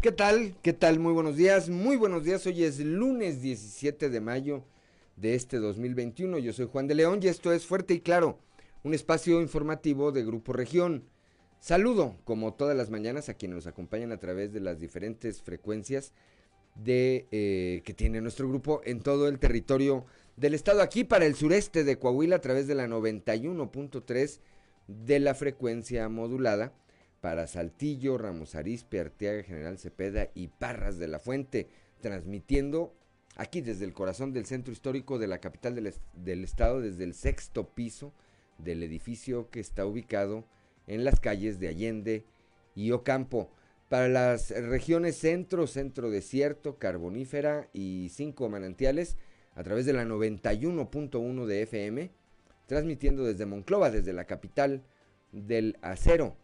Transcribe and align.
¿Qué 0.00 0.12
tal? 0.12 0.54
¿Qué 0.62 0.72
tal? 0.72 0.98
Muy 0.98 1.12
buenos 1.12 1.36
días. 1.36 1.68
Muy 1.68 1.94
buenos 1.94 2.24
días. 2.24 2.46
Hoy 2.46 2.64
es 2.64 2.80
lunes 2.80 3.42
17 3.42 4.08
de 4.08 4.20
mayo 4.22 4.64
de 5.16 5.34
este 5.34 5.58
2021. 5.58 6.38
Yo 6.38 6.54
soy 6.54 6.66
Juan 6.72 6.86
de 6.86 6.94
León 6.94 7.20
y 7.22 7.26
esto 7.26 7.52
es 7.52 7.66
Fuerte 7.66 7.92
y 7.92 8.00
Claro, 8.00 8.38
un 8.82 8.94
espacio 8.94 9.42
informativo 9.42 10.10
de 10.10 10.24
Grupo 10.24 10.54
Región. 10.54 11.04
Saludo, 11.58 12.16
como 12.24 12.54
todas 12.54 12.74
las 12.74 12.88
mañanas, 12.88 13.28
a 13.28 13.34
quienes 13.34 13.56
nos 13.56 13.66
acompañan 13.66 14.10
a 14.10 14.16
través 14.16 14.54
de 14.54 14.60
las 14.60 14.80
diferentes 14.80 15.42
frecuencias 15.42 16.14
de, 16.76 17.26
eh, 17.30 17.82
que 17.84 17.92
tiene 17.92 18.22
nuestro 18.22 18.48
grupo 18.48 18.80
en 18.86 19.00
todo 19.00 19.28
el 19.28 19.38
territorio 19.38 20.06
del 20.38 20.54
estado. 20.54 20.80
Aquí 20.80 21.04
para 21.04 21.26
el 21.26 21.34
sureste 21.34 21.84
de 21.84 21.98
Coahuila 21.98 22.36
a 22.36 22.40
través 22.40 22.66
de 22.66 22.74
la 22.74 22.86
91.3 22.86 24.40
de 24.86 25.20
la 25.20 25.34
frecuencia 25.34 26.08
modulada 26.08 26.72
para 27.20 27.46
Saltillo, 27.46 28.18
Ramos 28.18 28.54
Arizpe, 28.54 29.00
Arteaga, 29.00 29.42
General 29.42 29.78
Cepeda 29.78 30.28
y 30.34 30.48
Parras 30.48 30.98
de 30.98 31.08
la 31.08 31.18
Fuente, 31.18 31.68
transmitiendo 32.00 32.94
aquí 33.36 33.60
desde 33.60 33.84
el 33.84 33.92
corazón 33.92 34.32
del 34.32 34.46
centro 34.46 34.72
histórico 34.72 35.18
de 35.18 35.26
la 35.26 35.38
capital 35.38 35.74
del, 35.74 35.94
del, 36.14 36.44
estado, 36.44 36.80
desde 36.80 37.04
el 37.04 37.14
sexto 37.14 37.74
piso 37.74 38.12
del 38.58 38.82
edificio 38.82 39.50
que 39.50 39.60
está 39.60 39.86
ubicado 39.86 40.44
en 40.86 41.04
las 41.04 41.20
calles 41.20 41.60
de 41.60 41.68
Allende 41.68 42.24
y 42.74 42.90
Ocampo. 42.92 43.50
Para 43.88 44.08
las 44.08 44.50
regiones 44.50 45.16
centro, 45.16 45.66
centro 45.66 46.10
desierto, 46.10 46.78
carbonífera 46.78 47.68
y 47.72 48.10
cinco 48.12 48.48
manantiales, 48.48 49.16
a 49.54 49.64
través 49.64 49.84
de 49.84 49.92
la 49.92 50.04
91.1 50.04 51.44
de 51.44 51.62
FM, 51.62 52.10
transmitiendo 52.66 53.24
desde 53.24 53.46
Monclova, 53.46 53.90
desde 53.90 54.12
la 54.12 54.26
capital 54.26 54.84
del 55.32 55.76
acero. 55.82 56.36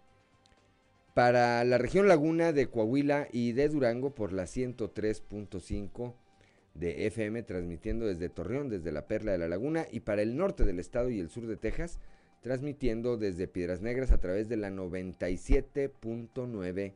Para 1.17 1.64
la 1.64 1.78
región 1.78 2.06
Laguna 2.09 2.53
de 2.53 2.69
Coahuila 2.69 3.27
y 3.33 3.53
de 3.53 3.70
Durango 3.70 4.14
por 4.14 4.34
la 4.34 4.42
103.5 4.42 6.12
de 6.75 7.06
FM, 7.06 7.42
transmitiendo 7.42 8.05
desde 8.05 8.28
Torreón, 8.28 8.69
desde 8.69 8.92
la 8.92 9.06
Perla 9.06 9.33
de 9.33 9.39
la 9.39 9.48
Laguna, 9.48 9.86
y 9.91 10.00
para 10.00 10.20
el 10.20 10.36
norte 10.36 10.67
del 10.67 10.78
estado 10.78 11.08
y 11.08 11.19
el 11.19 11.31
sur 11.31 11.47
de 11.47 11.56
Texas, 11.56 12.00
transmitiendo 12.42 13.17
desde 13.17 13.48
Piedras 13.48 13.81
Negras 13.81 14.12
a 14.12 14.19
través 14.19 14.50
de 14.50 14.58
la 14.58 14.69
97.9 14.69 16.92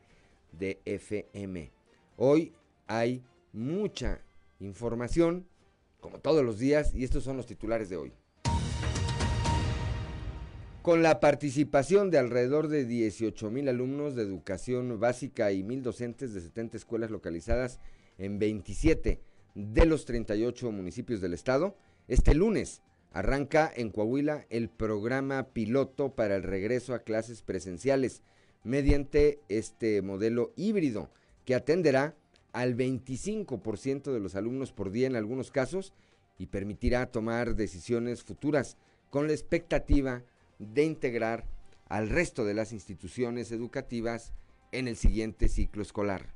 de 0.53 0.81
FM. 0.85 1.71
Hoy 2.19 2.53
hay 2.89 3.25
mucha 3.55 4.21
información, 4.59 5.47
como 5.99 6.19
todos 6.19 6.45
los 6.45 6.59
días, 6.59 6.95
y 6.95 7.05
estos 7.05 7.25
son 7.25 7.39
los 7.39 7.47
titulares 7.47 7.89
de 7.89 7.97
hoy 7.97 8.13
con 10.83 11.03
la 11.03 11.21
participación 11.21 12.11
de 12.11 12.19
alrededor 12.19 12.69
de 12.69 12.87
18 12.87 13.51
mil 13.51 13.69
alumnos 13.69 14.15
de 14.15 14.23
educación 14.23 14.99
básica 14.99 15.53
y 15.53 15.63
mil 15.63 15.83
docentes 15.83 16.33
de 16.33 16.41
70 16.41 16.79
escuelas 16.79 17.11
localizadas 17.11 17.81
en 18.17 18.39
27 18.39 19.21
de 19.55 19.87
los 19.87 20.07
38 20.07 20.73
municipios 20.73 21.21
del 21.21 21.35
estado, 21.35 21.77
este 22.09 22.35
lunes 22.35 22.81
arranca 23.13 23.71
en 23.75 23.91
Coahuila 23.91 24.47
el 24.49 24.71
programa 24.71 25.49
piloto 25.49 26.15
para 26.15 26.37
el 26.37 26.45
regreso 26.45 26.95
a 26.95 27.01
clases 27.01 27.43
presenciales 27.43 28.23
mediante 28.65 29.39
este 29.49 30.01
modelo 30.01 30.53
híbrido 30.57 31.11
que 31.45 31.55
atenderá 31.55 32.15
al 32.53 32.75
25% 32.75 34.13
de 34.13 34.21
los 34.21 34.35
alumnos 34.35 34.73
por 34.73 34.91
día 34.91 35.07
en 35.07 35.17
algunos 35.17 35.51
casos 35.51 35.93
y 36.39 36.47
permitirá 36.47 37.11
tomar 37.11 37.55
decisiones 37.55 38.23
futuras 38.23 38.79
con 39.11 39.27
la 39.27 39.35
expectativa 39.35 40.19
de 40.19 40.40
integrar 40.75 41.45
al 41.89 42.09
resto 42.09 42.45
de 42.45 42.55
las 42.55 42.73
instituciones 42.73 43.53
educativas 43.53 44.33
en 44.73 44.89
el 44.89 44.97
siguiente 44.97 45.49
ciclo 45.49 45.83
escolar. 45.83 46.33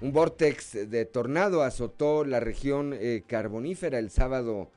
Un 0.00 0.12
vortex 0.12 0.90
de 0.90 1.04
tornado 1.04 1.62
azotó 1.62 2.24
la 2.24 2.40
región 2.40 2.92
eh, 2.92 3.22
carbonífera 3.26 3.98
el 3.98 4.10
sábado 4.10 4.70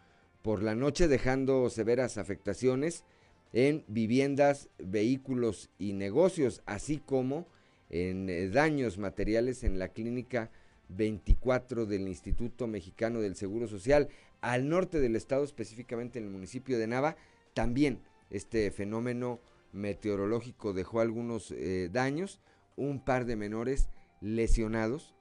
por 0.44 0.62
la 0.62 0.76
noche 0.76 1.08
dejando 1.08 1.70
severas 1.72 2.20
afectaciones 2.20 3.04
en 3.52 3.84
viviendas, 3.88 4.70
vehículos 4.78 5.70
y 5.80 5.94
negocios, 5.94 6.62
así 6.66 6.98
como 6.98 7.48
en 7.90 8.30
eh, 8.30 8.50
daños 8.50 8.98
materiales 8.98 9.64
en 9.64 9.80
la 9.80 9.88
clínica 9.88 10.52
24 10.90 11.86
del 11.86 12.08
Instituto 12.08 12.68
Mexicano 12.68 13.22
del 13.22 13.36
Seguro 13.36 13.68
Social 13.68 14.10
al 14.42 14.70
norte 14.70 15.00
del 15.00 15.16
estado, 15.16 15.44
específicamente 15.44 16.20
en 16.20 16.26
el 16.26 16.32
municipio 16.32 16.78
de 16.78 16.88
Nava, 16.88 17.16
también 17.54 18.02
este 18.30 18.70
fenómeno 18.72 19.40
meteorológico 19.72 20.74
dejó 20.74 21.02
algunos 21.02 21.52
eh, 21.52 21.90
daños, 21.92 22.40
un 22.76 23.04
par 23.04 23.26
de 23.26 23.36
menores 23.36 23.90
lesionados, 24.22 25.16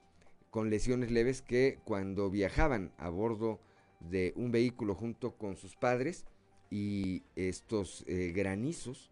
con 0.49 0.69
lesiones 0.69 1.11
leves 1.11 1.41
que 1.41 1.79
cuando 1.83 2.29
viajaban 2.29 2.91
a 2.97 3.09
bordo 3.09 3.59
de 3.99 4.33
un 4.35 4.51
vehículo 4.51 4.95
junto 4.95 5.37
con 5.37 5.57
sus 5.57 5.75
padres 5.75 6.25
y 6.69 7.23
estos 7.35 8.03
eh, 8.07 8.31
granizos 8.33 9.11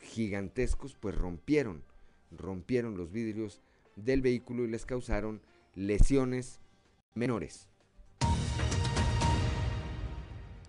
gigantescos 0.00 0.94
pues 0.94 1.14
rompieron, 1.14 1.82
rompieron 2.30 2.96
los 2.96 3.10
vidrios 3.12 3.60
del 3.96 4.22
vehículo 4.22 4.64
y 4.64 4.68
les 4.68 4.86
causaron 4.86 5.40
lesiones 5.74 6.60
menores. 7.14 7.68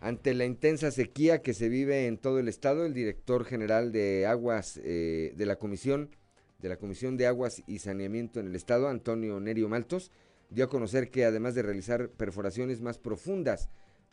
Ante 0.06 0.36
la 0.36 0.46
intensa 0.46 0.92
sequía 0.92 1.42
que 1.42 1.56
se 1.56 1.68
vive 1.68 2.06
en 2.06 2.20
todo 2.20 2.38
el 2.38 2.48
estado, 2.48 2.86
el 2.86 2.94
director 2.94 3.44
general 3.44 3.92
de 3.92 4.28
aguas 4.28 4.80
eh, 4.84 5.34
de 5.36 5.46
la 5.48 5.56
comisión 5.56 6.16
de 6.60 6.70
la 6.70 6.78
Comisión 6.78 7.18
de 7.18 7.26
Aguas 7.26 7.64
y 7.66 7.80
Saneamiento 7.80 8.40
en 8.40 8.46
el 8.46 8.56
estado, 8.56 8.88
Antonio 8.88 9.40
Nerio 9.40 9.68
Maltos, 9.68 10.12
dio 10.52 10.66
a 10.66 10.70
conocer 10.70 11.10
que 11.10 11.26
además 11.26 11.56
de 11.56 11.64
realizar 11.64 12.10
perforaciones 12.10 12.82
más 12.82 13.00
profundas 13.00 13.68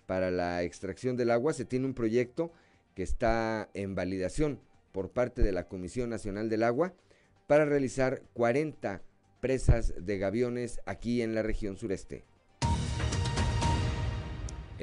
para 0.07 0.31
la 0.31 0.63
extracción 0.63 1.19
del 1.19 1.31
agua, 1.31 1.53
se 1.53 1.67
tiene 1.67 1.85
un 1.85 1.93
proyecto 1.93 2.53
que 2.95 3.03
está 3.03 3.69
en 3.75 3.95
validación 3.95 4.61
por 4.93 5.11
parte 5.11 5.43
de 5.43 5.53
la 5.53 5.69
Comisión 5.69 6.09
Nacional 6.09 6.49
del 6.49 6.63
Agua 6.63 6.95
para 7.47 7.67
realizar 7.67 8.23
40 8.33 9.03
presas 9.41 9.93
de 9.99 10.17
gaviones 10.17 10.81
aquí 10.87 11.21
en 11.21 11.35
la 11.35 11.43
región 11.43 11.77
sureste. 11.77 12.25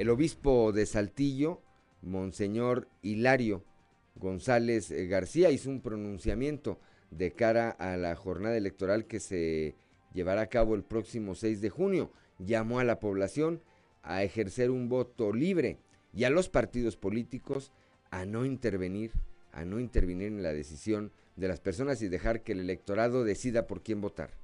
El 0.00 0.08
obispo 0.08 0.72
de 0.72 0.86
Saltillo, 0.86 1.60
Monseñor 2.00 2.88
Hilario 3.02 3.62
González 4.14 4.90
eh, 4.90 5.06
García, 5.08 5.50
hizo 5.50 5.68
un 5.68 5.82
pronunciamiento 5.82 6.80
de 7.10 7.32
cara 7.32 7.68
a 7.68 7.98
la 7.98 8.16
jornada 8.16 8.56
electoral 8.56 9.04
que 9.04 9.20
se 9.20 9.74
llevará 10.14 10.40
a 10.40 10.48
cabo 10.48 10.74
el 10.74 10.84
próximo 10.84 11.34
6 11.34 11.60
de 11.60 11.68
junio. 11.68 12.10
Llamó 12.38 12.80
a 12.80 12.84
la 12.84 12.98
población 12.98 13.60
a 14.02 14.22
ejercer 14.22 14.70
un 14.70 14.88
voto 14.88 15.34
libre 15.34 15.76
y 16.14 16.24
a 16.24 16.30
los 16.30 16.48
partidos 16.48 16.96
políticos 16.96 17.70
a 18.10 18.24
no 18.24 18.46
intervenir, 18.46 19.12
a 19.52 19.66
no 19.66 19.80
intervenir 19.80 20.28
en 20.28 20.42
la 20.42 20.54
decisión 20.54 21.12
de 21.36 21.48
las 21.48 21.60
personas 21.60 22.00
y 22.00 22.08
dejar 22.08 22.42
que 22.42 22.52
el 22.52 22.60
electorado 22.60 23.22
decida 23.22 23.66
por 23.66 23.82
quién 23.82 24.00
votar 24.00 24.39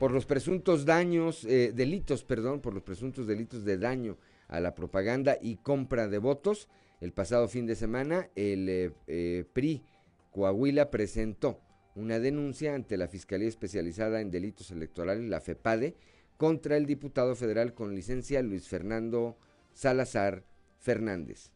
por 0.00 0.12
los 0.12 0.24
presuntos 0.24 0.86
daños, 0.86 1.44
eh, 1.44 1.72
delitos, 1.74 2.24
perdón, 2.24 2.62
por 2.62 2.72
los 2.72 2.82
presuntos 2.82 3.26
delitos 3.26 3.66
de 3.66 3.76
daño 3.76 4.16
a 4.48 4.58
la 4.58 4.74
propaganda 4.74 5.36
y 5.38 5.56
compra 5.56 6.08
de 6.08 6.16
votos. 6.16 6.70
El 7.02 7.12
pasado 7.12 7.48
fin 7.48 7.66
de 7.66 7.76
semana, 7.76 8.30
el 8.34 8.66
eh, 8.70 8.92
eh, 9.06 9.44
PRI 9.52 9.84
Coahuila 10.30 10.90
presentó 10.90 11.60
una 11.94 12.18
denuncia 12.18 12.74
ante 12.74 12.96
la 12.96 13.08
Fiscalía 13.08 13.46
Especializada 13.46 14.22
en 14.22 14.30
Delitos 14.30 14.70
Electorales, 14.70 15.28
la 15.28 15.42
FEPADE, 15.42 15.96
contra 16.38 16.78
el 16.78 16.86
diputado 16.86 17.36
federal 17.36 17.74
con 17.74 17.94
licencia 17.94 18.40
Luis 18.40 18.68
Fernando 18.68 19.36
Salazar 19.74 20.44
Fernández. 20.78 21.50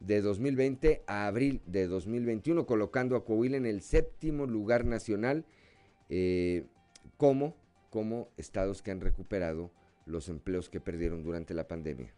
de 0.00 0.20
2020 0.20 1.04
a 1.06 1.26
abril 1.26 1.62
de 1.66 1.86
2021, 1.86 2.66
colocando 2.66 3.16
a 3.16 3.24
Coahuila 3.24 3.56
en 3.56 3.64
el 3.64 3.80
séptimo 3.80 4.44
lugar 4.46 4.84
nacional 4.84 5.46
eh, 6.10 6.66
como, 7.16 7.56
como 7.88 8.28
estados 8.36 8.82
que 8.82 8.90
han 8.90 9.00
recuperado 9.00 9.70
los 10.04 10.28
empleos 10.28 10.68
que 10.68 10.80
perdieron 10.80 11.22
durante 11.22 11.54
la 11.54 11.66
pandemia. 11.66 12.12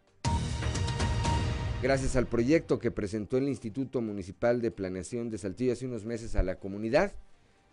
Gracias 1.81 2.17
al 2.17 2.27
proyecto 2.27 2.81
que 2.81 2.91
presentó 2.91 3.37
el 3.37 3.49
Instituto 3.49 4.01
Municipal 4.01 4.61
de 4.61 4.73
Planeación 4.73 5.31
de 5.31 5.39
Saltillo 5.39 5.75
hace 5.75 5.87
unos 5.87 6.05
meses 6.05 6.35
a 6.35 6.43
la 6.43 6.59
comunidad, 6.59 7.13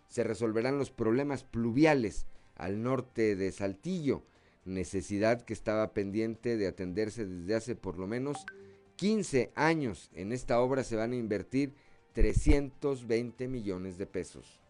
se 0.06 0.22
resolverán 0.22 0.78
los 0.78 0.92
problemas 0.92 1.42
pluviales 1.42 2.26
al 2.54 2.84
norte 2.84 3.34
de 3.34 3.50
Saltillo, 3.50 4.22
necesidad 4.64 5.42
que 5.42 5.52
estaba 5.52 5.92
pendiente 5.92 6.56
de 6.56 6.68
atenderse 6.68 7.26
desde 7.26 7.56
hace 7.56 7.74
por 7.74 7.98
lo 7.98 8.06
menos 8.06 8.46
15 8.94 9.50
años. 9.56 10.08
En 10.14 10.30
esta 10.30 10.60
obra 10.60 10.84
se 10.84 10.94
van 10.94 11.10
a 11.10 11.16
invertir 11.16 11.74
320 12.12 13.48
millones 13.48 13.98
de 13.98 14.06
pesos. 14.06 14.60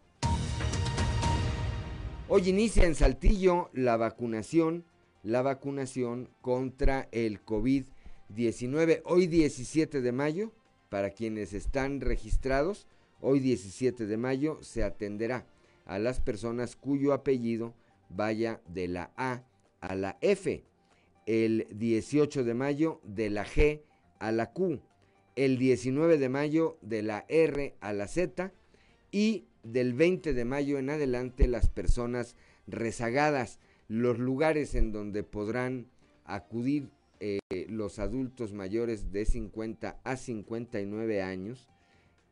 Hoy 2.26 2.48
inicia 2.48 2.86
en 2.86 2.94
Saltillo 2.94 3.68
la 3.74 3.98
vacunación, 3.98 4.86
la 5.22 5.42
vacunación 5.42 6.30
contra 6.40 7.08
el 7.12 7.44
COVID-19. 7.44 7.95
Hoy 9.04 9.26
17 9.28 10.00
de 10.00 10.12
mayo, 10.12 10.52
para 10.88 11.10
quienes 11.10 11.52
están 11.52 12.00
registrados, 12.00 12.86
hoy 13.20 13.40
17 13.40 14.06
de 14.06 14.16
mayo 14.16 14.58
se 14.62 14.82
atenderá 14.82 15.46
a 15.84 15.98
las 15.98 16.20
personas 16.20 16.76
cuyo 16.76 17.12
apellido 17.12 17.74
vaya 18.08 18.60
de 18.68 18.88
la 18.88 19.12
A 19.16 19.44
a 19.80 19.94
la 19.94 20.18
F. 20.20 20.64
El 21.26 21.66
18 21.70 22.44
de 22.44 22.54
mayo 22.54 23.00
de 23.04 23.30
la 23.30 23.44
G 23.44 23.82
a 24.18 24.32
la 24.32 24.52
Q. 24.52 24.80
El 25.36 25.58
19 25.58 26.18
de 26.18 26.28
mayo 26.28 26.78
de 26.82 27.02
la 27.02 27.24
R 27.28 27.74
a 27.80 27.92
la 27.92 28.08
Z. 28.08 28.52
Y 29.12 29.46
del 29.62 29.94
20 29.94 30.34
de 30.34 30.44
mayo 30.44 30.78
en 30.78 30.90
adelante 30.90 31.46
las 31.46 31.68
personas 31.68 32.36
rezagadas, 32.66 33.60
los 33.88 34.18
lugares 34.18 34.74
en 34.74 34.92
donde 34.92 35.22
podrán 35.22 35.86
acudir 36.24 36.90
eh, 37.20 37.40
los 37.68 37.98
adultos 37.98 38.52
mayores 38.52 39.12
de 39.12 39.24
50 39.24 40.00
a 40.04 40.16
59 40.16 41.22
años 41.22 41.68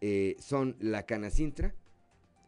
eh, 0.01 0.37
son 0.39 0.77
la 0.81 1.05
Canacintra, 1.05 1.75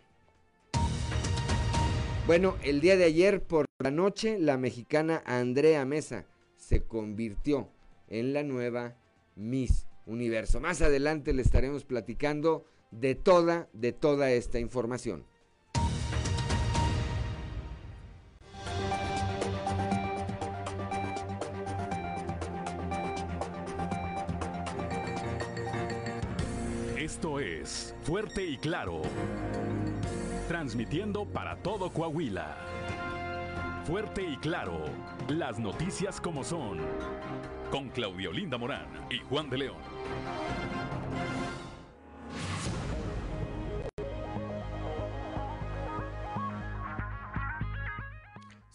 Bueno, 2.28 2.56
el 2.64 2.80
día 2.80 2.96
de 2.96 3.06
ayer 3.06 3.42
por 3.42 3.66
la 3.80 3.92
noche, 3.92 4.38
la 4.38 4.58
mexicana 4.58 5.24
Andrea 5.26 5.84
Mesa 5.86 6.26
se 6.58 6.84
convirtió 6.84 7.70
en 8.08 8.34
la 8.34 8.44
nueva 8.44 8.96
Miss 9.36 9.89
Universo. 10.06 10.60
Más 10.60 10.82
adelante 10.82 11.34
le 11.34 11.42
estaremos 11.42 11.86
platicando 11.86 12.66
de 12.92 13.16
toda, 13.16 13.70
de 13.74 13.92
toda 13.94 14.32
esta 14.32 14.60
información. 14.60 15.26
Esto 26.98 27.40
es 27.40 27.96
Fuerte 28.04 28.44
y 28.44 28.58
Claro 28.58 29.02
transmitiendo 30.50 31.26
para 31.26 31.58
todo 31.58 31.92
Coahuila. 31.94 32.58
Fuerte 33.90 34.22
y 34.22 34.38
claro, 34.38 34.86
las 35.30 35.58
noticias 35.58 36.22
como 36.22 36.44
son, 36.44 36.78
con 37.72 37.90
Claudio 37.90 38.32
Linda 38.32 38.56
Morán 38.56 38.86
y 39.10 39.18
Juan 39.18 39.50
de 39.50 39.58
León. 39.58 39.82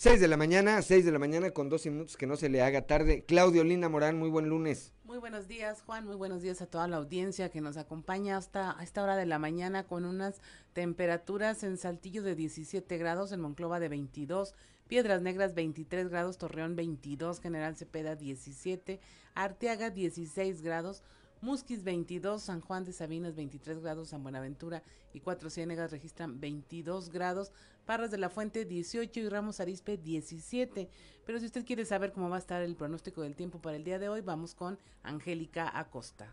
6 0.05 0.21
de 0.21 0.27
la 0.29 0.37
mañana, 0.37 0.83
6 0.83 1.05
de 1.05 1.13
la 1.13 1.19
mañana 1.21 1.53
con 1.53 1.69
12 1.69 1.91
minutos 1.91 2.17
que 2.17 2.27
no 2.27 2.35
se 2.37 2.49
le 2.49 2.61
haga 2.61 2.83
tarde. 2.83 3.25
Claudio 3.25 3.63
Linda 3.63 3.89
Morán, 3.89 4.19
muy 4.19 4.29
buen 4.29 4.49
lunes. 4.49 4.93
Muy 5.05 5.19
buenos 5.19 5.47
días, 5.47 5.81
Juan. 5.83 6.05
Muy 6.05 6.17
buenos 6.17 6.43
días 6.43 6.61
a 6.61 6.67
toda 6.67 6.89
la 6.89 6.97
audiencia 6.97 7.51
que 7.51 7.61
nos 7.61 7.77
acompaña 7.77 8.37
hasta 8.37 8.79
a 8.79 8.83
esta 8.83 9.03
hora 9.03 9.17
de 9.17 9.27
la 9.27 9.39
mañana 9.39 9.87
con 9.87 10.05
unas 10.05 10.43
temperaturas 10.73 11.63
en 11.63 11.79
Saltillo 11.79 12.23
de 12.25 12.35
17 12.35 12.99
grados, 12.99 13.31
en 13.33 13.41
Monclova 13.41 13.79
de 13.81 13.89
22, 13.89 14.55
Piedras 14.95 15.23
Negras 15.23 15.55
23 15.55 16.09
grados, 16.09 16.39
Torreón 16.39 16.77
22, 16.77 17.41
General 17.41 17.75
Cepeda 17.75 18.15
17, 18.15 19.01
Arteaga 19.35 19.91
16 19.91 20.63
grados, 20.63 21.03
Musquis 21.41 21.83
22, 21.83 22.41
San 22.41 22.61
Juan 22.61 22.85
de 22.85 22.93
Sabinas 22.93 23.35
23 23.35 23.81
grados, 23.81 24.11
San 24.11 24.23
Buenaventura 24.23 24.85
y 25.13 25.19
Cuatro 25.19 25.51
Ciénegas 25.51 25.91
registran 25.91 26.39
22 26.39 27.11
grados, 27.11 27.51
Parras 27.85 28.13
de 28.13 28.19
la 28.19 28.31
Fuente 28.31 28.65
18 28.67 29.19
y 29.19 29.29
Ramos 29.29 29.59
Arispe 29.59 29.97
17. 29.97 30.89
Pero 31.27 31.41
si 31.41 31.47
usted 31.47 31.67
quiere 31.67 31.85
saber 31.85 32.13
cómo 32.13 32.31
va 32.31 32.37
a 32.37 32.39
estar 32.39 32.63
el 32.63 32.77
pronóstico 32.77 33.23
del 33.23 33.35
tiempo 33.35 33.61
para 33.61 33.77
el 33.77 33.83
día 33.83 33.99
de 33.99 34.09
hoy, 34.09 34.21
vamos 34.21 34.55
con 34.55 34.79
Angélica 35.03 35.77
Acosta. 35.77 36.33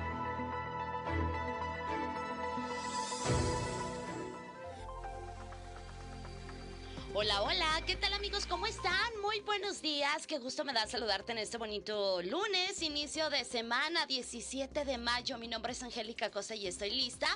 Hola, 7.13 7.41
hola, 7.41 7.83
¿qué 7.85 7.97
tal 7.97 8.13
amigos? 8.13 8.45
¿Cómo 8.45 8.67
están? 8.67 9.19
Muy 9.21 9.41
buenos 9.41 9.81
días, 9.81 10.25
qué 10.27 10.39
gusto 10.39 10.63
me 10.63 10.71
da 10.71 10.87
saludarte 10.87 11.33
en 11.33 11.39
este 11.39 11.57
bonito 11.57 12.21
lunes, 12.21 12.81
inicio 12.81 13.29
de 13.29 13.43
semana 13.43 14.05
17 14.05 14.85
de 14.85 14.97
mayo. 14.97 15.37
Mi 15.37 15.49
nombre 15.49 15.73
es 15.73 15.83
Angélica 15.83 16.31
Cosa 16.31 16.55
y 16.55 16.67
estoy 16.67 16.89
lista 16.91 17.27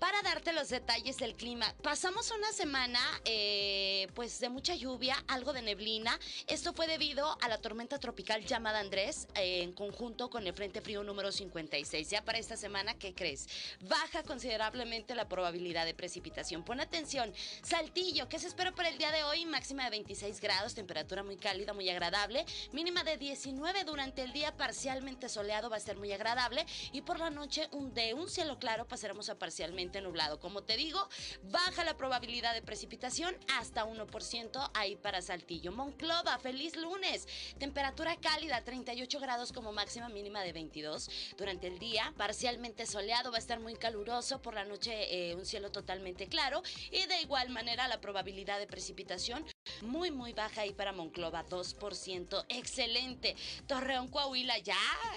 para 0.00 0.20
darte 0.22 0.52
los 0.52 0.70
detalles 0.70 1.18
del 1.18 1.36
clima. 1.36 1.72
Pasamos 1.82 2.32
una 2.32 2.50
semana 2.50 2.98
eh, 3.24 4.08
pues 4.14 4.40
de 4.40 4.48
mucha 4.48 4.74
lluvia, 4.74 5.14
algo 5.28 5.52
de 5.52 5.62
neblina. 5.62 6.18
Esto 6.48 6.72
fue 6.72 6.88
debido 6.88 7.38
a 7.40 7.48
la 7.48 7.58
tormenta 7.58 8.00
tropical 8.00 8.44
llamada 8.44 8.80
Andrés 8.80 9.28
eh, 9.36 9.62
en 9.62 9.72
conjunto 9.72 10.30
con 10.30 10.48
el 10.48 10.52
Frente 10.52 10.80
Frío 10.80 11.04
número 11.04 11.30
56. 11.30 12.10
Ya 12.10 12.24
para 12.24 12.38
esta 12.38 12.56
semana, 12.56 12.94
¿qué 12.94 13.14
crees? 13.14 13.46
Baja 13.82 14.24
considerablemente 14.24 15.14
la 15.14 15.28
probabilidad 15.28 15.84
de 15.84 15.94
precipitación. 15.94 16.64
Pon 16.64 16.80
atención, 16.80 17.32
Saltillo, 17.62 18.28
¿qué 18.28 18.40
se 18.40 18.48
espera 18.48 18.72
para 18.72 18.88
el 18.88 18.98
día 18.98 19.11
de 19.12 19.24
hoy, 19.24 19.44
máxima 19.44 19.84
de 19.84 19.90
26 19.90 20.40
grados, 20.40 20.74
temperatura 20.74 21.22
muy 21.22 21.36
cálida, 21.36 21.74
muy 21.74 21.86
agradable, 21.90 22.46
mínima 22.72 23.04
de 23.04 23.18
19 23.18 23.84
durante 23.84 24.22
el 24.22 24.32
día, 24.32 24.56
parcialmente 24.56 25.28
soleado, 25.28 25.68
va 25.68 25.76
a 25.76 25.80
ser 25.80 25.98
muy 25.98 26.10
agradable 26.12 26.64
y 26.92 27.02
por 27.02 27.18
la 27.18 27.28
noche 27.28 27.68
un, 27.72 27.92
de 27.92 28.14
un 28.14 28.30
cielo 28.30 28.58
claro 28.58 28.88
pasaremos 28.88 29.28
a 29.28 29.38
parcialmente 29.38 30.00
nublado. 30.00 30.40
Como 30.40 30.62
te 30.62 30.78
digo, 30.78 31.06
baja 31.42 31.84
la 31.84 31.98
probabilidad 31.98 32.54
de 32.54 32.62
precipitación 32.62 33.36
hasta 33.58 33.84
1% 33.84 34.70
ahí 34.72 34.96
para 34.96 35.20
Saltillo. 35.20 35.72
Monclova, 35.72 36.38
feliz 36.38 36.74
lunes, 36.76 37.28
temperatura 37.58 38.16
cálida, 38.16 38.64
38 38.64 39.20
grados 39.20 39.52
como 39.52 39.72
máxima, 39.72 40.08
mínima 40.08 40.42
de 40.42 40.54
22 40.54 41.10
durante 41.36 41.66
el 41.66 41.78
día, 41.78 42.14
parcialmente 42.16 42.86
soleado, 42.86 43.30
va 43.30 43.36
a 43.36 43.40
estar 43.40 43.60
muy 43.60 43.74
caluroso, 43.74 44.40
por 44.40 44.54
la 44.54 44.64
noche 44.64 45.30
eh, 45.30 45.34
un 45.34 45.44
cielo 45.44 45.70
totalmente 45.70 46.28
claro 46.28 46.62
y 46.90 47.04
de 47.04 47.20
igual 47.20 47.50
manera 47.50 47.88
la 47.88 48.00
probabilidad 48.00 48.58
de 48.58 48.66
precipitación 48.66 49.01
muy, 49.82 50.10
muy 50.10 50.32
baja 50.32 50.62
ahí 50.62 50.72
para 50.72 50.92
Monclova, 50.92 51.44
2%. 51.46 52.44
Excelente. 52.48 53.36
Torreón, 53.66 54.08
Coahuila, 54.08 54.58
ya, 54.58 54.76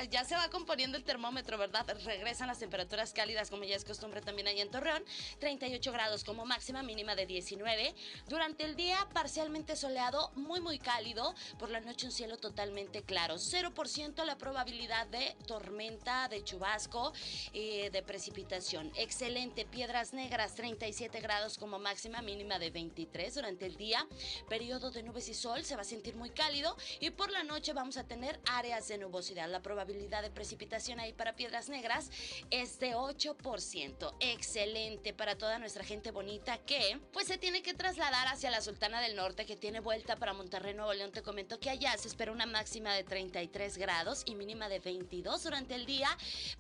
ya 0.10 0.24
se 0.24 0.36
va 0.36 0.50
componiendo 0.50 0.98
el 0.98 1.04
termómetro, 1.04 1.58
¿verdad? 1.58 1.86
Regresan 2.04 2.48
las 2.48 2.60
temperaturas 2.60 3.14
cálidas, 3.14 3.50
como 3.50 3.64
ya 3.64 3.76
es 3.76 3.86
costumbre 3.86 4.22
también 4.22 4.48
ahí 4.48 4.62
en 4.62 4.70
Torreón. 4.70 5.04
38 5.40 5.92
grados 5.92 6.24
como 6.24 6.46
máxima, 6.46 6.84
mínima 6.84 7.16
de 7.16 7.26
19. 7.26 7.96
Durante 8.28 8.64
el 8.64 8.76
día, 8.76 9.08
parcialmente 9.14 9.76
soleado, 9.76 10.32
muy, 10.36 10.62
muy 10.62 10.80
cálido. 10.80 11.34
Por 11.60 11.70
la 11.70 11.80
noche, 11.80 12.08
un 12.08 12.12
cielo 12.12 12.38
totalmente 12.38 13.04
claro. 13.04 13.36
0% 13.36 14.26
la 14.26 14.38
probabilidad 14.38 15.08
de 15.08 15.36
tormenta, 15.48 16.28
de 16.28 16.44
chubasco, 16.44 17.14
eh, 17.54 17.90
de 17.92 18.04
precipitación. 18.04 18.92
Excelente. 18.96 19.66
Piedras 19.66 20.14
Negras, 20.14 20.56
37 20.56 21.20
grados 21.20 21.58
como 21.58 21.80
máxima, 21.80 22.22
mínima 22.22 22.60
de 22.60 22.70
23. 22.70 23.36
Durante 23.36 23.66
el 23.66 23.75
día 23.78 24.08
periodo 24.50 24.92
de 24.92 25.04
nubes 25.04 25.30
y 25.30 25.34
sol, 25.34 25.64
se 25.64 25.76
va 25.76 25.82
a 25.82 25.86
sentir 25.86 26.16
muy 26.16 26.30
cálido 26.30 26.76
y 27.00 27.10
por 27.10 27.32
la 27.32 27.44
noche 27.44 27.74
vamos 27.74 27.98
a 27.98 28.06
tener 28.06 28.40
áreas 28.46 28.88
de 28.88 28.98
nubosidad. 28.98 29.50
La 29.50 29.62
probabilidad 29.62 30.22
de 30.22 30.32
precipitación 30.32 31.00
ahí 31.00 31.14
para 31.14 31.36
Piedras 31.36 31.70
Negras 31.70 32.10
es 32.52 32.80
de 32.80 32.96
8%. 32.96 34.16
Excelente 34.20 35.14
para 35.14 35.38
toda 35.38 35.60
nuestra 35.60 35.84
gente 35.84 36.12
bonita 36.12 36.58
que 36.60 37.00
pues 37.12 37.28
se 37.28 37.38
tiene 37.38 37.62
que 37.62 37.74
trasladar 37.74 38.28
hacia 38.28 38.52
la 38.52 38.62
Sultana 38.62 39.02
del 39.02 39.16
Norte 39.16 39.46
que 39.46 39.56
tiene 39.56 39.80
vuelta 39.80 40.16
para 40.16 40.34
Monterrey, 40.34 40.74
Nuevo 40.74 40.94
León. 40.94 41.12
Te 41.12 41.22
comento 41.22 41.60
que 41.60 41.70
allá 41.70 41.98
se 41.98 42.08
espera 42.08 42.32
una 42.32 42.46
máxima 42.46 42.94
de 42.94 43.04
33 43.04 43.78
grados 43.78 44.24
y 44.26 44.36
mínima 44.36 44.70
de 44.70 44.80
22 44.80 45.44
durante 45.44 45.76
el 45.76 45.86
día. 45.86 46.10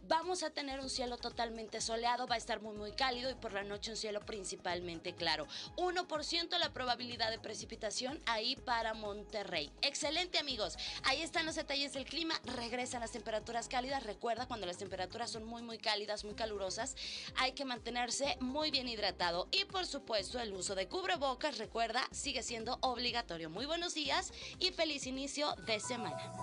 Vamos 0.07 0.43
a 0.43 0.49
tener 0.49 0.79
un 0.79 0.89
cielo 0.89 1.17
totalmente 1.17 1.81
soleado, 1.81 2.27
va 2.27 2.35
a 2.35 2.37
estar 2.37 2.61
muy 2.61 2.75
muy 2.75 2.91
cálido 2.91 3.29
y 3.29 3.35
por 3.35 3.53
la 3.53 3.63
noche 3.63 3.91
un 3.91 3.97
cielo 3.97 4.19
principalmente 4.21 5.13
claro. 5.13 5.47
1% 5.77 6.57
la 6.57 6.73
probabilidad 6.73 7.04
de 7.05 7.39
precipitación 7.39 8.19
ahí 8.25 8.55
para 8.55 8.95
Monterrey. 8.95 9.71
Excelente 9.83 10.39
amigos, 10.39 10.75
ahí 11.03 11.21
están 11.21 11.45
los 11.45 11.55
detalles 11.55 11.93
del 11.93 12.05
clima, 12.05 12.33
regresan 12.55 13.01
las 13.01 13.11
temperaturas 13.11 13.67
cálidas, 13.67 14.03
recuerda 14.03 14.47
cuando 14.47 14.65
las 14.65 14.77
temperaturas 14.77 15.29
son 15.29 15.45
muy 15.45 15.61
muy 15.61 15.77
cálidas, 15.77 16.25
muy 16.25 16.33
calurosas, 16.33 16.95
hay 17.35 17.51
que 17.51 17.63
mantenerse 17.63 18.37
muy 18.39 18.71
bien 18.71 18.87
hidratado 18.87 19.47
y 19.51 19.65
por 19.65 19.85
supuesto 19.85 20.39
el 20.39 20.51
uso 20.53 20.73
de 20.73 20.87
cubrebocas, 20.87 21.59
recuerda, 21.59 22.01
sigue 22.11 22.41
siendo 22.41 22.79
obligatorio. 22.81 23.51
Muy 23.51 23.67
buenos 23.67 23.93
días 23.93 24.33
y 24.57 24.71
feliz 24.71 25.05
inicio 25.05 25.53
de 25.67 25.79
semana. 25.79 26.33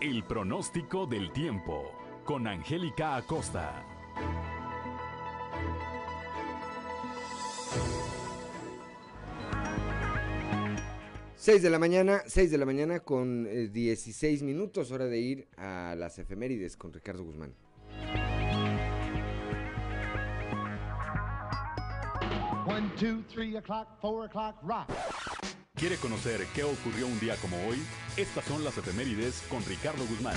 El 0.00 0.24
pronóstico 0.24 1.06
del 1.06 1.32
tiempo 1.32 1.92
con 2.24 2.46
Angélica 2.46 3.16
Acosta. 3.16 3.84
6 11.40 11.62
de 11.62 11.70
la 11.70 11.78
mañana, 11.78 12.22
6 12.26 12.50
de 12.50 12.58
la 12.58 12.66
mañana 12.66 13.00
con 13.00 13.72
16 13.72 14.42
eh, 14.42 14.44
minutos, 14.44 14.90
hora 14.90 15.06
de 15.06 15.18
ir 15.20 15.48
a 15.56 15.94
las 15.96 16.18
efemérides 16.18 16.76
con 16.76 16.92
Ricardo 16.92 17.24
Guzmán. 17.24 17.54
One, 22.66 22.90
two, 22.98 23.24
three 23.32 23.56
o'clock, 23.56 23.88
four 24.02 24.26
o'clock, 24.26 24.56
rock. 24.62 24.90
¿Quiere 25.76 25.96
conocer 25.96 26.46
qué 26.54 26.62
ocurrió 26.62 27.06
un 27.06 27.18
día 27.18 27.36
como 27.36 27.56
hoy? 27.66 27.78
Estas 28.18 28.44
son 28.44 28.62
las 28.62 28.76
efemérides 28.76 29.42
con 29.48 29.64
Ricardo 29.64 30.04
Guzmán. 30.04 30.36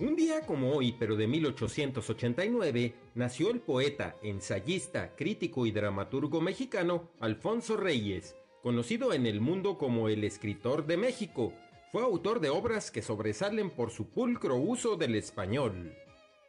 Un 0.00 0.16
día 0.16 0.46
como 0.46 0.72
hoy, 0.72 0.96
pero 0.98 1.14
de 1.14 1.26
1889, 1.26 2.94
nació 3.14 3.50
el 3.50 3.60
poeta, 3.60 4.16
ensayista, 4.22 5.14
crítico 5.14 5.66
y 5.66 5.72
dramaturgo 5.72 6.40
mexicano 6.40 7.10
Alfonso 7.20 7.76
Reyes, 7.76 8.34
conocido 8.62 9.12
en 9.12 9.26
el 9.26 9.42
mundo 9.42 9.76
como 9.76 10.08
el 10.08 10.24
escritor 10.24 10.86
de 10.86 10.96
México. 10.96 11.52
Fue 11.92 12.00
autor 12.02 12.40
de 12.40 12.48
obras 12.48 12.90
que 12.90 13.02
sobresalen 13.02 13.68
por 13.68 13.90
su 13.90 14.08
pulcro 14.08 14.56
uso 14.56 14.96
del 14.96 15.16
español. 15.16 15.94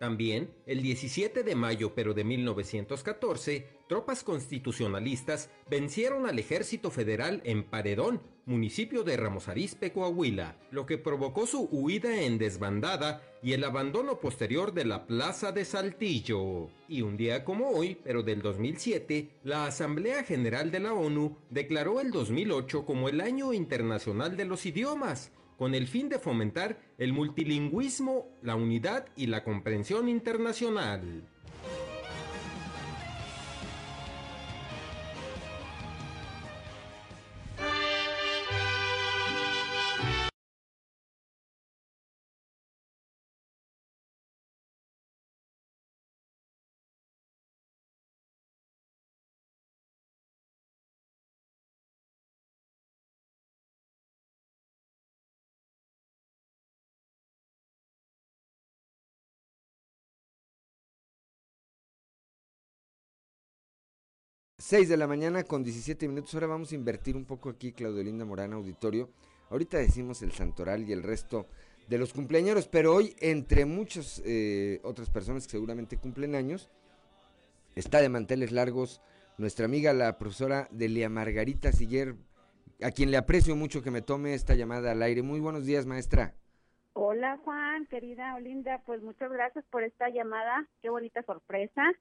También, 0.01 0.49
el 0.65 0.81
17 0.81 1.43
de 1.43 1.53
mayo 1.53 1.93
pero 1.93 2.15
de 2.15 2.23
1914, 2.23 3.67
tropas 3.87 4.23
constitucionalistas 4.23 5.51
vencieron 5.69 6.25
al 6.25 6.39
ejército 6.39 6.89
federal 6.89 7.39
en 7.45 7.63
Paredón, 7.63 8.19
municipio 8.45 9.03
de 9.03 9.15
Ramos 9.15 9.47
Arizpe, 9.47 9.91
Coahuila, 9.91 10.57
lo 10.71 10.87
que 10.87 10.97
provocó 10.97 11.45
su 11.45 11.69
huida 11.71 12.19
en 12.23 12.39
desbandada 12.39 13.21
y 13.43 13.53
el 13.53 13.63
abandono 13.63 14.19
posterior 14.19 14.73
de 14.73 14.85
la 14.85 15.05
Plaza 15.05 15.51
de 15.51 15.65
Saltillo. 15.65 16.69
Y 16.87 17.03
un 17.03 17.15
día 17.15 17.45
como 17.45 17.69
hoy, 17.69 17.95
pero 18.03 18.23
del 18.23 18.41
2007, 18.41 19.29
la 19.43 19.67
Asamblea 19.67 20.23
General 20.23 20.71
de 20.71 20.79
la 20.79 20.95
ONU 20.95 21.37
declaró 21.51 22.01
el 22.01 22.09
2008 22.09 22.87
como 22.87 23.07
el 23.07 23.21
Año 23.21 23.53
Internacional 23.53 24.35
de 24.35 24.45
los 24.45 24.65
Idiomas, 24.65 25.31
con 25.61 25.75
el 25.75 25.85
fin 25.85 26.09
de 26.09 26.17
fomentar 26.17 26.79
el 26.97 27.13
multilingüismo, 27.13 28.35
la 28.41 28.55
unidad 28.55 29.05
y 29.15 29.27
la 29.27 29.43
comprensión 29.43 30.09
internacional. 30.09 31.29
Seis 64.71 64.87
de 64.87 64.95
la 64.95 65.05
mañana 65.05 65.43
con 65.43 65.65
17 65.65 66.07
minutos. 66.07 66.33
Ahora 66.33 66.47
vamos 66.47 66.71
a 66.71 66.75
invertir 66.75 67.17
un 67.17 67.25
poco 67.25 67.49
aquí, 67.49 67.73
Claudio 67.73 68.01
Linda 68.03 68.23
Morán, 68.23 68.53
auditorio. 68.53 69.09
Ahorita 69.49 69.77
decimos 69.77 70.21
el 70.21 70.31
santoral 70.31 70.87
y 70.87 70.93
el 70.93 71.03
resto 71.03 71.45
de 71.89 71.97
los 71.97 72.13
cumpleaños, 72.13 72.69
pero 72.69 72.95
hoy, 72.95 73.13
entre 73.19 73.65
muchas 73.65 74.21
eh, 74.23 74.79
otras 74.85 75.09
personas 75.09 75.43
que 75.43 75.51
seguramente 75.51 75.97
cumplen 75.97 76.35
años, 76.35 76.71
está 77.75 77.99
de 77.99 78.07
manteles 78.07 78.53
largos 78.53 79.01
nuestra 79.37 79.65
amiga, 79.65 79.91
la 79.91 80.17
profesora 80.17 80.69
Delia 80.71 81.09
Margarita 81.09 81.73
Siller, 81.73 82.15
a 82.81 82.91
quien 82.91 83.11
le 83.11 83.17
aprecio 83.17 83.57
mucho 83.57 83.83
que 83.83 83.91
me 83.91 84.01
tome 84.01 84.33
esta 84.35 84.55
llamada 84.55 84.93
al 84.93 85.01
aire. 85.03 85.21
Muy 85.21 85.41
buenos 85.41 85.65
días, 85.65 85.85
maestra. 85.85 86.33
Hola, 86.93 87.37
Juan, 87.43 87.87
querida 87.87 88.35
Olinda, 88.35 88.81
pues 88.85 89.01
muchas 89.01 89.33
gracias 89.33 89.65
por 89.65 89.83
esta 89.83 90.07
llamada. 90.07 90.65
Qué 90.81 90.89
bonita 90.89 91.23
sorpresa 91.23 91.91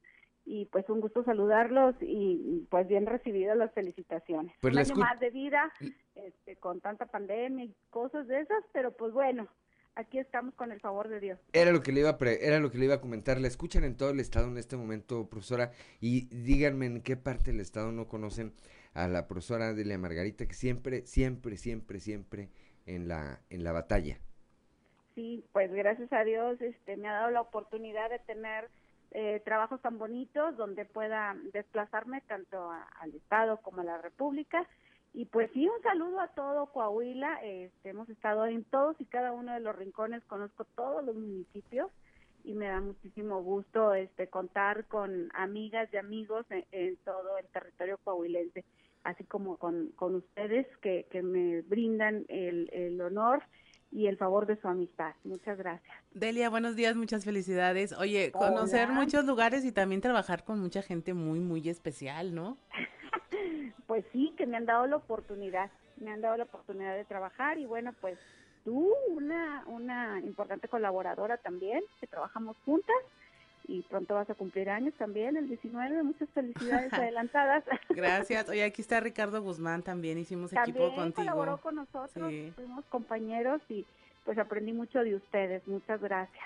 y 0.50 0.64
pues 0.64 0.88
un 0.90 1.00
gusto 1.00 1.22
saludarlos 1.22 1.94
y 2.00 2.66
pues 2.70 2.88
bien 2.88 3.06
recibidas 3.06 3.56
las 3.56 3.72
felicitaciones. 3.72 4.52
Pues 4.60 4.74
un 4.74 4.80
año 4.80 4.94
más 4.96 5.20
de 5.20 5.30
vida, 5.30 5.72
este, 6.16 6.56
con 6.56 6.80
tanta 6.80 7.06
pandemia 7.06 7.66
y 7.66 7.74
cosas 7.90 8.26
de 8.26 8.40
esas, 8.40 8.64
pero 8.72 8.90
pues 8.90 9.12
bueno, 9.12 9.46
aquí 9.94 10.18
estamos 10.18 10.52
con 10.54 10.72
el 10.72 10.80
favor 10.80 11.06
de 11.06 11.20
Dios. 11.20 11.38
Era 11.52 11.70
lo 11.70 11.82
que 11.82 11.92
le 11.92 12.00
iba 12.00 12.10
a 12.10 12.30
era 12.32 12.58
lo 12.58 12.72
que 12.72 12.78
le 12.78 12.86
iba 12.86 12.96
a 12.96 13.00
comentar. 13.00 13.40
La 13.40 13.46
escuchan 13.46 13.84
en 13.84 13.96
todo 13.96 14.10
el 14.10 14.18
estado 14.18 14.48
en 14.48 14.58
este 14.58 14.76
momento, 14.76 15.30
profesora, 15.30 15.70
y 16.00 16.26
díganme 16.34 16.86
en 16.86 17.02
qué 17.02 17.16
parte 17.16 17.52
del 17.52 17.60
estado 17.60 17.92
no 17.92 18.08
conocen 18.08 18.52
a 18.92 19.06
la 19.06 19.28
profesora 19.28 19.72
Delia 19.72 19.98
Margarita 19.98 20.48
que 20.48 20.54
siempre, 20.54 21.06
siempre, 21.06 21.58
siempre, 21.58 22.00
siempre 22.00 22.48
en 22.86 23.06
la 23.06 23.40
en 23.50 23.62
la 23.62 23.70
batalla. 23.70 24.18
Sí, 25.14 25.44
pues 25.52 25.72
gracias 25.72 26.12
a 26.12 26.24
Dios, 26.24 26.60
este, 26.60 26.96
me 26.96 27.08
ha 27.08 27.12
dado 27.12 27.30
la 27.30 27.40
oportunidad 27.40 28.10
de 28.10 28.18
tener 28.20 28.68
eh, 29.12 29.42
trabajos 29.44 29.80
tan 29.80 29.98
bonitos 29.98 30.56
donde 30.56 30.84
pueda 30.84 31.36
desplazarme 31.52 32.20
tanto 32.22 32.70
al 32.70 33.14
Estado 33.14 33.58
como 33.58 33.80
a 33.80 33.84
la 33.84 33.98
República. 33.98 34.66
Y 35.12 35.24
pues 35.24 35.50
sí, 35.52 35.68
un 35.68 35.82
saludo 35.82 36.20
a 36.20 36.28
todo 36.28 36.66
Coahuila. 36.66 37.40
Este, 37.42 37.88
hemos 37.88 38.08
estado 38.08 38.46
en 38.46 38.62
todos 38.64 39.00
y 39.00 39.06
cada 39.06 39.32
uno 39.32 39.52
de 39.52 39.60
los 39.60 39.74
rincones, 39.74 40.24
conozco 40.24 40.64
todos 40.76 41.04
los 41.04 41.16
municipios 41.16 41.90
y 42.44 42.54
me 42.54 42.68
da 42.68 42.80
muchísimo 42.80 43.42
gusto 43.42 43.94
este 43.94 44.28
contar 44.28 44.86
con 44.86 45.30
amigas 45.34 45.92
y 45.92 45.96
amigos 45.96 46.46
en, 46.50 46.96
todo 47.04 47.36
el 47.38 47.46
territorio 47.48 47.98
coahuilense, 47.98 48.64
así 49.04 49.24
como 49.24 49.56
con, 49.56 49.88
con 49.96 50.14
ustedes 50.14 50.66
que, 50.78 51.06
que 51.10 51.22
me 51.22 51.62
brindan 51.62 52.24
el, 52.28 52.70
el 52.72 53.00
honor 53.00 53.42
y 53.92 54.06
el 54.06 54.16
favor 54.16 54.46
de 54.46 54.56
su 54.60 54.68
amistad. 54.68 55.14
Muchas 55.24 55.58
gracias. 55.58 55.96
Delia, 56.12 56.48
buenos 56.48 56.76
días, 56.76 56.96
muchas 56.96 57.24
felicidades. 57.24 57.92
Oye, 57.92 58.32
conocer 58.32 58.88
muchos 58.88 59.24
lugares 59.24 59.64
y 59.64 59.72
también 59.72 60.00
trabajar 60.00 60.44
con 60.44 60.60
mucha 60.60 60.82
gente 60.82 61.14
muy, 61.14 61.40
muy 61.40 61.68
especial, 61.68 62.34
¿no? 62.34 62.56
pues 63.86 64.04
sí, 64.12 64.32
que 64.36 64.46
me 64.46 64.56
han 64.56 64.66
dado 64.66 64.86
la 64.86 64.96
oportunidad, 64.96 65.70
me 65.96 66.10
han 66.10 66.20
dado 66.20 66.36
la 66.36 66.44
oportunidad 66.44 66.94
de 66.94 67.04
trabajar 67.04 67.58
y 67.58 67.66
bueno, 67.66 67.92
pues 68.00 68.18
tú, 68.64 68.92
una, 69.08 69.64
una 69.66 70.20
importante 70.20 70.68
colaboradora 70.68 71.38
también, 71.38 71.82
que 72.00 72.06
trabajamos 72.06 72.56
juntas 72.64 72.96
y 73.66 73.82
pronto 73.82 74.14
vas 74.14 74.28
a 74.30 74.34
cumplir 74.34 74.70
años 74.70 74.94
también, 74.98 75.36
el 75.36 75.48
19, 75.48 76.02
muchas 76.02 76.28
felicidades 76.30 76.92
adelantadas. 76.92 77.64
Gracias. 77.90 78.48
Oye, 78.48 78.64
aquí 78.64 78.82
está 78.82 79.00
Ricardo 79.00 79.42
Guzmán 79.42 79.82
también, 79.82 80.18
hicimos 80.18 80.52
equipo 80.52 80.94
contigo. 80.94 81.14
colaboró 81.14 81.58
con 81.58 81.76
nosotros, 81.76 82.32
fuimos 82.54 82.84
compañeros 82.86 83.60
y 83.68 83.86
pues 84.24 84.38
aprendí 84.38 84.72
mucho 84.72 85.02
de 85.02 85.16
ustedes, 85.16 85.66
muchas 85.66 86.00
gracias. 86.00 86.44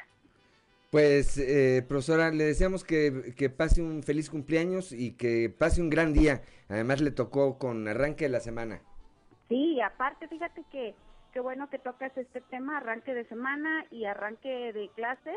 Pues, 0.90 1.38
eh, 1.38 1.84
profesora, 1.88 2.30
le 2.30 2.44
deseamos 2.44 2.84
que, 2.84 3.34
que, 3.36 3.50
pase 3.50 3.82
un 3.82 4.04
feliz 4.04 4.30
cumpleaños 4.30 4.92
y 4.92 5.10
que 5.16 5.50
pase 5.50 5.82
un 5.82 5.90
gran 5.90 6.12
día. 6.12 6.42
Además, 6.68 7.00
le 7.00 7.10
tocó 7.10 7.58
con 7.58 7.88
arranque 7.88 8.26
de 8.26 8.30
la 8.30 8.38
semana. 8.38 8.80
Sí, 9.48 9.80
aparte, 9.80 10.28
fíjate 10.28 10.62
que 10.70 10.94
qué 11.32 11.40
bueno 11.40 11.68
que 11.68 11.80
tocas 11.80 12.16
este 12.16 12.40
tema, 12.42 12.76
arranque 12.76 13.12
de 13.12 13.24
semana 13.24 13.84
y 13.90 14.04
arranque 14.04 14.72
de 14.72 14.88
clases 14.94 15.36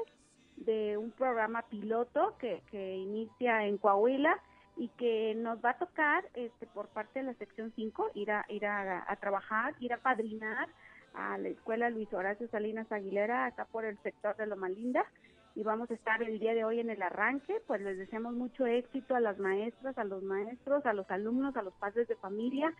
de 0.58 0.98
un 0.98 1.12
programa 1.12 1.62
piloto 1.64 2.36
que, 2.40 2.62
que 2.70 2.96
inicia 2.96 3.66
en 3.66 3.78
Coahuila 3.78 4.42
y 4.78 4.90
que 4.90 5.34
nos 5.36 5.64
va 5.64 5.72
a 5.72 5.78
tocar 5.78 6.26
este, 6.36 6.68
por 6.68 6.88
parte 6.90 7.20
de 7.20 7.26
la 7.26 7.34
sección 7.34 7.74
5 7.76 8.12
ir 8.14 8.32
a 8.32 8.46
ir 8.48 8.66
a, 8.66 9.16
trabajar, 9.20 9.76
ir 9.80 9.92
a 9.94 9.98
padrinar 9.98 10.70
a 11.14 11.38
la 11.38 11.50
escuela 11.50 11.90
Luis 11.90 12.12
Horacio 12.14 12.48
Salinas 12.50 12.92
Aguilera 12.92 13.46
acá 13.46 13.66
por 13.66 13.86
el 13.86 13.98
sector 14.04 14.36
de 14.38 14.46
Loma 14.46 14.70
Linda. 14.70 15.04
Y 15.56 15.64
vamos 15.64 15.90
a 15.90 15.96
estar 15.96 16.22
el 16.22 16.38
día 16.38 16.54
de 16.54 16.64
hoy 16.64 16.80
en 16.80 16.92
el 16.92 17.02
arranque, 17.02 17.60
pues 17.66 17.82
les 17.82 17.98
deseamos 17.98 18.36
mucho 18.36 18.68
éxito 18.68 19.16
a 19.16 19.20
las 19.20 19.40
maestras, 19.40 19.98
a 19.98 20.04
los 20.04 20.22
maestros, 20.22 20.86
a 20.86 20.94
los 20.94 21.10
alumnos, 21.10 21.58
a 21.58 21.64
los 21.64 21.74
padres 21.74 22.08
de 22.08 22.16
familia 22.18 22.72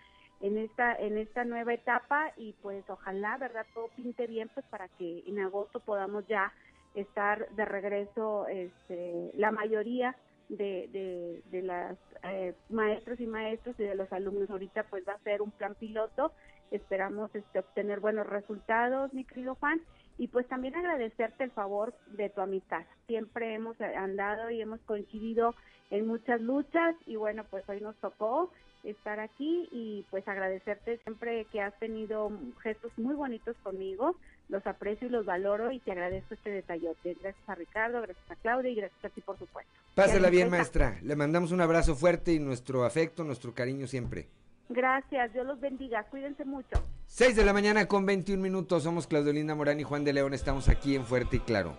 en 0.42 0.60
esta 0.60 0.94
en 0.94 1.18
esta 1.18 1.44
nueva 1.44 1.74
etapa. 1.74 2.32
Y 2.38 2.54
pues 2.62 2.88
ojalá, 2.88 3.38
¿verdad? 3.38 3.66
Todo 3.74 3.88
pinte 3.96 4.28
bien 4.28 4.52
pues 4.54 4.64
para 4.68 4.88
que 4.90 5.24
en 5.26 5.40
agosto 5.40 5.80
podamos 5.80 6.28
ya 6.28 6.54
estar 7.02 7.50
de 7.50 7.66
regreso 7.66 8.48
este, 8.48 9.32
la 9.36 9.52
mayoría 9.52 10.16
de, 10.50 10.90
de, 10.92 11.42
de 11.52 11.62
las 11.62 11.98
eh, 12.24 12.54
maestros 12.70 13.20
y 13.20 13.28
maestros 13.28 13.80
y 13.80 13.84
de 13.84 13.96
los 13.96 14.12
alumnos. 14.12 14.50
Ahorita 14.50 14.84
pues 14.90 15.04
va 15.08 15.14
a 15.14 15.20
ser 15.20 15.42
un 15.42 15.52
plan 15.52 15.76
piloto, 15.76 16.32
esperamos 16.72 17.34
este, 17.36 17.60
obtener 17.60 18.00
buenos 18.00 18.28
resultados, 18.28 19.14
mi 19.14 19.24
querido 19.26 19.56
Juan, 19.56 19.82
y 20.18 20.28
pues 20.28 20.48
también 20.48 20.76
agradecerte 20.76 21.44
el 21.44 21.52
favor 21.52 21.94
de 22.08 22.30
tu 22.30 22.42
amistad. 22.42 22.84
Siempre 23.06 23.54
hemos 23.54 23.80
andado 23.80 24.50
y 24.50 24.62
hemos 24.62 24.80
coincidido 24.82 25.54
en 25.90 26.08
muchas 26.08 26.42
luchas 26.42 26.96
y 27.06 27.16
bueno, 27.16 27.46
pues 27.50 27.68
hoy 27.70 27.80
nos 27.82 27.96
tocó 27.98 28.52
estar 28.84 29.20
aquí 29.20 29.68
y 29.72 30.06
pues 30.10 30.28
agradecerte 30.28 30.98
siempre 31.00 31.46
que 31.52 31.62
has 31.62 31.78
tenido 31.80 32.32
gestos 32.62 32.92
muy 32.98 33.16
bonitos 33.16 33.56
conmigo, 33.58 34.16
los 34.50 34.66
aprecio 34.66 35.08
y 35.08 35.12
los 35.12 35.26
valoro 35.26 35.72
y 35.72 35.80
te 35.80 35.92
agradezco 35.92 36.34
este 36.34 36.50
detallote. 36.50 37.16
Gracias 37.22 37.50
a 37.50 37.56
Ricardo, 37.56 38.02
gracias 38.02 38.32
a 38.32 38.36
Claudia 38.36 38.72
y 38.72 38.76
gracias 38.76 39.06
a 39.06 39.10
ti 39.10 39.22
por 39.22 39.38
supuesto. 39.38 39.72
Pásala 39.96 40.30
bien, 40.30 40.50
maestra. 40.50 40.98
Le 41.02 41.16
mandamos 41.16 41.52
un 41.52 41.62
abrazo 41.62 41.96
fuerte 41.96 42.34
y 42.34 42.40
nuestro 42.40 42.86
afecto, 42.86 43.24
nuestro 43.24 43.54
cariño 43.54 43.88
siempre. 43.88 44.28
Gracias, 44.70 45.32
Dios 45.34 45.46
los 45.46 45.60
bendiga, 45.60 46.04
cuídense 46.10 46.44
mucho. 46.44 46.84
6 47.08 47.36
de 47.38 47.46
la 47.46 47.54
mañana 47.54 47.88
con 47.88 48.06
21 48.06 48.42
minutos, 48.42 48.84
somos 48.84 49.08
Claudio 49.08 49.32
Linda 49.32 49.56
Morán 49.56 49.80
y 49.80 49.84
Juan 49.84 50.04
de 50.04 50.14
León, 50.14 50.34
estamos 50.34 50.68
aquí 50.68 50.96
en 50.96 51.06
Fuerte 51.06 51.38
y 51.38 51.40
Claro. 51.40 51.78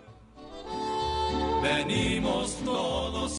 Venimos 1.61 2.59
todos. 2.63 3.38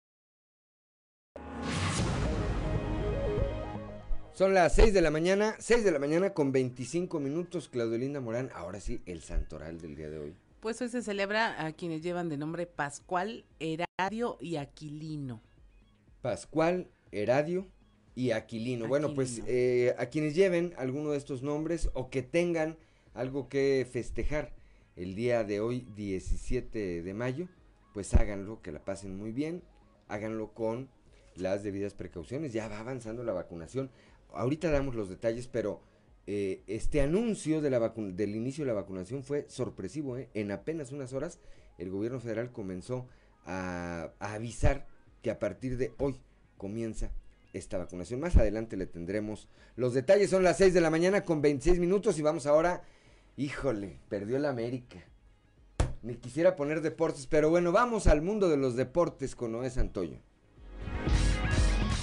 Son 4.40 4.54
las 4.54 4.74
6 4.76 4.94
de 4.94 5.02
la 5.02 5.10
mañana, 5.10 5.54
6 5.58 5.84
de 5.84 5.90
la 5.90 5.98
mañana 5.98 6.32
con 6.32 6.50
25 6.50 7.20
minutos, 7.20 7.68
Claudio 7.68 7.98
Linda 7.98 8.22
Morán, 8.22 8.48
ahora 8.54 8.80
sí, 8.80 9.02
el 9.04 9.20
santoral 9.20 9.82
del 9.82 9.94
día 9.94 10.08
de 10.08 10.18
hoy. 10.18 10.34
Pues 10.60 10.80
hoy 10.80 10.88
se 10.88 11.02
celebra 11.02 11.66
a 11.66 11.72
quienes 11.74 12.00
llevan 12.00 12.30
de 12.30 12.38
nombre 12.38 12.64
Pascual, 12.64 13.44
Heradio 13.58 14.38
y 14.40 14.56
Aquilino. 14.56 15.42
Pascual, 16.22 16.88
Heradio 17.12 17.66
y 18.14 18.30
Aquilino. 18.30 18.88
Bueno, 18.88 19.12
pues 19.14 19.42
eh, 19.46 19.94
a 19.98 20.06
quienes 20.06 20.34
lleven 20.34 20.72
alguno 20.78 21.10
de 21.10 21.18
estos 21.18 21.42
nombres 21.42 21.90
o 21.92 22.08
que 22.08 22.22
tengan 22.22 22.78
algo 23.12 23.50
que 23.50 23.86
festejar 23.92 24.54
el 24.96 25.16
día 25.16 25.44
de 25.44 25.60
hoy, 25.60 25.86
17 25.96 27.02
de 27.02 27.12
mayo, 27.12 27.46
pues 27.92 28.14
háganlo, 28.14 28.62
que 28.62 28.72
la 28.72 28.82
pasen 28.82 29.18
muy 29.18 29.32
bien, 29.32 29.62
háganlo 30.08 30.54
con 30.54 30.88
las 31.36 31.62
debidas 31.62 31.94
precauciones. 31.94 32.52
Ya 32.54 32.68
va 32.68 32.80
avanzando 32.80 33.22
la 33.22 33.32
vacunación. 33.32 33.90
Ahorita 34.34 34.70
damos 34.70 34.94
los 34.94 35.08
detalles, 35.08 35.48
pero 35.48 35.80
eh, 36.26 36.62
este 36.66 37.00
anuncio 37.00 37.60
del 37.60 38.36
inicio 38.36 38.64
de 38.64 38.68
la 38.68 38.80
vacunación 38.80 39.24
fue 39.24 39.46
sorpresivo. 39.48 40.16
¿eh? 40.16 40.28
En 40.34 40.50
apenas 40.50 40.92
unas 40.92 41.12
horas, 41.12 41.40
el 41.78 41.90
gobierno 41.90 42.20
federal 42.20 42.52
comenzó 42.52 43.08
a, 43.46 44.12
avisar 44.20 44.86
que 45.22 45.30
a 45.30 45.38
partir 45.38 45.76
de 45.76 45.92
hoy 45.98 46.20
comienza 46.56 47.10
esta 47.52 47.78
vacunación. 47.78 48.20
Más 48.20 48.36
adelante 48.36 48.76
le 48.76 48.86
tendremos 48.86 49.48
los 49.76 49.94
detalles. 49.94 50.30
Son 50.30 50.44
las 50.44 50.58
6 50.58 50.72
de 50.72 50.80
la 50.80 50.90
mañana 50.90 51.24
con 51.24 51.42
26 51.42 51.80
minutos 51.80 52.18
y 52.18 52.22
vamos 52.22 52.46
ahora. 52.46 52.82
Híjole, 53.36 53.98
perdió 54.08 54.36
el 54.36 54.44
América. 54.44 54.98
Me 56.02 56.16
quisiera 56.16 56.56
poner 56.56 56.80
deportes, 56.80 57.26
pero 57.26 57.50
bueno, 57.50 57.72
vamos 57.72 58.06
al 58.06 58.22
mundo 58.22 58.48
de 58.48 58.56
los 58.56 58.76
deportes 58.76 59.34
con 59.34 59.52
Noé 59.52 59.70
Santoyo. 59.70 60.18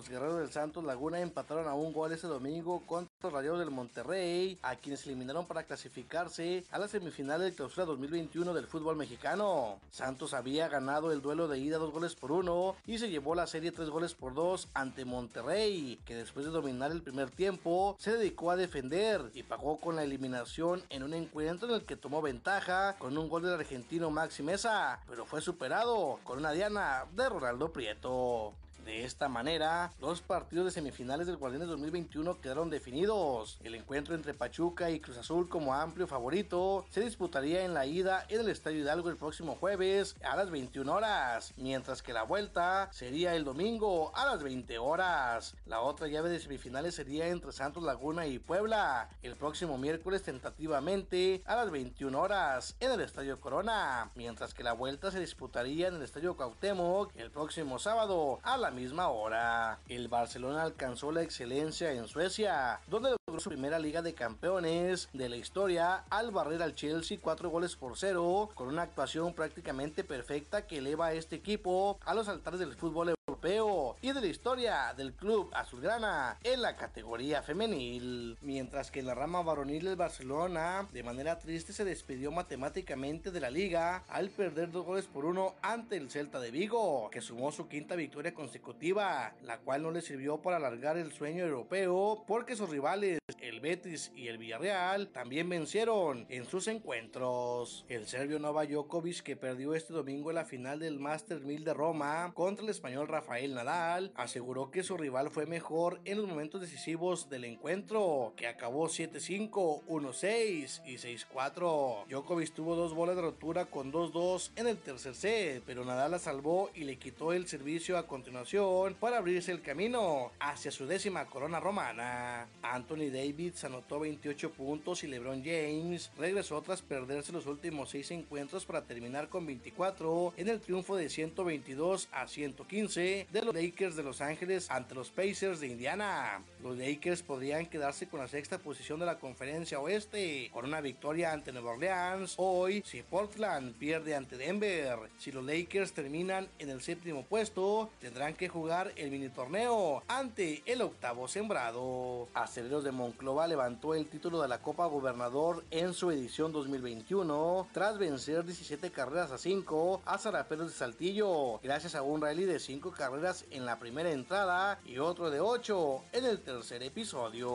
Los 0.00 0.08
guerreros 0.08 0.38
del 0.38 0.50
Santos 0.50 0.82
Laguna 0.82 1.20
empataron 1.20 1.68
a 1.68 1.74
un 1.74 1.92
gol 1.92 2.10
ese 2.10 2.26
domingo 2.26 2.80
contra 2.86 3.12
los 3.22 3.32
Rayados 3.34 3.58
del 3.58 3.70
Monterrey, 3.70 4.58
a 4.62 4.74
quienes 4.76 5.04
eliminaron 5.04 5.44
para 5.44 5.64
clasificarse 5.64 6.64
a 6.70 6.78
la 6.78 6.88
semifinal 6.88 7.42
de 7.42 7.52
clausura 7.52 7.84
2021 7.84 8.54
del 8.54 8.66
fútbol 8.66 8.96
mexicano. 8.96 9.78
Santos 9.90 10.32
había 10.32 10.68
ganado 10.68 11.12
el 11.12 11.20
duelo 11.20 11.48
de 11.48 11.58
ida 11.58 11.76
dos 11.76 11.92
goles 11.92 12.14
por 12.14 12.32
uno 12.32 12.76
y 12.86 12.96
se 12.96 13.10
llevó 13.10 13.34
la 13.34 13.46
serie 13.46 13.72
tres 13.72 13.90
goles 13.90 14.14
por 14.14 14.32
dos 14.32 14.68
ante 14.72 15.04
Monterrey, 15.04 16.00
que 16.06 16.14
después 16.14 16.46
de 16.46 16.50
dominar 16.50 16.92
el 16.92 17.02
primer 17.02 17.30
tiempo 17.30 17.94
se 17.98 18.16
dedicó 18.16 18.50
a 18.50 18.56
defender 18.56 19.30
y 19.34 19.42
pagó 19.42 19.76
con 19.76 19.96
la 19.96 20.02
eliminación 20.02 20.82
en 20.88 21.02
un 21.02 21.12
encuentro 21.12 21.68
en 21.68 21.74
el 21.74 21.84
que 21.84 21.96
tomó 21.96 22.22
ventaja 22.22 22.96
con 22.96 23.18
un 23.18 23.28
gol 23.28 23.42
del 23.42 23.52
argentino 23.52 24.10
Maxi 24.10 24.42
Mesa, 24.42 24.98
pero 25.06 25.26
fue 25.26 25.42
superado 25.42 26.20
con 26.24 26.38
una 26.38 26.52
diana 26.52 27.04
de 27.14 27.28
Ronaldo 27.28 27.70
Prieto. 27.70 28.54
De 28.84 29.04
esta 29.04 29.28
manera, 29.28 29.92
los 30.00 30.22
partidos 30.22 30.64
de 30.64 30.70
semifinales 30.70 31.26
del 31.26 31.36
Guardianes 31.36 31.68
2021 31.68 32.40
quedaron 32.40 32.70
definidos. 32.70 33.58
El 33.62 33.74
encuentro 33.74 34.14
entre 34.14 34.34
Pachuca 34.34 34.90
y 34.90 35.00
Cruz 35.00 35.18
Azul 35.18 35.48
como 35.48 35.74
amplio 35.74 36.06
favorito 36.06 36.84
se 36.90 37.02
disputaría 37.02 37.64
en 37.64 37.74
la 37.74 37.86
ida 37.86 38.24
en 38.28 38.40
el 38.40 38.48
Estadio 38.48 38.80
Hidalgo 38.80 39.10
el 39.10 39.16
próximo 39.16 39.56
jueves 39.56 40.16
a 40.22 40.36
las 40.36 40.50
21 40.50 40.92
horas, 40.92 41.52
mientras 41.56 42.02
que 42.02 42.12
la 42.12 42.22
vuelta 42.22 42.88
sería 42.92 43.34
el 43.34 43.44
domingo 43.44 44.12
a 44.16 44.26
las 44.26 44.42
20 44.42 44.78
horas. 44.78 45.56
La 45.66 45.80
otra 45.80 46.08
llave 46.08 46.30
de 46.30 46.40
semifinales 46.40 46.94
sería 46.94 47.28
entre 47.28 47.52
Santos 47.52 47.82
Laguna 47.82 48.26
y 48.26 48.38
Puebla 48.38 49.10
el 49.22 49.36
próximo 49.36 49.78
miércoles 49.78 50.22
tentativamente 50.22 51.42
a 51.44 51.56
las 51.56 51.70
21 51.70 52.18
horas 52.18 52.76
en 52.80 52.92
el 52.92 53.00
Estadio 53.00 53.40
Corona, 53.40 54.10
mientras 54.14 54.54
que 54.54 54.64
la 54.64 54.72
vuelta 54.72 55.10
se 55.10 55.20
disputaría 55.20 55.88
en 55.88 55.96
el 55.96 56.02
Estadio 56.02 56.36
Cuauhtémoc 56.36 57.14
el 57.16 57.30
próximo 57.30 57.78
sábado 57.78 58.38
a 58.42 58.56
misma 58.70 59.08
hora. 59.08 59.78
El 59.88 60.08
Barcelona 60.08 60.62
alcanzó 60.62 61.12
la 61.12 61.22
excelencia 61.22 61.92
en 61.92 62.08
Suecia, 62.08 62.80
donde 62.86 63.10
logró 63.10 63.40
su 63.40 63.50
primera 63.50 63.78
Liga 63.78 64.02
de 64.02 64.14
Campeones 64.14 65.08
de 65.12 65.28
la 65.28 65.36
historia 65.36 66.04
al 66.10 66.30
barrer 66.30 66.62
al 66.62 66.74
Chelsea 66.74 67.18
cuatro 67.20 67.50
goles 67.50 67.76
por 67.76 67.96
cero, 67.96 68.50
con 68.54 68.68
una 68.68 68.82
actuación 68.82 69.34
prácticamente 69.34 70.04
perfecta 70.04 70.66
que 70.66 70.78
eleva 70.78 71.06
a 71.06 71.12
este 71.12 71.36
equipo 71.36 71.98
a 72.04 72.14
los 72.14 72.28
altares 72.28 72.60
del 72.60 72.74
fútbol 72.74 73.14
europeo 73.40 73.96
y 74.02 74.12
de 74.12 74.20
la 74.20 74.26
historia 74.26 74.94
del 74.96 75.14
club 75.14 75.50
azulgrana 75.54 76.38
en 76.42 76.60
la 76.60 76.76
categoría 76.76 77.42
femenil. 77.42 78.36
Mientras 78.42 78.90
que 78.90 79.00
en 79.00 79.06
la 79.06 79.14
rama 79.14 79.42
varonil 79.42 79.84
del 79.84 79.96
Barcelona, 79.96 80.86
de 80.92 81.02
manera 81.02 81.38
triste, 81.38 81.72
se 81.72 81.84
despidió 81.84 82.30
matemáticamente 82.30 83.30
de 83.30 83.40
la 83.40 83.50
liga 83.50 84.04
al 84.08 84.28
perder 84.30 84.70
dos 84.70 84.84
goles 84.84 85.06
por 85.06 85.24
uno 85.24 85.54
ante 85.62 85.96
el 85.96 86.10
Celta 86.10 86.38
de 86.38 86.50
Vigo, 86.50 87.08
que 87.10 87.22
sumó 87.22 87.50
su 87.50 87.68
quinta 87.68 87.96
victoria 87.96 88.34
consecutiva, 88.34 89.32
la 89.42 89.58
cual 89.58 89.82
no 89.82 89.90
le 89.90 90.02
sirvió 90.02 90.38
para 90.38 90.56
alargar 90.56 90.98
el 90.98 91.12
sueño 91.12 91.44
europeo 91.44 92.24
porque 92.26 92.56
sus 92.56 92.68
rivales, 92.68 93.20
el 93.40 93.60
Betis 93.60 94.12
y 94.14 94.28
el 94.28 94.38
Villarreal, 94.38 95.08
también 95.08 95.48
vencieron 95.48 96.26
en 96.28 96.44
sus 96.44 96.68
encuentros. 96.68 97.86
El 97.88 98.06
serbio 98.06 98.38
Nova 98.38 98.66
Djokovic, 98.66 99.22
que 99.22 99.36
perdió 99.36 99.74
este 99.74 99.94
domingo 99.94 100.30
en 100.30 100.36
la 100.36 100.44
final 100.44 100.80
del 100.80 100.98
Master 100.98 101.40
1000 101.40 101.64
de 101.64 101.74
Roma 101.74 102.32
contra 102.34 102.64
el 102.64 102.70
español 102.70 103.08
Rafael 103.30 103.54
Nadal, 103.54 104.12
aseguró 104.16 104.72
que 104.72 104.82
su 104.82 104.96
rival 104.96 105.30
fue 105.30 105.46
mejor 105.46 106.00
en 106.04 106.18
los 106.18 106.26
momentos 106.26 106.60
decisivos 106.60 107.30
del 107.30 107.44
encuentro, 107.44 108.32
que 108.36 108.48
acabó 108.48 108.88
7-5, 108.88 109.84
1-6 109.86 110.82
y 110.84 110.96
6-4. 110.96 112.06
Djokovic 112.08 112.52
tuvo 112.52 112.74
dos 112.74 112.92
bolas 112.92 113.14
de 113.14 113.22
rotura 113.22 113.66
con 113.66 113.92
2-2 113.92 114.50
en 114.56 114.66
el 114.66 114.78
tercer 114.78 115.14
set, 115.14 115.62
pero 115.64 115.84
Nadal 115.84 116.10
la 116.10 116.18
salvó 116.18 116.70
y 116.74 116.82
le 116.82 116.96
quitó 116.96 117.32
el 117.32 117.46
servicio 117.46 117.98
a 117.98 118.08
continuación 118.08 118.96
para 118.98 119.18
abrirse 119.18 119.52
el 119.52 119.62
camino 119.62 120.32
hacia 120.40 120.72
su 120.72 120.88
décima 120.88 121.26
corona 121.26 121.60
romana. 121.60 122.48
Anthony 122.62 123.12
Davis 123.12 123.62
anotó 123.62 124.00
28 124.00 124.50
puntos 124.54 125.04
y 125.04 125.06
LeBron 125.06 125.44
James 125.44 126.10
regresó 126.18 126.60
tras 126.62 126.82
perderse 126.82 127.30
los 127.30 127.46
últimos 127.46 127.90
6 127.90 128.10
encuentros 128.10 128.66
para 128.66 128.82
terminar 128.82 129.28
con 129.28 129.46
24 129.46 130.34
en 130.36 130.48
el 130.48 130.60
triunfo 130.60 130.96
de 130.96 131.08
122 131.08 132.08
a 132.10 132.26
115 132.26 133.19
de 133.30 133.42
los 133.42 133.54
Lakers 133.54 133.96
de 133.96 134.02
Los 134.02 134.20
Ángeles 134.20 134.70
ante 134.70 134.94
los 134.94 135.10
Pacers 135.10 135.60
de 135.60 135.68
Indiana. 135.68 136.42
Los 136.62 136.76
Lakers 136.76 137.22
podrían 137.22 137.66
quedarse 137.66 138.08
con 138.08 138.20
la 138.20 138.28
sexta 138.28 138.58
posición 138.58 139.00
de 139.00 139.06
la 139.06 139.18
conferencia 139.18 139.80
oeste 139.80 140.50
con 140.52 140.64
una 140.64 140.80
victoria 140.80 141.32
ante 141.32 141.52
Nueva 141.52 141.72
Orleans 141.72 142.34
hoy 142.36 142.82
si 142.86 143.02
Portland 143.02 143.74
pierde 143.74 144.14
ante 144.14 144.36
Denver. 144.36 144.98
Si 145.18 145.32
los 145.32 145.44
Lakers 145.44 145.92
terminan 145.92 146.48
en 146.58 146.70
el 146.70 146.80
séptimo 146.80 147.24
puesto, 147.24 147.90
tendrán 148.00 148.34
que 148.34 148.48
jugar 148.48 148.92
el 148.96 149.10
mini 149.10 149.28
torneo 149.28 150.02
ante 150.08 150.62
el 150.66 150.82
octavo 150.82 151.28
sembrado. 151.28 152.28
Aceleros 152.34 152.84
de 152.84 152.92
Monclova 152.92 153.46
levantó 153.46 153.94
el 153.94 154.08
título 154.08 154.40
de 154.40 154.48
la 154.48 154.62
Copa 154.62 154.86
Gobernador 154.86 155.64
en 155.70 155.94
su 155.94 156.10
edición 156.10 156.52
2021 156.52 157.68
tras 157.72 157.98
vencer 157.98 158.44
17 158.44 158.90
carreras 158.90 159.30
a 159.32 159.38
5 159.38 160.02
a 160.04 160.18
Zaraperos 160.18 160.68
de 160.68 160.74
Saltillo, 160.74 161.58
gracias 161.62 161.94
a 161.94 162.02
un 162.02 162.20
rally 162.20 162.44
de 162.44 162.58
5 162.58 162.92
carreras 162.92 163.09
en 163.50 163.66
la 163.66 163.76
primera 163.76 164.12
entrada 164.12 164.78
y 164.86 164.98
otro 164.98 165.30
de 165.30 165.40
8 165.40 166.04
en 166.12 166.24
el 166.26 166.40
tercer 166.42 166.80
episodio. 166.84 167.50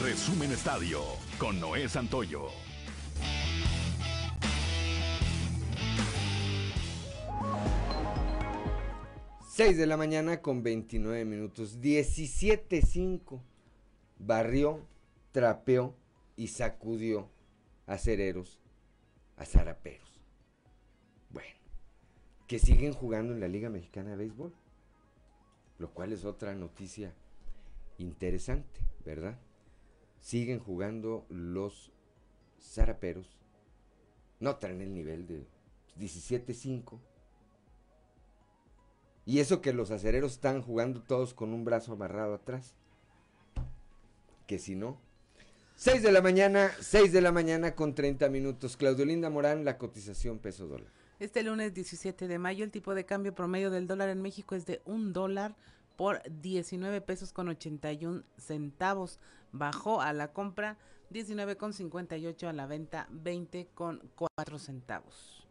Resumen 0.00 0.52
Estadio 0.52 1.02
con 1.36 1.58
Noé 1.58 1.88
Santoyo. 1.88 2.46
6 9.50 9.76
de 9.76 9.86
la 9.86 9.96
mañana 9.96 10.40
con 10.40 10.62
29 10.62 11.24
minutos. 11.24 11.80
17.5. 11.80 13.40
Barrió, 14.20 14.78
trapeó 15.32 15.96
y 16.36 16.48
sacudió 16.48 17.28
a 17.86 17.98
cereros, 17.98 18.60
a 19.36 19.44
zaraperos. 19.44 20.13
Que 22.46 22.58
siguen 22.58 22.92
jugando 22.92 23.32
en 23.32 23.40
la 23.40 23.48
Liga 23.48 23.70
Mexicana 23.70 24.10
de 24.10 24.16
Béisbol. 24.16 24.52
Lo 25.78 25.90
cual 25.90 26.12
es 26.12 26.24
otra 26.24 26.54
noticia 26.54 27.12
interesante, 27.98 28.80
¿verdad? 29.04 29.38
Siguen 30.20 30.60
jugando 30.60 31.26
los 31.28 31.92
zaraperos. 32.60 33.38
No 34.40 34.56
traen 34.56 34.80
el 34.80 34.94
nivel 34.94 35.26
de 35.26 35.46
17.5 35.98 36.98
y 39.26 39.40
eso 39.40 39.60
que 39.60 39.72
los 39.72 39.90
acereros 39.90 40.32
están 40.32 40.62
jugando 40.62 41.02
todos 41.02 41.32
con 41.32 41.54
un 41.54 41.64
brazo 41.64 41.92
amarrado 41.92 42.34
atrás. 42.34 42.74
Que 44.46 44.58
si 44.58 44.74
no. 44.74 44.98
6 45.76 46.02
de 46.02 46.12
la 46.12 46.20
mañana, 46.20 46.70
6 46.80 47.12
de 47.12 47.20
la 47.20 47.32
mañana 47.32 47.74
con 47.74 47.94
30 47.94 48.28
minutos. 48.28 48.76
Claudio 48.76 49.04
Linda 49.04 49.30
Morán, 49.30 49.64
la 49.64 49.78
cotización 49.78 50.38
peso 50.38 50.66
dólar. 50.66 50.92
Este 51.20 51.44
lunes 51.44 51.72
17 51.72 52.26
de 52.26 52.38
mayo 52.38 52.64
el 52.64 52.72
tipo 52.72 52.94
de 52.94 53.06
cambio 53.06 53.34
promedio 53.34 53.70
del 53.70 53.86
dólar 53.86 54.08
en 54.08 54.20
México 54.20 54.56
es 54.56 54.66
de 54.66 54.82
un 54.84 55.12
dólar 55.12 55.54
por 55.96 56.20
19 56.28 57.00
pesos 57.02 57.32
con 57.32 57.48
81 57.48 58.24
centavos. 58.36 59.20
Bajó 59.52 60.00
a 60.00 60.12
la 60.12 60.32
compra 60.32 60.76
19 61.10 61.56
con 61.56 61.72
58 61.72 62.48
a 62.48 62.52
la 62.52 62.66
venta 62.66 63.06
20 63.10 63.68
con 63.74 64.02
4 64.16 64.58
centavos. 64.58 65.46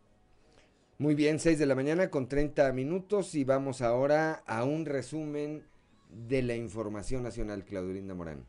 Muy 0.98 1.16
bien, 1.16 1.40
6 1.40 1.58
de 1.58 1.66
la 1.66 1.76
mañana 1.76 2.10
con 2.10 2.28
30 2.28 2.72
minutos 2.74 3.34
y 3.34 3.46
vamos 3.46 3.82
ahora 3.82 4.44
a 4.46 4.66
un 4.66 4.86
resumen 4.86 5.64
de 6.10 6.44
la 6.44 6.56
información 6.56 7.24
nacional, 7.24 7.64
Claudelinda 7.64 8.14
Morán. 8.14 8.46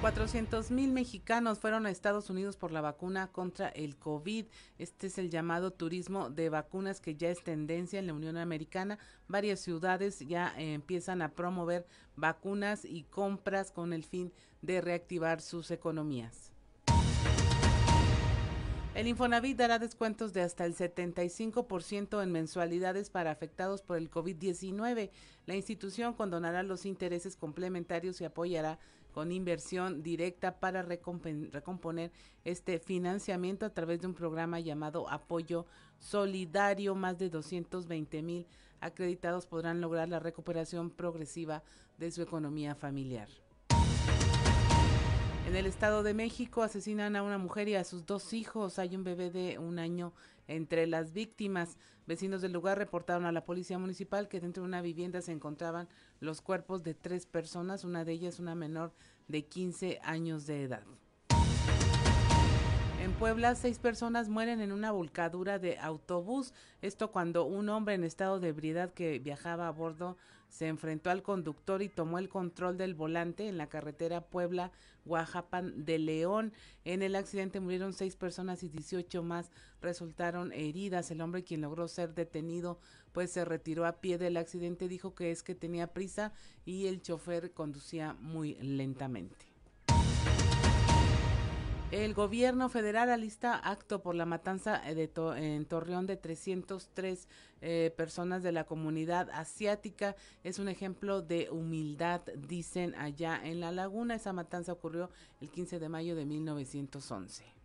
400 0.00 0.70
mil 0.70 0.92
mexicanos 0.92 1.58
fueron 1.58 1.86
a 1.86 1.90
Estados 1.90 2.28
Unidos 2.28 2.56
por 2.56 2.70
la 2.70 2.82
vacuna 2.82 3.28
contra 3.28 3.68
el 3.68 3.96
COVID. 3.96 4.44
Este 4.78 5.06
es 5.06 5.16
el 5.16 5.30
llamado 5.30 5.72
turismo 5.72 6.28
de 6.28 6.50
vacunas 6.50 7.00
que 7.00 7.16
ya 7.16 7.30
es 7.30 7.42
tendencia 7.42 7.98
en 7.98 8.06
la 8.06 8.12
Unión 8.12 8.36
Americana. 8.36 8.98
Varias 9.26 9.60
ciudades 9.60 10.20
ya 10.20 10.52
empiezan 10.58 11.22
a 11.22 11.30
promover 11.30 11.86
vacunas 12.14 12.84
y 12.84 13.04
compras 13.04 13.70
con 13.70 13.94
el 13.94 14.04
fin 14.04 14.32
de 14.60 14.82
reactivar 14.82 15.40
sus 15.40 15.70
economías. 15.70 16.52
El 18.96 19.08
Infonavit 19.08 19.58
dará 19.58 19.78
descuentos 19.78 20.32
de 20.32 20.40
hasta 20.40 20.64
el 20.64 20.74
75% 20.74 22.22
en 22.22 22.32
mensualidades 22.32 23.10
para 23.10 23.30
afectados 23.30 23.82
por 23.82 23.98
el 23.98 24.10
COVID-19. 24.10 25.10
La 25.44 25.54
institución 25.54 26.14
condonará 26.14 26.62
los 26.62 26.86
intereses 26.86 27.36
complementarios 27.36 28.22
y 28.22 28.24
apoyará 28.24 28.78
con 29.16 29.32
inversión 29.32 30.02
directa 30.02 30.60
para 30.60 30.82
recomponer 30.82 32.12
este 32.44 32.78
financiamiento 32.78 33.64
a 33.64 33.70
través 33.70 34.02
de 34.02 34.08
un 34.08 34.12
programa 34.12 34.60
llamado 34.60 35.08
Apoyo 35.08 35.64
Solidario. 35.98 36.94
Más 36.94 37.16
de 37.16 37.30
220 37.30 38.22
mil 38.22 38.46
acreditados 38.78 39.46
podrán 39.46 39.80
lograr 39.80 40.10
la 40.10 40.18
recuperación 40.18 40.90
progresiva 40.90 41.62
de 41.96 42.10
su 42.10 42.20
economía 42.20 42.74
familiar. 42.74 43.30
En 45.48 45.56
el 45.56 45.64
Estado 45.64 46.02
de 46.02 46.12
México 46.12 46.62
asesinan 46.62 47.16
a 47.16 47.22
una 47.22 47.38
mujer 47.38 47.68
y 47.68 47.74
a 47.76 47.84
sus 47.84 48.04
dos 48.04 48.34
hijos. 48.34 48.78
Hay 48.78 48.96
un 48.96 49.04
bebé 49.04 49.30
de 49.30 49.58
un 49.58 49.78
año 49.78 50.12
entre 50.48 50.86
las 50.86 51.12
víctimas. 51.12 51.76
Vecinos 52.06 52.42
del 52.42 52.52
lugar 52.52 52.78
reportaron 52.78 53.24
a 53.24 53.32
la 53.32 53.44
policía 53.44 53.78
municipal 53.78 54.28
que 54.28 54.40
dentro 54.40 54.62
de 54.62 54.68
una 54.68 54.82
vivienda 54.82 55.20
se 55.22 55.32
encontraban 55.32 55.88
los 56.20 56.40
cuerpos 56.40 56.82
de 56.82 56.94
tres 56.94 57.26
personas, 57.26 57.84
una 57.84 58.04
de 58.04 58.12
ellas 58.12 58.38
una 58.38 58.54
menor 58.54 58.92
de 59.28 59.44
15 59.44 60.00
años 60.02 60.46
de 60.46 60.62
edad. 60.62 60.84
En 63.06 63.12
Puebla, 63.12 63.54
seis 63.54 63.78
personas 63.78 64.28
mueren 64.28 64.60
en 64.60 64.72
una 64.72 64.90
volcadura 64.90 65.60
de 65.60 65.78
autobús. 65.78 66.52
Esto 66.82 67.12
cuando 67.12 67.44
un 67.44 67.68
hombre 67.68 67.94
en 67.94 68.02
estado 68.02 68.40
de 68.40 68.48
ebriedad 68.48 68.92
que 68.92 69.20
viajaba 69.20 69.68
a 69.68 69.70
bordo 69.70 70.16
se 70.48 70.68
enfrentó 70.68 71.10
al 71.10 71.22
conductor 71.22 71.82
y 71.82 71.88
tomó 71.88 72.18
el 72.18 72.28
control 72.28 72.76
del 72.78 72.94
volante 72.94 73.48
en 73.48 73.58
la 73.58 73.68
carretera 73.68 74.22
Puebla 74.22 74.72
Oaxapan 75.04 75.84
de 75.84 75.98
León. 75.98 76.52
En 76.84 77.02
el 77.02 77.16
accidente 77.16 77.60
murieron 77.60 77.92
seis 77.92 78.16
personas 78.16 78.62
y 78.62 78.68
18 78.68 79.22
más 79.22 79.50
resultaron 79.80 80.52
heridas. 80.52 81.10
El 81.10 81.20
hombre 81.20 81.44
quien 81.44 81.60
logró 81.60 81.88
ser 81.88 82.14
detenido 82.14 82.78
pues 83.12 83.30
se 83.30 83.44
retiró 83.44 83.86
a 83.86 84.00
pie 84.00 84.18
del 84.18 84.36
accidente, 84.36 84.88
dijo 84.88 85.14
que 85.14 85.30
es 85.30 85.42
que 85.42 85.54
tenía 85.54 85.94
prisa 85.94 86.32
y 86.66 86.86
el 86.86 87.00
chofer 87.00 87.52
conducía 87.52 88.14
muy 88.20 88.56
lentamente. 88.56 89.45
El 91.92 92.14
gobierno 92.14 92.68
federal 92.68 93.10
alista 93.10 93.54
acto 93.54 94.02
por 94.02 94.16
la 94.16 94.26
matanza 94.26 94.78
de 94.78 95.08
en 95.36 95.64
Torreón 95.66 96.08
de 96.08 96.16
303 96.16 97.28
eh, 97.60 97.94
personas 97.96 98.42
de 98.42 98.50
la 98.50 98.64
comunidad 98.64 99.30
asiática. 99.30 100.16
Es 100.42 100.58
un 100.58 100.68
ejemplo 100.68 101.22
de 101.22 101.48
humildad, 101.48 102.22
dicen 102.48 102.96
allá 102.96 103.40
en 103.42 103.60
la 103.60 103.70
laguna. 103.70 104.16
Esa 104.16 104.32
matanza 104.32 104.72
ocurrió 104.72 105.10
el 105.40 105.48
15 105.48 105.78
de 105.78 105.88
mayo 105.88 106.16
de 106.16 106.26
1911 106.26 107.55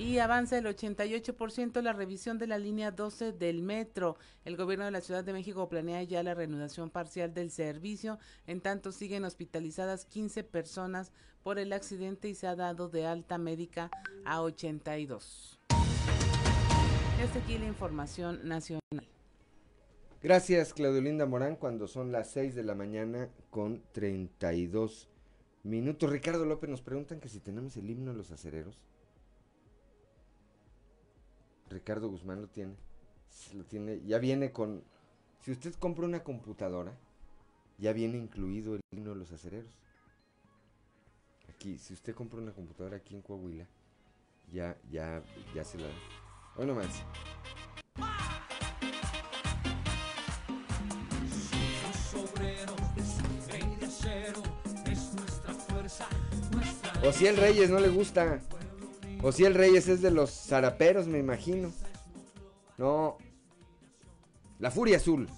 y 0.00 0.18
avanza 0.18 0.56
el 0.56 0.64
88% 0.64 1.82
la 1.82 1.92
revisión 1.92 2.38
de 2.38 2.46
la 2.46 2.58
línea 2.58 2.90
12 2.90 3.32
del 3.32 3.60
metro. 3.60 4.16
El 4.46 4.56
gobierno 4.56 4.86
de 4.86 4.90
la 4.90 5.02
Ciudad 5.02 5.22
de 5.22 5.34
México 5.34 5.68
planea 5.68 6.02
ya 6.04 6.22
la 6.22 6.32
reanudación 6.32 6.88
parcial 6.88 7.34
del 7.34 7.50
servicio. 7.50 8.18
En 8.46 8.62
tanto, 8.62 8.92
siguen 8.92 9.24
hospitalizadas 9.24 10.06
15 10.06 10.42
personas 10.44 11.12
por 11.42 11.58
el 11.58 11.74
accidente 11.74 12.28
y 12.28 12.34
se 12.34 12.46
ha 12.46 12.56
dado 12.56 12.88
de 12.88 13.06
alta 13.06 13.36
médica 13.36 13.90
a 14.24 14.40
82. 14.40 15.60
Hasta 15.68 17.38
aquí 17.38 17.58
la 17.58 17.66
información 17.66 18.40
nacional. 18.48 18.80
Gracias, 20.22 20.72
Claudio 20.72 21.26
Morán, 21.26 21.56
cuando 21.56 21.86
son 21.86 22.10
las 22.10 22.30
6 22.30 22.54
de 22.54 22.64
la 22.64 22.74
mañana 22.74 23.28
con 23.50 23.82
32 23.92 25.10
minutos. 25.62 26.08
Ricardo 26.08 26.46
López 26.46 26.70
nos 26.70 26.80
preguntan 26.80 27.20
que 27.20 27.28
si 27.28 27.38
tenemos 27.40 27.76
el 27.76 27.90
himno 27.90 28.12
de 28.12 28.16
los 28.16 28.30
acereros. 28.30 28.80
Ricardo 31.70 32.08
Guzmán 32.08 32.42
lo 32.42 32.48
tiene. 32.48 32.74
Lo 33.54 33.64
tiene, 33.64 34.02
ya 34.02 34.18
viene 34.18 34.52
con. 34.52 34.82
Si 35.40 35.52
usted 35.52 35.72
compra 35.74 36.04
una 36.04 36.22
computadora, 36.22 36.92
ya 37.78 37.92
viene 37.92 38.18
incluido 38.18 38.74
el 38.74 38.80
himno 38.90 39.10
de 39.10 39.16
los 39.16 39.32
acereros. 39.32 39.72
Aquí, 41.48 41.78
si 41.78 41.94
usted 41.94 42.14
compra 42.14 42.40
una 42.40 42.52
computadora 42.52 42.96
aquí 42.96 43.14
en 43.14 43.22
Coahuila, 43.22 43.66
ya, 44.52 44.76
ya, 44.90 45.22
ya 45.54 45.64
se 45.64 45.78
la. 45.78 45.88
Hoy 46.56 46.66
más. 46.66 47.04
O 57.02 57.12
si 57.12 57.26
el 57.26 57.36
Reyes 57.36 57.70
no 57.70 57.80
le 57.80 57.88
gusta. 57.88 58.40
O 59.22 59.32
si 59.32 59.44
el 59.44 59.54
Reyes 59.54 59.86
es 59.88 60.00
de 60.00 60.10
los 60.10 60.30
zaraperos, 60.30 61.06
me 61.06 61.18
imagino. 61.18 61.70
No. 62.78 63.18
La 64.58 64.70
Furia 64.70 64.96
Azul. 64.96 65.28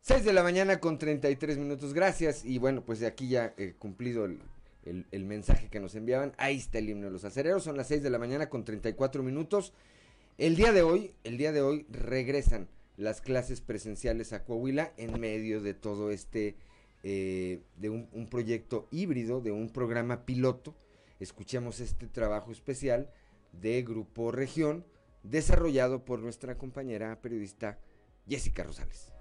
6 0.00 0.24
de 0.24 0.32
la 0.32 0.42
mañana 0.42 0.80
con 0.80 0.98
33 0.98 1.58
minutos, 1.58 1.92
gracias. 1.92 2.42
Y 2.42 2.58
bueno, 2.58 2.82
pues 2.82 3.00
de 3.00 3.06
aquí 3.06 3.28
ya 3.28 3.52
he 3.58 3.74
cumplido 3.74 4.24
el, 4.24 4.40
el, 4.84 5.24
mensaje 5.24 5.68
que 5.68 5.80
nos 5.80 5.94
enviaban. 5.94 6.32
Ahí 6.38 6.56
está 6.56 6.78
el 6.78 6.88
himno 6.88 7.06
de 7.06 7.12
los 7.12 7.24
acereros, 7.24 7.64
son 7.64 7.76
las 7.76 7.88
6 7.88 8.02
de 8.02 8.10
la 8.10 8.18
mañana 8.18 8.48
con 8.48 8.64
34 8.64 9.22
minutos. 9.22 9.72
El 10.38 10.56
día 10.56 10.72
de 10.72 10.82
hoy, 10.82 11.12
el 11.24 11.36
día 11.36 11.52
de 11.52 11.60
hoy 11.60 11.86
regresan 11.90 12.68
las 12.96 13.20
clases 13.20 13.60
presenciales 13.60 14.32
a 14.32 14.44
Coahuila 14.44 14.92
en 14.96 15.20
medio 15.20 15.60
de 15.60 15.74
todo 15.74 16.10
este, 16.10 16.56
eh, 17.02 17.60
de 17.76 17.90
un, 17.90 18.08
un, 18.12 18.26
proyecto 18.28 18.88
híbrido, 18.90 19.40
de 19.40 19.52
un 19.52 19.68
programa 19.70 20.24
piloto. 20.24 20.74
Escuchemos 21.20 21.80
este 21.80 22.06
trabajo 22.06 22.52
especial 22.52 23.10
de 23.52 23.82
Grupo 23.82 24.32
Región, 24.32 24.84
desarrollado 25.22 26.04
por 26.04 26.20
nuestra 26.20 26.56
compañera 26.56 27.20
periodista 27.20 27.78
Jessica 28.28 28.62
Rosales. 28.62 29.12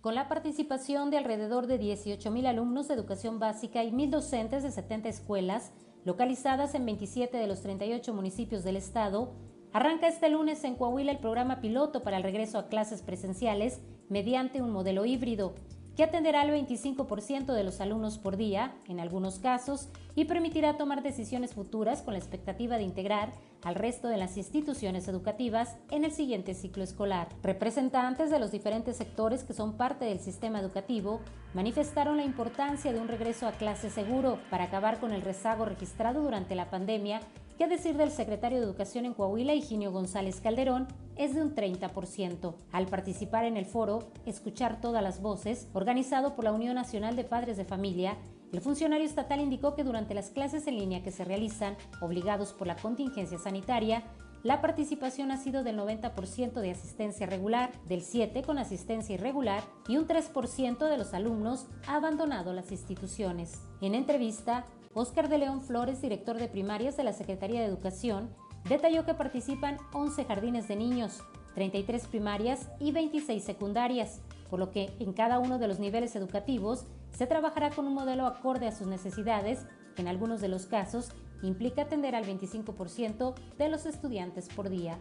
Con 0.00 0.14
la 0.14 0.28
participación 0.28 1.10
de 1.10 1.18
alrededor 1.18 1.66
de 1.66 1.76
18 1.76 2.30
mil 2.30 2.46
alumnos 2.46 2.88
de 2.88 2.94
educación 2.94 3.38
básica 3.38 3.84
y 3.84 3.92
mil 3.92 4.10
docentes 4.10 4.62
de 4.62 4.70
70 4.70 5.10
escuelas, 5.10 5.72
localizadas 6.06 6.74
en 6.74 6.86
27 6.86 7.36
de 7.36 7.46
los 7.46 7.60
38 7.60 8.14
municipios 8.14 8.64
del 8.64 8.76
estado, 8.76 9.34
arranca 9.74 10.08
este 10.08 10.30
lunes 10.30 10.64
en 10.64 10.76
Coahuila 10.76 11.12
el 11.12 11.18
programa 11.18 11.60
piloto 11.60 12.02
para 12.02 12.16
el 12.16 12.22
regreso 12.22 12.58
a 12.58 12.68
clases 12.68 13.02
presenciales 13.02 13.82
mediante 14.08 14.62
un 14.62 14.70
modelo 14.70 15.04
híbrido 15.04 15.54
que 15.96 16.04
atenderá 16.04 16.42
al 16.42 16.50
25% 16.50 17.52
de 17.52 17.64
los 17.64 17.80
alumnos 17.80 18.18
por 18.18 18.36
día, 18.36 18.74
en 18.88 19.00
algunos 19.00 19.38
casos, 19.38 19.88
y 20.14 20.24
permitirá 20.24 20.76
tomar 20.76 21.02
decisiones 21.02 21.54
futuras 21.54 22.02
con 22.02 22.14
la 22.14 22.18
expectativa 22.18 22.76
de 22.76 22.84
integrar 22.84 23.32
al 23.62 23.74
resto 23.74 24.08
de 24.08 24.16
las 24.16 24.36
instituciones 24.36 25.06
educativas 25.08 25.76
en 25.90 26.04
el 26.04 26.12
siguiente 26.12 26.54
ciclo 26.54 26.82
escolar. 26.82 27.28
Representantes 27.42 28.30
de 28.30 28.38
los 28.38 28.50
diferentes 28.50 28.96
sectores 28.96 29.44
que 29.44 29.52
son 29.52 29.76
parte 29.76 30.04
del 30.04 30.20
sistema 30.20 30.60
educativo 30.60 31.20
manifestaron 31.54 32.16
la 32.16 32.24
importancia 32.24 32.92
de 32.92 33.00
un 33.00 33.08
regreso 33.08 33.46
a 33.46 33.52
clase 33.52 33.90
seguro 33.90 34.38
para 34.50 34.64
acabar 34.64 35.00
con 35.00 35.12
el 35.12 35.22
rezago 35.22 35.64
registrado 35.64 36.22
durante 36.22 36.54
la 36.54 36.70
pandemia 36.70 37.20
que 37.60 37.68
decir 37.68 37.98
del 37.98 38.10
secretario 38.10 38.58
de 38.58 38.64
Educación 38.64 39.04
en 39.04 39.12
Coahuila, 39.12 39.52
Higinio 39.52 39.92
González 39.92 40.40
Calderón, 40.40 40.88
es 41.16 41.34
de 41.34 41.42
un 41.42 41.54
30%. 41.54 42.54
Al 42.72 42.86
participar 42.86 43.44
en 43.44 43.58
el 43.58 43.66
foro 43.66 44.08
Escuchar 44.24 44.80
todas 44.80 45.02
las 45.02 45.20
voces, 45.20 45.68
organizado 45.74 46.34
por 46.34 46.44
la 46.46 46.52
Unión 46.52 46.74
Nacional 46.74 47.16
de 47.16 47.24
Padres 47.24 47.58
de 47.58 47.66
Familia, 47.66 48.16
el 48.54 48.62
funcionario 48.62 49.04
estatal 49.04 49.42
indicó 49.42 49.74
que 49.74 49.84
durante 49.84 50.14
las 50.14 50.30
clases 50.30 50.66
en 50.68 50.78
línea 50.78 51.02
que 51.02 51.10
se 51.10 51.22
realizan, 51.22 51.76
obligados 52.00 52.54
por 52.54 52.66
la 52.66 52.76
contingencia 52.76 53.36
sanitaria, 53.38 54.04
la 54.42 54.62
participación 54.62 55.30
ha 55.30 55.36
sido 55.36 55.62
del 55.62 55.78
90% 55.78 56.62
de 56.62 56.70
asistencia 56.70 57.26
regular, 57.26 57.72
del 57.86 58.00
7% 58.00 58.42
con 58.46 58.56
asistencia 58.56 59.16
irregular 59.16 59.62
y 59.86 59.98
un 59.98 60.08
3% 60.08 60.78
de 60.88 60.96
los 60.96 61.12
alumnos 61.12 61.66
ha 61.86 61.96
abandonado 61.96 62.54
las 62.54 62.72
instituciones. 62.72 63.60
En 63.82 63.94
entrevista, 63.94 64.64
Óscar 64.92 65.28
de 65.28 65.38
León 65.38 65.60
Flores, 65.60 66.02
director 66.02 66.36
de 66.36 66.48
primarias 66.48 66.96
de 66.96 67.04
la 67.04 67.12
Secretaría 67.12 67.60
de 67.60 67.66
Educación, 67.66 68.28
detalló 68.68 69.06
que 69.06 69.14
participan 69.14 69.76
11 69.92 70.24
jardines 70.24 70.66
de 70.66 70.74
niños, 70.74 71.22
33 71.54 72.08
primarias 72.08 72.68
y 72.80 72.90
26 72.90 73.44
secundarias, 73.44 74.20
por 74.50 74.58
lo 74.58 74.72
que 74.72 74.92
en 74.98 75.12
cada 75.12 75.38
uno 75.38 75.60
de 75.60 75.68
los 75.68 75.78
niveles 75.78 76.16
educativos 76.16 76.86
se 77.12 77.28
trabajará 77.28 77.70
con 77.70 77.86
un 77.86 77.94
modelo 77.94 78.26
acorde 78.26 78.66
a 78.66 78.72
sus 78.72 78.88
necesidades, 78.88 79.64
que 79.94 80.02
en 80.02 80.08
algunos 80.08 80.40
de 80.40 80.48
los 80.48 80.66
casos 80.66 81.12
implica 81.42 81.82
atender 81.82 82.16
al 82.16 82.24
25% 82.24 83.34
de 83.58 83.68
los 83.68 83.86
estudiantes 83.86 84.48
por 84.48 84.70
día. 84.70 84.98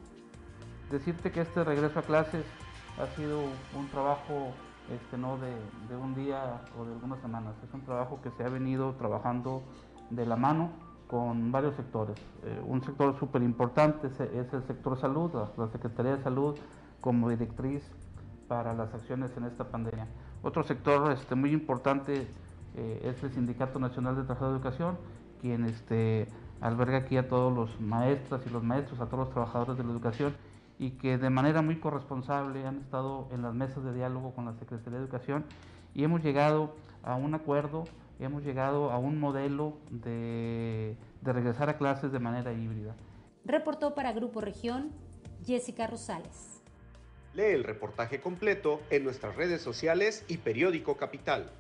Decirte 0.92 1.32
que 1.32 1.42
este 1.42 1.64
regreso 1.64 1.98
a 1.98 2.04
clases 2.04 2.46
ha 3.00 3.08
sido 3.16 3.40
un 3.76 3.90
trabajo 3.90 4.54
este, 4.94 5.18
no 5.18 5.38
de, 5.38 5.96
un 5.96 6.16
día 6.16 6.62
o 6.78 6.86
de 6.86 6.94
algunas 6.94 7.20
semanas. 7.20 7.56
Es 7.64 7.74
un 7.74 7.82
trabajo 7.82 8.20
que 8.22 8.32
se 8.32 8.44
ha 8.44 8.50
venido 8.50 8.94
trabajando 8.94 9.62
de 10.10 10.26
la 10.26 10.36
mano 10.36 10.72
con 11.08 11.52
varios 11.52 11.76
sectores. 11.76 12.18
Eh, 12.44 12.62
un 12.66 12.84
sector 12.84 13.18
súper 13.20 13.42
importante 13.42 14.08
es, 14.08 14.20
el 14.20 14.64
sector 14.68 14.98
salud, 15.00 15.32
la, 15.58 15.68
Secretaría 15.68 16.16
de 16.16 16.24
Salud 16.24 16.58
como 17.02 17.30
directriz 17.30 17.84
para 18.48 18.74
las 18.74 18.94
acciones 18.94 19.36
en 19.38 19.46
esta 19.46 19.66
pandemia. 19.66 20.08
Otro 20.42 20.64
sector 20.64 21.12
este, 21.12 21.36
muy 21.36 21.52
importante 21.52 22.28
eh, 22.76 23.02
es 23.04 23.24
el 23.24 23.32
Sindicato 23.32 23.80
Nacional 23.80 24.16
de 24.16 24.24
Trabajo 24.24 24.48
de 24.48 24.56
Educación, 24.56 24.98
quien 25.42 25.66
este, 25.66 26.28
alberga 26.62 26.98
aquí 26.98 27.18
a 27.18 27.28
todos 27.28 27.54
los 27.54 27.80
maestras 27.80 28.46
y 28.46 28.50
los 28.50 28.64
maestros, 28.64 29.00
a 29.00 29.06
todos 29.06 29.26
los 29.26 29.30
trabajadores 29.30 29.78
de 29.78 29.84
la 29.84 29.92
educación 29.92 30.34
y 30.80 30.92
que 30.92 31.18
de 31.18 31.30
manera 31.30 31.62
muy 31.62 31.78
corresponsable 31.78 32.66
han 32.66 32.78
estado 32.78 33.28
en 33.32 33.42
las 33.42 33.54
mesas 33.54 33.84
de 33.84 33.94
diálogo 33.94 34.34
con 34.34 34.46
la 34.46 34.54
Secretaría 34.54 34.98
de 34.98 35.04
Educación 35.06 35.46
y 35.94 36.06
hemos 36.06 36.24
llegado 36.24 36.74
a 37.04 37.16
un 37.16 37.36
acuerdo, 37.36 37.84
hemos 38.20 38.44
llegado 38.44 38.90
a 38.90 38.98
un 38.98 39.20
modelo 39.20 39.78
de, 39.92 40.96
de 41.22 41.34
regresar 41.34 41.70
a 41.70 41.78
clases 41.78 42.14
de 42.14 42.20
manera 42.20 42.54
híbrida. 42.54 42.96
Reportó 43.44 43.94
para 43.94 44.14
Grupo 44.14 44.40
Región 44.40 44.92
Jessica 45.46 45.86
Rosales. 45.86 46.64
Lee 47.34 47.44
el 47.44 47.66
reportaje 47.66 48.22
completo 48.22 48.80
en 48.90 49.04
nuestras 49.04 49.36
redes 49.36 49.62
sociales 49.62 50.24
y 50.30 50.38
periódico 50.38 50.96
Capital. 50.96 51.52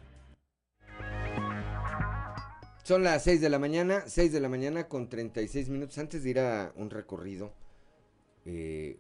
Son 2.84 3.04
las 3.04 3.24
6 3.24 3.42
de 3.42 3.50
la 3.50 3.60
mañana, 3.60 4.04
6 4.08 4.32
de 4.32 4.40
la 4.40 4.50
mañana 4.50 4.86
con 4.86 5.10
36 5.10 5.70
minutos 5.70 5.98
antes 5.98 6.24
de 6.24 6.30
ir 6.30 6.40
a 6.40 6.72
un 6.76 6.90
recorrido 6.90 7.52
eh, 8.52 8.98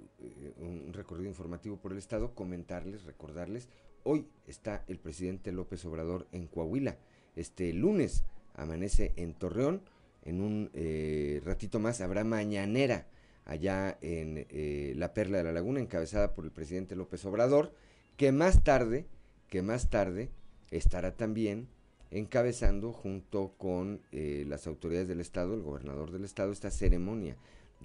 un 0.59 0.93
recorrido 0.93 1.27
informativo 1.27 1.77
por 1.77 1.91
el 1.91 1.97
estado, 1.97 2.35
comentarles, 2.35 3.05
recordarles, 3.05 3.67
hoy 4.03 4.27
está 4.45 4.83
el 4.87 4.99
presidente 4.99 5.51
López 5.51 5.83
Obrador 5.85 6.27
en 6.31 6.45
Coahuila, 6.45 6.97
este 7.35 7.73
lunes 7.73 8.25
amanece 8.53 9.11
en 9.15 9.33
Torreón, 9.33 9.81
en 10.23 10.41
un 10.41 10.69
eh, 10.75 11.41
ratito 11.43 11.79
más 11.79 11.99
habrá 11.99 12.23
mañanera 12.23 13.07
allá 13.45 13.97
en 14.01 14.45
eh, 14.49 14.93
la 14.95 15.15
Perla 15.15 15.39
de 15.39 15.45
la 15.45 15.51
Laguna, 15.51 15.79
encabezada 15.79 16.35
por 16.35 16.45
el 16.45 16.51
presidente 16.51 16.95
López 16.95 17.25
Obrador, 17.25 17.73
que 18.17 18.31
más 18.31 18.63
tarde, 18.63 19.07
que 19.49 19.63
más 19.63 19.89
tarde 19.89 20.29
estará 20.69 21.17
también 21.17 21.69
encabezando 22.11 22.93
junto 22.93 23.53
con 23.57 24.01
las 24.11 24.67
autoridades 24.67 25.07
del 25.07 25.21
estado, 25.21 25.55
el 25.55 25.61
gobernador 25.61 26.11
del 26.11 26.25
estado, 26.25 26.51
esta 26.51 26.69
ceremonia 26.69 27.35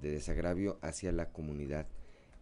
de 0.00 0.10
desagravio 0.10 0.78
hacia 0.82 1.12
la 1.12 1.30
comunidad 1.30 1.86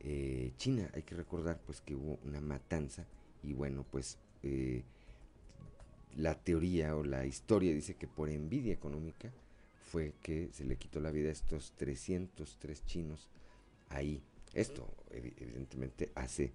eh, 0.01 0.53
china. 0.57 0.91
Hay 0.95 1.03
que 1.03 1.15
recordar 1.15 1.61
pues 1.65 1.81
que 1.81 1.95
hubo 1.95 2.19
una 2.25 2.41
matanza 2.41 3.07
y 3.43 3.53
bueno 3.53 3.85
pues 3.91 4.19
eh, 4.43 4.83
la 6.17 6.35
teoría 6.35 6.97
o 6.97 7.05
la 7.05 7.25
historia 7.25 7.73
dice 7.73 7.95
que 7.95 8.07
por 8.07 8.29
envidia 8.29 8.73
económica 8.73 9.33
fue 9.91 10.13
que 10.23 10.49
se 10.53 10.65
le 10.65 10.77
quitó 10.77 11.01
la 11.01 11.11
vida 11.11 11.29
a 11.29 11.33
estos 11.33 11.73
303 11.77 12.87
chinos 12.87 13.29
ahí. 13.89 14.23
Esto 14.55 14.89
evidentemente 15.11 16.11
hace 16.15 16.53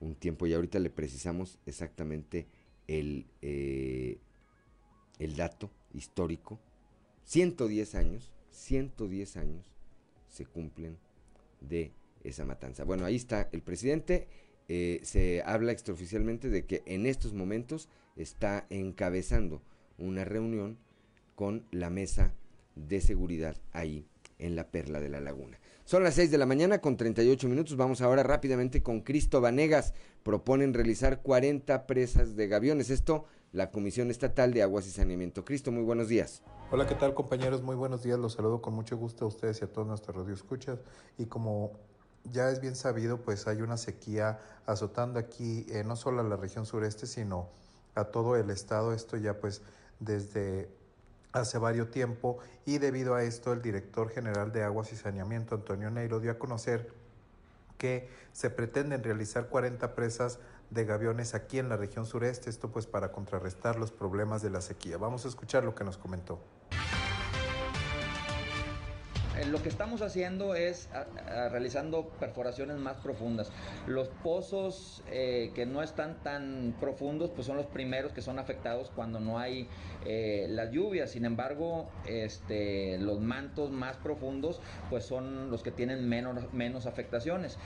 un 0.00 0.14
tiempo 0.14 0.46
y 0.46 0.54
ahorita 0.54 0.78
le 0.78 0.90
precisamos 0.90 1.58
exactamente 1.66 2.46
el, 2.88 3.26
eh, 3.40 4.18
el 5.18 5.36
dato 5.36 5.70
histórico. 5.94 6.58
110 7.24 7.94
años, 7.94 8.32
110 8.50 9.36
años 9.36 9.72
se 10.32 10.46
cumplen 10.46 10.98
de 11.60 11.92
esa 12.24 12.44
matanza. 12.44 12.84
Bueno, 12.84 13.04
ahí 13.04 13.16
está 13.16 13.48
el 13.52 13.62
presidente. 13.62 14.26
Eh, 14.68 15.00
se 15.02 15.42
habla 15.44 15.72
extraoficialmente 15.72 16.48
de 16.48 16.64
que 16.64 16.82
en 16.86 17.06
estos 17.06 17.34
momentos 17.34 17.88
está 18.16 18.66
encabezando 18.70 19.62
una 19.98 20.24
reunión 20.24 20.78
con 21.34 21.66
la 21.70 21.90
mesa 21.90 22.32
de 22.74 23.00
seguridad 23.00 23.56
ahí 23.72 24.06
en 24.46 24.56
la 24.56 24.70
Perla 24.70 25.00
de 25.00 25.08
la 25.08 25.20
Laguna. 25.20 25.58
Son 25.84 26.04
las 26.04 26.14
6 26.14 26.30
de 26.30 26.38
la 26.38 26.46
mañana 26.46 26.80
con 26.80 26.96
38 26.96 27.48
minutos. 27.48 27.76
Vamos 27.76 28.02
ahora 28.02 28.22
rápidamente 28.22 28.82
con 28.82 29.00
Cristo 29.00 29.40
Vanegas. 29.40 29.94
Proponen 30.22 30.74
realizar 30.74 31.22
40 31.22 31.86
presas 31.86 32.36
de 32.36 32.46
gaviones. 32.48 32.90
Esto 32.90 33.26
la 33.52 33.70
Comisión 33.70 34.10
Estatal 34.10 34.52
de 34.52 34.62
Aguas 34.62 34.86
y 34.86 34.90
Saneamiento. 34.90 35.44
Cristo, 35.44 35.70
muy 35.70 35.82
buenos 35.82 36.08
días. 36.08 36.42
Hola, 36.70 36.86
¿qué 36.86 36.94
tal 36.94 37.14
compañeros? 37.14 37.62
Muy 37.62 37.76
buenos 37.76 38.02
días. 38.02 38.18
Los 38.18 38.32
saludo 38.32 38.62
con 38.62 38.74
mucho 38.74 38.96
gusto 38.96 39.26
a 39.26 39.28
ustedes 39.28 39.60
y 39.60 39.64
a 39.64 39.72
todos 39.72 39.86
nuestros 39.86 40.16
radioescuchas. 40.16 40.78
Y 41.18 41.26
como 41.26 41.72
ya 42.30 42.50
es 42.50 42.60
bien 42.60 42.74
sabido, 42.74 43.18
pues 43.18 43.46
hay 43.46 43.60
una 43.60 43.76
sequía 43.76 44.38
azotando 44.64 45.18
aquí 45.18 45.66
eh, 45.68 45.84
no 45.84 45.96
solo 45.96 46.20
a 46.20 46.24
la 46.24 46.36
región 46.36 46.64
sureste, 46.64 47.06
sino 47.06 47.50
a 47.94 48.04
todo 48.04 48.36
el 48.36 48.48
estado. 48.48 48.94
Esto 48.94 49.18
ya 49.18 49.38
pues 49.38 49.60
desde 50.00 50.70
hace 51.32 51.58
varios 51.58 51.90
tiempo 51.90 52.38
y 52.64 52.78
debido 52.78 53.14
a 53.14 53.24
esto 53.24 53.52
el 53.52 53.62
director 53.62 54.10
general 54.10 54.52
de 54.52 54.62
Aguas 54.62 54.92
y 54.92 54.96
Saneamiento, 54.96 55.54
Antonio 55.54 55.90
Neiro, 55.90 56.20
dio 56.20 56.30
a 56.30 56.38
conocer 56.38 56.92
que 57.78 58.08
se 58.32 58.50
pretenden 58.50 59.02
realizar 59.02 59.48
40 59.48 59.94
presas 59.94 60.38
de 60.70 60.84
gaviones 60.84 61.34
aquí 61.34 61.58
en 61.58 61.68
la 61.68 61.76
región 61.76 62.06
sureste, 62.06 62.48
esto 62.48 62.70
pues 62.70 62.86
para 62.86 63.12
contrarrestar 63.12 63.78
los 63.78 63.90
problemas 63.90 64.40
de 64.40 64.50
la 64.50 64.60
sequía. 64.60 64.96
Vamos 64.96 65.24
a 65.24 65.28
escuchar 65.28 65.64
lo 65.64 65.74
que 65.74 65.84
nos 65.84 65.98
comentó. 65.98 66.38
Eh, 69.42 69.46
lo 69.46 69.62
que 69.62 69.68
estamos 69.68 70.02
haciendo 70.02 70.54
es 70.54 70.88
realizando 71.50 72.08
perforaciones 72.20 72.76
más 72.76 72.96
profundas. 72.98 73.50
Los 73.86 74.08
pozos 74.08 75.02
eh, 75.10 75.50
que 75.54 75.66
no 75.66 75.82
están 75.82 76.22
tan 76.22 76.74
profundos, 76.80 77.30
pues 77.30 77.46
son 77.46 77.56
los 77.56 77.66
primeros 77.66 78.12
que 78.12 78.22
son 78.22 78.38
afectados 78.38 78.90
cuando 78.94 79.20
no 79.20 79.38
hay 79.38 79.68
eh, 80.04 80.46
las 80.48 80.70
lluvias. 80.70 81.10
Sin 81.10 81.24
embargo, 81.24 81.88
este, 82.06 82.98
los 82.98 83.20
mantos 83.20 83.70
más 83.70 83.96
profundos, 83.96 84.60
pues 84.90 85.04
son 85.04 85.50
los 85.50 85.62
que 85.62 85.70
tienen 85.70 86.08
menos, 86.08 86.52
menos 86.52 86.86
afectaciones. 86.86 87.58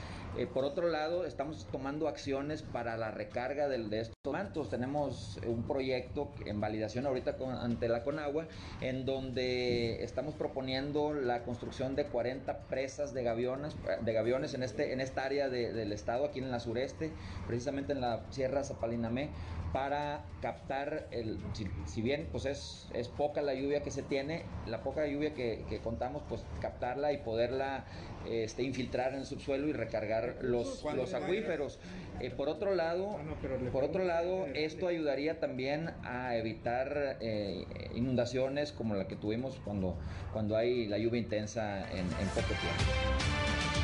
Por 0.45 0.65
otro 0.65 0.89
lado, 0.89 1.25
estamos 1.25 1.67
tomando 1.73 2.09
acciones 2.09 2.61
para 2.63 2.99
la 2.99 3.11
recarga 3.11 3.69
de, 3.69 3.79
de 3.89 4.01
estos 4.01 4.33
mantos. 4.33 4.69
Tenemos 4.69 5.41
un 5.47 5.63
proyecto 5.63 6.31
en 6.45 6.61
validación 6.61 7.07
ahorita 7.07 7.37
ante 7.63 7.89
la 7.89 8.03
Conagua, 8.03 8.47
en 8.83 9.07
donde 9.07 10.05
estamos 10.05 10.35
proponiendo 10.35 11.15
la 11.15 11.43
construcción 11.43 11.97
de 11.97 12.05
40 12.05 12.59
presas 12.69 13.15
de 13.15 13.23
gaviones, 13.23 13.75
de 14.03 14.13
gaviones 14.13 14.53
en, 14.53 14.63
este, 14.63 14.93
en 14.93 15.01
esta 15.01 15.25
área 15.25 15.49
del 15.49 15.93
estado, 15.93 16.27
aquí 16.27 16.41
en 16.41 16.51
la 16.51 16.61
sureste, 16.61 17.13
precisamente 17.47 17.93
en 17.93 18.03
la 18.03 18.25
Sierra 18.31 18.63
Zapalinamé, 18.65 19.31
para 19.77 20.25
captar, 20.41 21.07
el, 21.11 21.39
si, 21.85 22.01
bien 22.01 22.29
pues 22.33 22.47
es, 22.47 22.89
es, 22.95 23.09
poca 23.09 23.43
la 23.43 23.53
lluvia 23.53 23.83
que 23.83 23.91
se 23.91 24.03
tiene, 24.03 24.45
la 24.67 24.83
poca 24.83 25.07
lluvia 25.07 25.35
que, 25.35 25.67
que 25.69 25.81
contamos, 25.81 26.23
pues 26.31 26.43
captarla 26.63 27.13
y 27.13 27.19
poderla 27.19 27.85
este, 28.27 28.63
infiltrar 28.63 29.13
en 29.13 29.19
el 29.19 29.27
subsuelo 29.27 29.69
y 29.69 29.75
recargar 29.75 30.39
los, 30.41 30.83
los 30.95 31.13
acuíferos. 31.13 31.79
Eh, 32.21 32.31
por 32.31 32.49
otro 32.49 32.75
lado, 32.75 33.19
ah, 33.19 33.71
por 33.71 33.85
otro 33.85 34.03
lado, 34.03 34.47
esto 34.55 34.89
ayudaría 34.89 35.41
también 35.41 35.91
a 36.05 36.37
evitar 36.37 37.19
eh, 37.21 37.67
inundaciones 37.95 38.73
como 38.73 38.95
la 38.95 39.07
que 39.07 39.17
tuvimos 39.17 39.61
cuando, 39.63 39.99
cuando 40.33 40.57
hay 40.57 40.87
la 40.87 40.97
lluvia 40.97 41.21
intensa 41.21 41.87
en, 41.91 41.99
en 41.99 42.29
poco 42.35 42.55
tiempo. 42.63 43.76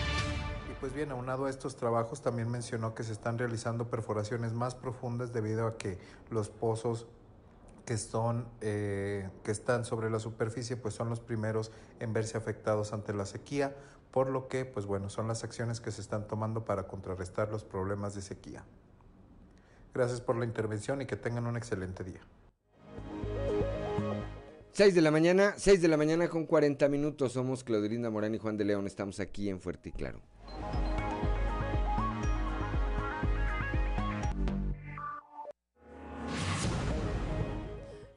Pues 0.82 0.94
bien, 0.94 1.12
aunado 1.12 1.44
a 1.44 1.50
estos 1.50 1.76
trabajos, 1.76 2.22
también 2.22 2.50
mencionó 2.50 2.92
que 2.92 3.04
se 3.04 3.12
están 3.12 3.38
realizando 3.38 3.88
perforaciones 3.88 4.52
más 4.52 4.74
profundas 4.74 5.32
debido 5.32 5.68
a 5.68 5.78
que 5.78 5.96
los 6.28 6.48
pozos 6.48 7.06
que 7.86 7.96
son 7.96 8.48
eh, 8.60 9.30
que 9.44 9.52
están 9.52 9.84
sobre 9.84 10.10
la 10.10 10.18
superficie 10.18 10.76
pues 10.76 10.94
son 10.94 11.08
los 11.08 11.20
primeros 11.20 11.70
en 12.00 12.12
verse 12.12 12.36
afectados 12.36 12.92
ante 12.92 13.14
la 13.14 13.26
sequía 13.26 13.76
por 14.10 14.28
lo 14.28 14.48
que, 14.48 14.64
pues 14.64 14.84
bueno, 14.84 15.08
son 15.08 15.28
las 15.28 15.44
acciones 15.44 15.80
que 15.80 15.92
se 15.92 16.00
están 16.00 16.26
tomando 16.26 16.64
para 16.64 16.88
contrarrestar 16.88 17.52
los 17.52 17.62
problemas 17.62 18.16
de 18.16 18.22
sequía. 18.22 18.64
Gracias 19.94 20.20
por 20.20 20.36
la 20.36 20.46
intervención 20.46 21.00
y 21.00 21.06
que 21.06 21.14
tengan 21.14 21.46
un 21.46 21.56
excelente 21.56 22.02
día. 22.02 22.22
6 24.72 24.96
de 24.96 25.00
la 25.00 25.12
mañana, 25.12 25.54
6 25.56 25.80
de 25.80 25.86
la 25.86 25.96
mañana 25.96 26.28
con 26.28 26.44
40 26.44 26.88
minutos. 26.88 27.34
Somos 27.34 27.62
Claudelinda 27.62 28.10
Morán 28.10 28.34
y 28.34 28.38
Juan 28.38 28.56
de 28.56 28.64
León. 28.64 28.88
Estamos 28.88 29.20
aquí 29.20 29.48
en 29.48 29.60
Fuerte 29.60 29.90
y 29.90 29.92
Claro. 29.92 30.31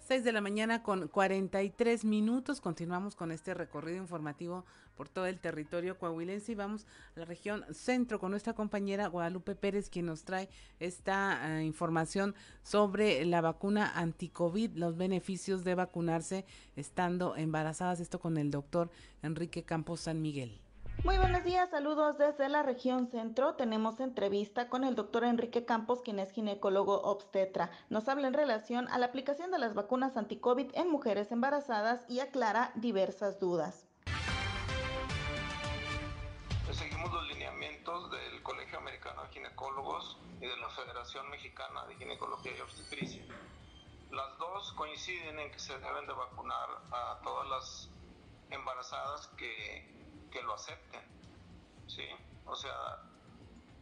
6 0.08 0.24
de 0.24 0.32
la 0.32 0.40
mañana 0.40 0.84
con 0.84 1.08
43 1.08 2.06
minutos. 2.06 2.62
Continuamos 2.62 3.16
con 3.16 3.32
este 3.32 3.56
recorrido 3.56 3.98
informativo 3.98 4.64
por 4.96 5.10
todo 5.10 5.26
el 5.26 5.40
territorio 5.40 5.98
coahuilense 5.98 6.52
y 6.52 6.56
vamos 6.56 6.86
a 7.16 7.20
la 7.22 7.26
región 7.26 7.66
centro 7.72 8.20
con 8.20 8.30
nuestra 8.30 8.54
compañera 8.54 9.08
Guadalupe 9.08 9.56
Pérez, 9.56 9.90
quien 9.90 10.06
nos 10.06 10.24
trae 10.24 10.48
esta 10.80 11.60
eh, 11.60 11.64
información 11.64 12.36
sobre 12.62 13.26
la 13.26 13.42
vacuna 13.42 13.92
anti-COVID, 13.96 14.76
los 14.76 14.96
beneficios 14.96 15.64
de 15.64 15.74
vacunarse 15.74 16.46
estando 16.76 17.36
embarazadas. 17.36 18.00
Esto 18.00 18.20
con 18.20 18.38
el 18.38 18.52
doctor 18.52 18.92
Enrique 19.24 19.64
Campos 19.64 20.02
San 20.02 20.22
Miguel. 20.22 20.65
Muy 21.04 21.18
buenos 21.18 21.44
días, 21.44 21.70
saludos 21.70 22.18
desde 22.18 22.50
la 22.50 22.64
región 22.64 23.08
centro. 23.08 23.56
Tenemos 23.56 24.00
entrevista 24.00 24.70
con 24.70 24.84
el 24.84 24.96
doctor 24.96 25.24
Enrique 25.24 25.66
Campos, 25.66 26.02
quien 26.02 26.20
es 26.20 26.32
ginecólogo 26.32 27.02
obstetra. 27.02 27.70
Nos 27.90 28.08
habla 28.08 28.28
en 28.28 28.34
relación 28.34 28.88
a 28.88 28.98
la 28.98 29.08
aplicación 29.08 29.52
de 29.52 29.60
las 29.60 29.74
vacunas 29.76 30.18
anti-COVID 30.18 30.72
en 30.74 30.90
mujeres 30.90 31.32
embarazadas 31.32 32.06
y 32.10 32.20
aclara 32.20 32.72
diversas 32.76 33.40
dudas. 33.40 33.86
Pues 36.66 36.78
seguimos 36.78 37.12
los 37.14 37.28
lineamientos 37.28 38.10
del 38.12 38.42
Colegio 38.42 38.80
Americano 38.80 39.24
de 39.24 39.30
Ginecólogos 39.30 40.18
y 40.42 40.48
de 40.48 40.58
la 40.58 40.70
Federación 40.70 41.30
Mexicana 41.30 41.86
de 41.86 41.96
Ginecología 41.96 42.54
y 42.58 42.62
Obstetricia. 42.62 43.24
Las 44.12 44.38
dos 44.38 44.72
coinciden 44.74 45.40
en 45.40 45.52
que 45.52 45.60
se 45.60 45.78
deben 45.78 46.08
de 46.08 46.14
vacunar 46.14 46.70
a 46.92 47.20
todas 47.24 47.50
las 47.50 47.90
embarazadas 48.50 49.28
que 49.38 50.05
que 50.36 50.44
lo 50.44 50.54
acepten. 50.54 51.02
¿sí? 51.88 52.06
O 52.46 52.56
sea, 52.58 53.00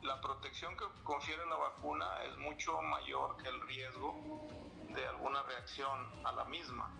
la 0.03 0.21
protección 0.21 0.77
que 0.77 0.85
confiere 1.03 1.43
la 1.47 1.55
vacuna 1.55 2.23
es 2.25 2.37
mucho 2.37 2.79
mayor 2.83 3.37
que 3.37 3.49
el 3.49 3.59
riesgo 3.61 4.47
de 4.89 5.07
alguna 5.07 5.41
reacción 5.41 6.23
a 6.23 6.31
la 6.33 6.45
misma. 6.45 6.91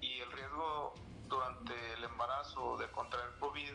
Y 0.00 0.20
el 0.20 0.30
riesgo 0.30 0.94
durante 1.24 1.74
el 1.94 2.04
embarazo 2.04 2.76
de 2.76 2.88
contraer 2.92 3.36
COVID, 3.40 3.72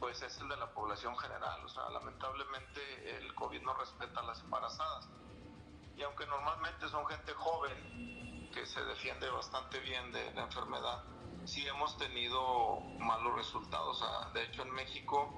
pues 0.00 0.22
es 0.22 0.38
el 0.38 0.48
de 0.48 0.56
la 0.56 0.72
población 0.72 1.14
general. 1.18 1.62
O 1.62 1.68
sea, 1.68 1.90
lamentablemente 1.90 3.18
el 3.18 3.34
COVID 3.34 3.60
no 3.60 3.74
respeta 3.74 4.20
a 4.20 4.22
las 4.22 4.40
embarazadas. 4.40 5.10
Y 5.94 6.02
aunque 6.04 6.26
normalmente 6.26 6.88
son 6.88 7.06
gente 7.06 7.34
joven 7.34 8.50
que 8.54 8.64
se 8.64 8.82
defiende 8.82 9.28
bastante 9.28 9.78
bien 9.80 10.10
de 10.10 10.32
la 10.32 10.44
enfermedad, 10.44 11.04
sí 11.48 11.66
hemos 11.66 11.96
tenido 11.96 12.80
malos 12.98 13.34
resultados. 13.34 14.04
De 14.34 14.44
hecho, 14.44 14.62
en 14.62 14.70
México, 14.72 15.32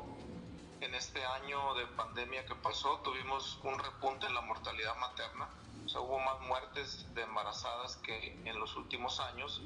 en 0.80 0.94
este 0.94 1.24
año 1.24 1.74
de 1.74 1.86
pandemia 1.86 2.44
que 2.46 2.56
pasó, 2.56 2.98
tuvimos 3.04 3.60
un 3.62 3.78
repunte 3.78 4.26
en 4.26 4.34
la 4.34 4.40
mortalidad 4.40 4.96
materna. 4.96 5.48
O 5.84 5.88
sea, 5.88 6.00
hubo 6.00 6.18
más 6.18 6.40
muertes 6.40 7.06
de 7.14 7.22
embarazadas 7.22 7.96
que 7.98 8.42
en 8.44 8.58
los 8.58 8.76
últimos 8.76 9.20
años 9.20 9.62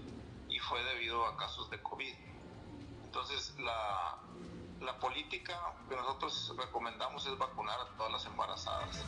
y 0.51 0.59
fue 0.59 0.85
debido 0.85 1.25
a 1.25 1.37
casos 1.39 1.71
de 1.71 1.83
COVID. 1.83 2.15
Entonces, 3.05 3.55
la, 3.59 4.19
la 4.81 4.99
política 4.99 5.59
que 5.89 5.97
nosotros 5.97 6.55
recomendamos 6.59 7.27
es 7.27 7.39
vacunar 7.39 7.81
a 7.81 7.97
todas 7.97 8.13
las 8.13 8.27
embarazadas. 8.27 9.03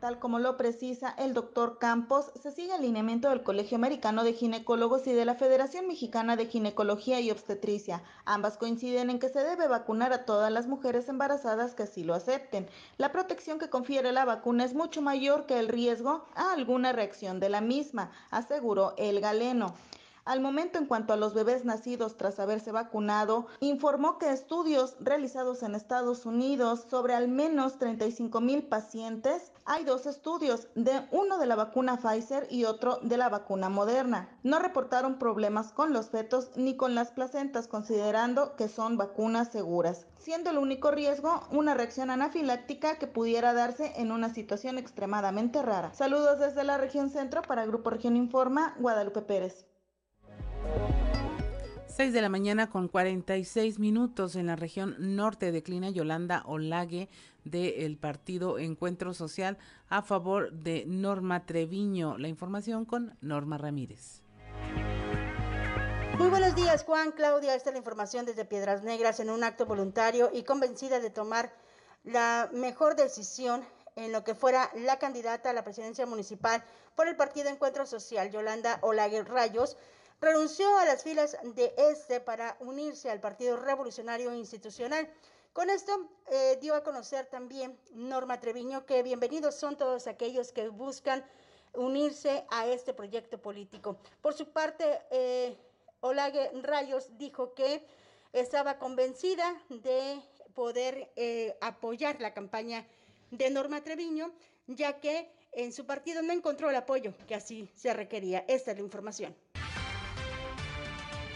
Tal 0.00 0.20
como 0.20 0.38
lo 0.38 0.56
precisa 0.56 1.12
el 1.18 1.34
doctor 1.34 1.78
Campos, 1.78 2.30
se 2.40 2.52
sigue 2.52 2.72
el 2.72 2.82
lineamiento 2.82 3.30
del 3.30 3.42
Colegio 3.42 3.74
Americano 3.74 4.22
de 4.22 4.32
Ginecólogos 4.32 5.08
y 5.08 5.12
de 5.12 5.24
la 5.24 5.34
Federación 5.34 5.88
Mexicana 5.88 6.36
de 6.36 6.46
Ginecología 6.46 7.18
y 7.18 7.32
Obstetricia. 7.32 8.04
Ambas 8.24 8.58
coinciden 8.58 9.10
en 9.10 9.18
que 9.18 9.28
se 9.28 9.42
debe 9.42 9.66
vacunar 9.66 10.12
a 10.12 10.24
todas 10.24 10.52
las 10.52 10.68
mujeres 10.68 11.08
embarazadas 11.08 11.74
que 11.74 11.82
así 11.82 12.04
lo 12.04 12.14
acepten. 12.14 12.68
La 12.96 13.10
protección 13.10 13.58
que 13.58 13.70
confiere 13.70 14.12
la 14.12 14.24
vacuna 14.24 14.64
es 14.64 14.72
mucho 14.72 15.02
mayor 15.02 15.46
que 15.46 15.58
el 15.58 15.66
riesgo 15.66 16.24
a 16.36 16.52
alguna 16.52 16.92
reacción 16.92 17.40
de 17.40 17.48
la 17.48 17.60
misma, 17.60 18.12
aseguró 18.30 18.94
el 18.98 19.18
galeno. 19.20 19.74
Al 20.28 20.42
momento, 20.42 20.78
en 20.78 20.84
cuanto 20.84 21.14
a 21.14 21.16
los 21.16 21.32
bebés 21.32 21.64
nacidos 21.64 22.18
tras 22.18 22.38
haberse 22.38 22.70
vacunado, 22.70 23.46
informó 23.60 24.18
que 24.18 24.30
estudios 24.30 24.94
realizados 25.00 25.62
en 25.62 25.74
Estados 25.74 26.26
Unidos 26.26 26.84
sobre 26.90 27.14
al 27.14 27.28
menos 27.28 27.78
35 27.78 28.42
mil 28.42 28.62
pacientes, 28.64 29.52
hay 29.64 29.84
dos 29.84 30.04
estudios, 30.04 30.68
de 30.74 31.08
uno 31.12 31.38
de 31.38 31.46
la 31.46 31.56
vacuna 31.56 31.96
Pfizer 31.96 32.46
y 32.50 32.66
otro 32.66 32.98
de 33.00 33.16
la 33.16 33.30
vacuna 33.30 33.70
Moderna. 33.70 34.28
No 34.42 34.58
reportaron 34.58 35.18
problemas 35.18 35.72
con 35.72 35.94
los 35.94 36.10
fetos 36.10 36.50
ni 36.56 36.76
con 36.76 36.94
las 36.94 37.10
placentas, 37.10 37.66
considerando 37.66 38.54
que 38.54 38.68
son 38.68 38.98
vacunas 38.98 39.48
seguras, 39.48 40.04
siendo 40.18 40.50
el 40.50 40.58
único 40.58 40.90
riesgo 40.90 41.42
una 41.52 41.72
reacción 41.72 42.10
anafiláctica 42.10 42.98
que 42.98 43.06
pudiera 43.06 43.54
darse 43.54 43.94
en 43.96 44.12
una 44.12 44.28
situación 44.28 44.76
extremadamente 44.76 45.62
rara. 45.62 45.94
Saludos 45.94 46.38
desde 46.38 46.64
la 46.64 46.76
región 46.76 47.08
centro 47.08 47.40
para 47.40 47.64
Grupo 47.64 47.88
Región 47.88 48.14
Informa, 48.14 48.74
Guadalupe 48.78 49.22
Pérez. 49.22 49.67
6 51.98 52.12
de 52.12 52.22
la 52.22 52.28
mañana 52.28 52.70
con 52.70 52.86
46 52.86 53.80
minutos 53.80 54.36
en 54.36 54.46
la 54.46 54.54
región 54.54 54.94
norte 55.16 55.50
declina 55.50 55.90
Yolanda 55.90 56.44
Olague 56.46 57.08
del 57.44 57.98
partido 57.98 58.60
Encuentro 58.60 59.14
Social 59.14 59.58
a 59.88 60.02
favor 60.02 60.52
de 60.52 60.84
Norma 60.86 61.44
Treviño. 61.44 62.16
La 62.16 62.28
información 62.28 62.84
con 62.84 63.16
Norma 63.20 63.58
Ramírez. 63.58 64.22
Muy 66.18 66.28
buenos 66.28 66.54
días, 66.54 66.84
Juan, 66.84 67.10
Claudia. 67.10 67.56
Esta 67.56 67.70
es 67.70 67.74
la 67.74 67.78
información 67.78 68.26
desde 68.26 68.44
Piedras 68.44 68.84
Negras 68.84 69.18
en 69.18 69.30
un 69.30 69.42
acto 69.42 69.66
voluntario 69.66 70.30
y 70.32 70.44
convencida 70.44 71.00
de 71.00 71.10
tomar 71.10 71.52
la 72.04 72.48
mejor 72.52 72.94
decisión 72.94 73.64
en 73.96 74.12
lo 74.12 74.22
que 74.22 74.36
fuera 74.36 74.70
la 74.76 75.00
candidata 75.00 75.50
a 75.50 75.52
la 75.52 75.64
presidencia 75.64 76.06
municipal 76.06 76.62
por 76.94 77.08
el 77.08 77.16
partido 77.16 77.48
Encuentro 77.48 77.86
Social, 77.86 78.30
Yolanda 78.30 78.78
Olague 78.82 79.24
Rayos 79.24 79.76
renunció 80.20 80.76
a 80.78 80.84
las 80.84 81.02
filas 81.02 81.36
de 81.42 81.74
este 81.76 82.20
para 82.20 82.56
unirse 82.60 83.10
al 83.10 83.20
Partido 83.20 83.56
Revolucionario 83.56 84.34
Institucional. 84.34 85.08
Con 85.52 85.70
esto 85.70 86.08
eh, 86.30 86.58
dio 86.60 86.74
a 86.74 86.82
conocer 86.82 87.26
también 87.26 87.78
Norma 87.92 88.38
Treviño 88.40 88.84
que 88.86 89.02
bienvenidos 89.02 89.54
son 89.54 89.76
todos 89.76 90.06
aquellos 90.06 90.52
que 90.52 90.68
buscan 90.68 91.24
unirse 91.74 92.44
a 92.50 92.66
este 92.66 92.94
proyecto 92.94 93.38
político. 93.38 93.98
Por 94.20 94.34
su 94.34 94.46
parte, 94.48 95.00
eh, 95.10 95.56
Olague 96.00 96.50
Rayos 96.62 97.16
dijo 97.18 97.54
que 97.54 97.84
estaba 98.32 98.78
convencida 98.78 99.60
de 99.68 100.20
poder 100.54 101.10
eh, 101.16 101.56
apoyar 101.60 102.20
la 102.20 102.34
campaña 102.34 102.86
de 103.30 103.50
Norma 103.50 103.82
Treviño, 103.82 104.32
ya 104.66 105.00
que 105.00 105.30
en 105.52 105.72
su 105.72 105.86
partido 105.86 106.22
no 106.22 106.32
encontró 106.32 106.70
el 106.70 106.76
apoyo 106.76 107.14
que 107.26 107.34
así 107.34 107.70
se 107.74 107.92
requería. 107.94 108.44
Esta 108.48 108.72
es 108.72 108.78
la 108.78 108.84
información. 108.84 109.34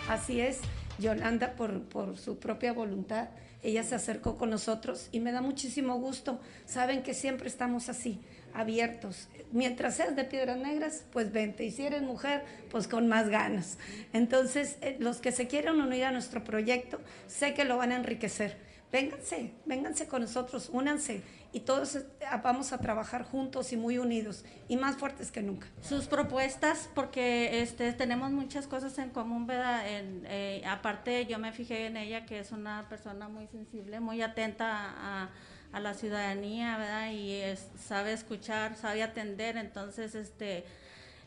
Así 0.09 0.41
es, 0.41 0.61
Yolanda, 0.99 1.55
por, 1.55 1.83
por 1.85 2.19
su 2.19 2.39
propia 2.39 2.73
voluntad, 2.73 3.29
ella 3.63 3.85
se 3.85 3.95
acercó 3.95 4.37
con 4.37 4.51
nosotros 4.51 5.09
y 5.13 5.21
me 5.21 5.31
da 5.31 5.41
muchísimo 5.41 5.97
gusto. 5.99 6.41
Saben 6.67 7.03
que 7.03 7.15
siempre 7.15 7.49
estamos 7.49 7.89
así, 7.89 8.21
abiertos. 8.53 9.29
Mientras 9.53 9.97
seas 9.97 10.17
de 10.17 10.25
Piedras 10.25 10.59
Negras, 10.59 11.05
pues 11.13 11.33
vente. 11.33 11.65
Y 11.65 11.71
si 11.71 11.87
eres 11.87 12.03
mujer, 12.03 12.45
pues 12.71 12.89
con 12.89 13.07
más 13.07 13.29
ganas. 13.29 13.79
Entonces, 14.13 14.77
eh, 14.81 14.97
los 14.99 15.19
que 15.19 15.31
se 15.31 15.47
quieren 15.47 15.81
unir 15.81 16.05
a 16.05 16.11
nuestro 16.11 16.43
proyecto, 16.43 17.01
sé 17.29 17.55
que 17.55 17.65
lo 17.65 17.77
van 17.77 17.93
a 17.93 17.97
enriquecer. 17.97 18.57
Vénganse, 18.91 19.53
vénganse 19.65 20.07
con 20.07 20.23
nosotros, 20.23 20.69
únanse 20.73 21.23
y 21.53 21.61
todos 21.61 21.97
eh, 21.97 22.07
vamos 22.43 22.73
a 22.73 22.79
trabajar 22.79 23.25
juntos 23.25 23.73
y 23.73 23.77
muy 23.77 23.99
unidos 23.99 24.45
y 24.69 24.77
más 24.77 24.97
fuertes 24.97 25.31
que 25.31 25.43
nunca. 25.43 25.67
Sus 25.83 26.07
propuestas, 26.07 26.89
porque 26.95 27.63
este, 27.63 27.93
tenemos 27.93 28.31
muchas 28.31 28.67
cosas 28.67 28.97
en 28.99 29.11
común, 29.11 29.47
¿verdad? 29.47 29.83
Eh, 29.87 30.63
aparte, 30.67 31.27
yo 31.27 31.39
me 31.39 31.53
fijé 31.53 31.87
en 31.87 31.97
ella 31.97 32.25
que 32.25 32.39
es 32.39 32.53
una 32.53 32.89
persona 32.89 33.29
muy 33.29 33.47
sensible, 33.49 34.01
muy 34.01 34.23
atenta 34.23 34.95
a, 34.97 35.31
a 35.73 35.81
la 35.81 35.95
ciudadanía, 35.95 36.79
¿verdad? 36.79 37.11
Y 37.13 37.43
sabe 37.79 38.13
escuchar, 38.13 38.77
sabe 38.77 39.03
atender, 39.03 39.57
entonces, 39.57 40.15
este 40.15 40.65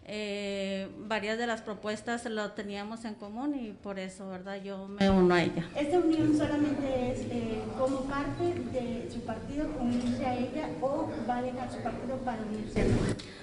eh, 0.08 0.88
varias 1.00 1.40
de 1.40 1.48
las 1.48 1.62
propuestas 1.62 2.26
lo 2.26 2.52
teníamos 2.52 3.06
en 3.06 3.16
común 3.16 3.56
y 3.56 3.72
por 3.72 3.98
eso, 3.98 4.30
¿verdad? 4.30 4.62
Yo 4.62 4.88
me 4.88 5.10
uno 5.10 5.34
a 5.34 5.42
ella. 5.42 5.68
¿Esta 5.76 5.98
unión 5.98 6.38
solamente 6.38 7.12
es 7.12 7.22
eh, 7.22 7.64
como 7.76 8.02
parte 8.02 8.54
de 8.72 9.10
su 9.12 9.22
partido, 9.22 9.68
unirse 9.80 10.24
a 10.24 10.36
ella 10.36 10.70
o 10.80 11.10
va 11.28 11.38
a 11.38 11.42
dejar 11.42 11.72
su 11.72 11.80
partido 11.80 12.18
para 12.18 12.40
unirse 12.44 12.82
a 12.82 12.86
ella? 12.86 12.96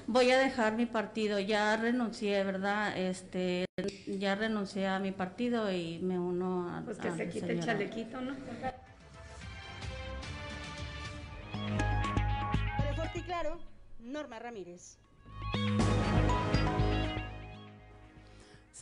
Voy 0.06 0.30
a 0.30 0.38
dejar 0.38 0.76
mi 0.76 0.86
partido, 0.86 1.40
ya 1.40 1.76
renuncié, 1.76 2.44
¿verdad? 2.44 2.96
Este, 2.96 3.64
ya 4.06 4.36
renuncié 4.36 4.86
a 4.86 5.00
mi 5.00 5.10
partido 5.10 5.72
y 5.72 5.98
me 5.98 6.20
uno 6.20 6.70
a... 6.70 6.82
Pues 6.82 6.98
que 6.98 7.10
se 7.10 7.28
quite 7.28 7.52
el 7.52 7.60
chalequito, 7.60 8.20
¿no? 8.20 8.34
Para 8.60 8.82
Fuerte 12.94 13.18
y 13.18 13.22
Claro, 13.22 13.58
Norma 13.98 14.38
Ramírez. 14.38 14.98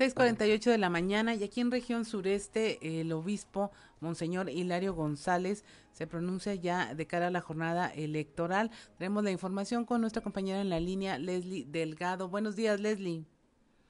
6:48 0.01 0.71
de 0.71 0.79
la 0.79 0.89
mañana 0.89 1.35
y 1.35 1.45
aquí 1.45 1.61
en 1.61 1.71
región 1.71 2.07
sureste 2.07 3.01
el 3.03 3.13
obispo 3.13 3.71
Monseñor 4.01 4.49
Hilario 4.49 4.95
González 4.95 5.63
se 5.93 6.07
pronuncia 6.07 6.55
ya 6.55 6.95
de 6.95 7.07
cara 7.07 7.27
a 7.27 7.31
la 7.31 7.43
jornada 7.43 7.93
electoral. 7.95 8.71
Tenemos 8.97 9.25
la 9.25 9.31
información 9.31 9.85
con 9.85 10.01
nuestra 10.01 10.23
compañera 10.23 10.63
en 10.63 10.71
la 10.71 10.81
línea, 10.81 11.19
Leslie 11.19 11.67
Delgado. 11.67 12.31
Buenos 12.31 12.57
días, 12.57 12.81
Leslie. 12.81 13.27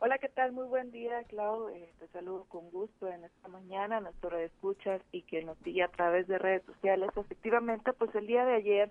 Hola, 0.00 0.18
¿qué 0.18 0.28
tal? 0.28 0.50
Muy 0.50 0.66
buen 0.66 0.90
día, 0.90 1.22
Clau. 1.28 1.68
Eh, 1.68 1.92
te 2.00 2.08
saludo 2.08 2.44
con 2.48 2.68
gusto 2.72 3.06
en 3.06 3.22
esta 3.22 3.46
mañana, 3.46 4.00
nuestro 4.00 4.36
escuchas 4.36 5.00
y 5.12 5.22
que 5.22 5.44
nos 5.44 5.58
sigue 5.58 5.84
a 5.84 5.92
través 5.92 6.26
de 6.26 6.38
redes 6.38 6.64
sociales. 6.64 7.10
Efectivamente, 7.16 7.92
pues 7.92 8.12
el 8.16 8.26
día 8.26 8.44
de 8.44 8.56
ayer 8.56 8.90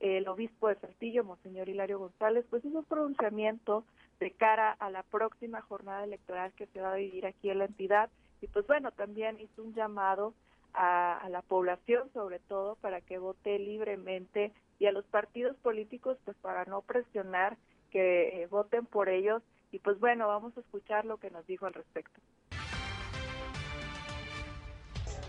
el 0.00 0.26
obispo 0.26 0.66
de 0.66 0.74
Saltillo, 0.80 1.22
Monseñor 1.22 1.68
Hilario 1.68 2.00
González, 2.00 2.44
pues 2.50 2.64
hizo 2.64 2.80
un 2.80 2.84
pronunciamiento 2.84 3.84
de 4.18 4.30
cara 4.32 4.72
a 4.72 4.90
la 4.90 5.02
próxima 5.02 5.60
jornada 5.62 6.04
electoral 6.04 6.52
que 6.52 6.66
se 6.66 6.80
va 6.80 6.92
a 6.92 6.96
vivir 6.96 7.26
aquí 7.26 7.50
en 7.50 7.58
la 7.58 7.66
entidad 7.66 8.10
y 8.40 8.46
pues 8.48 8.66
bueno, 8.66 8.90
también 8.92 9.40
hizo 9.40 9.62
un 9.62 9.74
llamado 9.74 10.34
a, 10.74 11.26
la 11.30 11.42
población 11.42 12.10
sobre 12.12 12.38
todo 12.38 12.76
para 12.76 13.00
que 13.00 13.18
vote 13.18 13.58
libremente 13.58 14.52
y 14.78 14.86
a 14.86 14.92
los 14.92 15.04
partidos 15.06 15.56
políticos 15.56 16.18
pues 16.24 16.36
para 16.38 16.64
no 16.64 16.82
presionar 16.82 17.56
que 17.90 18.42
eh, 18.42 18.46
voten 18.46 18.86
por 18.86 19.08
ellos 19.08 19.42
y 19.72 19.78
pues 19.78 19.98
bueno, 20.00 20.28
vamos 20.28 20.56
a 20.56 20.60
escuchar 20.60 21.04
lo 21.04 21.18
que 21.18 21.30
nos 21.30 21.46
dijo 21.46 21.66
al 21.66 21.74
respecto. 21.74 22.20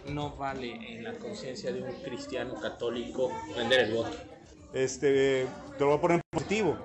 No 0.10 0.36
vale 0.38 0.72
en 0.72 1.04
la 1.04 1.18
conciencia 1.18 1.72
de 1.72 1.82
un 1.82 1.94
cristiano 2.02 2.54
católico 2.62 3.30
vender 3.56 3.82
el 3.82 3.94
voto 3.94 4.38
este, 4.74 5.48
te 5.78 5.80
lo 5.80 5.88
voy 5.88 5.98
a 5.98 6.02
poner 6.02 6.16
en 6.18 6.22
positivo. 6.30 6.78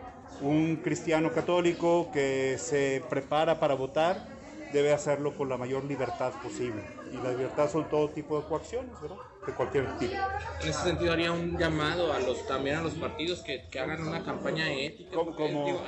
Un 0.43 0.77
cristiano 0.83 1.33
católico 1.33 2.11
que 2.13 2.57
se 2.59 3.03
prepara 3.09 3.61
para 3.61 3.75
votar 3.75 4.27
debe 4.73 4.93
hacerlo 4.93 5.37
con 5.37 5.49
la 5.49 5.57
mayor 5.57 5.85
libertad 5.85 6.33
posible. 6.43 6.83
Y 7.13 7.17
la 7.17 7.31
libertad 7.31 7.71
son 7.71 7.89
todo 7.89 8.09
tipo 8.09 8.41
de 8.41 8.49
coacciones, 8.49 9.01
¿verdad? 9.01 9.19
De 9.47 9.53
cualquier 9.53 9.99
tipo. 9.99 10.15
En 10.63 10.69
ese 10.69 10.83
sentido 10.83 11.13
haría 11.13 11.31
un 11.31 11.59
llamado 11.59 12.13
a 12.13 12.19
los 12.19 12.45
también 12.47 12.77
a 12.77 12.83
los 12.83 12.95
partidos 12.95 13.41
que, 13.43 13.69
que 13.71 13.79
hagan 13.79 14.07
una 14.07 14.25
campaña 14.25 14.73
ética. 14.73 15.15
Como, 15.15 15.85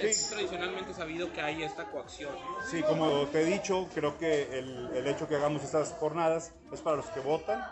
es, 0.00 0.28
tradicionalmente 0.28 0.94
sabido 0.94 1.32
que 1.32 1.40
hay 1.40 1.62
esta 1.62 1.90
coacción. 1.90 2.30
Sí, 2.70 2.82
como 2.82 3.26
te 3.28 3.42
he 3.42 3.44
dicho, 3.46 3.88
creo 3.94 4.16
que 4.18 4.58
el, 4.58 4.90
el 4.94 5.06
hecho 5.06 5.26
que 5.26 5.36
hagamos 5.36 5.64
estas 5.64 5.92
jornadas 5.92 6.52
es 6.72 6.80
para 6.80 6.96
los 6.96 7.06
que 7.06 7.20
votan 7.20 7.64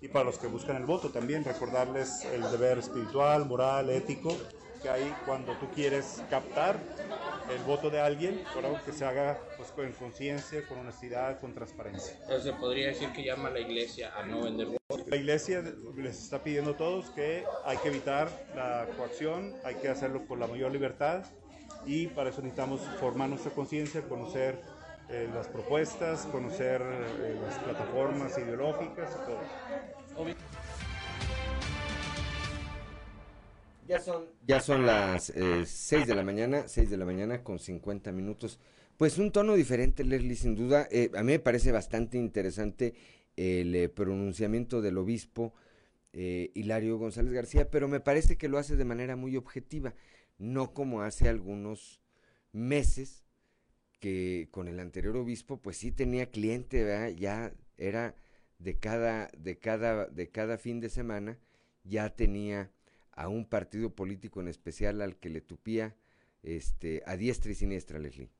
y 0.00 0.08
para 0.08 0.24
los 0.24 0.38
que 0.38 0.46
buscan 0.46 0.76
el 0.76 0.84
voto 0.84 1.10
también, 1.10 1.44
recordarles 1.44 2.24
el 2.24 2.42
deber 2.50 2.78
espiritual, 2.78 3.46
moral, 3.46 3.90
ético 3.90 4.36
que 4.80 4.88
hay 4.88 5.14
cuando 5.24 5.52
tú 5.54 5.68
quieres 5.74 6.22
captar 6.30 6.78
el 7.50 7.62
voto 7.62 7.90
de 7.90 8.00
alguien, 8.00 8.42
pero 8.54 8.80
que 8.84 8.92
se 8.92 9.04
haga 9.04 9.38
pues, 9.56 9.70
con 9.70 9.90
conciencia, 9.92 10.62
con 10.66 10.78
honestidad, 10.78 11.40
con 11.40 11.54
transparencia. 11.54 12.14
Entonces 12.22 12.44
se 12.44 12.52
podría 12.52 12.88
decir 12.88 13.12
que 13.12 13.24
llama 13.24 13.48
a 13.48 13.52
la 13.52 13.60
iglesia 13.60 14.12
a 14.16 14.24
no 14.24 14.42
vender 14.42 14.68
votos. 14.88 15.06
La 15.08 15.16
iglesia 15.16 15.62
les 15.96 16.22
está 16.22 16.42
pidiendo 16.42 16.72
a 16.72 16.76
todos 16.76 17.10
que 17.10 17.44
hay 17.64 17.76
que 17.78 17.88
evitar 17.88 18.30
la 18.54 18.86
coacción, 18.96 19.54
hay 19.64 19.76
que 19.76 19.88
hacerlo 19.88 20.26
con 20.26 20.38
la 20.40 20.46
mayor 20.46 20.72
libertad 20.72 21.24
y 21.86 22.08
para 22.08 22.30
eso 22.30 22.42
necesitamos 22.42 22.80
formar 22.98 23.28
nuestra 23.28 23.52
conciencia, 23.52 24.02
conocer 24.02 24.60
eh, 25.08 25.28
las 25.34 25.48
propuestas, 25.48 26.26
conocer 26.26 26.80
eh, 26.82 27.36
las 27.42 27.58
plataformas 27.58 28.36
ideológicas 28.38 29.10
y 29.10 29.26
todo. 29.26 30.30
Ya 33.90 33.98
son, 33.98 34.24
ya 34.46 34.60
son 34.60 34.86
las 34.86 35.30
eh, 35.30 35.66
6 35.66 36.06
de 36.06 36.14
la 36.14 36.22
mañana, 36.22 36.68
6 36.68 36.90
de 36.90 36.96
la 36.96 37.04
mañana 37.04 37.42
con 37.42 37.58
50 37.58 38.12
minutos. 38.12 38.60
Pues 38.96 39.18
un 39.18 39.32
tono 39.32 39.54
diferente, 39.54 40.04
Leslie, 40.04 40.36
sin 40.36 40.54
duda. 40.54 40.86
Eh, 40.92 41.10
a 41.16 41.24
mí 41.24 41.32
me 41.32 41.40
parece 41.40 41.72
bastante 41.72 42.16
interesante 42.16 42.94
el 43.34 43.90
pronunciamiento 43.90 44.80
del 44.80 44.96
obispo 44.96 45.54
Hilario 46.12 46.98
González 46.98 47.32
García, 47.32 47.68
pero 47.68 47.88
me 47.88 47.98
parece 47.98 48.38
que 48.38 48.48
lo 48.48 48.58
hace 48.58 48.76
de 48.76 48.84
manera 48.84 49.16
muy 49.16 49.36
objetiva, 49.36 49.94
no 50.38 50.72
como 50.72 51.02
hace 51.02 51.28
algunos 51.28 52.00
meses 52.52 53.24
que 53.98 54.48
con 54.52 54.68
el 54.68 54.78
anterior 54.78 55.16
obispo 55.16 55.56
pues 55.60 55.78
sí 55.78 55.90
tenía 55.90 56.30
cliente, 56.30 57.16
ya 57.18 57.52
era 57.76 58.14
de 58.58 58.78
cada, 58.78 59.30
de 59.36 59.58
cada, 59.58 60.06
de 60.06 60.30
cada 60.30 60.58
fin 60.58 60.80
de 60.80 60.90
semana, 60.90 61.38
ya 61.82 62.10
tenía 62.10 62.70
a 63.20 63.28
un 63.28 63.44
partido 63.44 63.90
político 63.90 64.40
en 64.40 64.48
especial 64.48 65.02
al 65.02 65.16
que 65.16 65.28
le 65.28 65.42
tupía 65.42 65.94
este, 66.42 67.02
a 67.04 67.16
diestra 67.16 67.52
y 67.52 67.54
siniestra, 67.54 67.98
Leslie. 67.98 68.30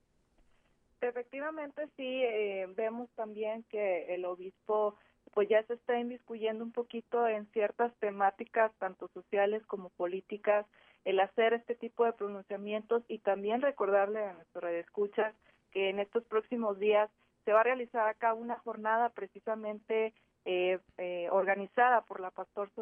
Efectivamente, 1.02 1.86
sí, 1.96 2.22
eh, 2.22 2.66
vemos 2.74 3.10
también 3.14 3.62
que 3.64 4.14
el 4.14 4.24
obispo 4.24 4.96
pues 5.32 5.48
ya 5.50 5.62
se 5.64 5.74
está 5.74 5.98
inmiscuyendo 5.98 6.64
un 6.64 6.72
poquito 6.72 7.28
en 7.28 7.46
ciertas 7.52 7.94
temáticas, 7.98 8.72
tanto 8.78 9.08
sociales 9.08 9.64
como 9.66 9.90
políticas, 9.90 10.66
el 11.04 11.20
hacer 11.20 11.52
este 11.52 11.74
tipo 11.74 12.06
de 12.06 12.14
pronunciamientos 12.14 13.02
y 13.06 13.18
también 13.18 13.60
recordarle 13.60 14.24
a 14.24 14.32
nuestros 14.32 14.72
escuchas 14.72 15.34
que 15.72 15.90
en 15.90 16.00
estos 16.00 16.24
próximos 16.24 16.78
días 16.78 17.10
se 17.44 17.52
va 17.52 17.60
a 17.60 17.64
realizar 17.64 18.08
acá 18.08 18.32
una 18.32 18.58
jornada 18.58 19.10
precisamente 19.10 20.14
eh, 20.52 20.80
eh, 20.98 21.28
organizada 21.30 22.00
por 22.00 22.18
la 22.18 22.32
pastor 22.32 22.72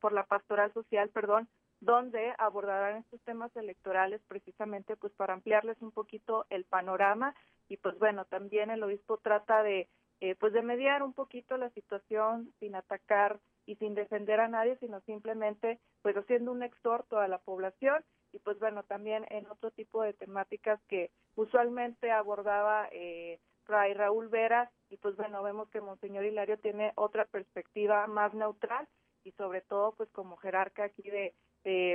por 0.00 0.12
la 0.12 0.22
pastoral 0.22 0.72
social, 0.72 1.08
perdón, 1.08 1.48
donde 1.80 2.32
abordarán 2.38 2.98
estos 2.98 3.20
temas 3.22 3.50
electorales 3.56 4.20
precisamente 4.28 4.94
pues 4.94 5.12
para 5.14 5.34
ampliarles 5.34 5.82
un 5.82 5.90
poquito 5.90 6.46
el 6.48 6.64
panorama. 6.64 7.34
Y 7.68 7.76
pues 7.78 7.98
bueno 7.98 8.24
también 8.26 8.70
el 8.70 8.84
obispo 8.84 9.18
trata 9.18 9.64
de 9.64 9.88
eh, 10.20 10.36
pues 10.36 10.52
de 10.52 10.62
mediar 10.62 11.02
un 11.02 11.12
poquito 11.12 11.56
la 11.56 11.70
situación 11.70 12.52
sin 12.60 12.76
atacar 12.76 13.40
y 13.66 13.74
sin 13.76 13.96
defender 13.96 14.38
a 14.38 14.46
nadie 14.46 14.76
sino 14.78 15.00
simplemente 15.00 15.80
pues 16.02 16.16
haciendo 16.16 16.52
un 16.52 16.62
exhorto 16.62 17.18
a 17.18 17.26
la 17.26 17.38
población. 17.38 18.04
Y 18.32 18.38
pues 18.38 18.60
bueno, 18.60 18.84
también 18.84 19.26
en 19.30 19.44
otro 19.46 19.72
tipo 19.72 20.04
de 20.04 20.12
temáticas 20.12 20.80
que 20.86 21.10
usualmente 21.34 22.12
abordaba 22.12 22.88
eh, 22.92 23.40
Ray 23.68 23.94
Raúl 23.94 24.28
Vera 24.28 24.70
y 24.90 24.96
pues 24.96 25.16
bueno, 25.16 25.42
vemos 25.42 25.68
que 25.70 25.80
Monseñor 25.80 26.24
Hilario 26.24 26.58
tiene 26.58 26.92
otra 26.96 27.26
perspectiva 27.26 28.06
más 28.06 28.34
neutral 28.34 28.88
y 29.24 29.32
sobre 29.32 29.60
todo 29.60 29.92
pues 29.92 30.08
como 30.10 30.36
jerarca 30.38 30.84
aquí 30.84 31.08
de, 31.10 31.34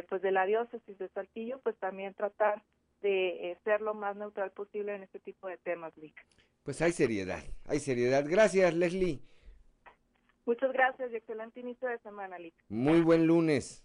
pues 0.08 0.22
de 0.22 0.32
la 0.32 0.46
diócesis 0.46 0.98
de 0.98 1.10
Saltillo, 1.10 1.60
pues 1.62 1.76
también 1.78 2.14
tratar 2.14 2.64
de 3.02 3.52
eh, 3.52 3.58
ser 3.64 3.82
lo 3.82 3.94
más 3.94 4.16
neutral 4.16 4.52
posible 4.52 4.96
en 4.96 5.04
este 5.04 5.20
tipo 5.20 5.48
de 5.48 5.58
temas, 5.58 5.96
Lick. 5.98 6.16
Pues 6.64 6.82
hay 6.82 6.94
seriedad, 6.94 7.44
hay 7.66 7.80
seriedad. 7.80 8.24
Gracias, 8.26 8.74
Leslie. 8.74 9.20
Muchas 10.46 10.72
gracias 10.72 11.12
y 11.12 11.16
excelente 11.16 11.60
inicio 11.60 11.90
de 11.90 11.98
semana, 12.00 12.38
Lick. 12.38 12.56
Muy 12.70 13.02
buen 13.02 13.26
lunes. 13.26 13.84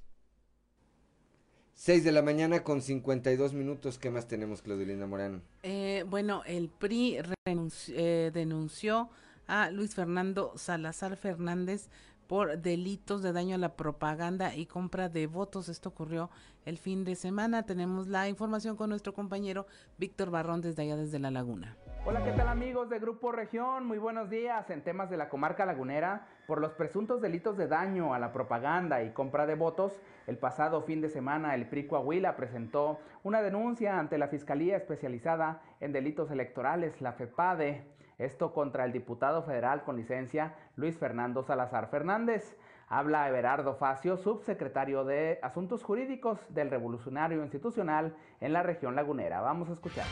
6 1.79 2.03
de 2.03 2.11
la 2.11 2.22
mañana 2.22 2.64
con 2.64 2.83
52 2.83 3.53
minutos. 3.53 3.99
¿Qué 3.99 4.11
más 4.11 4.26
tenemos, 4.26 4.62
Claudelina 4.62 5.07
Morano? 5.07 5.43
Eh, 5.62 6.05
bueno, 6.09 6.43
el 6.45 6.70
PRI 6.70 7.18
eh, 7.47 8.31
denunció 8.35 9.09
a 9.47 9.70
Luis 9.70 9.95
Fernando 9.95 10.53
Salazar 10.57 11.16
Fernández 11.16 11.89
por 12.29 12.59
delitos 12.59 13.22
de 13.22 13.33
daño 13.33 13.55
a 13.57 13.59
la 13.59 13.74
propaganda 13.74 14.55
y 14.55 14.66
compra 14.66 15.09
de 15.09 15.26
votos. 15.26 15.68
Esto 15.68 15.89
ocurrió 15.89 16.31
el 16.66 16.76
fin 16.76 17.03
de 17.03 17.16
semana. 17.16 17.64
Tenemos 17.64 18.07
la 18.07 18.29
información 18.29 18.76
con 18.76 18.91
nuestro 18.91 19.14
compañero 19.14 19.66
Víctor 19.97 20.31
Barrón 20.31 20.61
desde 20.61 20.83
allá, 20.83 20.97
desde 20.97 21.18
La 21.18 21.31
Laguna. 21.31 21.76
Hola, 22.05 22.22
¿qué 22.22 22.33
tal 22.33 22.49
amigos 22.49 22.91
de 22.91 22.99
Grupo 22.99 23.33
Región? 23.33 23.87
Muy 23.87 23.99
buenos 23.99 24.31
días. 24.31 24.68
En 24.70 24.85
temas 24.85 25.11
de 25.11 25.16
la 25.16 25.29
comarca 25.29 25.66
lagunera, 25.66 26.29
por 26.47 26.61
los 26.61 26.72
presuntos 26.72 27.20
delitos 27.20 27.57
de 27.57 27.66
daño 27.66 28.14
a 28.14 28.18
la 28.18 28.33
propaganda 28.33 29.03
y 29.03 29.11
compra 29.11 29.47
de 29.47 29.55
votos, 29.55 30.01
el 30.26 30.37
pasado 30.37 30.83
fin 30.83 31.01
de 31.01 31.09
semana 31.09 31.55
el 31.55 31.66
PRI 31.66 31.87
Coahuila 31.87 32.37
presentó 32.37 32.99
una 33.22 33.41
denuncia 33.43 33.99
ante 33.99 34.18
la 34.18 34.29
Fiscalía 34.29 34.76
Especializada 34.76 35.62
en 35.81 35.93
Delitos 35.93 36.31
Electorales, 36.31 37.01
la 37.01 37.12
FEPADE. 37.14 37.85
Esto 38.19 38.53
contra 38.53 38.85
el 38.85 38.93
diputado 38.93 39.45
federal 39.45 39.85
con 39.85 39.97
licencia 39.97 40.57
Luis 40.75 40.99
Fernando 40.99 41.45
Salazar 41.45 41.89
Fernández. 41.89 42.59
Habla 42.89 43.29
Everardo 43.29 43.77
Facio, 43.77 44.16
subsecretario 44.16 45.05
de 45.05 45.39
Asuntos 45.41 45.85
Jurídicos 45.85 46.41
del 46.49 46.69
Revolucionario 46.69 47.43
Institucional 47.43 48.16
en 48.41 48.53
la 48.53 48.64
región 48.64 48.97
lagunera. 48.97 49.41
Vamos 49.41 49.69
a 49.71 49.75
escuchar. 49.75 50.07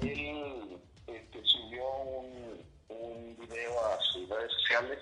Él 0.00 0.78
este, 1.08 1.42
subió 1.42 1.82
un, 2.02 2.64
un 2.88 3.36
video 3.36 3.72
a 3.84 4.00
sus 4.02 4.28
redes 4.28 4.52
sociales 4.52 4.98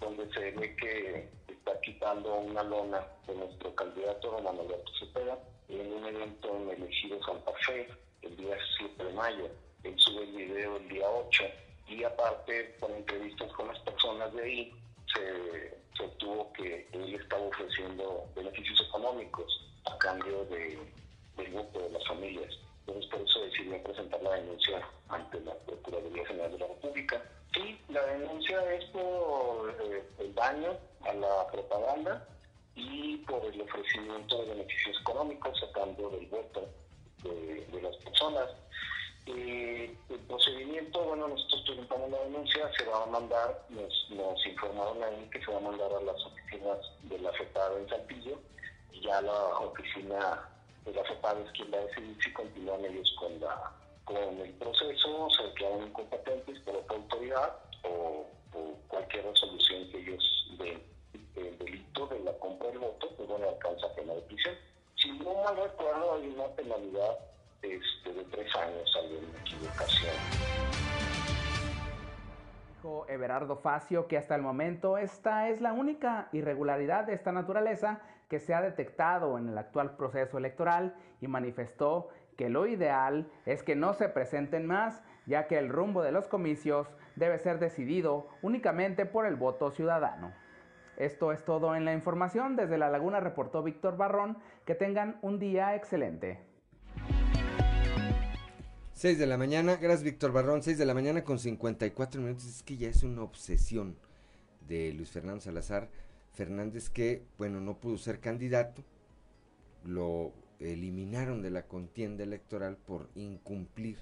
donde 0.00 0.28
se 0.32 0.50
ve 0.50 0.74
que 0.74 1.30
está 1.46 1.80
quitando 1.82 2.34
una 2.34 2.64
lona 2.64 3.06
de 3.28 3.36
nuestro 3.36 3.72
candidato 3.76 4.32
Román 4.32 4.58
Alberto 4.58 4.90
Cepeda 4.98 5.38
en 5.68 5.92
un 5.92 6.04
evento 6.04 6.56
en 6.56 6.70
el 6.70 6.82
ejido 6.88 7.22
Santa 7.22 7.52
Fe 7.64 7.86
el 8.22 8.36
día 8.36 8.56
7 8.78 9.04
de 9.04 9.12
mayo. 9.12 9.50
Él 9.84 9.94
sube 9.98 10.22
el 10.24 10.32
video 10.32 10.76
el 10.76 10.88
día 10.88 11.08
8 11.08 11.44
y 11.88 12.04
aparte 12.04 12.76
por 12.80 12.90
entrevistas 12.90 13.52
con 13.52 13.68
las 13.68 13.78
personas 13.80 14.32
de 14.34 14.42
ahí 14.42 14.74
se, 15.12 15.76
se 15.96 16.04
obtuvo 16.04 16.52
que 16.52 16.88
él 16.92 17.14
estaba 17.14 17.42
ofreciendo 17.42 18.26
beneficios 18.34 18.80
económicos 18.88 19.66
a 19.84 19.98
cambio 19.98 20.44
de, 20.46 20.78
del 21.36 21.52
voto 21.52 21.80
de 21.80 21.90
las 21.90 22.06
familias. 22.06 22.54
Entonces 22.86 23.10
por 23.10 23.20
eso 23.20 23.40
decidió 23.40 23.82
presentar 23.82 24.22
la 24.22 24.34
denuncia 24.34 24.88
ante 25.08 25.40
la 25.40 25.54
Procuraduría 25.54 26.26
General 26.26 26.52
de 26.52 26.58
la 26.58 26.66
República. 26.66 27.22
Y 27.56 27.92
la 27.92 28.02
denuncia 28.06 28.74
es 28.74 28.84
por 28.86 29.70
eh, 29.82 30.02
el 30.18 30.34
daño 30.34 30.76
a 31.02 31.12
la 31.12 31.46
propaganda 31.50 32.26
y 32.74 33.18
por 33.18 33.44
el 33.44 33.60
ofrecimiento 33.60 34.42
de 34.42 34.54
beneficios 34.54 34.98
económicos 35.00 35.62
a 35.62 35.72
cambio 35.72 36.08
del 36.10 36.26
voto 36.28 36.66
de, 37.22 37.82
las 37.82 37.96
personas. 37.96 38.48
Eh, 39.26 39.94
el 40.10 40.18
procedimiento, 40.20 41.04
bueno, 41.04 41.28
nosotros 41.28 41.62
presentamos 41.66 42.10
la 42.10 42.18
denuncia, 42.24 42.70
se 42.76 42.84
va 42.84 43.04
a 43.04 43.06
mandar, 43.06 43.64
nos, 43.70 44.46
informaron 44.46 45.02
ahí 45.02 45.28
que 45.30 45.40
se 45.44 45.50
va 45.50 45.58
a 45.58 45.60
mandar 45.60 45.92
a 45.92 46.00
las 46.00 46.24
oficinas 46.26 46.78
de 47.04 47.18
la 47.18 47.32
FEPAD 47.32 47.78
en 47.78 47.88
Saltillo 47.88 48.38
y 48.92 49.00
ya 49.00 49.20
la 49.22 49.58
oficina 49.58 50.48
de 50.84 50.92
la 50.92 51.04
FEPAD 51.04 51.40
es 51.40 51.52
quien 51.52 51.72
va 51.72 51.78
a 51.78 51.86
decidir 51.86 52.16
si 52.22 52.32
continúan 52.32 52.84
ellos 52.84 53.14
con 53.18 53.40
la 53.40 53.72
con 54.04 54.40
el 54.40 54.50
proceso, 54.54 55.30
se 55.30 55.44
declaran 55.44 55.86
incompetentes 55.86 56.58
por 56.60 56.74
otra 56.74 56.96
autoridad 56.96 57.56
o, 57.84 58.26
cualquier 58.88 59.24
resolución 59.24 59.88
que 59.90 59.98
ellos 59.98 60.48
den 60.58 60.82
el 61.36 61.58
delito 61.58 62.06
de 62.08 62.20
la 62.20 62.32
compra 62.38 62.68
del 62.68 62.78
voto, 62.80 63.08
pues 63.16 63.28
bueno, 63.28 63.48
alcanza 63.48 63.94
pena 63.94 64.12
de 64.14 64.20
prisión 64.22 64.54
si 65.02 65.10
no 65.18 65.42
mal 65.42 65.56
recuerdo, 65.56 66.14
hay 66.14 66.28
una 66.28 66.46
penalidad 66.54 67.18
este, 67.62 68.12
de 68.12 68.24
tres 68.24 68.54
años 68.54 68.96
a 68.96 69.02
la 69.02 69.40
equivocación. 69.40 70.14
Dijo 72.68 73.06
Everardo 73.08 73.56
Facio 73.56 74.06
que 74.06 74.16
hasta 74.16 74.36
el 74.36 74.42
momento 74.42 74.98
esta 74.98 75.48
es 75.48 75.60
la 75.60 75.72
única 75.72 76.28
irregularidad 76.32 77.04
de 77.04 77.14
esta 77.14 77.32
naturaleza 77.32 78.00
que 78.28 78.38
se 78.38 78.54
ha 78.54 78.62
detectado 78.62 79.38
en 79.38 79.48
el 79.48 79.58
actual 79.58 79.96
proceso 79.96 80.38
electoral 80.38 80.94
y 81.20 81.26
manifestó 81.26 82.08
que 82.36 82.48
lo 82.48 82.66
ideal 82.66 83.30
es 83.44 83.62
que 83.62 83.76
no 83.76 83.92
se 83.94 84.08
presenten 84.08 84.66
más, 84.66 85.02
ya 85.26 85.46
que 85.48 85.58
el 85.58 85.68
rumbo 85.68 86.02
de 86.02 86.12
los 86.12 86.28
comicios 86.28 86.88
debe 87.16 87.38
ser 87.38 87.58
decidido 87.58 88.28
únicamente 88.40 89.04
por 89.04 89.26
el 89.26 89.36
voto 89.36 89.70
ciudadano. 89.70 90.32
Esto 91.02 91.32
es 91.32 91.44
todo 91.44 91.74
en 91.74 91.84
la 91.84 91.92
información. 91.92 92.54
Desde 92.54 92.78
La 92.78 92.88
Laguna 92.88 93.18
reportó 93.18 93.64
Víctor 93.64 93.96
Barrón. 93.96 94.38
Que 94.64 94.76
tengan 94.76 95.18
un 95.20 95.40
día 95.40 95.74
excelente. 95.74 96.38
6 98.92 99.18
de 99.18 99.26
la 99.26 99.36
mañana, 99.36 99.78
gracias 99.78 100.04
Víctor 100.04 100.30
Barrón, 100.30 100.62
6 100.62 100.78
de 100.78 100.86
la 100.86 100.94
mañana 100.94 101.24
con 101.24 101.40
54 101.40 102.20
minutos. 102.20 102.46
Es 102.46 102.62
que 102.62 102.76
ya 102.76 102.88
es 102.88 103.02
una 103.02 103.22
obsesión 103.22 103.96
de 104.68 104.92
Luis 104.92 105.10
Fernando 105.10 105.40
Salazar 105.40 105.88
Fernández 106.34 106.88
que, 106.88 107.24
bueno, 107.36 107.60
no 107.60 107.78
pudo 107.78 107.98
ser 107.98 108.20
candidato. 108.20 108.84
Lo 109.84 110.30
eliminaron 110.60 111.42
de 111.42 111.50
la 111.50 111.62
contienda 111.66 112.22
electoral 112.22 112.76
por 112.76 113.08
incumplir 113.16 113.98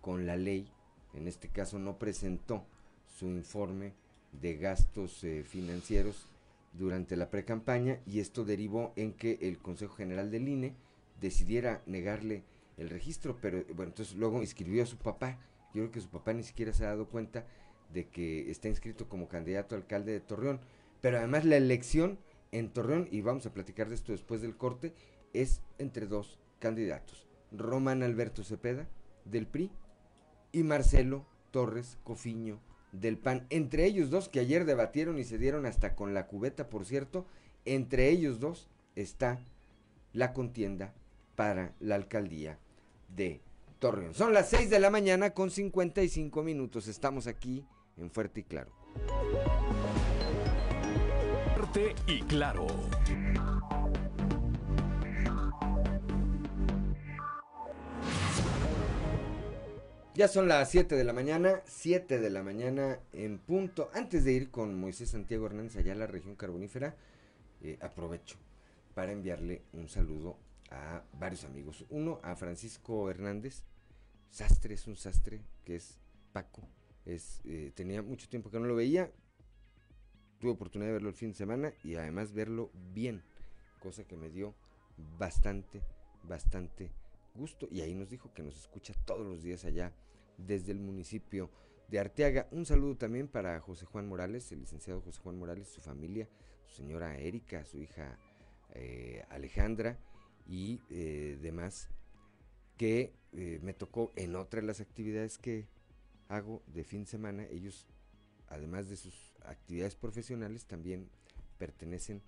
con 0.00 0.24
la 0.24 0.36
ley. 0.36 0.72
En 1.12 1.28
este 1.28 1.48
caso 1.48 1.78
no 1.78 1.98
presentó 1.98 2.64
su 3.04 3.26
informe 3.26 3.92
de 4.32 4.56
gastos 4.56 5.22
eh, 5.24 5.44
financieros 5.46 6.29
durante 6.72 7.16
la 7.16 7.30
precampaña 7.30 8.00
y 8.06 8.20
esto 8.20 8.44
derivó 8.44 8.92
en 8.96 9.12
que 9.12 9.38
el 9.42 9.58
Consejo 9.58 9.94
General 9.94 10.30
del 10.30 10.48
INE 10.48 10.76
decidiera 11.20 11.82
negarle 11.86 12.44
el 12.76 12.88
registro, 12.88 13.38
pero 13.40 13.64
bueno, 13.74 13.90
entonces 13.90 14.16
luego 14.16 14.40
inscribió 14.40 14.82
a 14.82 14.86
su 14.86 14.96
papá. 14.96 15.38
Yo 15.74 15.82
creo 15.82 15.90
que 15.90 16.00
su 16.00 16.08
papá 16.08 16.32
ni 16.32 16.42
siquiera 16.42 16.72
se 16.72 16.84
ha 16.84 16.88
dado 16.88 17.08
cuenta 17.08 17.46
de 17.92 18.08
que 18.08 18.50
está 18.50 18.68
inscrito 18.68 19.08
como 19.08 19.28
candidato 19.28 19.74
a 19.74 19.78
alcalde 19.78 20.12
de 20.12 20.20
Torreón. 20.20 20.60
Pero 21.00 21.18
además 21.18 21.44
la 21.44 21.56
elección 21.56 22.18
en 22.52 22.70
Torreón, 22.72 23.08
y 23.10 23.20
vamos 23.20 23.46
a 23.46 23.52
platicar 23.52 23.88
de 23.88 23.94
esto 23.94 24.12
después 24.12 24.40
del 24.40 24.56
corte, 24.56 24.94
es 25.32 25.62
entre 25.78 26.06
dos 26.06 26.40
candidatos. 26.58 27.26
Román 27.52 28.02
Alberto 28.02 28.44
Cepeda, 28.44 28.88
del 29.24 29.46
PRI, 29.46 29.70
y 30.52 30.62
Marcelo 30.62 31.26
Torres 31.50 31.98
Cofiño, 32.02 32.60
del 32.92 33.18
PAN, 33.18 33.46
entre 33.50 33.84
ellos 33.84 34.10
dos 34.10 34.28
que 34.28 34.40
ayer 34.40 34.64
debatieron 34.64 35.18
y 35.18 35.24
se 35.24 35.38
dieron 35.38 35.66
hasta 35.66 35.94
con 35.94 36.14
la 36.14 36.26
cubeta, 36.26 36.68
por 36.68 36.84
cierto, 36.84 37.26
entre 37.64 38.08
ellos 38.08 38.40
dos 38.40 38.68
está 38.96 39.38
la 40.12 40.32
contienda 40.32 40.92
para 41.36 41.72
la 41.80 41.94
alcaldía 41.94 42.58
de 43.16 43.40
Torreón. 43.78 44.14
Son 44.14 44.32
las 44.32 44.50
6 44.50 44.70
de 44.70 44.80
la 44.80 44.90
mañana 44.90 45.30
con 45.30 45.50
55 45.50 46.42
minutos. 46.42 46.86
Estamos 46.88 47.26
aquí 47.26 47.64
en 47.96 48.10
Fuerte 48.10 48.40
y 48.40 48.44
Claro. 48.44 48.70
Fuerte 51.56 51.94
y 52.06 52.20
Claro. 52.22 52.66
Ya 60.20 60.28
son 60.28 60.48
las 60.48 60.70
7 60.70 60.96
de 60.96 61.04
la 61.04 61.14
mañana, 61.14 61.62
7 61.64 62.18
de 62.18 62.28
la 62.28 62.42
mañana 62.42 63.00
en 63.14 63.38
punto. 63.38 63.90
Antes 63.94 64.22
de 64.22 64.34
ir 64.34 64.50
con 64.50 64.78
Moisés 64.78 65.08
Santiago 65.08 65.46
Hernández 65.46 65.76
allá 65.76 65.92
a 65.92 65.96
la 65.96 66.06
región 66.06 66.36
carbonífera, 66.36 66.94
eh, 67.62 67.78
aprovecho 67.80 68.36
para 68.94 69.12
enviarle 69.12 69.62
un 69.72 69.88
saludo 69.88 70.36
a 70.70 71.02
varios 71.18 71.44
amigos. 71.44 71.86
Uno 71.88 72.20
a 72.22 72.36
Francisco 72.36 73.08
Hernández, 73.08 73.62
sastre, 74.30 74.74
es 74.74 74.86
un 74.86 74.96
sastre, 74.96 75.40
que 75.64 75.76
es 75.76 75.96
Paco. 76.34 76.68
Es, 77.06 77.40
eh, 77.46 77.72
tenía 77.74 78.02
mucho 78.02 78.28
tiempo 78.28 78.50
que 78.50 78.60
no 78.60 78.66
lo 78.66 78.74
veía. 78.74 79.10
Tuve 80.38 80.50
oportunidad 80.50 80.88
de 80.90 80.92
verlo 80.92 81.08
el 81.08 81.14
fin 81.14 81.30
de 81.30 81.36
semana 81.36 81.72
y 81.82 81.94
además 81.94 82.34
verlo 82.34 82.70
bien, 82.92 83.22
cosa 83.78 84.04
que 84.04 84.18
me 84.18 84.28
dio 84.28 84.54
bastante, 85.18 85.80
bastante 86.24 86.90
gusto 87.34 87.68
y 87.70 87.80
ahí 87.80 87.94
nos 87.94 88.10
dijo 88.10 88.34
que 88.34 88.42
nos 88.42 88.58
escucha 88.58 88.92
todos 89.06 89.26
los 89.26 89.42
días 89.42 89.64
allá 89.64 89.94
desde 90.46 90.72
el 90.72 90.80
municipio 90.80 91.50
de 91.88 91.98
Arteaga. 91.98 92.48
Un 92.50 92.66
saludo 92.66 92.96
también 92.96 93.28
para 93.28 93.60
José 93.60 93.84
Juan 93.84 94.08
Morales, 94.08 94.50
el 94.52 94.60
licenciado 94.60 95.00
José 95.00 95.20
Juan 95.20 95.38
Morales, 95.38 95.68
su 95.68 95.80
familia, 95.80 96.28
su 96.66 96.76
señora 96.76 97.18
Erika, 97.18 97.64
su 97.64 97.78
hija 97.78 98.18
eh, 98.74 99.24
Alejandra 99.30 99.98
y 100.46 100.80
eh, 100.90 101.38
demás, 101.42 101.88
que 102.76 103.12
eh, 103.32 103.58
me 103.62 103.74
tocó 103.74 104.12
en 104.16 104.36
otra 104.36 104.60
de 104.60 104.66
las 104.66 104.80
actividades 104.80 105.38
que 105.38 105.66
hago 106.28 106.62
de 106.66 106.84
fin 106.84 107.04
de 107.04 107.10
semana. 107.10 107.44
Ellos, 107.44 107.86
además 108.48 108.88
de 108.88 108.96
sus 108.96 109.34
actividades 109.44 109.96
profesionales, 109.96 110.66
también 110.66 111.10
pertenecen, 111.58 112.22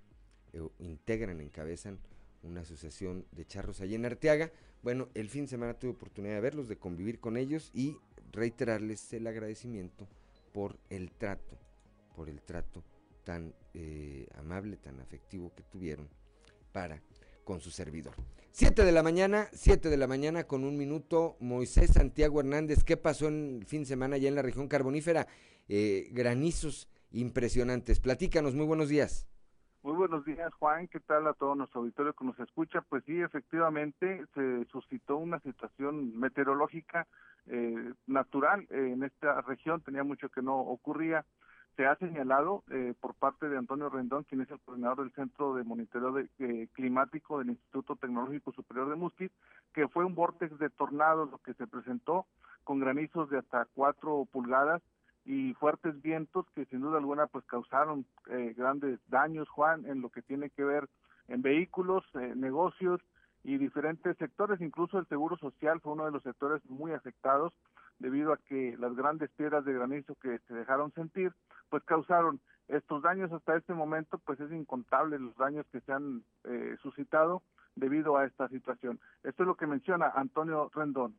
integran, 0.78 1.40
encabezan 1.40 1.98
una 2.42 2.62
asociación 2.62 3.26
de 3.32 3.46
charros 3.46 3.80
allí 3.80 3.94
en 3.94 4.04
Arteaga. 4.04 4.52
Bueno, 4.82 5.08
el 5.14 5.28
fin 5.28 5.42
de 5.42 5.48
semana 5.48 5.74
tuve 5.74 5.92
oportunidad 5.92 6.34
de 6.34 6.40
verlos, 6.40 6.68
de 6.68 6.76
convivir 6.76 7.20
con 7.20 7.36
ellos 7.36 7.70
y 7.72 7.96
reiterarles 8.32 9.12
el 9.12 9.26
agradecimiento 9.26 10.08
por 10.52 10.78
el 10.90 11.12
trato, 11.12 11.58
por 12.16 12.28
el 12.28 12.42
trato 12.42 12.82
tan 13.24 13.54
eh, 13.74 14.26
amable, 14.36 14.76
tan 14.76 15.00
afectivo 15.00 15.52
que 15.54 15.62
tuvieron 15.62 16.08
para 16.72 17.00
con 17.44 17.60
su 17.60 17.70
servidor. 17.70 18.14
Siete 18.50 18.84
de 18.84 18.92
la 18.92 19.02
mañana, 19.02 19.48
siete 19.52 19.88
de 19.88 19.96
la 19.96 20.06
mañana 20.06 20.44
con 20.44 20.64
un 20.64 20.76
minuto. 20.76 21.36
Moisés 21.40 21.90
Santiago 21.92 22.40
Hernández, 22.40 22.84
¿qué 22.84 22.96
pasó 22.96 23.28
en 23.28 23.58
el 23.60 23.66
fin 23.66 23.82
de 23.82 23.86
semana 23.86 24.16
allá 24.16 24.28
en 24.28 24.34
la 24.34 24.42
región 24.42 24.68
carbonífera? 24.68 25.26
Eh, 25.68 26.08
granizos 26.12 26.88
impresionantes. 27.12 28.00
Platícanos, 28.00 28.54
muy 28.54 28.66
buenos 28.66 28.88
días. 28.88 29.26
Muy 29.82 29.94
buenos 29.94 30.24
días, 30.24 30.54
Juan. 30.60 30.86
¿Qué 30.86 31.00
tal 31.00 31.26
a 31.26 31.34
todo 31.34 31.56
nuestro 31.56 31.80
auditorio 31.80 32.12
que 32.12 32.24
nos 32.24 32.38
escucha? 32.38 32.82
Pues 32.82 33.02
sí, 33.04 33.20
efectivamente 33.20 34.24
se 34.32 34.64
suscitó 34.66 35.16
una 35.16 35.40
situación 35.40 36.16
meteorológica 36.16 37.08
eh, 37.46 37.92
natural 38.06 38.64
en 38.70 39.02
esta 39.02 39.40
región. 39.40 39.80
Tenía 39.80 40.04
mucho 40.04 40.28
que 40.28 40.40
no 40.40 40.56
ocurría. 40.56 41.24
Se 41.76 41.84
ha 41.84 41.96
señalado 41.96 42.62
eh, 42.70 42.94
por 43.00 43.14
parte 43.14 43.48
de 43.48 43.58
Antonio 43.58 43.88
Rendón, 43.88 44.22
quien 44.22 44.42
es 44.42 44.50
el 44.52 44.60
coordinador 44.60 44.98
del 45.00 45.12
Centro 45.14 45.54
de 45.54 45.64
Monitoreo 45.64 46.16
eh, 46.16 46.68
Climático 46.74 47.40
del 47.40 47.50
Instituto 47.50 47.96
Tecnológico 47.96 48.52
Superior 48.52 48.88
de 48.88 48.94
Musquis, 48.94 49.32
que 49.74 49.88
fue 49.88 50.04
un 50.04 50.14
vórtex 50.14 50.56
de 50.60 50.70
tornados 50.70 51.28
lo 51.28 51.38
que 51.38 51.54
se 51.54 51.66
presentó 51.66 52.26
con 52.62 52.78
granizos 52.78 53.30
de 53.30 53.38
hasta 53.38 53.66
cuatro 53.74 54.28
pulgadas 54.30 54.80
y 55.24 55.54
fuertes 55.54 56.00
vientos 56.02 56.46
que 56.54 56.64
sin 56.66 56.80
duda 56.80 56.98
alguna 56.98 57.26
pues 57.26 57.44
causaron 57.44 58.04
eh, 58.30 58.54
grandes 58.56 58.98
daños, 59.08 59.48
Juan, 59.48 59.86
en 59.86 60.00
lo 60.00 60.10
que 60.10 60.22
tiene 60.22 60.50
que 60.50 60.64
ver 60.64 60.88
en 61.28 61.42
vehículos, 61.42 62.04
eh, 62.14 62.32
negocios 62.34 63.00
y 63.44 63.58
diferentes 63.58 64.16
sectores, 64.18 64.60
incluso 64.60 64.98
el 64.98 65.06
seguro 65.06 65.36
social 65.36 65.80
fue 65.80 65.92
uno 65.92 66.04
de 66.04 66.12
los 66.12 66.22
sectores 66.22 66.64
muy 66.68 66.92
afectados 66.92 67.52
debido 67.98 68.32
a 68.32 68.36
que 68.36 68.76
las 68.78 68.94
grandes 68.94 69.30
piedras 69.30 69.64
de 69.64 69.72
granizo 69.72 70.16
que 70.16 70.38
se 70.48 70.54
dejaron 70.54 70.92
sentir, 70.92 71.32
pues 71.70 71.82
causaron 71.84 72.40
estos 72.68 73.02
daños 73.02 73.32
hasta 73.32 73.56
este 73.56 73.74
momento, 73.74 74.18
pues 74.18 74.40
es 74.40 74.50
incontable 74.52 75.18
los 75.18 75.36
daños 75.36 75.66
que 75.70 75.80
se 75.80 75.92
han 75.92 76.24
eh, 76.44 76.76
suscitado 76.82 77.42
debido 77.74 78.16
a 78.16 78.24
esta 78.24 78.48
situación. 78.48 79.00
Esto 79.22 79.42
es 79.42 79.46
lo 79.46 79.56
que 79.56 79.66
menciona 79.66 80.12
Antonio 80.14 80.70
Rendón. 80.74 81.16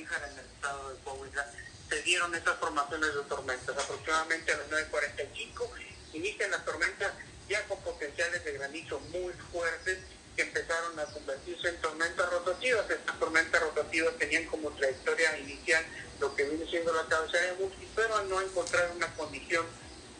En 0.00 0.38
el 0.38 0.46
estado 0.46 0.90
de 0.90 0.98
Coahuila 1.00 1.46
se 1.88 2.02
dieron 2.02 2.34
estas 2.34 2.58
formaciones 2.58 3.14
de 3.14 3.22
tormentas. 3.22 3.76
Aproximadamente 3.76 4.52
a 4.52 4.56
las 4.56 4.70
9.45 4.70 5.68
inician 6.14 6.50
las 6.50 6.64
tormentas 6.64 7.12
ya 7.48 7.62
con 7.66 7.78
potenciales 7.80 8.44
de 8.44 8.52
granizo 8.52 9.00
muy 9.12 9.32
fuertes 9.52 9.98
que 10.36 10.42
empezaron 10.42 10.98
a 10.98 11.04
convertirse 11.06 11.68
en 11.68 11.80
tormentas 11.80 12.30
rotativas. 12.30 12.88
Estas 12.88 13.18
tormentas 13.18 13.60
rotativas 13.60 14.16
tenían 14.18 14.46
como 14.46 14.70
trayectoria 14.70 15.38
inicial 15.38 15.84
lo 16.20 16.34
que 16.34 16.44
viene 16.44 16.68
siendo 16.70 16.92
la 16.92 17.06
cabecera 17.06 17.46
de 17.46 17.52
Musquis, 17.54 17.88
pero 17.94 18.22
no 18.24 18.40
encontrar 18.40 18.90
una 18.94 19.12
condición 19.14 19.66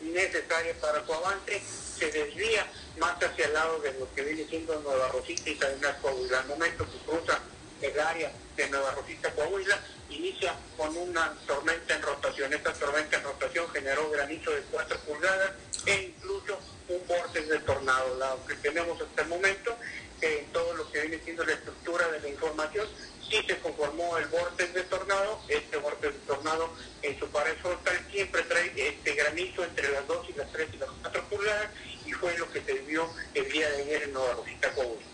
necesaria 0.01 0.73
para 0.81 1.05
su 1.05 1.13
avance, 1.13 1.61
se 1.97 2.11
desvía 2.11 2.65
más 2.97 3.21
hacia 3.21 3.45
el 3.45 3.53
lado 3.53 3.79
de 3.79 3.93
lo 3.93 4.13
que 4.13 4.23
viene 4.23 4.47
siendo 4.49 4.79
Nueva 4.81 5.09
Rosita 5.09 5.49
y 5.49 5.55
Salinas 5.55 5.95
Coahuila. 6.01 6.39
Al 6.39 6.47
momento 6.47 6.85
que 6.85 6.97
cruza 7.05 7.39
el 7.81 7.99
área 7.99 8.31
de 8.55 8.69
Nueva 8.69 8.91
Rosita, 8.91 9.31
Coahuila, 9.31 9.79
inicia 10.09 10.55
con 10.77 10.95
una 10.95 11.33
tormenta 11.47 11.95
en 11.95 12.01
rotación. 12.01 12.53
Esta 12.53 12.73
tormenta 12.73 13.17
en 13.17 13.23
rotación 13.23 13.69
generó 13.71 14.09
granizo 14.09 14.51
de 14.51 14.61
4 14.71 14.99
pulgadas 14.99 15.51
e 15.85 16.13
incluso 16.15 16.59
un 16.89 17.07
borde 17.07 17.41
de 17.41 17.59
tornado. 17.59 18.15
Lo 18.15 18.45
que 18.45 18.55
tenemos 18.55 19.01
hasta 19.01 19.21
el 19.21 19.27
momento, 19.27 19.75
en 20.21 20.45
todo 20.51 20.73
lo 20.73 20.91
que 20.91 21.01
viene 21.01 21.23
siendo 21.23 21.43
la 21.43 21.53
estructura 21.53 22.07
de 22.09 22.19
la 22.19 22.27
información, 22.27 22.87
sí 23.27 23.41
se 23.47 23.57
conformó 23.59 24.17
el 24.17 24.27
vórtice 24.27 24.73
de 24.73 24.83
tornado. 24.83 25.41
Este 25.47 25.77
vórtice 25.77 26.13
de 26.13 26.19
tornado 26.19 26.69
en 27.01 27.17
su 27.17 27.27
pared 27.29 27.55
frontal 27.61 28.07
siempre 28.11 28.43
trae 28.43 28.71
este 28.75 29.15
granizo 29.15 29.63
entre 29.63 29.91
las 29.91 30.05
2 30.07 30.29
y 30.29 30.33
las 30.33 30.51
3 30.51 30.69
y 30.73 30.77
las 30.77 30.89
4 31.01 31.23
pulgadas 31.29 31.69
y 32.05 32.11
fue 32.13 32.37
lo 32.37 32.51
que 32.51 32.61
se 32.61 32.73
vio 32.73 33.09
el 33.33 33.51
día 33.51 33.69
de 33.69 33.83
ayer 33.83 34.03
en 34.03 34.13
Nueva 34.13 34.33
Rosita, 34.33 34.71
Coahuila. 34.73 35.05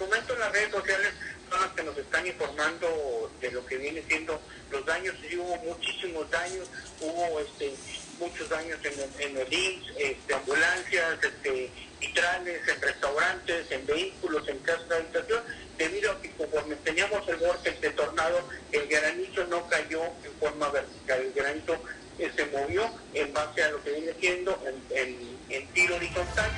Momento 0.00 0.32
en 0.32 0.40
las 0.40 0.52
redes 0.52 0.70
sociales 0.70 1.12
personas 1.50 1.74
que 1.74 1.82
nos 1.82 1.98
están 1.98 2.26
informando 2.26 3.30
de 3.40 3.50
lo 3.50 3.66
que 3.66 3.76
viene 3.76 4.02
siendo 4.06 4.40
los 4.70 4.86
daños. 4.86 5.14
y 5.28 5.36
hubo 5.36 5.56
muchísimos 5.56 6.30
daños, 6.30 6.68
hubo 7.00 7.40
este, 7.40 7.74
muchos 8.18 8.48
daños 8.48 8.78
en, 8.84 9.30
en 9.30 9.36
el 9.36 9.52
IMSS, 9.52 9.92
este, 9.98 10.34
ambulancias, 10.34 11.18
este, 11.22 11.70
en 12.00 12.80
restaurantes, 12.80 13.70
en 13.70 13.86
vehículos, 13.86 14.48
en 14.48 14.58
casas 14.60 14.88
de 14.88 14.96
habitación, 14.96 15.42
debido 15.76 16.12
a 16.12 16.22
que 16.22 16.30
conforme 16.32 16.76
teníamos 16.76 17.28
el 17.28 17.36
borde 17.36 17.72
de 17.72 17.90
tornado, 17.90 18.48
el 18.72 18.86
granizo 18.86 19.44
no 19.46 19.68
cayó 19.68 20.02
en 20.24 20.32
forma 20.38 20.68
vertical, 20.70 21.20
el 21.20 21.32
granizo 21.32 21.82
eh, 22.18 22.30
se 22.34 22.46
movió 22.46 22.90
en 23.14 23.32
base 23.32 23.62
a 23.62 23.70
lo 23.70 23.82
que 23.82 23.92
viene 23.92 24.12
siendo 24.20 24.58
en, 24.66 24.96
en, 24.96 25.38
en 25.48 25.66
tiro 25.68 25.96
horizontal. 25.96 26.50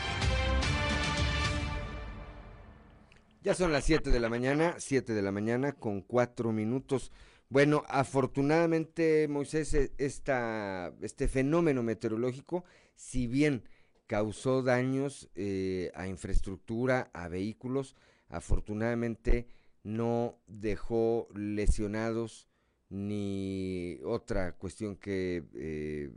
Ya 3.42 3.54
son 3.54 3.72
las 3.72 3.82
7 3.86 4.10
de 4.10 4.20
la 4.20 4.28
mañana, 4.28 4.76
7 4.78 5.14
de 5.14 5.20
la 5.20 5.32
mañana 5.32 5.72
con 5.72 6.00
4 6.00 6.52
minutos. 6.52 7.10
Bueno, 7.48 7.82
afortunadamente, 7.88 9.26
Moisés, 9.28 9.74
e, 9.74 9.92
esta, 9.98 10.94
este 11.00 11.26
fenómeno 11.26 11.82
meteorológico, 11.82 12.64
si 12.94 13.26
bien 13.26 13.64
causó 14.06 14.62
daños 14.62 15.28
eh, 15.34 15.90
a 15.96 16.06
infraestructura, 16.06 17.10
a 17.12 17.26
vehículos, 17.26 17.96
afortunadamente 18.28 19.48
no 19.82 20.38
dejó 20.46 21.26
lesionados 21.34 22.48
ni 22.90 23.98
otra 24.04 24.52
cuestión 24.52 24.94
que 24.94 25.42
eh, 25.54 26.12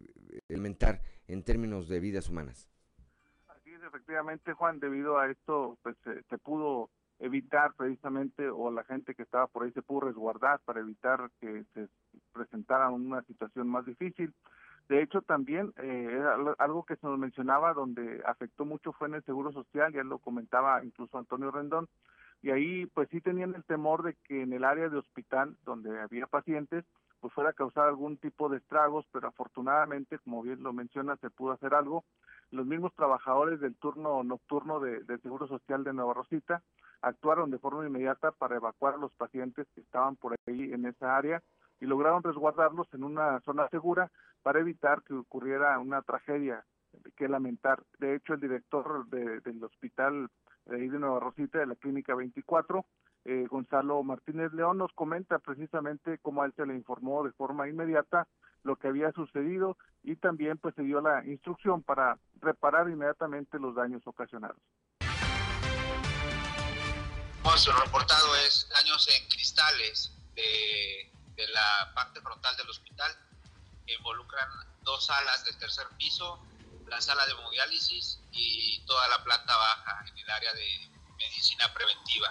en 1.28 1.44
términos 1.44 1.90
de 1.90 2.00
vidas 2.00 2.30
humanas. 2.30 2.70
Así 3.48 3.72
es, 3.72 3.82
efectivamente, 3.82 4.54
Juan, 4.54 4.80
debido 4.80 5.18
a 5.18 5.32
esto, 5.32 5.80
pues 5.82 5.96
se 6.30 6.38
pudo 6.38 6.92
evitar 7.20 7.74
precisamente 7.76 8.49
o 8.49 8.72
la 8.72 8.84
gente 8.84 9.16
que 9.16 9.24
estaba 9.24 9.47
por 9.47 9.63
ahí 9.63 9.72
se 9.72 9.82
pudo 9.82 10.07
resguardar 10.07 10.59
para 10.66 10.82
evitar 10.82 11.30
que 11.39 11.63
se 11.74 11.88
presentara 12.34 12.89
una 12.89 13.22
situación 13.24 13.68
más 13.68 13.86
difícil. 13.86 14.34
De 14.89 15.01
hecho, 15.01 15.22
también 15.22 15.74
eh, 15.78 16.24
algo 16.59 16.84
que 16.84 16.95
se 16.95 17.07
nos 17.07 17.18
mencionaba 17.18 17.74
donde 17.74 18.22
afectó 18.26 18.66
mucho 18.66 18.91
fue 18.93 19.07
en 19.07 19.16
el 19.16 19.24
Seguro 19.24 19.51
Social, 19.51 19.91
ya 19.91 20.03
lo 20.03 20.20
comentaba 20.20 20.84
incluso 20.84 21.18
Antonio 21.18 21.49
Rendón, 21.49 21.88
y 22.43 22.51
ahí 22.51 22.86
pues 22.88 23.09
sí 23.09 23.22
tenían 23.22 23.55
el 23.55 23.63
temor 23.63 24.03
de 24.03 24.13
que 24.26 24.43
en 24.43 24.53
el 24.53 24.63
área 24.63 24.89
de 24.89 24.97
hospital 24.97 25.57
donde 25.66 25.99
había 25.99 26.28
pacientes 26.28 26.86
pues 27.20 27.34
fuera 27.34 27.49
a 27.49 27.53
causar 27.53 27.88
algún 27.88 28.18
tipo 28.18 28.49
de 28.49 28.57
estragos, 28.57 29.07
pero 29.11 29.28
afortunadamente, 29.30 30.20
como 30.20 30.43
bien 30.43 30.61
lo 30.61 30.74
menciona, 30.74 31.18
se 31.18 31.32
pudo 31.32 31.53
hacer 31.53 31.74
algo. 31.74 32.05
Los 32.51 32.68
mismos 32.68 32.93
trabajadores 32.93 33.59
del 33.59 33.76
turno 33.76 34.24
nocturno 34.24 34.80
de, 34.80 35.03
Seguro 35.24 35.47
Social 35.47 35.84
de 35.84 35.93
Nueva 35.93 36.13
Rosita 36.13 36.61
actuaron 37.06 37.51
de 37.51 37.60
forma 37.60 37.86
inmediata 37.86 38.32
para 38.32 38.56
evacuar 38.56 38.95
a 38.95 38.97
los 38.97 39.14
pacientes 39.14 39.68
que 39.76 39.82
estaban 39.82 40.16
por 40.16 40.34
ahí 40.47 40.74
en 40.74 40.86
esa 40.86 41.16
área 41.16 41.43
y 41.80 41.86
lograron 41.86 42.24
resguardarlos 42.24 42.91
en 42.93 43.03
una 43.03 43.39
zona 43.41 43.70
segura 43.70 44.12
para 44.41 44.60
evitar 44.60 45.03
que 45.03 45.14
ocurriera 45.14 45.78
una 45.78 46.01
tragedia 46.01 46.66
que 47.16 47.28
lamentar. 47.28 47.84
De 47.99 48.16
hecho, 48.16 48.34
el 48.34 48.39
director 48.39 49.08
del 49.08 49.64
hospital 49.64 50.30
de, 50.66 50.78
de 50.78 50.99
Nueva 50.99 51.20
Rosita, 51.20 51.60
de 51.60 51.68
la 51.68 51.76
Clínica 51.76 52.16
24, 52.16 52.86
eh, 53.26 53.45
Gonzalo 53.49 54.01
Martínez 54.01 54.51
León, 54.53 54.80
nos 54.80 54.91
comenta 54.93 55.38
precisamente 55.38 56.18
cómo 56.20 56.43
él 56.43 56.53
se 56.56 56.66
le 56.66 56.74
informó 56.74 57.24
de 57.24 57.34
forma 57.34 57.68
inmediata 57.68 58.28
lo 58.64 58.78
que 58.78 58.88
había 58.88 59.12
sucedido 59.12 59.78
y 60.01 60.16
también 60.16 60.58
pues 60.58 60.74
se 60.74 60.82
dio 60.82 61.01
la 61.01 61.24
instrucción 61.26 61.84
para 61.84 62.18
reparar 62.41 62.89
inmediatamente 62.89 63.60
los 63.60 63.76
daños 63.76 64.01
ocasionados 64.08 64.58
hemos 67.46 67.80
reportado 67.80 68.36
es 68.38 68.68
daños 68.70 69.08
en 69.08 69.30
cristales 69.30 70.12
de, 70.34 71.12
de 71.36 71.48
la 71.50 71.91
parte 71.93 72.20
frontal 72.22 72.58
del 72.58 72.68
hospital 72.68 73.16
que 73.86 73.93
involucran 73.93 74.50
dos 74.82 75.06
salas 75.06 75.46
del 75.46 75.56
tercer 75.60 75.88
piso, 75.98 76.39
la 76.88 77.00
sala 77.00 77.24
de 77.28 77.34
hemodiálisis 77.34 78.20
y 78.32 78.80
toda 78.88 79.08
la 79.10 79.24
planta 79.24 79.56
baja 79.56 80.06
en 80.08 80.18
el 80.18 80.30
área 80.32 80.54
de 80.54 80.89
medicina 81.18 81.72
preventiva. 81.72 82.30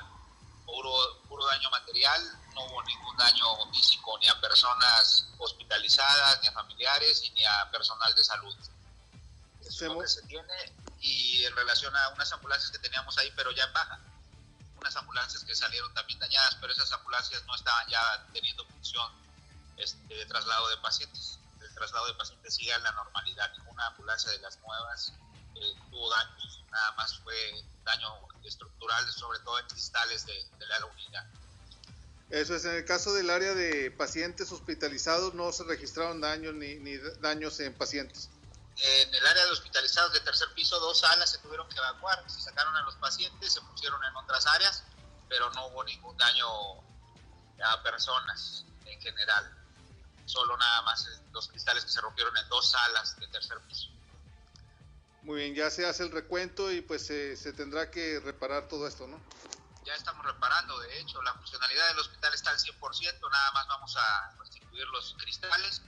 Puro, 0.67 1.23
puro 1.29 1.47
daño 1.47 1.71
material, 1.71 2.21
no 2.55 2.65
hubo 2.65 2.83
ningún 2.83 3.17
daño 3.17 3.73
físico 3.73 4.19
ni 4.19 4.29
a 4.29 4.41
personas 4.41 5.29
hospitalizadas, 5.39 6.41
ni 6.43 6.49
a 6.49 6.53
familiares, 6.53 7.23
ni 7.35 7.45
a 7.45 7.71
personal 7.71 8.13
de 8.17 8.25
salud. 8.25 8.57
Eso 9.61 9.87
es 9.87 9.93
lo 9.93 10.01
que 10.01 10.09
se 10.09 10.23
tiene 10.23 10.73
y 10.99 11.45
en 11.45 11.55
relación 11.55 11.95
a 11.95 12.09
unas 12.09 12.33
ambulancias 12.33 12.73
que 12.73 12.79
teníamos 12.81 13.17
ahí, 13.19 13.33
pero 13.37 13.53
ya 13.53 13.63
en 13.65 13.73
baja 13.73 14.01
unas 14.85 14.97
ambulancias 14.97 15.43
que 15.45 15.55
salieron 15.55 15.93
también 15.95 16.19
dañadas, 16.19 16.59
pero 16.61 16.71
esas 16.71 16.93
ambulancias 16.93 17.43
no 17.47 17.55
estaban 17.55 17.89
ya 17.89 18.27
teniendo 18.35 18.67
función 18.67 19.11
este, 19.79 20.15
de 20.15 20.27
traslado 20.27 20.69
de 20.69 20.77
pacientes. 20.77 21.39
El 21.63 21.75
traslado 21.75 22.07
de 22.07 22.15
pacientes 22.15 22.55
sigue 22.55 22.71
en 22.71 22.83
la 22.83 22.93
normalidad. 22.93 23.51
Ninguna 23.57 23.87
ambulancia 23.87 24.31
de 24.31 24.39
las 24.41 24.59
nuevas 24.61 25.15
tuvo 25.91 26.11
daños, 26.11 26.65
nada 26.71 26.93
más 26.93 27.19
fue 27.21 27.35
daño 27.85 28.09
estructural, 28.45 29.11
sobre 29.11 29.39
todo 29.39 29.59
en 29.59 29.67
cristales 29.69 30.27
de, 30.27 30.35
la 30.69 30.85
unidad. 30.85 31.27
Eso 32.29 32.55
es, 32.55 32.67
en 32.67 32.75
el 32.75 32.85
caso 32.85 33.15
del 33.15 33.31
área 33.31 33.55
de 33.55 33.91
pacientes 33.91 34.53
hospitalizados 34.53 35.33
no 35.33 35.51
se 35.53 35.65
registraron 35.65 36.21
daños 36.21 36.55
ni, 36.55 36.75
ni 36.75 36.99
daños 37.23 37.59
en 37.61 37.73
pacientes. 37.73 38.29
En 38.77 39.15
el 39.15 39.27
área 39.27 39.45
de 39.45 39.53
hospitalizados 39.53 40.13
de 40.13 40.21
tercer 40.21 40.53
piso, 40.55 40.79
dos 40.81 40.99
salas 40.99 41.31
se 41.31 41.39
tuvieron 41.39 41.69
que 41.69 41.77
evacuar, 41.79 42.25
se 42.29 42.41
sacaron 42.41 42.75
a 42.77 42.83
los 42.83 42.97
pacientes, 42.97 43.53
se 43.53 43.61
pusieron 43.61 44.03
en 44.05 44.17
otras 44.17 44.47
áreas, 44.47 44.83
pero 45.29 45.51
no 45.53 45.69
hubo 45.69 45.85
ningún 45.85 46.17
daño 46.17 46.47
a 47.65 47.83
personas 47.83 48.65
en 48.85 49.01
general. 49.01 49.59
Solo 50.27 50.57
nada 50.57 50.83
más 50.83 51.07
los 51.33 51.49
cristales 51.49 51.85
que 51.85 51.91
se 51.91 52.01
rompieron 52.01 52.37
en 52.37 52.49
dos 52.49 52.71
salas 52.71 53.17
de 53.21 53.29
tercer 53.29 53.59
piso. 53.69 53.89
Muy 55.23 55.41
bien, 55.41 55.55
ya 55.55 55.71
se 55.71 55.87
hace 55.87 56.03
el 56.03 56.11
recuento 56.11 56.71
y 56.73 56.83
pues 56.83 57.07
se, 57.07 57.37
se 57.37 57.53
tendrá 57.53 57.91
que 57.91 58.21
reparar 58.21 58.69
todo 58.69 58.87
esto, 58.87 59.07
¿no? 59.07 59.21
Ya 59.85 59.95
estamos 59.95 60.25
reparando, 60.25 60.79
de 60.81 60.99
hecho, 60.99 61.21
la 61.23 61.35
funcionalidad 61.35 61.89
del 61.89 61.99
hospital 62.01 62.35
está 62.35 62.51
al 62.51 62.59
100%, 62.59 63.31
nada 63.31 63.53
más 63.53 63.69
vamos 63.69 63.97
a 63.97 64.35
restituir 64.39 64.87
los 64.89 65.15
cristales 65.19 65.83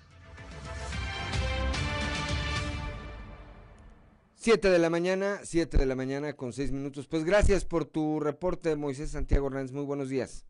7 4.47 4.71
de 4.71 4.79
la 4.79 4.91
mañana, 4.91 5.41
7 5.43 5.77
de 5.77 5.87
la 5.87 5.97
mañana 5.97 6.35
con 6.35 6.53
6 6.53 6.71
minutos. 6.71 7.09
Pues 7.09 7.25
gracias 7.25 7.65
por 7.65 7.85
tu 7.85 8.21
reporte, 8.21 8.77
Moisés 8.77 9.11
Santiago 9.11 9.49
Hernández. 9.49 9.73
Muy 9.73 9.85
buenos 9.85 10.09
días. 10.09 10.47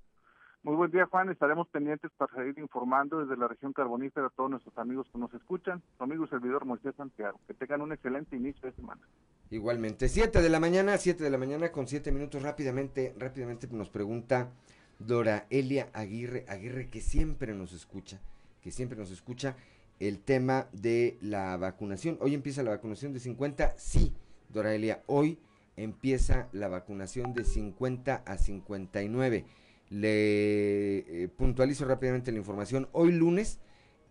Muy 0.62 0.76
buen 0.76 0.90
día, 0.90 1.06
Juan. 1.06 1.30
Estaremos 1.30 1.66
pendientes 1.68 2.10
para 2.18 2.30
seguir 2.34 2.58
informando 2.58 3.20
desde 3.20 3.38
la 3.38 3.48
región 3.48 3.72
carbonífera 3.72 4.26
a 4.26 4.30
todos 4.36 4.50
nuestros 4.50 4.76
amigos 4.76 5.06
que 5.10 5.18
nos 5.18 5.32
escuchan. 5.32 5.82
Su 5.96 6.04
amigo 6.04 6.26
y 6.26 6.28
servidor 6.28 6.66
Moisés 6.66 6.94
Santiago. 6.94 7.40
Que 7.46 7.54
tengan 7.54 7.80
un 7.80 7.92
excelente 7.92 8.36
inicio 8.36 8.68
de 8.68 8.76
semana. 8.76 9.00
Igualmente. 9.48 10.10
7 10.10 10.42
de 10.42 10.50
la 10.50 10.60
mañana, 10.60 10.98
7 10.98 11.24
de 11.24 11.30
la 11.30 11.38
mañana 11.38 11.72
con 11.72 11.88
7 11.88 12.12
minutos. 12.12 12.42
Rápidamente, 12.42 13.14
rápidamente 13.18 13.66
nos 13.70 13.88
pregunta 13.88 14.50
Dora 14.98 15.46
Elia 15.48 15.88
Aguirre, 15.94 16.44
Aguirre 16.48 16.90
que 16.90 17.00
siempre 17.00 17.54
nos 17.54 17.72
escucha, 17.72 18.20
que 18.60 18.70
siempre 18.70 18.98
nos 18.98 19.10
escucha 19.10 19.56
el 20.00 20.20
tema 20.20 20.68
de 20.72 21.18
la 21.20 21.56
vacunación. 21.56 22.18
Hoy 22.20 22.34
empieza 22.34 22.62
la 22.62 22.70
vacunación 22.70 23.12
de 23.12 23.20
50, 23.20 23.74
sí, 23.76 24.14
Doraelia, 24.48 25.02
hoy 25.06 25.38
empieza 25.76 26.48
la 26.52 26.68
vacunación 26.68 27.34
de 27.34 27.44
50 27.44 28.22
a 28.26 28.38
59. 28.38 29.44
Le 29.88 30.98
eh, 30.98 31.28
puntualizo 31.28 31.84
rápidamente 31.84 32.32
la 32.32 32.38
información. 32.38 32.88
Hoy 32.92 33.12
lunes, 33.12 33.60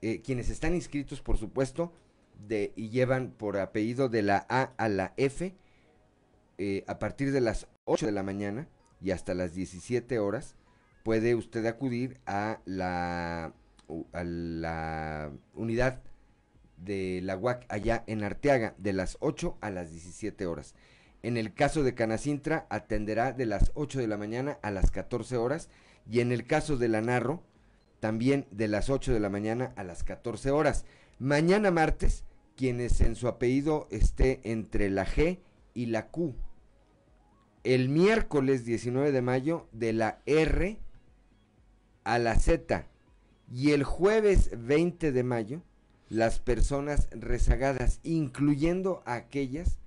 eh, 0.02 0.22
quienes 0.22 0.50
están 0.50 0.74
inscritos, 0.74 1.22
por 1.22 1.38
supuesto, 1.38 1.92
de, 2.48 2.74
y 2.76 2.90
llevan 2.90 3.32
por 3.32 3.58
apellido 3.58 4.10
de 4.10 4.22
la 4.22 4.46
A 4.50 4.74
a 4.78 4.90
la 4.90 5.14
F, 5.18 5.56
eh, 6.58 6.84
a 6.88 7.00
partir 7.00 7.32
de 7.32 7.42
las 7.42 7.68
8 7.86 8.06
de 8.06 8.12
la 8.12 8.24
mañana 8.24 8.70
y 9.02 9.12
hasta 9.12 9.34
las 9.34 9.54
17 9.54 10.20
horas, 10.20 10.56
puede 11.04 11.36
usted 11.36 11.66
acudir 11.66 12.20
a 12.26 12.62
la 12.66 13.54
a 14.14 14.24
la 14.24 15.32
unidad 15.54 16.02
de 16.78 17.22
la 17.24 17.38
UAC 17.38 17.66
allá 17.70 18.04
en 18.08 18.24
Arteaga 18.24 18.76
de 18.78 18.94
las 18.94 19.18
8 19.20 19.58
a 19.62 19.70
las 19.70 19.92
17 19.92 20.46
horas. 20.46 20.76
En 21.24 21.38
el 21.38 21.54
caso 21.54 21.84
de 21.84 21.96
Canacintra 21.96 22.68
atenderá 22.70 23.32
de 23.32 23.46
las 23.46 23.72
8 23.76 24.00
de 24.00 24.08
la 24.08 24.18
mañana 24.18 24.60
a 24.62 24.72
las 24.72 24.92
14 24.92 25.38
horas 25.38 25.70
y 26.10 26.20
en 26.20 26.32
el 26.32 26.46
caso 26.46 26.78
de 26.78 26.88
la 26.88 27.02
Narro 27.02 27.44
también 28.00 28.46
de 28.52 28.68
las 28.68 28.90
8 28.90 29.14
de 29.14 29.20
la 29.20 29.30
mañana 29.30 29.74
a 29.76 29.84
las 29.84 30.04
14 30.04 30.52
horas. 30.52 30.86
Mañana 31.18 31.72
martes, 31.72 32.24
quienes 32.56 33.02
en 33.02 33.16
su 33.16 33.28
apellido 33.28 33.88
esté 33.90 34.42
entre 34.44 34.90
la 34.90 35.06
G 35.06 35.40
y 35.74 35.88
la 35.88 36.08
Q. 36.08 36.36
El 37.64 37.90
miércoles 37.90 38.66
19 38.66 39.12
de 39.12 39.22
mayo 39.22 39.68
de 39.72 39.94
la 39.94 40.20
R 40.26 40.78
a 42.04 42.20
la 42.20 42.36
Z 42.36 42.86
y 43.52 43.72
el 43.72 43.84
jueves 43.84 44.50
20 44.58 45.12
de 45.12 45.24
mayo, 45.24 45.62
las 46.10 46.40
personas 46.40 47.08
rezagadas, 47.12 48.00
incluyendo 48.04 49.02
aquellas 49.06 49.80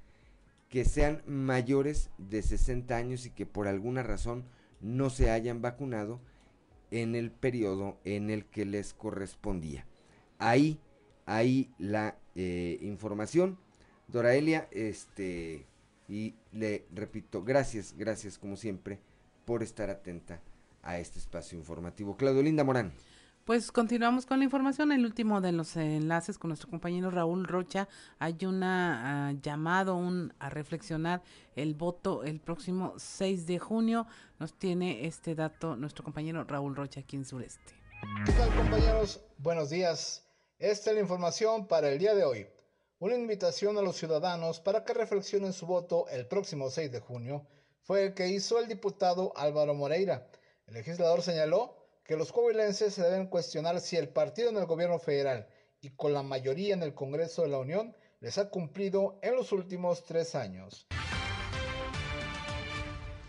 que 0.69 0.85
sean 0.85 1.23
mayores 1.27 2.11
de 2.19 2.43
60 2.43 2.97
años 2.97 3.27
y 3.27 3.31
que 3.31 3.47
por 3.47 3.69
alguna 3.69 4.03
razón 4.03 4.45
no 4.81 5.11
se 5.11 5.31
hayan 5.31 5.63
vacunado 5.63 6.21
en 6.91 7.15
el 7.15 7.31
periodo 7.31 7.99
en 8.05 8.31
el 8.31 8.45
que 8.45 8.65
les 8.65 8.95
correspondía. 8.95 9.87
Ahí, 10.39 10.79
ahí 11.27 11.71
la 11.79 12.17
eh, 12.35 12.79
información. 12.83 13.59
Doraelia, 14.09 14.69
este, 14.71 15.67
y 16.09 16.35
le 16.53 16.87
repito, 16.95 17.43
gracias, 17.43 17.95
gracias 17.97 18.39
como 18.39 18.57
siempre 18.57 18.99
por 19.45 19.63
estar 19.63 19.91
atenta 19.91 20.41
a 20.83 20.99
este 20.99 21.19
espacio 21.19 21.59
informativo. 21.59 22.17
Claudio 22.17 22.43
Linda 22.43 22.65
Morán. 22.65 22.93
Pues 23.49 23.73
continuamos 23.73 24.27
con 24.27 24.41
la 24.41 24.45
información. 24.45 24.93
El 24.93 25.07
último 25.07 25.41
de 25.41 25.53
los 25.53 25.75
enlaces 25.79 26.37
con 26.37 26.49
nuestro 26.49 26.69
compañero 26.69 27.11
Raúl 27.11 27.47
Rocha. 27.47 27.89
Hay 28.19 28.37
una 28.45 29.31
ah, 29.31 29.33
llamado 29.41 29.99
a 30.39 30.51
reflexionar 30.51 31.23
el 31.57 31.75
voto 31.75 32.25
el 32.25 32.41
próximo 32.41 32.93
6 32.99 33.47
de 33.47 33.59
junio. 33.59 34.07
Nos 34.39 34.53
tiene 34.53 35.07
este 35.07 35.35
dato 35.35 35.77
nuestro 35.77 36.05
compañero 36.05 36.45
Raúl 36.45 36.77
Rocha 36.77 37.01
aquí 37.01 37.17
en 37.17 37.25
Sureste. 37.25 37.73
¿Qué 38.27 38.33
tal 38.33 38.55
compañeros? 38.55 39.23
Buenos 39.39 39.71
días. 39.71 40.29
Esta 40.59 40.91
es 40.91 40.97
la 40.97 41.01
información 41.01 41.69
para 41.69 41.89
el 41.89 41.99
día 41.99 42.15
de 42.15 42.25
hoy. 42.25 42.47
Una 42.99 43.15
invitación 43.15 43.79
a 43.79 43.83
los 43.83 43.97
ciudadanos 43.97 44.61
para 44.61 44.85
que 44.85 44.93
reflexionen 44.93 45.55
su 45.55 45.65
voto 45.65 46.07
el 46.11 46.27
próximo 46.27 46.69
6 46.69 46.93
de 46.93 47.01
junio 47.01 47.47
fue 47.81 48.05
el 48.05 48.13
que 48.13 48.29
hizo 48.29 48.59
el 48.59 48.69
diputado 48.69 49.33
Álvaro 49.39 49.73
Moreira. 49.73 50.29
El 50.67 50.75
legislador 50.75 51.23
señaló 51.23 51.78
que 52.09 52.17
los 52.17 52.33
coahuilenses 52.33 52.95
se 52.95 53.03
deben 53.03 53.27
cuestionar 53.27 53.79
si 53.81 53.97
el 53.97 54.09
partido 54.09 54.49
en 54.49 54.57
el 54.57 54.65
gobierno 54.65 54.99
federal 54.99 55.47
y 55.83 55.91
con 55.91 56.15
la 56.15 56.23
mayoría 56.23 56.73
en 56.73 56.83
el 56.83 56.95
Congreso 56.95 57.43
de 57.43 57.49
la 57.49 57.59
Unión 57.59 57.95
les 58.21 58.39
ha 58.39 58.49
cumplido 58.49 59.19
en 59.21 59.37
los 59.37 59.53
últimos 59.53 60.05
tres 60.05 60.35
años. 60.35 60.87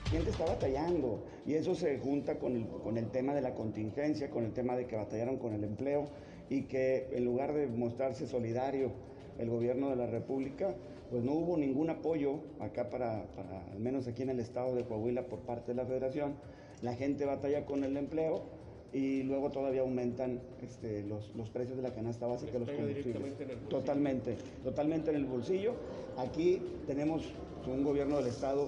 La 0.05 0.11
gente 0.11 0.29
está 0.29 0.45
batallando 0.45 1.25
y 1.45 1.55
eso 1.55 1.75
se 1.75 1.99
junta 1.99 2.39
con 2.39 2.55
el, 2.55 2.69
con 2.69 2.97
el 2.97 3.11
tema 3.11 3.35
de 3.35 3.41
la 3.41 3.53
contingencia, 3.53 4.29
con 4.29 4.45
el 4.45 4.53
tema 4.53 4.77
de 4.77 4.87
que 4.87 4.95
batallaron 4.95 5.39
con 5.39 5.53
el 5.53 5.65
empleo 5.65 6.05
y 6.49 6.63
que 6.63 7.09
en 7.11 7.25
lugar 7.25 7.53
de 7.53 7.67
mostrarse 7.67 8.27
solidario 8.27 8.93
el 9.39 9.49
gobierno 9.49 9.89
de 9.89 9.97
la 9.97 10.07
República, 10.07 10.73
pues 11.09 11.21
no 11.21 11.33
hubo 11.33 11.57
ningún 11.57 11.89
apoyo 11.89 12.39
acá 12.61 12.89
para, 12.89 13.25
para, 13.35 13.61
al 13.73 13.79
menos 13.79 14.07
aquí 14.07 14.21
en 14.21 14.29
el 14.29 14.39
estado 14.39 14.73
de 14.73 14.85
Coahuila 14.85 15.27
por 15.27 15.39
parte 15.41 15.73
de 15.73 15.75
la 15.75 15.85
federación. 15.85 16.37
La 16.81 16.95
gente 16.95 17.25
batalla 17.25 17.65
con 17.65 17.83
el 17.83 17.97
empleo 17.97 18.57
y 18.93 19.23
luego 19.23 19.51
todavía 19.51 19.81
aumentan 19.81 20.39
este, 20.61 21.03
los, 21.03 21.35
los, 21.35 21.49
precios 21.49 21.77
de 21.77 21.83
la 21.83 21.93
canasta 21.93 22.25
básica 22.25 22.57
los 22.57 22.69
combustibles. 22.69 23.35
Totalmente, 23.69 24.37
totalmente 24.63 25.11
en 25.11 25.17
el 25.17 25.25
bolsillo. 25.25 25.73
Aquí 26.17 26.61
tenemos 26.87 27.23
un 27.67 27.83
gobierno 27.83 28.17
del 28.17 28.27
Estado 28.27 28.67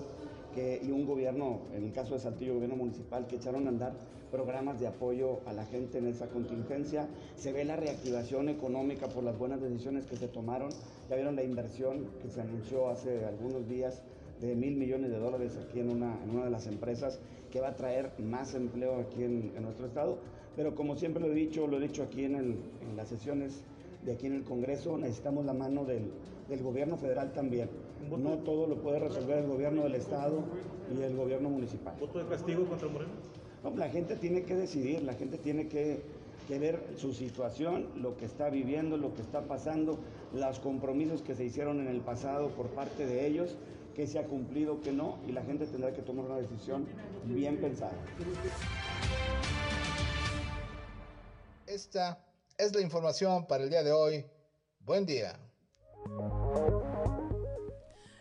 que, 0.54 0.80
y 0.84 0.92
un 0.92 1.06
gobierno, 1.06 1.62
en 1.74 1.86
el 1.86 1.92
caso 1.92 2.14
de 2.14 2.20
Saltillo, 2.20 2.56
gobierno 2.56 2.76
municipal, 2.76 3.26
que 3.26 3.38
echaron 3.38 3.66
a 3.66 3.70
andar 3.70 3.94
programas 4.32 4.80
de 4.80 4.88
apoyo 4.88 5.42
a 5.46 5.54
la 5.54 5.66
gente 5.66 5.98
en 5.98 6.08
esa 6.08 6.28
contingencia. 6.28 7.08
Se 7.36 7.52
ve 7.52 7.66
la 7.66 7.76
reactivación 7.76 8.50
económica 8.50 9.08
por 9.08 9.24
las 9.24 9.38
buenas 9.38 9.62
decisiones 9.62 10.06
que 10.06 10.16
se 10.16 10.28
tomaron. 10.28 10.70
Ya 11.10 11.16
vieron 11.16 11.36
la 11.36 11.44
inversión 11.44 12.08
que 12.22 12.30
se 12.30 12.42
anunció 12.42 12.90
hace 12.90 13.26
algunos 13.26 13.68
días 13.68 14.02
de 14.42 14.56
mil 14.56 14.76
millones 14.76 15.12
de 15.12 15.20
dólares 15.20 15.58
aquí 15.58 15.80
en 15.80 15.90
una, 15.90 16.18
en 16.24 16.32
una 16.32 16.46
de 16.46 16.50
las 16.52 16.68
empresas 16.68 17.20
que 17.52 17.62
va 17.62 17.70
a 17.70 17.76
traer 17.76 18.12
más 18.20 18.56
empleo 18.56 19.00
aquí 19.00 19.24
en, 19.24 19.54
nuestro 19.62 19.86
estado. 19.86 20.18
Pero 20.56 20.76
como 20.76 20.96
siempre 20.96 21.22
lo 21.22 21.32
he 21.32 21.36
dicho, 21.36 21.68
lo 21.68 21.78
he 21.78 21.82
dicho 21.82 22.04
aquí 22.04 22.26
en, 22.26 22.36
el, 22.36 22.56
en 22.82 22.98
las 22.98 23.10
sesiones 23.10 23.64
de 24.04 24.14
aquí 24.14 24.26
en 24.26 24.34
el 24.34 24.44
Congreso, 24.44 24.98
necesitamos 24.98 25.46
la 25.46 25.54
mano 25.54 25.86
del, 25.86 26.12
del 26.50 26.64
gobierno 26.64 26.98
federal 26.98 27.32
también. 27.34 27.70
No 28.10 28.40
todo 28.40 28.68
lo 28.68 28.82
puede 28.82 29.00
resolver 29.00 29.38
el 29.38 29.48
gobierno 29.48 29.84
del 29.84 29.96
estado 29.96 30.44
y 30.92 31.02
el 31.02 31.16
gobierno 31.16 31.50
municipal. 31.50 31.96
¿Voto 32.00 32.20
de 32.20 32.26
castigo 32.26 32.66
contra 32.66 32.88
Moreno? 32.88 33.12
No, 33.64 33.70
la 33.78 33.90
gente 33.90 34.16
tiene 34.16 34.44
que 34.44 34.56
decidir, 34.56 35.04
la 35.04 35.14
gente 35.14 35.38
tiene 35.38 35.68
que, 35.68 36.02
que 36.48 36.58
ver 36.58 36.82
su 36.96 37.14
situación, 37.14 37.86
lo 38.02 38.18
que 38.18 38.26
está 38.26 38.50
viviendo, 38.50 38.98
lo 38.98 39.14
que 39.14 39.22
está 39.22 39.42
pasando, 39.42 40.00
los 40.34 40.60
compromisos 40.60 41.22
que 41.22 41.36
se 41.36 41.46
hicieron 41.46 41.80
en 41.80 41.88
el 41.88 42.02
pasado 42.02 42.50
por 42.50 42.68
parte 42.70 43.06
de 43.06 43.28
ellos 43.28 43.56
que 43.96 44.08
se 44.08 44.20
ha 44.20 44.26
cumplido, 44.26 44.82
que 44.82 44.92
no, 44.92 45.20
y 45.28 45.32
la 45.32 45.44
gente 45.44 45.66
tendrá 45.66 45.94
que 45.94 46.02
tomar 46.02 46.26
una 46.26 46.38
decisión 46.38 46.86
bien 47.26 47.58
pensada. 47.58 47.94
Esta 51.68 52.24
es 52.58 52.76
la 52.76 52.82
información 52.82 53.48
para 53.48 53.64
el 53.64 53.70
día 53.70 53.84
de 53.84 53.92
hoy. 53.92 54.26
Buen 54.86 55.06
día. 55.06 55.40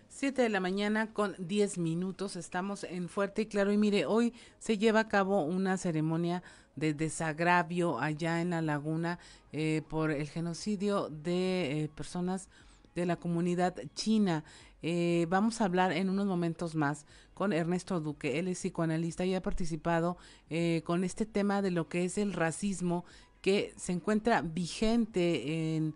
7 0.09 0.43
de 0.43 0.49
la 0.51 0.61
mañana 0.61 1.13
con 1.13 1.35
10 1.39 1.79
minutos. 1.79 2.37
Estamos 2.37 2.85
en 2.85 3.09
Fuerte 3.09 3.43
y 3.43 3.47
Claro. 3.47 3.73
Y 3.73 3.79
mire, 3.79 4.05
hoy 4.05 4.35
se 4.59 4.77
lleva 4.77 5.01
a 5.01 5.09
cabo 5.09 5.43
una 5.43 5.79
ceremonia 5.79 6.43
de 6.77 6.95
desagravio 6.95 7.99
allá 7.99 8.41
en 8.41 8.51
la 8.51 8.61
laguna 8.61 9.19
eh, 9.53 9.83
por 9.89 10.11
el 10.11 10.29
genocidio 10.29 11.09
de 11.09 11.85
eh, 11.85 11.89
personas 11.89 12.49
de 12.95 13.07
la 13.07 13.17
comunidad 13.17 13.75
china. 13.95 14.45
Eh, 14.83 15.27
vamos 15.29 15.61
a 15.61 15.65
hablar 15.65 15.93
en 15.93 16.09
unos 16.09 16.27
momentos 16.27 16.75
más 16.75 17.07
con 17.35 17.53
Ernesto 17.53 18.01
Duque. 18.01 18.39
Él 18.39 18.49
es 18.49 18.59
psicoanalista 18.59 19.25
y 19.25 19.35
ha 19.35 19.43
participado 19.43 20.17
eh, 20.49 20.83
con 20.85 21.05
este 21.05 21.27
tema 21.27 21.63
de 21.63 21.71
lo 21.71 21.89
que 21.89 22.05
es 22.05 22.19
el 22.19 22.33
racismo 22.33 23.05
que 23.41 23.73
se 23.77 23.93
encuentra 23.93 24.43
vigente 24.43 25.77
en 25.77 25.95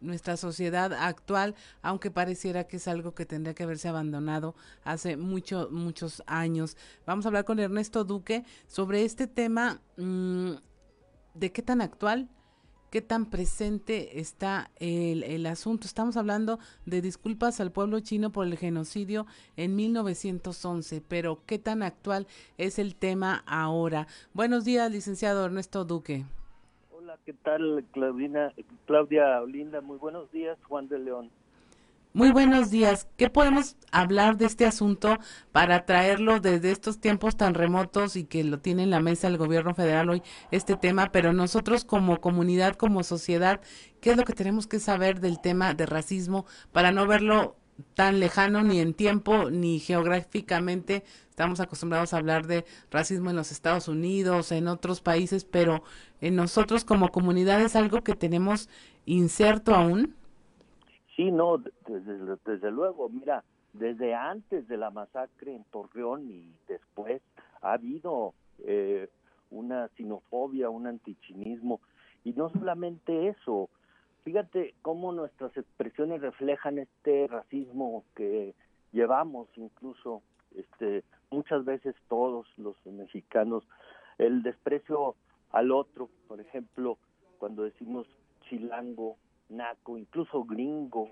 nuestra 0.00 0.36
sociedad 0.36 0.92
actual, 0.92 1.54
aunque 1.82 2.10
pareciera 2.10 2.64
que 2.64 2.76
es 2.76 2.88
algo 2.88 3.14
que 3.14 3.26
tendría 3.26 3.54
que 3.54 3.62
haberse 3.62 3.88
abandonado 3.88 4.54
hace 4.84 5.16
muchos, 5.16 5.70
muchos 5.70 6.22
años. 6.26 6.76
Vamos 7.06 7.24
a 7.24 7.28
hablar 7.28 7.44
con 7.44 7.58
Ernesto 7.58 8.04
Duque 8.04 8.44
sobre 8.66 9.04
este 9.04 9.26
tema 9.26 9.80
mm, 9.96 10.52
de 11.34 11.52
qué 11.52 11.62
tan 11.62 11.80
actual, 11.80 12.28
qué 12.94 13.02
tan 13.02 13.26
presente 13.26 14.20
está 14.20 14.70
el, 14.76 15.24
el, 15.24 15.46
asunto. 15.46 15.84
Estamos 15.84 16.16
hablando 16.16 16.60
de 16.86 17.02
disculpas 17.02 17.58
al 17.58 17.72
pueblo 17.72 17.98
chino 17.98 18.30
por 18.30 18.46
el 18.46 18.56
genocidio 18.56 19.26
en 19.56 19.74
1911, 19.74 21.02
pero 21.08 21.40
qué 21.44 21.58
tan 21.58 21.82
actual 21.82 22.28
es 22.56 22.78
el 22.78 22.94
tema 22.94 23.42
ahora. 23.48 24.06
Buenos 24.32 24.64
días, 24.64 24.92
licenciado 24.92 25.44
Ernesto 25.44 25.84
Duque. 25.84 26.24
¿qué 27.24 27.32
tal, 27.32 27.84
Claudina, 27.90 28.52
Claudia 28.86 29.42
Olinda? 29.42 29.80
Muy 29.80 29.98
buenos 29.98 30.30
días, 30.30 30.56
Juan 30.68 30.86
de 30.86 31.00
León. 31.00 31.30
Muy 32.16 32.30
buenos 32.30 32.70
días. 32.70 33.08
¿Qué 33.16 33.28
podemos 33.28 33.74
hablar 33.90 34.36
de 34.36 34.46
este 34.46 34.66
asunto 34.66 35.18
para 35.50 35.84
traerlo 35.84 36.38
desde 36.38 36.70
estos 36.70 37.00
tiempos 37.00 37.36
tan 37.36 37.54
remotos 37.54 38.14
y 38.14 38.22
que 38.22 38.44
lo 38.44 38.60
tiene 38.60 38.84
en 38.84 38.90
la 38.90 39.00
mesa 39.00 39.26
el 39.26 39.36
gobierno 39.36 39.74
federal 39.74 40.10
hoy 40.10 40.22
este 40.52 40.76
tema, 40.76 41.10
pero 41.10 41.32
nosotros 41.32 41.84
como 41.84 42.20
comunidad, 42.20 42.76
como 42.76 43.02
sociedad, 43.02 43.60
¿qué 44.00 44.12
es 44.12 44.16
lo 44.16 44.22
que 44.22 44.32
tenemos 44.32 44.68
que 44.68 44.78
saber 44.78 45.18
del 45.18 45.40
tema 45.40 45.74
de 45.74 45.86
racismo 45.86 46.46
para 46.70 46.92
no 46.92 47.04
verlo 47.08 47.56
tan 47.94 48.20
lejano 48.20 48.62
ni 48.62 48.78
en 48.78 48.94
tiempo 48.94 49.50
ni 49.50 49.80
geográficamente. 49.80 51.02
Estamos 51.30 51.58
acostumbrados 51.58 52.14
a 52.14 52.18
hablar 52.18 52.46
de 52.46 52.64
racismo 52.92 53.30
en 53.30 53.36
los 53.36 53.50
Estados 53.50 53.88
Unidos, 53.88 54.52
en 54.52 54.68
otros 54.68 55.00
países, 55.00 55.44
pero 55.44 55.82
en 56.20 56.36
nosotros 56.36 56.84
como 56.84 57.08
comunidad 57.08 57.60
es 57.60 57.74
algo 57.74 58.04
que 58.04 58.14
tenemos 58.14 58.68
inserto 59.04 59.74
aún. 59.74 60.14
Sí, 61.16 61.30
no, 61.30 61.58
desde, 61.58 62.36
desde 62.44 62.70
luego, 62.70 63.08
mira, 63.08 63.44
desde 63.72 64.14
antes 64.14 64.66
de 64.68 64.76
la 64.76 64.90
masacre 64.90 65.54
en 65.54 65.64
Torreón 65.64 66.30
y 66.30 66.52
después 66.68 67.22
ha 67.60 67.72
habido 67.72 68.34
eh, 68.64 69.08
una 69.50 69.88
sinofobia, 69.96 70.70
un 70.70 70.86
antichinismo, 70.86 71.80
y 72.24 72.32
no 72.32 72.50
solamente 72.50 73.28
eso, 73.28 73.68
Fíjate 74.24 74.74
cómo 74.80 75.12
nuestras 75.12 75.54
expresiones 75.54 76.22
reflejan 76.22 76.78
este 76.78 77.26
racismo 77.26 78.04
que 78.16 78.54
llevamos 78.90 79.48
incluso 79.56 80.22
este 80.56 81.04
muchas 81.30 81.66
veces 81.66 81.94
todos 82.08 82.46
los 82.56 82.74
mexicanos 82.86 83.64
el 84.16 84.42
desprecio 84.42 85.14
al 85.50 85.72
otro, 85.72 86.08
por 86.26 86.40
ejemplo, 86.40 86.96
cuando 87.38 87.64
decimos 87.64 88.06
chilango, 88.48 89.16
naco, 89.48 89.98
incluso 89.98 90.44
gringo, 90.44 91.10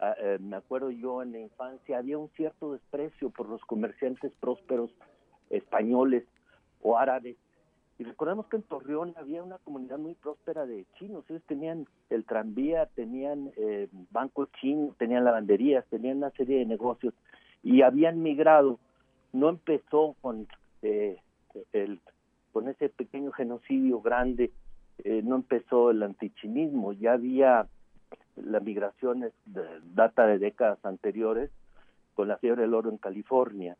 ah, 0.00 0.14
eh, 0.18 0.38
me 0.40 0.56
acuerdo 0.56 0.90
yo 0.90 1.22
en 1.22 1.32
la 1.32 1.40
infancia 1.40 1.98
había 1.98 2.18
un 2.18 2.30
cierto 2.30 2.72
desprecio 2.72 3.30
por 3.30 3.48
los 3.48 3.62
comerciantes 3.64 4.32
prósperos 4.40 4.90
españoles 5.50 6.24
o 6.82 6.98
árabes 6.98 7.36
y 7.98 8.04
recordemos 8.04 8.46
que 8.46 8.56
en 8.56 8.62
Torreón 8.62 9.14
había 9.16 9.42
una 9.42 9.58
comunidad 9.58 9.98
muy 9.98 10.14
próspera 10.14 10.66
de 10.66 10.84
chinos. 10.98 11.24
Ellos 11.28 11.44
tenían 11.46 11.86
el 12.10 12.24
tranvía, 12.24 12.86
tenían 12.86 13.52
eh, 13.56 13.88
bancos 14.10 14.50
chinos, 14.60 14.96
tenían 14.98 15.24
lavanderías, 15.24 15.86
tenían 15.86 16.16
una 16.16 16.30
serie 16.30 16.58
de 16.58 16.66
negocios 16.66 17.14
y 17.62 17.82
habían 17.82 18.20
migrado. 18.20 18.80
No 19.32 19.48
empezó 19.48 20.16
con 20.20 20.48
eh, 20.82 21.18
el 21.72 22.00
con 22.52 22.68
ese 22.68 22.88
pequeño 22.88 23.32
genocidio 23.32 24.00
grande, 24.00 24.52
eh, 25.02 25.22
no 25.24 25.36
empezó 25.36 25.90
el 25.90 26.02
antichinismo, 26.02 26.92
ya 26.92 27.14
había 27.14 27.66
la 28.36 28.60
migración 28.60 29.20
de, 29.20 29.32
data 29.94 30.26
de 30.26 30.38
décadas 30.38 30.84
anteriores 30.84 31.50
con 32.14 32.28
la 32.28 32.38
fiebre 32.38 32.62
del 32.62 32.74
oro 32.74 32.90
en 32.90 32.98
California 32.98 33.76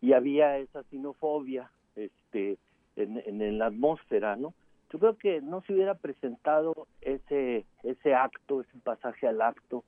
y 0.00 0.12
había 0.12 0.58
esa 0.58 0.82
sinofobia 0.84 1.70
este 1.96 2.58
en, 2.96 3.22
en, 3.26 3.58
la 3.58 3.66
atmósfera, 3.66 4.36
¿no? 4.36 4.54
Yo 4.92 4.98
creo 5.00 5.16
que 5.16 5.40
no 5.40 5.62
se 5.62 5.72
hubiera 5.72 5.94
presentado 5.94 6.86
ese 7.00 7.64
ese 7.82 8.14
acto, 8.14 8.60
ese 8.60 8.78
pasaje 8.84 9.26
al 9.26 9.40
acto, 9.40 9.82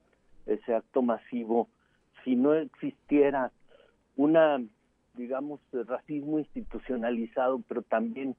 ese 0.45 0.73
acto 0.73 1.01
masivo, 1.01 1.69
si 2.23 2.35
no 2.35 2.53
existiera 2.53 3.51
una, 4.17 4.61
digamos, 5.13 5.61
racismo 5.71 6.39
institucionalizado, 6.39 7.61
pero 7.67 7.83
también 7.83 8.35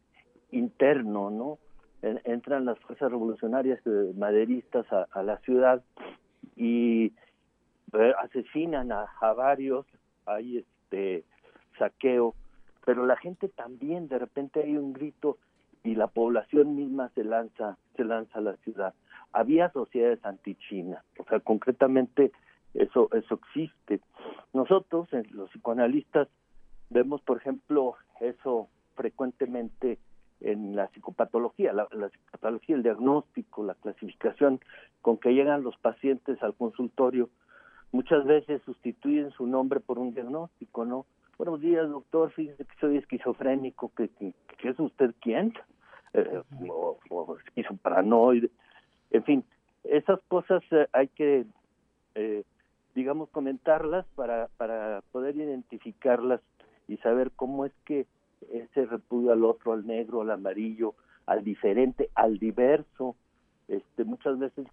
interno, 0.50 1.30
¿no? 1.30 1.58
Entran 2.02 2.64
las 2.64 2.78
fuerzas 2.80 3.10
revolucionarias 3.10 3.80
maderistas 4.16 4.86
a, 4.92 5.22
la 5.22 5.38
ciudad 5.38 5.82
y 6.56 7.12
eh, 7.92 8.12
asesinan 8.22 8.92
a, 8.92 9.06
a 9.20 9.32
varios, 9.32 9.86
hay 10.26 10.58
este 10.58 11.24
saqueo 11.78 12.34
pero 12.88 13.04
la 13.04 13.18
gente 13.18 13.50
también 13.50 14.08
de 14.08 14.18
repente 14.18 14.62
hay 14.62 14.78
un 14.78 14.94
grito 14.94 15.36
y 15.84 15.94
la 15.94 16.06
población 16.06 16.74
misma 16.74 17.10
se 17.14 17.22
lanza 17.22 17.76
se 17.94 18.02
lanza 18.02 18.38
a 18.38 18.40
la 18.40 18.56
ciudad. 18.56 18.94
Había 19.30 19.70
sociedades 19.72 20.24
antichinas 20.24 21.04
o 21.18 21.24
sea 21.24 21.38
concretamente 21.40 22.32
eso 22.72 23.10
eso 23.12 23.34
existe. 23.34 24.00
Nosotros 24.54 25.06
los 25.32 25.50
psicoanalistas 25.50 26.28
vemos 26.88 27.20
por 27.20 27.36
ejemplo 27.36 27.96
eso 28.20 28.70
frecuentemente 28.94 29.98
en 30.40 30.76
la 30.76 30.88
psicopatología 30.88 31.72
la, 31.72 31.88
la 31.92 32.08
psicopatología 32.08 32.76
el 32.76 32.82
diagnóstico 32.82 33.64
la 33.64 33.74
clasificación 33.74 34.60
con 35.02 35.18
que 35.18 35.34
llegan 35.34 35.62
los 35.62 35.76
pacientes 35.78 36.42
al 36.42 36.54
consultorio 36.54 37.28
muchas 37.92 38.24
veces 38.24 38.62
sustituyen 38.62 39.30
su 39.30 39.46
nombre 39.46 39.80
por 39.80 39.98
un 39.98 40.14
diagnóstico 40.14 40.84
no 40.84 41.06
Buenos 41.38 41.60
días, 41.60 41.88
doctor. 41.88 42.32
Fíjese 42.32 42.64
que 42.64 42.74
soy 42.80 42.96
esquizofrénico. 42.96 43.92
¿Que, 43.94 44.10
es 44.64 44.80
usted 44.80 45.14
quién? 45.20 45.54
Eh, 46.12 46.42
o, 46.68 47.36
esquizoparanoide. 47.46 48.50
En 49.12 49.22
fin, 49.22 49.44
esas 49.84 50.18
cosas 50.26 50.64
eh, 50.72 50.88
hay 50.92 51.06
que, 51.06 51.46
eh, 52.16 52.42
digamos, 52.96 53.28
comentarlas 53.28 54.04
para, 54.16 54.48
para 54.56 55.04
poder 55.12 55.36
identificarlas 55.36 56.40
y 56.88 56.96
saber 56.96 57.30
cómo 57.36 57.66
es 57.66 57.72
que 57.84 58.06
ese 58.50 58.86
repudio 58.86 59.32
al 59.32 59.44
otro, 59.44 59.72
al 59.72 59.86
negro, 59.86 60.22
al 60.22 60.30
amarillo, 60.30 60.94
al 61.26 61.44
diferente, 61.44 62.10
al 62.14 62.38
diverso, 62.38 63.16
este, 63.68 64.04
muchas 64.04 64.38
veces 64.38 64.66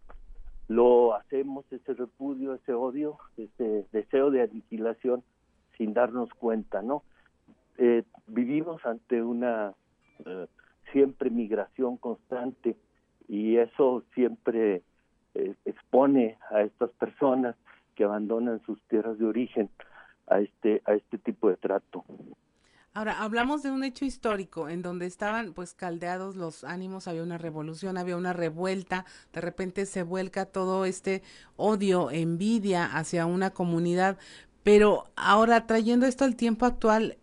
lo 0.68 1.14
hacemos, 1.14 1.66
ese 1.72 1.94
repudio, 1.94 2.54
ese 2.56 2.74
odio, 2.74 3.18
ese 3.38 3.86
deseo 3.92 4.32
de 4.32 4.42
aniquilación 4.42 5.24
sin 5.78 5.94
darnos 5.94 6.30
cuenta, 6.34 6.82
¿no? 6.82 7.04
Eh, 7.78 8.04
vivimos 8.28 8.84
ante 8.86 9.22
una 9.22 9.74
eh, 10.26 10.48
siempre 10.92 11.30
migración 11.30 11.98
constante 11.98 12.78
y 13.28 13.58
eso 13.58 14.04
siempre 14.14 14.82
eh, 15.34 15.56
expone 15.66 16.38
a 16.50 16.62
estas 16.62 16.90
personas 16.92 17.56
que 17.96 18.06
abandonan 18.06 18.62
sus 18.66 18.82
tierras 18.84 19.20
de 19.20 19.26
origen 19.26 19.70
a 20.28 20.40
este 20.40 20.82
a 20.86 20.94
este 20.94 21.18
tipo 21.18 21.50
de 21.50 21.58
trato. 21.58 22.06
Ahora, 22.96 23.22
hablamos 23.22 23.62
de 23.62 23.72
un 23.72 23.84
hecho 23.84 24.06
histórico 24.06 24.70
en 24.70 24.82
donde 24.82 25.06
estaban 25.06 25.52
pues 25.52 25.74
caldeados 25.74 26.38
los 26.38 26.64
ánimos, 26.64 27.10
había 27.10 27.24
una 27.24 27.38
revolución, 27.38 27.98
había 27.98 28.16
una 28.16 28.32
revuelta, 28.32 29.06
de 29.34 29.42
repente 29.42 29.86
se 29.86 30.02
vuelca 30.04 30.46
todo 30.46 30.86
este 30.86 31.22
odio, 31.58 32.10
envidia 32.10 32.86
hacia 32.86 33.26
una 33.26 33.50
comunidad, 33.50 34.18
pero 34.64 35.12
ahora 35.18 35.68
trayendo 35.68 36.06
esto 36.06 36.24
al 36.24 36.38
tiempo 36.38 36.66
actual, 36.66 37.18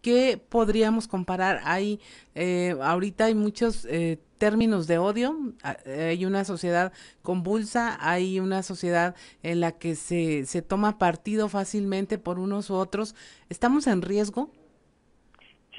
¿qué 0.00 0.42
podríamos 0.48 1.06
comparar? 1.06 1.60
Hay, 1.64 2.00
eh, 2.34 2.74
ahorita 2.80 3.26
hay 3.26 3.34
muchos 3.34 3.84
eh, 3.90 4.18
términos 4.38 4.86
de 4.86 4.96
odio, 4.96 5.36
hay 5.62 6.24
una 6.24 6.46
sociedad 6.46 6.94
convulsa, 7.20 7.98
hay 8.00 8.40
una 8.40 8.62
sociedad 8.62 9.14
en 9.42 9.60
la 9.60 9.72
que 9.72 9.96
se, 9.96 10.46
se 10.46 10.62
toma 10.62 10.96
partido 10.96 11.50
fácilmente 11.50 12.16
por 12.16 12.38
unos 12.38 12.70
u 12.70 12.74
otros. 12.76 13.14
¿Estamos 13.50 13.86
en 13.86 14.00
riesgo? 14.00 14.50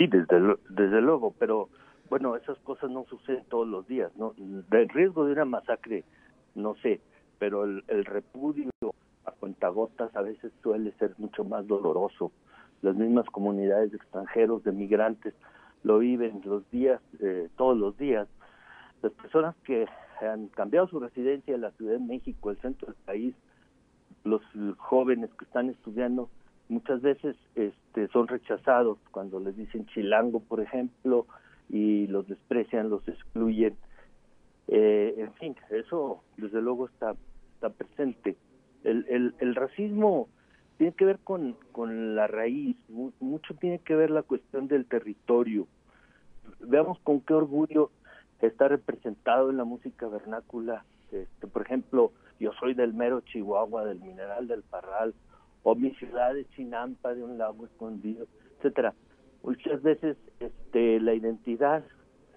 Sí, 0.01 0.07
desde, 0.07 0.55
desde 0.69 0.99
luego, 0.99 1.35
pero 1.37 1.69
bueno, 2.09 2.35
esas 2.35 2.57
cosas 2.61 2.89
no 2.89 3.05
suceden 3.05 3.45
todos 3.49 3.67
los 3.67 3.87
días, 3.87 4.11
¿no? 4.15 4.33
El 4.71 4.89
riesgo 4.89 5.25
de 5.25 5.33
una 5.33 5.45
masacre, 5.45 6.03
no 6.55 6.73
sé, 6.77 7.01
pero 7.37 7.65
el, 7.65 7.83
el 7.87 8.03
repudio 8.05 8.71
a 9.25 9.31
cuentagotas 9.33 10.15
a 10.15 10.23
veces 10.23 10.51
suele 10.63 10.91
ser 10.93 11.13
mucho 11.19 11.43
más 11.43 11.67
doloroso. 11.67 12.31
Las 12.81 12.95
mismas 12.95 13.27
comunidades 13.27 13.91
de 13.91 13.97
extranjeros, 13.97 14.63
de 14.63 14.71
migrantes, 14.71 15.35
lo 15.83 15.99
viven 15.99 16.41
los 16.45 16.67
días, 16.71 16.99
eh, 17.19 17.49
todos 17.55 17.77
los 17.77 17.95
días. 17.99 18.27
Las 19.03 19.11
personas 19.11 19.55
que 19.57 19.85
han 20.19 20.47
cambiado 20.47 20.87
su 20.87 20.99
residencia 20.99 21.53
en 21.53 21.61
la 21.61 21.69
Ciudad 21.73 21.93
de 21.93 21.99
México, 21.99 22.49
el 22.49 22.57
centro 22.57 22.87
del 22.87 22.95
país, 23.05 23.35
los 24.23 24.41
jóvenes 24.77 25.29
que 25.37 25.45
están 25.45 25.69
estudiando 25.69 26.27
muchas 26.71 27.01
veces 27.01 27.35
este, 27.55 28.07
son 28.07 28.27
rechazados 28.27 28.97
cuando 29.11 29.39
les 29.39 29.55
dicen 29.57 29.85
chilango, 29.87 30.39
por 30.39 30.61
ejemplo, 30.61 31.27
y 31.69 32.07
los 32.07 32.27
desprecian, 32.27 32.89
los 32.89 33.05
excluyen. 33.07 33.75
Eh, 34.67 35.15
en 35.17 35.33
fin, 35.33 35.55
eso 35.69 36.23
desde 36.37 36.61
luego 36.61 36.87
está, 36.87 37.15
está 37.55 37.69
presente. 37.69 38.37
El, 38.83 39.05
el, 39.09 39.35
el 39.39 39.53
racismo 39.53 40.29
tiene 40.77 40.93
que 40.93 41.05
ver 41.05 41.19
con, 41.19 41.55
con 41.71 42.15
la 42.15 42.27
raíz, 42.27 42.77
mucho 42.89 43.53
tiene 43.55 43.79
que 43.79 43.95
ver 43.95 44.09
la 44.09 44.23
cuestión 44.23 44.67
del 44.67 44.85
territorio. 44.85 45.67
Veamos 46.61 46.99
con 46.99 47.21
qué 47.21 47.33
orgullo 47.33 47.91
está 48.41 48.69
representado 48.69 49.49
en 49.49 49.57
la 49.57 49.65
música 49.65 50.07
vernácula. 50.07 50.85
Este, 51.11 51.47
por 51.47 51.63
ejemplo, 51.63 52.13
yo 52.39 52.51
soy 52.53 52.73
del 52.73 52.93
mero 52.93 53.21
Chihuahua, 53.21 53.85
del 53.85 53.99
mineral 53.99 54.47
del 54.47 54.63
Parral, 54.63 55.13
o 55.63 55.75
mi 55.75 55.91
ciudad 55.95 56.33
de 56.33 56.45
Chinampa, 56.49 57.13
de 57.13 57.23
un 57.23 57.37
lago 57.37 57.65
escondido, 57.65 58.25
etcétera. 58.57 58.93
Muchas 59.43 59.81
veces 59.81 60.17
este, 60.39 60.99
la 60.99 61.13
identidad 61.13 61.83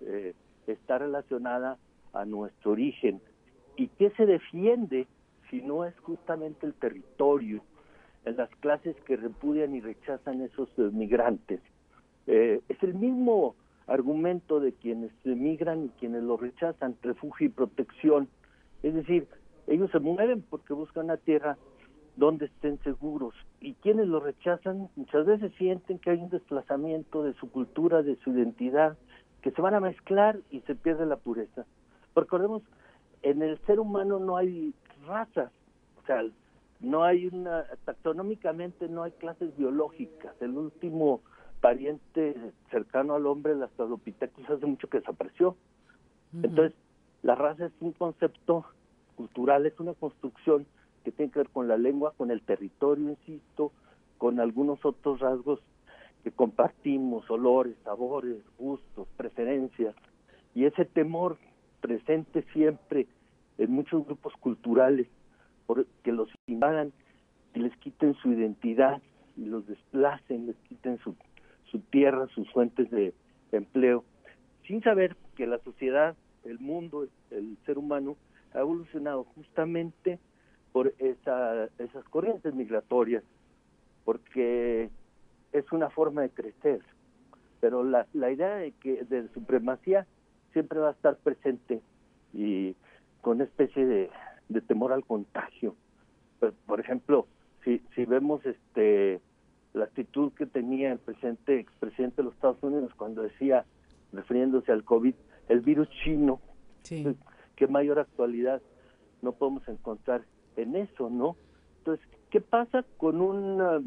eh, 0.00 0.34
está 0.66 0.98
relacionada 0.98 1.78
a 2.12 2.24
nuestro 2.24 2.72
origen. 2.72 3.20
¿Y 3.76 3.88
qué 3.88 4.10
se 4.10 4.26
defiende 4.26 5.06
si 5.50 5.60
no 5.60 5.84
es 5.84 5.98
justamente 6.00 6.66
el 6.66 6.74
territorio? 6.74 7.62
Las 8.24 8.48
clases 8.60 8.96
que 9.04 9.16
repudian 9.16 9.74
y 9.74 9.80
rechazan 9.80 10.40
esos 10.40 10.68
migrantes. 10.78 11.60
Eh, 12.26 12.60
es 12.68 12.82
el 12.82 12.94
mismo 12.94 13.54
argumento 13.86 14.60
de 14.60 14.72
quienes 14.72 15.10
emigran 15.24 15.84
y 15.84 15.88
quienes 16.00 16.22
lo 16.22 16.38
rechazan, 16.38 16.96
refugio 17.02 17.48
y 17.48 17.50
protección. 17.50 18.28
Es 18.82 18.94
decir, 18.94 19.26
ellos 19.66 19.90
se 19.90 19.98
mueven 19.98 20.42
porque 20.42 20.72
buscan 20.72 21.06
una 21.06 21.16
tierra 21.18 21.58
donde 22.16 22.46
estén 22.46 22.78
seguros. 22.82 23.34
Y 23.60 23.74
quienes 23.74 24.06
lo 24.06 24.20
rechazan 24.20 24.88
muchas 24.96 25.26
veces 25.26 25.52
sienten 25.58 25.98
que 25.98 26.10
hay 26.10 26.18
un 26.18 26.30
desplazamiento 26.30 27.22
de 27.22 27.34
su 27.34 27.50
cultura, 27.50 28.02
de 28.02 28.16
su 28.16 28.30
identidad, 28.30 28.96
que 29.42 29.50
se 29.50 29.60
van 29.60 29.74
a 29.74 29.80
mezclar 29.80 30.38
y 30.50 30.60
se 30.60 30.74
pierde 30.74 31.06
la 31.06 31.16
pureza. 31.16 31.66
Recordemos, 32.14 32.62
en 33.22 33.42
el 33.42 33.58
ser 33.66 33.80
humano 33.80 34.18
no 34.18 34.36
hay 34.36 34.74
razas, 35.06 35.50
o 36.02 36.06
sea, 36.06 36.22
no 36.80 37.02
hay 37.02 37.26
una, 37.26 37.64
taxonómicamente 37.84 38.88
no 38.88 39.02
hay 39.02 39.12
clases 39.12 39.56
biológicas. 39.56 40.34
El 40.40 40.56
último 40.56 41.20
pariente 41.60 42.36
cercano 42.70 43.14
al 43.14 43.26
hombre, 43.26 43.52
el 43.52 43.62
Australopithecus, 43.62 44.48
hace 44.50 44.66
mucho 44.66 44.88
que 44.88 45.00
desapareció. 45.00 45.56
Entonces, 46.34 46.74
la 47.22 47.34
raza 47.34 47.66
es 47.66 47.72
un 47.80 47.92
concepto 47.92 48.66
cultural, 49.16 49.64
es 49.64 49.78
una 49.80 49.94
construcción 49.94 50.66
que 51.05 51.12
tiene 51.12 51.30
que 51.30 51.40
ver 51.40 51.50
con 51.50 51.68
la 51.68 51.76
lengua, 51.76 52.14
con 52.16 52.30
el 52.30 52.42
territorio, 52.42 53.11
insisto, 53.11 53.72
con 54.18 54.40
algunos 54.40 54.84
otros 54.84 55.20
rasgos 55.20 55.61
que 56.22 56.30
compartimos, 56.30 57.30
olores, 57.30 57.76
sabores, 57.84 58.38
gustos, 58.59 59.07
preferencias, 59.16 59.94
y 60.55 60.64
ese 60.64 60.86
temor 60.86 61.36
presente 61.80 62.42
siempre 62.55 63.07
en 63.59 63.70
muchos 63.70 64.07
grupos 64.07 64.32
culturales, 64.40 65.07
que 66.02 66.12
los 66.12 66.28
invadan 66.46 66.92
y 67.55 67.61
les 67.61 67.76
quiten 67.78 68.14
su 68.14 68.32
identidad 68.32 69.00
y 69.36 69.44
los 69.44 69.66
desplacen, 69.66 70.46
les 70.46 70.57
quiten 70.68 70.98
su, 70.98 71.14
su 71.70 71.80
tierra, 71.80 72.26
sus 72.34 72.50
fuentes 72.52 72.90
de 72.90 73.14
empleo, 73.52 74.05
sin 74.66 74.82
saber 74.82 75.16
que 75.36 75.46
la 75.46 75.59
sociedad, 75.59 76.16
el 76.44 76.59
mundo, 76.59 77.07
el 77.30 77.57
ser 77.66 77.78
humano 77.78 78.16
ha 78.55 78.61
evolucionado 78.61 79.24
justamente 79.34 80.18
por 80.74 80.92
esa, 80.98 81.66
esas 81.78 82.04
corrientes 82.10 82.52
migratorias, 82.52 83.22
porque 84.04 84.90
es 85.52 85.70
una 85.70 85.88
forma 85.88 86.22
de 86.22 86.30
crecer. 86.30 86.80
Pero 87.60 87.84
la, 87.84 88.08
la 88.12 88.32
idea 88.32 88.56
de 88.56 88.72
que 88.72 89.04
de 89.04 89.28
supremacía 89.28 90.04
siempre 90.52 90.80
va 90.80 90.88
a 90.88 90.92
estar 90.92 91.16
presente 91.18 91.80
y 92.32 92.74
con 93.20 93.36
una 93.36 93.44
especie 93.44 93.86
de, 93.86 94.10
de 94.48 94.60
temor 94.62 94.92
al 94.92 95.04
contagio. 95.04 95.76
Pues, 96.40 96.52
por 96.66 96.80
ejemplo, 96.80 97.28
si, 97.62 97.80
si 97.94 98.04
vemos 98.04 98.44
este 98.44 99.20
la 99.74 99.84
actitud 99.84 100.32
que 100.32 100.46
tenía 100.46 100.90
el 100.90 100.98
presidente, 100.98 101.60
expresidente 101.60 102.16
de 102.16 102.24
los 102.24 102.34
Estados 102.34 102.60
Unidos 102.64 102.92
cuando 102.96 103.22
decía, 103.22 103.64
refiriéndose 104.12 104.72
al 104.72 104.82
COVID, 104.82 105.14
el 105.48 105.60
virus 105.60 105.88
chino, 106.02 106.40
sí. 106.82 107.16
qué 107.54 107.68
mayor 107.68 108.00
actualidad 108.00 108.60
no 109.22 109.30
podemos 109.32 109.68
encontrar 109.68 110.24
en 110.57 110.76
eso, 110.76 111.11
¿no? 111.11 111.36
Entonces, 111.78 112.07
¿qué 112.30 112.40
pasa 112.40 112.84
con 112.96 113.20
una 113.20 113.82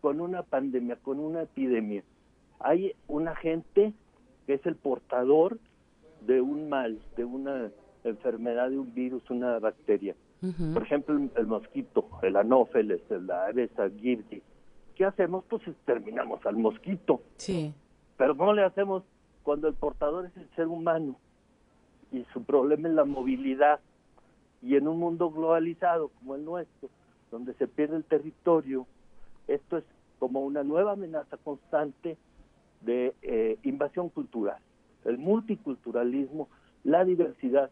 con 0.00 0.20
una 0.20 0.42
pandemia, 0.42 0.96
con 0.96 1.18
una 1.18 1.42
epidemia? 1.42 2.02
Hay 2.60 2.94
un 3.08 3.28
agente 3.28 3.92
que 4.46 4.54
es 4.54 4.66
el 4.66 4.76
portador 4.76 5.58
de 6.26 6.40
un 6.40 6.68
mal, 6.68 7.00
de 7.16 7.24
una 7.24 7.70
enfermedad, 8.04 8.70
de 8.70 8.78
un 8.78 8.94
virus, 8.94 9.28
una 9.30 9.58
bacteria. 9.58 10.14
Por 10.74 10.82
ejemplo, 10.82 11.18
el, 11.34 11.46
mosquito, 11.46 12.08
el 12.22 12.36
anófeles, 12.36 13.00
Aedes 13.10 13.76
aegypti. 13.78 14.42
¿Qué 14.94 15.04
hacemos? 15.04 15.44
Pues 15.48 15.66
exterminamos 15.66 16.44
al 16.46 16.56
mosquito. 16.56 17.20
Sí. 17.36 17.74
Pero 18.16 18.36
¿cómo 18.36 18.52
le 18.52 18.62
hacemos 18.62 19.02
cuando 19.42 19.66
el 19.66 19.74
portador 19.74 20.26
es 20.26 20.36
el 20.36 20.48
ser 20.54 20.68
humano? 20.68 21.16
Y 22.12 22.24
su 22.32 22.44
problema 22.44 22.88
es 22.88 22.94
la 22.94 23.04
movilidad 23.04 23.80
y 24.62 24.76
en 24.76 24.88
un 24.88 24.98
mundo 24.98 25.30
globalizado 25.30 26.08
como 26.18 26.34
el 26.34 26.44
nuestro, 26.44 26.88
donde 27.30 27.54
se 27.54 27.66
pierde 27.66 27.96
el 27.96 28.04
territorio, 28.04 28.86
esto 29.48 29.78
es 29.78 29.84
como 30.18 30.40
una 30.40 30.62
nueva 30.62 30.92
amenaza 30.92 31.36
constante 31.36 32.16
de 32.80 33.14
eh, 33.22 33.58
invasión 33.62 34.08
cultural. 34.08 34.58
El 35.04 35.18
multiculturalismo, 35.18 36.48
la 36.84 37.04
diversidad, 37.04 37.70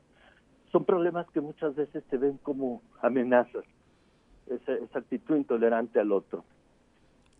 son 0.70 0.84
problemas 0.84 1.26
que 1.30 1.40
muchas 1.40 1.74
veces 1.74 2.04
se 2.10 2.16
ven 2.16 2.38
como 2.42 2.82
amenazas, 3.00 3.64
esa, 4.46 4.74
esa 4.74 4.98
actitud 4.98 5.36
intolerante 5.36 6.00
al 6.00 6.12
otro 6.12 6.44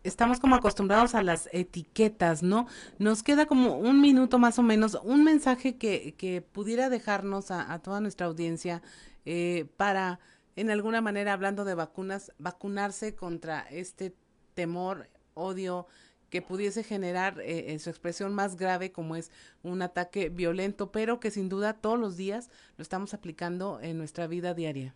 estamos 0.05 0.39
como 0.39 0.55
acostumbrados 0.55 1.15
a 1.15 1.23
las 1.23 1.49
etiquetas, 1.53 2.43
¿no? 2.43 2.67
Nos 2.99 3.23
queda 3.23 3.47
como 3.47 3.79
un 3.79 4.01
minuto 4.01 4.39
más 4.39 4.59
o 4.59 4.63
menos, 4.63 5.01
un 5.03 5.25
mensaje 5.25 5.77
que, 5.77 6.15
que 6.17 6.43
pudiera 6.43 6.91
dejarnos 6.91 7.51
a, 7.51 7.73
a 7.73 7.79
toda 7.81 8.01
nuestra 8.01 8.27
audiencia 8.27 8.83
eh, 9.25 9.67
para, 9.77 10.21
en 10.57 10.71
alguna 10.71 11.01
manera, 11.01 11.33
hablando 11.33 11.65
de 11.65 11.75
vacunas, 11.75 12.33
vacunarse 12.39 13.15
contra 13.15 13.61
este 13.71 14.15
temor, 14.55 15.09
odio 15.35 15.87
que 16.31 16.43
pudiese 16.43 16.83
generar 16.83 17.41
eh, 17.41 17.79
su 17.79 17.91
expresión 17.91 18.35
más 18.35 18.57
grave 18.57 18.91
como 18.91 19.15
es 19.15 19.31
un 19.63 19.83
ataque 19.83 20.31
violento, 20.31 20.91
pero 20.91 21.21
que 21.21 21.31
sin 21.31 21.49
duda 21.49 21.75
todos 21.75 21.99
los 21.99 22.17
días 22.17 22.51
lo 22.77 22.83
estamos 22.83 23.15
aplicando 23.15 23.79
en 23.81 23.99
nuestra 23.99 24.27
vida 24.27 24.53
diaria. 24.53 24.95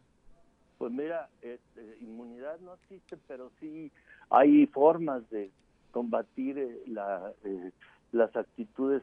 Pues 0.79 0.93
mira, 0.93 1.29
este, 1.43 1.99
inmunidad 2.01 2.59
no 2.61 2.74
existe, 2.74 3.16
pero 3.29 3.51
sí 3.61 3.93
hay 4.31 4.66
formas 4.66 5.29
de 5.31 5.51
combatir 5.93 6.59
eh, 6.59 6.83
la, 6.87 7.33
las 8.12 8.35
actitudes 8.37 9.03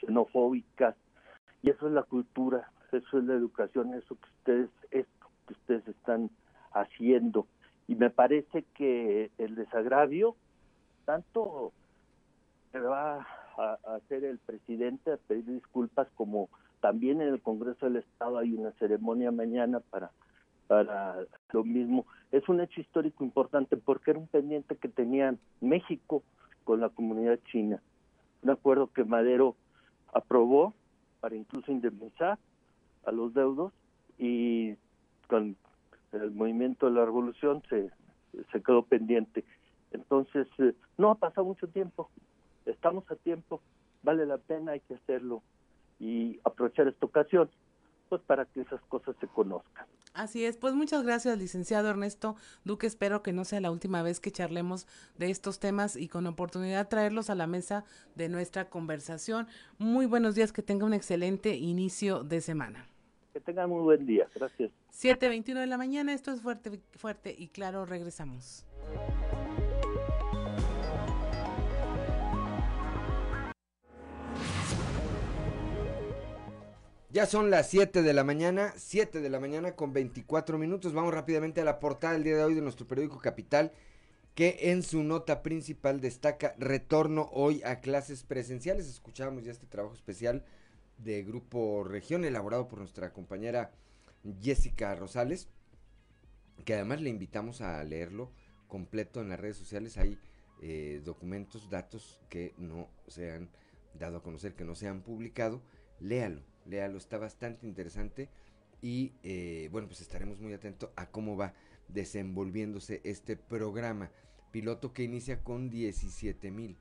xenofóbicas 0.00 0.94
y 1.62 1.70
eso 1.70 1.86
es 1.86 1.92
la 1.92 2.02
cultura 2.02 2.70
eso 2.92 3.18
es 3.18 3.24
la 3.24 3.34
educación, 3.34 3.94
eso 3.94 4.16
que 4.16 4.28
ustedes, 4.38 4.70
esto 4.90 5.26
que 5.46 5.52
ustedes 5.54 5.88
están 5.88 6.30
haciendo. 6.72 7.46
Y 7.88 7.94
me 7.94 8.10
parece 8.10 8.64
que 8.74 9.30
el 9.38 9.54
desagravio, 9.54 10.36
tanto 11.04 11.72
se 12.72 12.80
va 12.80 13.26
a, 13.56 13.78
hacer 13.96 14.24
el 14.24 14.38
presidente 14.38 15.12
a 15.12 15.16
pedir 15.16 15.46
disculpas 15.46 16.08
como 16.14 16.48
también 16.80 17.22
en 17.22 17.28
el 17.28 17.40
Congreso 17.40 17.86
del 17.86 17.96
Estado 17.96 18.38
hay 18.38 18.52
una 18.52 18.72
ceremonia 18.72 19.30
mañana 19.30 19.80
para 19.80 20.10
para 20.66 21.16
lo 21.52 21.64
mismo. 21.64 22.06
Es 22.32 22.48
un 22.48 22.60
hecho 22.60 22.80
histórico 22.80 23.24
importante 23.24 23.76
porque 23.76 24.10
era 24.10 24.20
un 24.20 24.26
pendiente 24.26 24.76
que 24.76 24.88
tenía 24.88 25.34
México 25.60 26.22
con 26.64 26.80
la 26.80 26.88
comunidad 26.88 27.38
china. 27.52 27.80
Un 28.42 28.50
acuerdo 28.50 28.92
que 28.92 29.04
Madero 29.04 29.56
aprobó 30.12 30.74
para 31.20 31.36
incluso 31.36 31.70
indemnizar 31.70 32.38
a 33.06 33.12
los 33.12 33.32
deudos 33.32 33.72
y 34.18 34.74
con 35.28 35.56
el 36.12 36.30
movimiento 36.32 36.86
de 36.86 36.92
la 36.92 37.04
revolución 37.04 37.62
se, 37.68 37.90
se 38.52 38.62
quedó 38.62 38.82
pendiente. 38.82 39.44
Entonces, 39.92 40.46
eh, 40.58 40.74
no 40.98 41.10
ha 41.10 41.14
pasado 41.14 41.46
mucho 41.46 41.68
tiempo, 41.68 42.10
estamos 42.66 43.10
a 43.10 43.16
tiempo, 43.16 43.62
vale 44.02 44.26
la 44.26 44.38
pena, 44.38 44.72
hay 44.72 44.80
que 44.80 44.94
hacerlo 44.94 45.42
y 45.98 46.38
aprovechar 46.44 46.88
esta 46.88 47.06
ocasión 47.06 47.48
pues 48.08 48.22
para 48.22 48.44
que 48.44 48.60
esas 48.60 48.80
cosas 48.82 49.16
se 49.20 49.26
conozcan. 49.26 49.86
Así 50.14 50.44
es, 50.44 50.56
pues 50.56 50.74
muchas 50.74 51.02
gracias, 51.02 51.38
licenciado 51.38 51.88
Ernesto 51.90 52.36
Duque. 52.64 52.86
Espero 52.86 53.22
que 53.22 53.32
no 53.32 53.44
sea 53.44 53.60
la 53.60 53.70
última 53.70 54.02
vez 54.02 54.20
que 54.20 54.30
charlemos 54.30 54.86
de 55.18 55.30
estos 55.30 55.58
temas 55.58 55.96
y 55.96 56.08
con 56.08 56.26
oportunidad 56.26 56.88
traerlos 56.88 57.30
a 57.30 57.34
la 57.34 57.46
mesa 57.46 57.84
de 58.14 58.28
nuestra 58.28 58.70
conversación. 58.70 59.46
Muy 59.78 60.06
buenos 60.06 60.34
días, 60.34 60.52
que 60.52 60.62
tenga 60.62 60.86
un 60.86 60.94
excelente 60.94 61.56
inicio 61.56 62.22
de 62.22 62.40
semana. 62.40 62.86
Que 63.36 63.40
tengan 63.42 63.68
muy 63.68 63.82
buen 63.82 64.06
día. 64.06 64.26
Gracias. 64.34 64.70
7.21 64.98 65.60
de 65.60 65.66
la 65.66 65.76
mañana, 65.76 66.14
esto 66.14 66.32
es 66.32 66.40
fuerte, 66.40 66.80
fuerte 66.92 67.34
y 67.36 67.48
claro, 67.48 67.84
regresamos. 67.84 68.64
Ya 77.10 77.26
son 77.26 77.50
las 77.50 77.68
7 77.68 78.00
de 78.00 78.14
la 78.14 78.24
mañana, 78.24 78.72
7 78.74 79.20
de 79.20 79.28
la 79.28 79.38
mañana 79.38 79.72
con 79.72 79.92
24 79.92 80.56
minutos. 80.56 80.94
Vamos 80.94 81.12
rápidamente 81.12 81.60
a 81.60 81.64
la 81.64 81.78
portada 81.78 82.14
del 82.14 82.24
día 82.24 82.38
de 82.38 82.44
hoy 82.44 82.54
de 82.54 82.62
nuestro 82.62 82.86
periódico 82.86 83.18
Capital, 83.18 83.70
que 84.34 84.70
en 84.70 84.82
su 84.82 85.02
nota 85.02 85.42
principal 85.42 86.00
destaca 86.00 86.54
retorno 86.56 87.28
hoy 87.32 87.62
a 87.64 87.80
clases 87.80 88.22
presenciales. 88.22 88.88
Escuchábamos 88.88 89.44
ya 89.44 89.52
este 89.52 89.66
trabajo 89.66 89.94
especial 89.94 90.42
de 90.98 91.22
Grupo 91.22 91.84
Región, 91.84 92.24
elaborado 92.24 92.68
por 92.68 92.78
nuestra 92.78 93.12
compañera 93.12 93.72
Jessica 94.40 94.94
Rosales, 94.94 95.48
que 96.64 96.74
además 96.74 97.00
le 97.00 97.10
invitamos 97.10 97.60
a 97.60 97.82
leerlo 97.84 98.32
completo 98.68 99.20
en 99.20 99.28
las 99.28 99.40
redes 99.40 99.56
sociales. 99.56 99.98
Hay 99.98 100.18
eh, 100.62 101.02
documentos, 101.04 101.70
datos 101.70 102.20
que 102.28 102.54
no 102.58 102.88
se 103.08 103.32
han 103.32 103.50
dado 103.94 104.18
a 104.18 104.22
conocer, 104.22 104.54
que 104.54 104.64
no 104.64 104.74
se 104.74 104.88
han 104.88 105.02
publicado. 105.02 105.62
Léalo 106.00 106.42
léalo, 106.66 106.98
está 106.98 107.18
bastante 107.18 107.66
interesante 107.66 108.28
y 108.82 109.12
eh, 109.22 109.68
bueno, 109.72 109.88
pues 109.88 110.00
estaremos 110.00 110.40
muy 110.40 110.52
atentos 110.52 110.90
a 110.96 111.06
cómo 111.10 111.36
va 111.36 111.54
desenvolviéndose 111.88 113.00
este 113.04 113.36
programa 113.36 114.10
piloto 114.50 114.92
que 114.92 115.04
inicia 115.04 115.42
con 115.42 115.70
17 115.70 116.50
mil, 116.50 116.76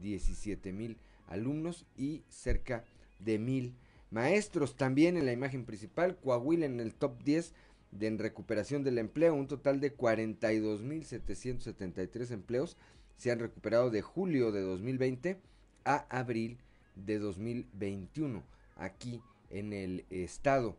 17 0.00 0.72
mil 0.72 0.98
alumnos 1.26 1.86
y 1.96 2.24
cerca 2.28 2.84
de 3.18 3.38
mil 3.38 3.74
maestros. 4.10 4.76
También 4.76 5.16
en 5.16 5.26
la 5.26 5.32
imagen 5.32 5.64
principal, 5.64 6.16
Coahuila 6.16 6.66
en 6.66 6.80
el 6.80 6.94
top 6.94 7.22
10 7.22 7.54
de 7.90 8.06
en 8.06 8.18
recuperación 8.18 8.84
del 8.84 8.98
empleo, 8.98 9.34
un 9.34 9.48
total 9.48 9.80
de 9.80 9.92
42 9.92 10.82
mil 10.82 11.04
773 11.04 12.30
empleos 12.30 12.76
se 13.16 13.32
han 13.32 13.40
recuperado 13.40 13.90
de 13.90 14.00
julio 14.00 14.52
de 14.52 14.60
2020 14.60 15.40
a 15.84 16.06
abril 16.08 16.58
de 16.94 17.18
2021 17.18 18.42
aquí 18.76 19.20
en 19.50 19.72
el 19.72 20.06
estado. 20.10 20.76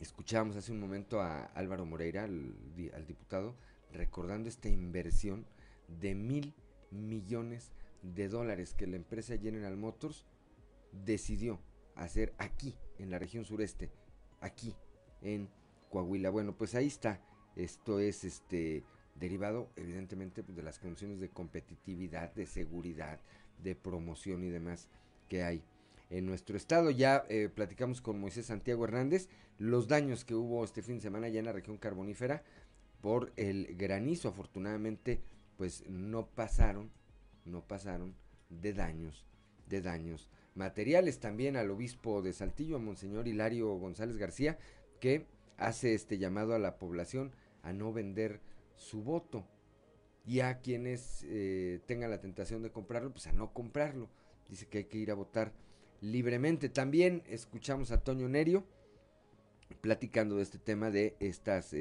Escuchábamos 0.00 0.56
hace 0.56 0.72
un 0.72 0.80
momento 0.80 1.20
a 1.20 1.44
Álvaro 1.54 1.86
Moreira, 1.86 2.24
al, 2.24 2.54
diputado, 3.06 3.54
recordando 3.92 4.48
esta 4.48 4.68
inversión 4.68 5.46
de 6.00 6.14
mil 6.14 6.54
millones 6.90 7.72
de 8.02 8.28
dólares 8.28 8.74
que 8.74 8.86
la 8.86 8.96
empresa 8.96 9.38
General 9.38 9.76
Motors 9.76 10.26
decidió 10.92 11.60
hacer 11.94 12.34
aquí, 12.38 12.76
en 12.98 13.10
la 13.10 13.18
región 13.18 13.44
sureste, 13.44 13.90
aquí, 14.40 14.74
en 15.20 15.48
Coahuila. 15.90 16.30
Bueno, 16.30 16.56
pues 16.56 16.74
ahí 16.74 16.86
está. 16.86 17.20
Esto 17.56 17.98
es 17.98 18.24
este 18.24 18.84
derivado, 19.14 19.70
evidentemente, 19.76 20.42
pues, 20.42 20.56
de 20.56 20.62
las 20.62 20.78
condiciones 20.78 21.20
de 21.20 21.30
competitividad, 21.30 22.32
de 22.34 22.46
seguridad, 22.46 23.20
de 23.62 23.74
promoción 23.74 24.42
y 24.42 24.50
demás 24.50 24.88
que 25.28 25.42
hay 25.42 25.62
en 26.10 26.26
nuestro 26.26 26.56
estado. 26.56 26.90
Ya 26.90 27.24
eh, 27.28 27.48
platicamos 27.48 28.00
con 28.00 28.20
Moisés 28.20 28.46
Santiago 28.46 28.84
Hernández 28.84 29.28
los 29.58 29.88
daños 29.88 30.24
que 30.24 30.34
hubo 30.34 30.64
este 30.64 30.82
fin 30.82 30.96
de 30.96 31.02
semana 31.02 31.28
ya 31.28 31.40
en 31.40 31.46
la 31.46 31.52
región 31.52 31.78
carbonífera 31.78 32.42
por 33.00 33.32
el 33.36 33.76
granizo. 33.76 34.28
Afortunadamente, 34.28 35.22
pues 35.56 35.84
no 35.88 36.26
pasaron, 36.26 36.90
no 37.44 37.66
pasaron 37.66 38.14
de 38.48 38.72
daños, 38.72 39.26
de 39.68 39.82
daños 39.82 40.28
materiales. 40.54 41.20
También 41.20 41.56
al 41.56 41.70
obispo 41.70 42.22
de 42.22 42.32
Saltillo, 42.32 42.76
a 42.76 42.80
Monseñor 42.80 43.28
Hilario 43.28 43.74
González 43.76 44.16
García, 44.16 44.58
que 45.00 45.26
hace 45.56 45.94
este 45.94 46.18
llamado 46.18 46.54
a 46.54 46.58
la 46.58 46.78
población 46.78 47.32
a 47.62 47.72
no 47.72 47.92
vender 47.92 48.40
su 48.76 49.02
voto. 49.02 49.46
Y 50.24 50.40
a 50.40 50.60
quienes 50.60 51.24
eh, 51.28 51.80
tengan 51.86 52.10
la 52.10 52.20
tentación 52.20 52.62
de 52.62 52.70
comprarlo, 52.70 53.12
pues 53.12 53.26
a 53.26 53.32
no 53.32 53.52
comprarlo. 53.52 54.08
Dice 54.48 54.66
que 54.66 54.78
hay 54.78 54.84
que 54.84 54.98
ir 54.98 55.10
a 55.10 55.14
votar 55.14 55.52
libremente. 56.00 56.68
También 56.68 57.22
escuchamos 57.26 57.90
a 57.90 58.02
Toño 58.02 58.28
Nerio 58.28 58.64
platicando 59.80 60.36
de 60.36 60.42
este 60.42 60.58
tema 60.58 60.90
de 60.90 61.16
estas 61.18 61.74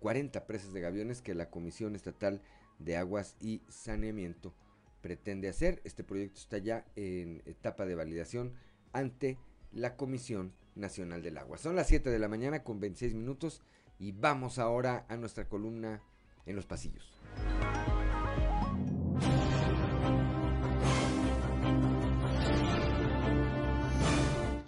40 0.00 0.38
eh, 0.38 0.42
presas 0.46 0.72
de 0.72 0.80
gaviones 0.80 1.22
que 1.22 1.34
la 1.34 1.50
Comisión 1.50 1.96
Estatal 1.96 2.42
de 2.78 2.96
Aguas 2.96 3.36
y 3.40 3.62
Saneamiento 3.68 4.54
pretende 5.00 5.48
hacer. 5.48 5.80
Este 5.84 6.04
proyecto 6.04 6.40
está 6.40 6.58
ya 6.58 6.84
en 6.96 7.42
etapa 7.46 7.86
de 7.86 7.94
validación 7.94 8.54
ante 8.92 9.38
la 9.72 9.96
Comisión 9.96 10.52
Nacional 10.74 11.22
del 11.22 11.38
Agua. 11.38 11.58
Son 11.58 11.76
las 11.76 11.88
7 11.88 12.10
de 12.10 12.18
la 12.18 12.28
mañana 12.28 12.62
con 12.62 12.80
26 12.80 13.14
minutos 13.14 13.62
y 13.98 14.12
vamos 14.12 14.58
ahora 14.58 15.04
a 15.08 15.16
nuestra 15.16 15.48
columna 15.48 16.02
en 16.46 16.56
los 16.56 16.66
pasillos. 16.66 17.12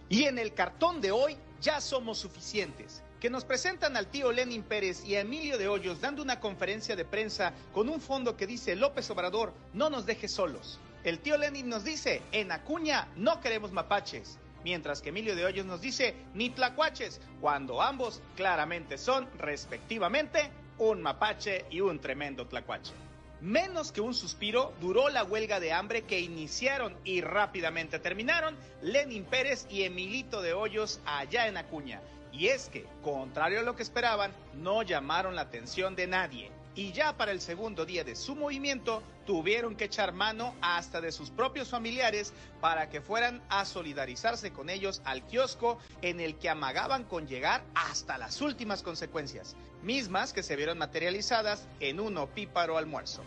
Y 0.08 0.24
en 0.24 0.38
el 0.38 0.52
cartón 0.52 1.00
de 1.00 1.10
hoy 1.10 1.38
ya 1.60 1.80
somos 1.80 2.18
suficientes. 2.18 3.02
Que 3.22 3.30
nos 3.30 3.44
presentan 3.44 3.96
al 3.96 4.08
tío 4.08 4.32
Lenin 4.32 4.64
Pérez 4.64 5.04
y 5.04 5.14
a 5.14 5.20
Emilio 5.20 5.56
de 5.56 5.68
Hoyos 5.68 6.00
dando 6.00 6.24
una 6.24 6.40
conferencia 6.40 6.96
de 6.96 7.04
prensa 7.04 7.52
con 7.72 7.88
un 7.88 8.00
fondo 8.00 8.36
que 8.36 8.48
dice 8.48 8.74
López 8.74 9.08
Obrador, 9.10 9.54
no 9.74 9.90
nos 9.90 10.06
dejes 10.06 10.32
solos. 10.32 10.80
El 11.04 11.20
tío 11.20 11.38
Lenin 11.38 11.68
nos 11.68 11.84
dice, 11.84 12.20
en 12.32 12.50
Acuña 12.50 13.06
no 13.14 13.40
queremos 13.40 13.70
mapaches. 13.70 14.40
Mientras 14.64 15.00
que 15.00 15.10
Emilio 15.10 15.36
de 15.36 15.44
Hoyos 15.44 15.64
nos 15.64 15.80
dice, 15.80 16.16
ni 16.34 16.50
tlacuaches, 16.50 17.20
cuando 17.40 17.80
ambos 17.80 18.20
claramente 18.34 18.98
son, 18.98 19.28
respectivamente, 19.38 20.50
un 20.78 21.00
mapache 21.00 21.66
y 21.70 21.80
un 21.80 22.00
tremendo 22.00 22.48
tlacuache. 22.48 22.92
Menos 23.40 23.92
que 23.92 24.00
un 24.00 24.14
suspiro 24.14 24.72
duró 24.80 25.10
la 25.10 25.22
huelga 25.22 25.60
de 25.60 25.72
hambre 25.72 26.02
que 26.02 26.18
iniciaron 26.18 26.96
y 27.04 27.20
rápidamente 27.20 28.00
terminaron 28.00 28.56
Lenin 28.82 29.24
Pérez 29.24 29.68
y 29.70 29.84
Emilito 29.84 30.42
de 30.42 30.54
Hoyos 30.54 30.98
allá 31.04 31.46
en 31.46 31.56
Acuña. 31.56 32.00
Y 32.32 32.48
es 32.48 32.68
que, 32.70 32.86
contrario 33.02 33.60
a 33.60 33.62
lo 33.62 33.76
que 33.76 33.82
esperaban, 33.82 34.32
no 34.54 34.82
llamaron 34.82 35.36
la 35.36 35.42
atención 35.42 35.94
de 35.94 36.06
nadie. 36.06 36.50
Y 36.74 36.92
ya 36.92 37.16
para 37.18 37.32
el 37.32 37.42
segundo 37.42 37.84
día 37.84 38.02
de 38.02 38.16
su 38.16 38.34
movimiento, 38.34 39.02
tuvieron 39.26 39.76
que 39.76 39.84
echar 39.84 40.12
mano 40.12 40.54
hasta 40.62 41.02
de 41.02 41.12
sus 41.12 41.30
propios 41.30 41.68
familiares 41.68 42.32
para 42.62 42.88
que 42.88 43.02
fueran 43.02 43.42
a 43.50 43.66
solidarizarse 43.66 44.52
con 44.52 44.70
ellos 44.70 45.02
al 45.04 45.22
kiosco 45.26 45.78
en 46.00 46.20
el 46.20 46.36
que 46.36 46.48
amagaban 46.48 47.04
con 47.04 47.26
llegar 47.26 47.62
hasta 47.74 48.16
las 48.16 48.40
últimas 48.40 48.82
consecuencias, 48.82 49.54
mismas 49.82 50.32
que 50.32 50.42
se 50.42 50.56
vieron 50.56 50.78
materializadas 50.78 51.68
en 51.80 52.00
un 52.00 52.16
opíparo 52.16 52.78
almuerzo. 52.78 53.22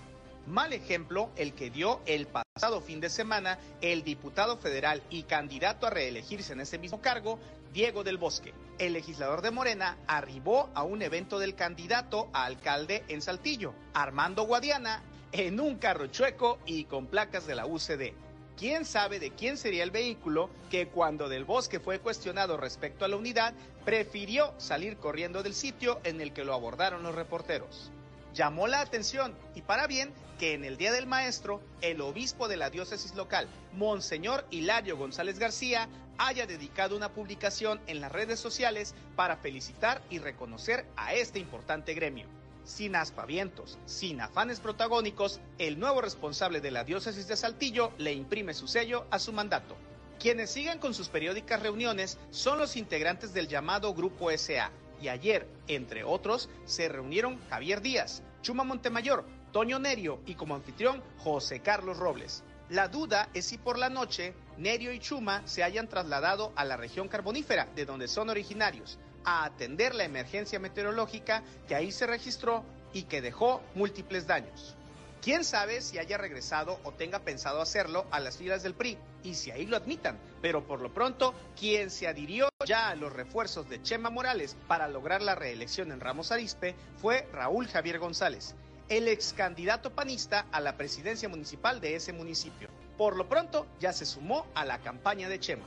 Mal 0.47 0.73
ejemplo 0.73 1.31
el 1.35 1.53
que 1.53 1.69
dio 1.69 2.01
el 2.05 2.27
pasado 2.27 2.81
fin 2.81 2.99
de 2.99 3.09
semana 3.09 3.57
el 3.81 4.03
diputado 4.03 4.57
federal 4.57 5.01
y 5.09 5.23
candidato 5.23 5.87
a 5.87 5.89
reelegirse 5.89 6.53
en 6.53 6.61
ese 6.61 6.77
mismo 6.77 7.01
cargo, 7.01 7.39
Diego 7.75 8.05
del 8.05 8.17
Bosque. 8.17 8.53
El 8.79 8.93
legislador 8.93 9.41
de 9.41 9.51
Morena 9.51 9.97
arribó 10.07 10.69
a 10.75 10.83
un 10.83 11.01
evento 11.01 11.39
del 11.39 11.55
candidato 11.55 12.29
a 12.31 12.45
alcalde 12.45 13.03
en 13.09 13.21
Saltillo, 13.21 13.73
Armando 13.93 14.43
Guadiana, 14.43 15.03
en 15.33 15.59
un 15.59 15.75
carro 15.75 16.07
chueco 16.07 16.57
y 16.65 16.85
con 16.85 17.07
placas 17.07 17.45
de 17.45 17.53
la 17.53 17.65
UCD. 17.65 18.13
¿Quién 18.57 18.85
sabe 18.85 19.19
de 19.19 19.31
quién 19.31 19.57
sería 19.57 19.83
el 19.83 19.91
vehículo 19.91 20.49
que 20.71 20.87
cuando 20.87 21.27
Del 21.27 21.43
Bosque 21.43 21.81
fue 21.81 21.99
cuestionado 21.99 22.55
respecto 22.55 23.03
a 23.03 23.09
la 23.09 23.17
unidad, 23.17 23.53
prefirió 23.83 24.53
salir 24.57 24.95
corriendo 24.95 25.43
del 25.43 25.53
sitio 25.53 25.99
en 26.05 26.21
el 26.21 26.31
que 26.31 26.45
lo 26.45 26.53
abordaron 26.53 27.03
los 27.03 27.13
reporteros? 27.13 27.91
Llamó 28.33 28.67
la 28.67 28.79
atención, 28.79 29.35
y 29.53 29.63
para 29.63 29.85
bien, 29.85 30.13
que 30.39 30.53
en 30.53 30.63
el 30.63 30.77
Día 30.77 30.93
del 30.93 31.07
Maestro, 31.07 31.61
el 31.81 31.99
obispo 31.99 32.47
de 32.47 32.55
la 32.55 32.69
diócesis 32.69 33.15
local, 33.15 33.49
Monseñor 33.73 34.45
Hilario 34.49 34.95
González 34.95 35.39
García, 35.39 35.89
haya 36.17 36.45
dedicado 36.45 36.95
una 36.95 37.09
publicación 37.09 37.79
en 37.87 38.01
las 38.01 38.11
redes 38.11 38.39
sociales 38.39 38.93
para 39.15 39.37
felicitar 39.37 40.01
y 40.09 40.19
reconocer 40.19 40.85
a 40.95 41.13
este 41.13 41.39
importante 41.39 41.93
gremio 41.93 42.27
sin 42.65 42.95
aspavientos, 42.95 43.77
sin 43.85 44.19
afanes 44.19 44.59
protagónicos, 44.59 45.39
el 45.59 45.79
nuevo 45.79 46.01
responsable 46.01 46.61
de 46.61 46.71
la 46.71 46.83
diócesis 46.83 47.27
de 47.27 47.37
Saltillo 47.37 47.91
le 47.97 48.13
imprime 48.13 48.53
su 48.53 48.67
sello 48.67 49.05
a 49.11 49.19
su 49.19 49.31
mandato. 49.31 49.77
Quienes 50.19 50.49
siguen 50.49 50.79
con 50.79 50.93
sus 50.93 51.07
periódicas 51.07 51.61
reuniones 51.61 52.17
son 52.31 52.57
los 52.57 52.75
integrantes 52.75 53.33
del 53.33 53.47
llamado 53.47 53.93
Grupo 53.93 54.29
SA, 54.35 54.71
y 55.01 55.09
ayer, 55.09 55.47
entre 55.67 56.03
otros, 56.03 56.49
se 56.65 56.89
reunieron 56.89 57.39
Javier 57.49 57.81
Díaz, 57.81 58.23
Chuma 58.41 58.63
Montemayor, 58.63 59.25
Toño 59.51 59.77
Nerio 59.77 60.19
y 60.25 60.35
como 60.35 60.55
anfitrión 60.55 61.03
José 61.17 61.59
Carlos 61.59 61.97
Robles. 61.97 62.43
La 62.69 62.87
duda 62.87 63.29
es 63.35 63.45
si 63.45 63.59
por 63.59 63.77
la 63.77 63.89
noche 63.89 64.33
Nerio 64.57 64.91
y 64.91 64.99
Chuma 64.99 65.43
se 65.45 65.63
hayan 65.63 65.87
trasladado 65.87 66.51
a 66.55 66.65
la 66.65 66.77
región 66.77 67.07
carbonífera, 67.07 67.67
de 67.75 67.85
donde 67.85 68.07
son 68.07 68.29
originarios, 68.31 68.97
a 69.23 69.45
atender 69.45 69.93
la 69.93 70.03
emergencia 70.03 70.59
meteorológica 70.59 71.43
que 71.67 71.75
ahí 71.75 71.91
se 71.91 72.07
registró 72.07 72.63
y 72.91 73.03
que 73.03 73.21
dejó 73.21 73.61
múltiples 73.75 74.25
daños. 74.25 74.75
Quién 75.21 75.43
sabe 75.43 75.81
si 75.81 75.99
haya 75.99 76.17
regresado 76.17 76.79
o 76.83 76.91
tenga 76.91 77.19
pensado 77.19 77.61
hacerlo 77.61 78.05
a 78.11 78.19
las 78.19 78.37
filas 78.37 78.63
del 78.63 78.75
PRI 78.75 78.97
y 79.23 79.35
si 79.35 79.51
ahí 79.51 79.65
lo 79.65 79.77
admitan. 79.77 80.19
Pero 80.41 80.65
por 80.65 80.81
lo 80.81 80.93
pronto, 80.93 81.33
quien 81.59 81.89
se 81.89 82.07
adhirió 82.07 82.49
ya 82.65 82.89
a 82.89 82.95
los 82.95 83.11
refuerzos 83.11 83.67
de 83.67 83.81
Chema 83.81 84.09
Morales 84.11 84.55
para 84.67 84.87
lograr 84.87 85.21
la 85.23 85.33
reelección 85.33 85.91
en 85.91 85.99
Ramos 85.99 86.31
Arispe 86.31 86.75
fue 87.01 87.27
Raúl 87.31 87.67
Javier 87.67 87.97
González, 87.97 88.53
el 88.89 89.07
ex 89.07 89.33
candidato 89.33 89.93
panista 89.93 90.47
a 90.51 90.61
la 90.61 90.77
presidencia 90.77 91.27
municipal 91.27 91.81
de 91.81 91.95
ese 91.95 92.13
municipio. 92.13 92.69
Por 92.97 93.17
lo 93.17 93.27
pronto, 93.27 93.67
ya 93.79 93.91
se 93.93 94.05
sumó 94.05 94.45
a 94.53 94.63
la 94.63 94.79
campaña 94.79 95.27
de 95.27 95.39
Chema. 95.39 95.65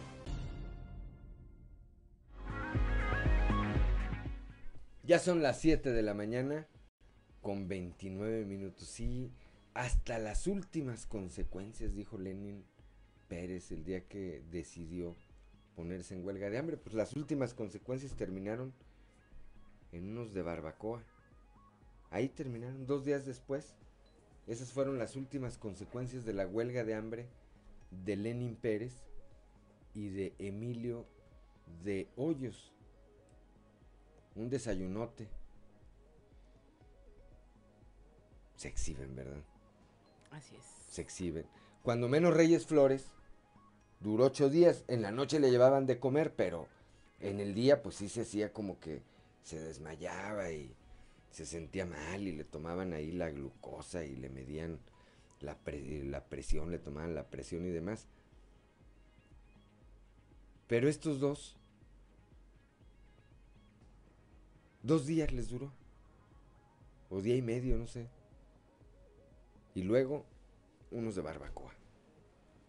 Ya 5.03 5.19
son 5.19 5.43
las 5.43 5.61
7 5.61 5.91
de 5.91 6.03
la 6.03 6.15
mañana 6.15 6.67
con 7.41 7.67
29 7.67 8.45
minutos. 8.45 8.87
Sí, 8.89 9.33
hasta 9.75 10.19
las 10.19 10.47
últimas 10.47 11.07
consecuencias, 11.07 11.95
dijo 11.95 12.19
Lenin 12.19 12.65
Pérez 13.27 13.73
el 13.73 13.85
día 13.85 14.07
que 14.07 14.43
decidió 14.51 15.17
ponerse 15.75 16.15
en 16.15 16.25
huelga 16.25 16.51
de 16.51 16.59
hambre. 16.59 16.77
Pues 16.77 16.95
las 16.95 17.15
últimas 17.15 17.55
consecuencias 17.55 18.17
terminaron 18.17 18.75
en 19.93 20.11
unos 20.11 20.35
de 20.35 20.43
barbacoa. 20.43 21.03
Ahí 22.11 22.29
terminaron 22.29 22.87
dos 22.87 23.05
días 23.05 23.27
después. 23.27 23.75
Esas 24.47 24.73
fueron 24.73 24.99
las 24.99 25.17
últimas 25.17 25.59
consecuencias 25.59 26.25
de 26.25 26.33
la 26.33 26.47
huelga 26.47 26.85
de 26.85 26.95
hambre 26.95 27.27
de 28.05 28.17
Lenin 28.17 28.57
Pérez 28.57 28.95
y 29.95 30.09
de 30.09 30.35
Emilio 30.39 31.07
de 31.85 32.09
Hoyos 32.17 32.73
un 34.39 34.49
desayunote. 34.49 35.29
Se 38.57 38.69
exhiben, 38.69 39.15
¿verdad? 39.15 39.43
Así 40.31 40.57
es. 40.57 40.65
Se 40.93 41.03
exhiben. 41.03 41.47
Cuando 41.83 42.09
menos 42.09 42.35
Reyes 42.35 42.67
Flores 42.67 43.07
duró 44.01 44.27
ocho 44.27 44.49
días. 44.49 44.85
En 44.89 45.03
la 45.03 45.11
noche 45.11 45.41
le 45.41 45.51
llevaban 45.51 45.87
de 45.87 45.99
comer, 45.99 46.35
pero 46.35 46.69
en 47.21 47.41
el 47.41 47.55
día 47.55 47.83
pues 47.83 47.97
sí 47.97 48.09
se 48.09 48.23
hacía 48.23 48.53
como 48.53 48.79
que 48.79 49.03
se 49.43 49.61
desmayaba 49.61 50.51
y 50.53 50.75
se 51.31 51.47
sentía 51.47 51.87
mal 51.87 52.27
y 52.27 52.33
le 52.33 52.45
tomaban 52.45 52.93
ahí 52.93 53.13
la 53.13 53.31
glucosa 53.31 54.05
y 54.05 54.17
le 54.17 54.29
medían 54.29 54.81
la, 55.41 55.59
presión, 55.59 56.71
le 56.71 56.79
tomaban 56.79 57.15
la 57.15 57.31
presión 57.31 57.65
y 57.67 57.71
demás. 57.71 58.09
Pero 60.67 60.89
estos 60.89 61.21
dos 61.21 61.59
Dos 64.83 65.07
días 65.07 65.33
les 65.33 65.49
duró. 65.49 65.73
O 67.11 67.21
día 67.21 67.37
y 67.37 67.43
medio, 67.43 67.77
no 67.77 67.87
sé. 67.87 68.09
Y 69.75 69.83
luego, 69.83 70.25
unos 70.91 71.15
de 71.15 71.23
barbacoa. 71.23 71.75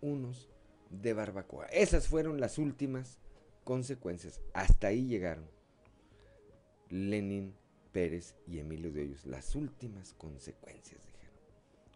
Unos 0.01 0.49
de 0.89 1.13
barbacoa. 1.13 1.67
Esas 1.67 2.07
fueron 2.07 2.39
las 2.39 2.57
últimas 2.57 3.19
consecuencias. 3.63 4.41
Hasta 4.53 4.87
ahí 4.87 5.05
llegaron. 5.05 5.49
Lenin, 6.89 7.55
Pérez 7.91 8.35
y 8.47 8.59
Emilio 8.59 8.91
de 8.91 9.01
Hoyos. 9.01 9.25
Las 9.25 9.55
últimas 9.55 10.13
consecuencias, 10.13 11.05
dijeron. 11.05 11.35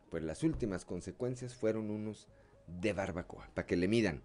Pues 0.09 0.23
las 0.23 0.43
últimas 0.43 0.85
consecuencias 0.85 1.55
fueron 1.55 1.89
unos 1.89 2.27
de 2.67 2.93
barbacoa. 2.93 3.49
Para 3.53 3.65
que 3.65 3.77
le 3.77 3.87
midan. 3.87 4.21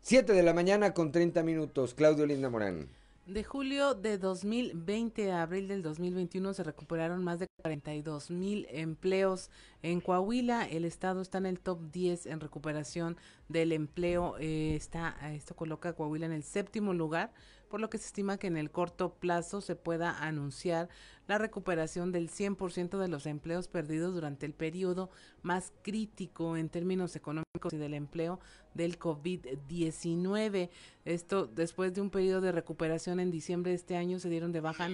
Siete 0.00 0.32
de 0.32 0.42
la 0.42 0.54
mañana 0.54 0.94
con 0.94 1.12
30 1.12 1.42
minutos. 1.42 1.94
Claudio 1.94 2.26
Linda 2.26 2.50
Morán. 2.50 2.88
De 3.28 3.44
julio 3.44 3.92
de 3.92 4.16
2020 4.16 5.32
a 5.32 5.42
abril 5.42 5.68
del 5.68 5.82
2021 5.82 6.54
se 6.54 6.62
recuperaron 6.62 7.22
más 7.22 7.38
de 7.38 7.46
42 7.62 8.30
mil 8.30 8.66
empleos 8.70 9.50
en 9.82 10.00
Coahuila. 10.00 10.66
El 10.66 10.86
estado 10.86 11.20
está 11.20 11.36
en 11.36 11.44
el 11.44 11.60
top 11.60 11.78
10 11.92 12.24
en 12.24 12.40
recuperación 12.40 13.18
del 13.50 13.72
empleo. 13.72 14.36
Eh, 14.38 14.76
está, 14.76 15.14
esto 15.34 15.54
coloca 15.54 15.90
a 15.90 15.92
Coahuila 15.92 16.24
en 16.24 16.32
el 16.32 16.42
séptimo 16.42 16.94
lugar, 16.94 17.30
por 17.68 17.80
lo 17.80 17.90
que 17.90 17.98
se 17.98 18.06
estima 18.06 18.38
que 18.38 18.46
en 18.46 18.56
el 18.56 18.70
corto 18.70 19.14
plazo 19.14 19.60
se 19.60 19.76
pueda 19.76 20.18
anunciar 20.22 20.88
la 21.26 21.38
recuperación 21.38 22.10
del 22.10 22.30
100% 22.30 22.98
de 22.98 23.08
los 23.08 23.26
empleos 23.26 23.68
perdidos 23.68 24.14
durante 24.14 24.46
el 24.46 24.54
periodo 24.54 25.10
más 25.42 25.72
crítico 25.82 26.56
en 26.56 26.70
términos 26.70 27.16
económicos 27.16 27.72
y 27.72 27.76
del 27.76 27.94
empleo 27.94 28.40
del 28.74 28.98
COVID-19. 28.98 30.70
Esto 31.04 31.46
después 31.46 31.94
de 31.94 32.00
un 32.00 32.10
periodo 32.10 32.40
de 32.40 32.52
recuperación 32.52 33.20
en 33.20 33.30
diciembre 33.30 33.72
de 33.72 33.76
este 33.76 33.96
año 33.96 34.18
se 34.18 34.30
dieron 34.30 34.52
de 34.52 34.60
baja 34.60 34.88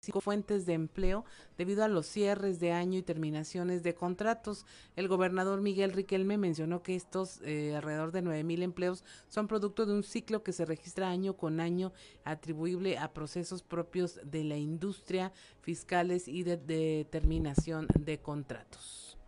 9.465 0.00 0.20
fuentes 0.20 0.66
de 0.66 0.74
empleo 0.74 1.24
debido 1.58 1.84
a 1.84 1.88
los 1.88 2.06
cierres 2.06 2.60
de 2.60 2.72
año 2.72 2.98
y 2.98 3.02
terminaciones 3.02 3.82
de 3.82 3.94
contratos. 3.94 4.66
El 4.96 5.08
gobernador 5.08 5.60
Miguel 5.60 5.92
Riquelme 5.92 6.38
mencionó 6.38 6.82
que 6.82 6.96
estos 6.96 7.40
eh, 7.42 7.74
alrededor 7.76 8.12
de 8.12 8.22
9.000 8.22 8.62
empleos 8.62 9.04
son 9.28 9.48
producto 9.48 9.86
de 9.86 9.94
un 9.94 10.02
ciclo 10.02 10.42
que 10.42 10.52
se 10.52 10.64
registra 10.64 11.10
año 11.10 11.36
con 11.36 11.60
año 11.60 11.92
atribuible 12.24 12.98
a 12.98 13.12
procesos 13.12 13.62
propios 13.62 14.20
de 14.24 14.44
la 14.44 14.56
industria, 14.56 15.32
fiscales 15.60 16.28
y 16.28 16.42
de 16.42 16.56
determinación 16.56 17.86
de 17.98 18.18
contratos. 18.18 19.18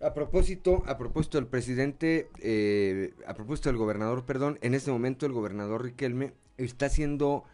A 0.00 0.14
propósito, 0.14 0.84
a 0.86 0.96
propósito 0.96 1.38
del 1.38 1.48
presidente, 1.48 2.30
eh, 2.38 3.14
a 3.26 3.34
propósito 3.34 3.68
del 3.68 3.78
gobernador, 3.78 4.24
perdón, 4.24 4.58
en 4.62 4.74
este 4.74 4.92
momento 4.92 5.26
el 5.26 5.32
gobernador 5.32 5.82
Riquelme 5.82 6.34
está 6.56 6.86
haciendo 6.86 7.44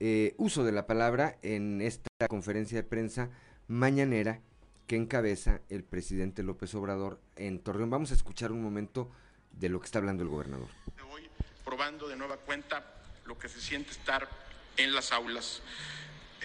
eh, 0.00 0.34
uso 0.38 0.64
de 0.64 0.72
la 0.72 0.86
palabra 0.86 1.38
en 1.42 1.80
esta 1.80 2.08
conferencia 2.28 2.76
de 2.76 2.84
prensa 2.84 3.30
mañanera 3.66 4.40
que 4.86 4.96
encabeza 4.96 5.60
el 5.68 5.84
presidente 5.84 6.42
López 6.42 6.74
Obrador 6.74 7.20
en 7.36 7.58
Torreón. 7.58 7.90
Vamos 7.90 8.10
a 8.10 8.14
escuchar 8.14 8.52
un 8.52 8.62
momento 8.62 9.10
de 9.52 9.68
lo 9.68 9.80
que 9.80 9.86
está 9.86 9.98
hablando 9.98 10.22
el 10.22 10.28
gobernador. 10.28 10.68
Hoy 11.12 11.28
probando 11.64 12.08
de 12.08 12.16
nueva 12.16 12.38
cuenta 12.38 12.84
lo 13.26 13.38
que 13.38 13.48
se 13.48 13.60
siente 13.60 13.90
estar 13.90 14.28
en 14.76 14.94
las 14.94 15.12
aulas. 15.12 15.62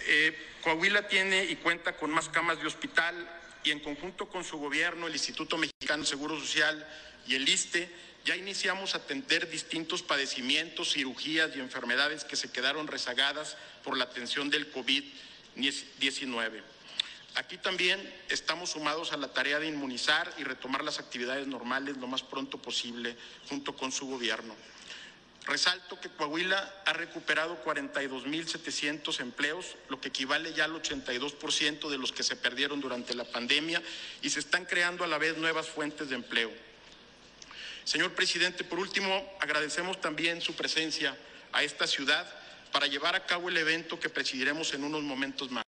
Eh, 0.06 0.36
Coahuila 0.62 1.08
tiene 1.08 1.44
y 1.44 1.56
cuenta 1.56 1.96
con 1.96 2.10
más 2.10 2.28
camas 2.28 2.60
de 2.60 2.66
hospital 2.66 3.14
y 3.62 3.70
en 3.70 3.80
conjunto 3.80 4.28
con 4.28 4.44
su 4.44 4.58
gobierno, 4.58 5.06
el 5.06 5.14
Instituto 5.14 5.56
Mexicano 5.56 6.04
Seguro 6.04 6.38
Social 6.38 6.86
y 7.26 7.34
el 7.36 7.48
ISTE, 7.48 7.88
ya 8.24 8.36
iniciamos 8.36 8.94
a 8.94 8.98
atender 8.98 9.50
distintos 9.50 10.02
padecimientos, 10.02 10.92
cirugías 10.92 11.54
y 11.54 11.60
enfermedades 11.60 12.24
que 12.24 12.36
se 12.36 12.50
quedaron 12.50 12.86
rezagadas 12.86 13.56
por 13.82 13.96
la 13.96 14.04
atención 14.04 14.48
del 14.48 14.72
COVID-19. 14.72 16.62
Aquí 17.34 17.58
también 17.58 18.00
estamos 18.28 18.70
sumados 18.70 19.12
a 19.12 19.16
la 19.16 19.32
tarea 19.32 19.58
de 19.58 19.66
inmunizar 19.66 20.32
y 20.38 20.44
retomar 20.44 20.84
las 20.84 21.00
actividades 21.00 21.46
normales 21.46 21.96
lo 21.96 22.06
más 22.06 22.22
pronto 22.22 22.58
posible 22.58 23.16
junto 23.48 23.74
con 23.74 23.92
su 23.92 24.06
gobierno. 24.06 24.54
Resalto 25.44 26.00
que 26.00 26.08
Coahuila 26.08 26.82
ha 26.86 26.92
recuperado 26.94 27.62
42.700 27.62 29.20
empleos, 29.20 29.76
lo 29.90 30.00
que 30.00 30.08
equivale 30.08 30.54
ya 30.54 30.64
al 30.64 30.72
82% 30.72 31.90
de 31.90 31.98
los 31.98 32.12
que 32.12 32.22
se 32.22 32.36
perdieron 32.36 32.80
durante 32.80 33.14
la 33.14 33.24
pandemia 33.24 33.82
y 34.22 34.30
se 34.30 34.40
están 34.40 34.64
creando 34.64 35.04
a 35.04 35.06
la 35.06 35.18
vez 35.18 35.36
nuevas 35.36 35.68
fuentes 35.68 36.08
de 36.08 36.14
empleo. 36.14 36.50
Señor 37.84 38.14
presidente, 38.14 38.64
por 38.64 38.78
último, 38.78 39.36
agradecemos 39.40 40.00
también 40.00 40.40
su 40.40 40.54
presencia 40.54 41.16
a 41.52 41.62
esta 41.62 41.86
ciudad 41.86 42.26
para 42.72 42.86
llevar 42.86 43.14
a 43.14 43.26
cabo 43.26 43.48
el 43.48 43.56
evento 43.56 44.00
que 44.00 44.08
presidiremos 44.08 44.72
en 44.74 44.84
unos 44.84 45.02
momentos 45.02 45.50
más, 45.50 45.64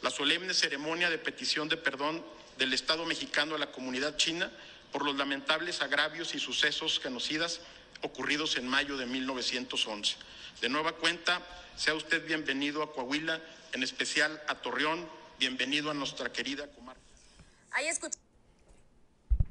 la 0.00 0.10
solemne 0.10 0.54
ceremonia 0.54 1.10
de 1.10 1.18
petición 1.18 1.68
de 1.68 1.76
perdón 1.76 2.24
del 2.56 2.72
Estado 2.72 3.04
mexicano 3.04 3.56
a 3.56 3.58
la 3.58 3.72
comunidad 3.72 4.16
china 4.16 4.50
por 4.92 5.04
los 5.04 5.16
lamentables 5.16 5.82
agravios 5.82 6.34
y 6.34 6.38
sucesos 6.38 7.00
genocidas 7.00 7.60
ocurridos 8.02 8.56
en 8.56 8.66
mayo 8.66 8.96
de 8.96 9.06
1911. 9.06 10.16
De 10.60 10.68
nueva 10.68 10.92
cuenta, 10.92 11.42
sea 11.76 11.94
usted 11.94 12.24
bienvenido 12.24 12.82
a 12.82 12.92
Coahuila, 12.92 13.40
en 13.72 13.82
especial 13.82 14.40
a 14.48 14.54
Torreón, 14.56 15.08
bienvenido 15.38 15.90
a 15.90 15.94
nuestra 15.94 16.32
querida 16.32 16.68
comarca. 16.68 17.00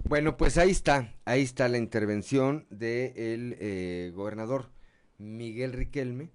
Bueno, 0.10 0.38
pues 0.38 0.58
ahí 0.58 0.70
está, 0.70 1.14
ahí 1.26 1.42
está 1.42 1.68
la 1.68 1.78
intervención 1.78 2.66
del 2.70 3.58
eh, 3.60 4.14
gobernador 4.16 4.70
Miguel 5.18 5.74
Riquelme 5.74 6.32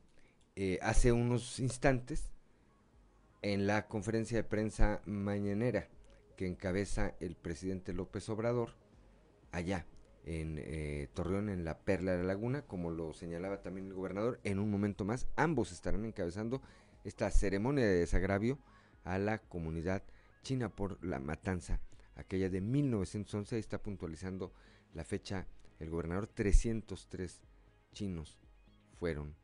eh, 0.57 0.79
hace 0.83 1.11
unos 1.11 1.59
instantes 1.59 2.31
en 3.41 3.67
la 3.67 3.89
conferencia 3.89 4.37
de 4.37 4.45
prensa 4.45 5.01
mañanera 5.07 5.89
que 6.37 6.47
encabeza 6.47 7.15
el 7.19 7.35
presidente 7.35 7.95
López 7.95 8.29
Obrador 8.29 8.75
allá 9.53 9.87
en 10.27 10.59
eh, 10.59 11.09
Torreón, 11.15 11.49
en 11.49 11.65
la 11.65 11.79
Perla 11.79 12.13
de 12.13 12.19
la 12.19 12.25
Laguna, 12.25 12.67
como 12.67 12.91
lo 12.91 13.15
señalaba 13.15 13.63
también 13.63 13.87
el 13.87 13.95
gobernador, 13.95 14.39
en 14.45 14.59
un 14.59 14.71
momento 14.71 15.07
más 15.07 15.29
ambos 15.35 15.73
estarán 15.73 16.05
encabezando 16.05 16.61
esta 17.05 17.31
ceremonia 17.31 17.87
de 17.87 18.01
desagravio 18.01 18.59
a 19.05 19.17
la 19.17 19.39
comunidad 19.39 20.03
china 20.43 20.69
por 20.69 21.03
la 21.03 21.21
matanza 21.21 21.81
aquella 22.17 22.49
de 22.49 22.61
1911, 22.61 23.59
está 23.59 23.83
puntualizando 23.83 24.53
la 24.95 25.05
fecha 25.05 25.47
el 25.79 25.91
gobernador, 25.91 26.27
303 26.27 27.41
chinos 27.93 28.39
fueron, 28.99 29.35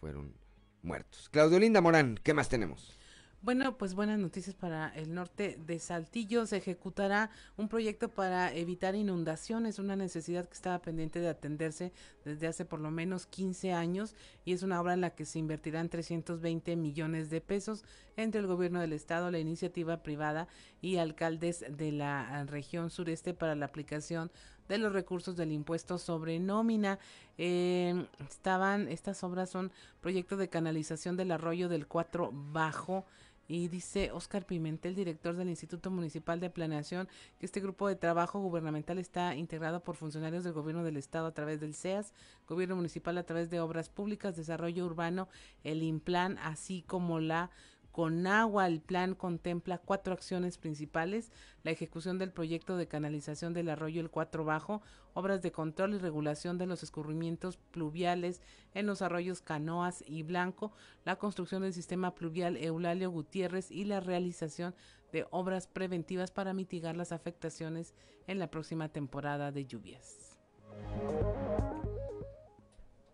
fueron 0.00 0.34
muertos. 0.82 1.28
Claudio 1.30 1.58
Linda 1.58 1.80
Morán, 1.80 2.18
¿qué 2.22 2.34
más 2.34 2.48
tenemos? 2.48 2.94
Bueno, 3.44 3.76
pues 3.76 3.96
buenas 3.96 4.20
noticias 4.20 4.54
para 4.54 4.90
el 4.90 5.12
norte 5.12 5.58
de 5.66 5.80
Saltillo. 5.80 6.46
Se 6.46 6.58
ejecutará 6.58 7.32
un 7.56 7.68
proyecto 7.68 8.08
para 8.08 8.54
evitar 8.54 8.94
inundaciones, 8.94 9.80
una 9.80 9.96
necesidad 9.96 10.46
que 10.46 10.54
estaba 10.54 10.78
pendiente 10.78 11.18
de 11.18 11.28
atenderse 11.28 11.92
desde 12.24 12.46
hace 12.46 12.64
por 12.64 12.78
lo 12.78 12.92
menos 12.92 13.26
15 13.26 13.72
años 13.72 14.14
y 14.44 14.52
es 14.52 14.62
una 14.62 14.80
obra 14.80 14.94
en 14.94 15.00
la 15.00 15.16
que 15.16 15.24
se 15.24 15.40
invertirán 15.40 15.88
320 15.88 16.76
millones 16.76 17.30
de 17.30 17.40
pesos 17.40 17.84
entre 18.16 18.40
el 18.40 18.46
gobierno 18.46 18.80
del 18.80 18.92
estado, 18.92 19.32
la 19.32 19.40
iniciativa 19.40 20.04
privada 20.04 20.46
y 20.80 20.98
alcaldes 20.98 21.64
de 21.68 21.90
la 21.90 22.44
región 22.44 22.90
sureste 22.90 23.34
para 23.34 23.56
la 23.56 23.66
aplicación 23.66 24.30
de 24.68 24.78
los 24.78 24.92
recursos 24.92 25.34
del 25.36 25.50
impuesto 25.50 25.98
sobre 25.98 26.38
nómina. 26.38 27.00
Eh, 27.38 28.06
estaban, 28.20 28.86
estas 28.86 29.24
obras 29.24 29.50
son 29.50 29.72
proyectos 30.00 30.38
de 30.38 30.48
canalización 30.48 31.16
del 31.16 31.32
arroyo 31.32 31.68
del 31.68 31.88
4 31.88 32.30
Bajo 32.32 33.04
y 33.52 33.68
dice 33.68 34.10
Oscar 34.12 34.46
Pimentel, 34.46 34.94
director 34.94 35.36
del 35.36 35.50
Instituto 35.50 35.90
Municipal 35.90 36.40
de 36.40 36.48
Planeación, 36.48 37.06
que 37.38 37.44
este 37.44 37.60
grupo 37.60 37.86
de 37.86 37.96
trabajo 37.96 38.40
gubernamental 38.40 38.98
está 38.98 39.34
integrado 39.34 39.82
por 39.82 39.94
funcionarios 39.94 40.42
del 40.42 40.54
gobierno 40.54 40.84
del 40.84 40.96
estado 40.96 41.26
a 41.26 41.34
través 41.34 41.60
del 41.60 41.74
CEAS, 41.74 42.14
gobierno 42.48 42.76
municipal 42.76 43.18
a 43.18 43.24
través 43.24 43.50
de 43.50 43.60
obras 43.60 43.90
públicas, 43.90 44.36
desarrollo 44.36 44.86
urbano, 44.86 45.28
el 45.64 45.82
IMPLAN, 45.82 46.38
así 46.38 46.82
como 46.86 47.20
la 47.20 47.50
con 47.92 48.26
agua. 48.26 48.66
El 48.66 48.80
plan 48.80 49.14
contempla 49.14 49.78
cuatro 49.78 50.14
acciones 50.14 50.58
principales, 50.58 51.30
la 51.62 51.70
ejecución 51.70 52.18
del 52.18 52.32
proyecto 52.32 52.76
de 52.76 52.88
canalización 52.88 53.52
del 53.52 53.68
arroyo 53.68 54.00
El 54.00 54.10
Cuatro 54.10 54.44
Bajo, 54.44 54.82
obras 55.14 55.42
de 55.42 55.52
control 55.52 55.94
y 55.94 55.98
regulación 55.98 56.58
de 56.58 56.66
los 56.66 56.82
escurrimientos 56.82 57.58
pluviales 57.70 58.40
en 58.74 58.86
los 58.86 59.02
arroyos 59.02 59.42
Canoas 59.42 60.02
y 60.06 60.22
Blanco, 60.22 60.72
la 61.04 61.16
construcción 61.16 61.62
del 61.62 61.74
sistema 61.74 62.14
pluvial 62.14 62.56
Eulalio 62.56 63.10
Gutiérrez 63.10 63.70
y 63.70 63.84
la 63.84 64.00
realización 64.00 64.74
de 65.12 65.26
obras 65.30 65.66
preventivas 65.66 66.30
para 66.30 66.54
mitigar 66.54 66.96
las 66.96 67.12
afectaciones 67.12 67.94
en 68.26 68.38
la 68.38 68.50
próxima 68.50 68.88
temporada 68.88 69.52
de 69.52 69.66
lluvias. 69.66 70.38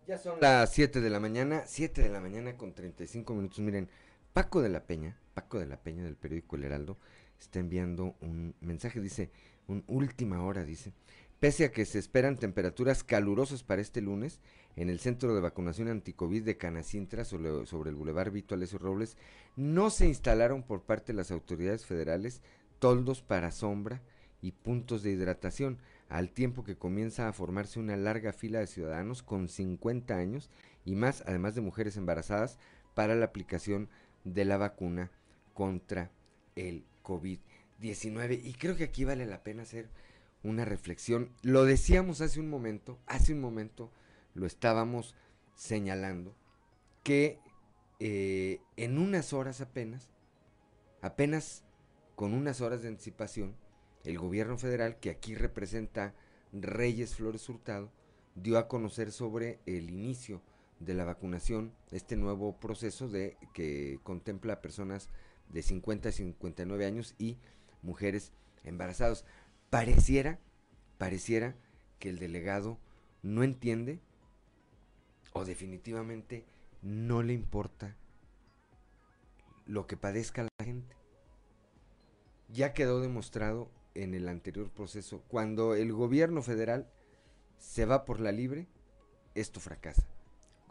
Ya 0.07 0.17
son 0.17 0.39
las 0.41 0.71
7 0.71 1.01
de 1.01 1.09
la 1.11 1.19
mañana, 1.19 1.63
7 1.67 2.01
de 2.01 2.09
la 2.09 2.19
mañana 2.19 2.57
con 2.57 2.73
35 2.73 3.31
minutos. 3.35 3.59
Miren, 3.59 3.89
Paco 4.39 4.61
de 4.61 4.69
la 4.69 4.85
Peña, 4.85 5.17
Paco 5.33 5.59
de 5.59 5.65
la 5.65 5.83
Peña 5.83 6.01
del 6.01 6.15
periódico 6.15 6.55
El 6.55 6.63
Heraldo, 6.63 6.97
está 7.41 7.59
enviando 7.59 8.15
un 8.21 8.55
mensaje, 8.61 9.01
dice, 9.01 9.31
un 9.67 9.83
última 9.85 10.41
hora, 10.45 10.63
dice, 10.63 10.93
pese 11.41 11.65
a 11.65 11.71
que 11.73 11.83
se 11.83 11.99
esperan 11.99 12.37
temperaturas 12.37 13.03
calurosas 13.03 13.63
para 13.63 13.81
este 13.81 13.99
lunes, 13.99 14.39
en 14.77 14.89
el 14.89 15.01
centro 15.01 15.35
de 15.35 15.41
vacunación 15.41 15.89
anticovid 15.89 16.43
de 16.43 16.55
Canacintra, 16.55 17.25
sobre, 17.25 17.65
sobre 17.65 17.89
el 17.89 17.97
bulevar 17.97 18.31
Vito 18.31 18.55
Alessio 18.55 18.79
Robles, 18.79 19.17
no 19.57 19.89
se 19.89 20.07
instalaron 20.07 20.63
por 20.63 20.83
parte 20.83 21.11
de 21.11 21.17
las 21.17 21.31
autoridades 21.31 21.85
federales 21.85 22.41
toldos 22.79 23.21
para 23.21 23.51
sombra 23.51 24.01
y 24.41 24.53
puntos 24.53 25.03
de 25.03 25.11
hidratación, 25.11 25.79
al 26.07 26.31
tiempo 26.31 26.63
que 26.63 26.77
comienza 26.77 27.27
a 27.27 27.33
formarse 27.33 27.77
una 27.77 27.97
larga 27.97 28.31
fila 28.31 28.59
de 28.59 28.67
ciudadanos 28.67 29.21
con 29.21 29.49
50 29.49 30.15
años 30.15 30.49
y 30.85 30.95
más, 30.95 31.25
además 31.27 31.55
de 31.55 31.61
mujeres 31.61 31.97
embarazadas, 31.97 32.57
para 32.93 33.15
la 33.15 33.25
aplicación 33.25 33.89
de 34.23 34.45
la 34.45 34.57
vacuna 34.57 35.11
contra 35.53 36.11
el 36.55 36.85
COVID-19. 37.03 38.41
Y 38.43 38.53
creo 38.53 38.75
que 38.75 38.85
aquí 38.85 39.03
vale 39.03 39.25
la 39.25 39.43
pena 39.43 39.63
hacer 39.63 39.89
una 40.43 40.65
reflexión. 40.65 41.31
Lo 41.41 41.65
decíamos 41.65 42.21
hace 42.21 42.39
un 42.39 42.49
momento, 42.49 42.99
hace 43.07 43.33
un 43.33 43.41
momento 43.41 43.91
lo 44.33 44.45
estábamos 44.45 45.15
señalando, 45.55 46.35
que 47.03 47.39
eh, 47.99 48.61
en 48.77 48.97
unas 48.97 49.33
horas 49.33 49.59
apenas, 49.61 50.09
apenas 51.01 51.63
con 52.15 52.33
unas 52.33 52.61
horas 52.61 52.81
de 52.81 52.87
anticipación, 52.87 53.55
el 54.05 54.17
gobierno 54.17 54.57
federal, 54.57 54.99
que 54.99 55.09
aquí 55.09 55.35
representa 55.35 56.13
Reyes 56.53 57.15
Flores 57.15 57.47
Hurtado, 57.49 57.91
dio 58.35 58.57
a 58.57 58.67
conocer 58.67 59.11
sobre 59.11 59.59
el 59.65 59.89
inicio 59.89 60.41
de 60.79 60.93
la 60.93 61.03
vacunación, 61.03 61.73
este 61.91 62.15
nuevo 62.15 62.57
proceso 62.57 63.07
de 63.09 63.37
que 63.53 63.99
contempla 64.03 64.53
a 64.53 64.61
personas 64.61 65.09
de 65.49 65.61
50 65.61 66.09
a 66.09 66.11
59 66.11 66.85
años 66.85 67.15
y 67.17 67.37
mujeres 67.81 68.31
embarazadas. 68.63 69.25
Pareciera, 69.69 70.39
pareciera 70.97 71.55
que 71.99 72.09
el 72.09 72.19
delegado 72.19 72.77
no 73.21 73.43
entiende 73.43 73.99
o 75.33 75.45
definitivamente 75.45 76.45
no 76.81 77.23
le 77.23 77.33
importa 77.33 77.95
lo 79.65 79.85
que 79.85 79.97
padezca 79.97 80.43
la 80.43 80.65
gente. 80.65 80.95
Ya 82.47 82.73
quedó 82.73 83.01
demostrado 83.01 83.69
en 83.95 84.13
el 84.13 84.29
anterior 84.29 84.71
proceso, 84.71 85.23
cuando 85.27 85.75
el 85.75 85.91
gobierno 85.91 86.41
federal 86.41 86.89
se 87.59 87.85
va 87.85 88.05
por 88.05 88.21
la 88.21 88.31
libre, 88.31 88.67
esto 89.35 89.59
fracasa 89.59 90.18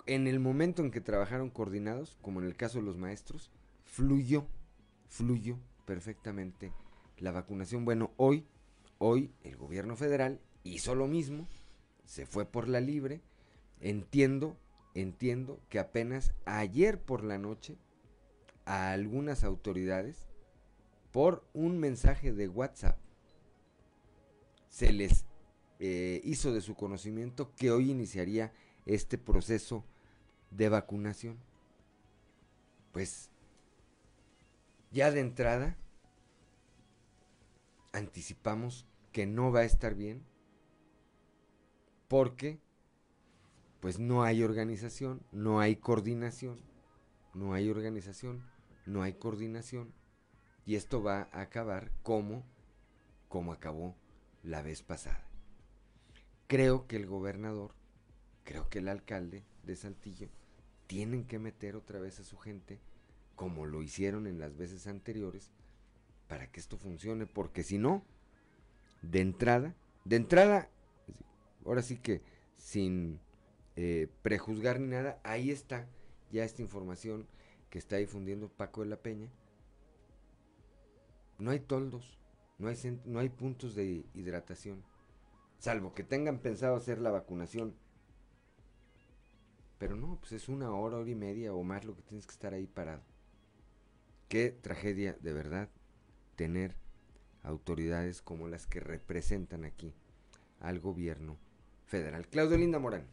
en 0.09 0.27
el 0.27 0.41
momento 0.41 0.83
en 0.83 0.91
que 0.91 1.03
trabajaron 1.03 1.51
coordinados, 1.51 2.17
como 2.23 2.41
en 2.41 2.47
el 2.47 2.57
caso 2.57 2.79
de 2.79 2.85
los 2.85 2.97
maestros, 2.97 3.51
fluyó, 3.85 4.47
fluyó 5.07 5.59
perfectamente 5.85 6.73
la 7.19 7.31
vacunación. 7.31 7.85
Bueno, 7.85 8.13
hoy, 8.17 8.47
hoy 8.97 9.31
el 9.45 9.57
gobierno 9.57 9.97
federal 9.97 10.41
hizo 10.65 10.95
lo 10.95 11.07
mismo, 11.07 11.47
se 12.07 12.25
fue 12.25 12.47
por 12.47 12.69
la 12.69 12.81
libre. 12.81 13.21
Entiendo, 13.81 14.57
entiendo 14.95 15.61
que 15.69 15.79
apenas 15.79 16.33
ayer 16.47 16.99
por 16.99 17.23
la 17.23 17.37
noche 17.37 17.77
a 18.65 18.93
algunas 18.93 19.45
autoridades, 19.45 20.27
por 21.13 21.45
un 21.53 21.79
mensaje 21.79 22.33
de 22.33 22.49
WhatsApp, 22.49 22.99
se 24.71 24.91
les 24.91 25.27
eh, 25.81 26.23
hizo 26.25 26.55
de 26.55 26.63
su 26.63 26.75
conocimiento 26.75 27.53
que 27.57 27.71
hoy 27.71 27.91
iniciaría 27.91 28.55
este 28.87 29.19
proceso 29.19 29.85
de 30.51 30.69
vacunación. 30.69 31.39
Pues 32.93 33.31
ya 34.91 35.11
de 35.11 35.21
entrada 35.21 35.77
anticipamos 37.93 38.87
que 39.13 39.27
no 39.27 39.53
va 39.53 39.61
a 39.61 39.65
estar 39.65 39.95
bien 39.95 40.25
porque 42.09 42.61
pues 43.81 43.99
no 43.99 44.23
hay 44.23 44.43
organización, 44.43 45.23
no 45.31 45.61
hay 45.61 45.77
coordinación, 45.77 46.61
no 47.35 47.55
hay 47.55 47.69
organización, 47.69 48.43
no 48.87 49.03
hay 49.03 49.15
coordinación 49.15 49.93
y 50.65 50.77
esto 50.77 51.03
va 51.03 51.29
a 51.33 51.43
acabar 51.43 51.93
como 52.03 52.45
como 53.29 53.53
acabó 53.53 53.95
la 54.43 54.63
vez 54.63 54.83
pasada. 54.83 55.29
Creo 56.47 56.87
que 56.87 56.97
el 56.97 57.07
gobernador, 57.07 57.75
creo 58.45 58.71
que 58.71 58.79
el 58.79 58.89
alcalde 58.89 59.45
de 59.65 59.77
Saltillo 59.77 60.31
tienen 60.89 61.25
que 61.25 61.39
meter 61.39 61.77
otra 61.77 62.01
vez 62.01 62.19
a 62.19 62.25
su 62.25 62.37
gente, 62.37 62.81
como 63.37 63.67
lo 63.67 63.83
hicieron 63.83 64.27
en 64.27 64.41
las 64.41 64.57
veces 64.57 64.89
anteriores, 64.89 65.53
para 66.27 66.51
que 66.51 66.59
esto 66.59 66.77
funcione, 66.77 67.27
porque 67.27 67.63
si 67.63 67.79
no, 67.79 68.03
de 69.03 69.21
entrada, 69.21 69.77
de 70.05 70.17
entrada, 70.17 70.69
ahora 71.65 71.83
sí 71.83 71.99
que 71.99 72.23
sin 72.57 73.21
eh, 73.77 74.09
prejuzgar 74.23 74.81
ni 74.81 74.89
nada, 74.89 75.21
ahí 75.23 75.51
está 75.51 75.87
ya 76.33 76.43
esta 76.45 76.63
información 76.63 77.29
que 77.71 77.79
está 77.79 77.97
difundiendo 77.97 78.49
Paco 78.49 78.81
de 78.81 78.89
la 78.89 78.97
Peña. 78.97 79.31
No 81.39 81.51
hay 81.51 81.61
toldos, 81.61 82.19
no 82.59 82.69
hay, 82.69 82.77
no 83.05 83.21
hay 83.21 83.29
puntos 83.29 83.75
de 83.75 84.05
hidratación, 84.15 84.83
salvo 85.59 85.95
que 85.95 86.03
tengan 86.03 86.39
pensado 86.39 86.77
hacer 86.77 86.99
la 86.99 87.11
vacunación 87.11 87.77
pero 89.79 89.97
no, 89.97 90.19
pues 90.21 90.33
es 90.33 90.49
una 90.49 90.73
hora, 90.73 90.99
hora 90.99 91.11
y 91.11 91.15
media 91.15 91.55
o 91.55 91.63
más 91.63 91.85
lo 91.85 91.95
que 91.95 92.03
tienes 92.03 92.27
que 92.27 92.33
estar 92.33 92.53
ahí 92.53 92.67
parado. 92.67 93.03
Qué 94.29 94.51
tragedia, 94.51 95.17
de 95.21 95.33
verdad, 95.33 95.69
tener 96.37 96.77
autoridades 97.43 98.21
como 98.21 98.49
las 98.49 98.67
que 98.67 98.81
representan 98.81 99.65
aquí 99.65 99.95
al 100.61 100.81
gobierno 100.81 101.39
federal. 101.87 102.27
Claudio 102.29 102.59
Linda 102.59 102.79
Morán. 102.79 103.07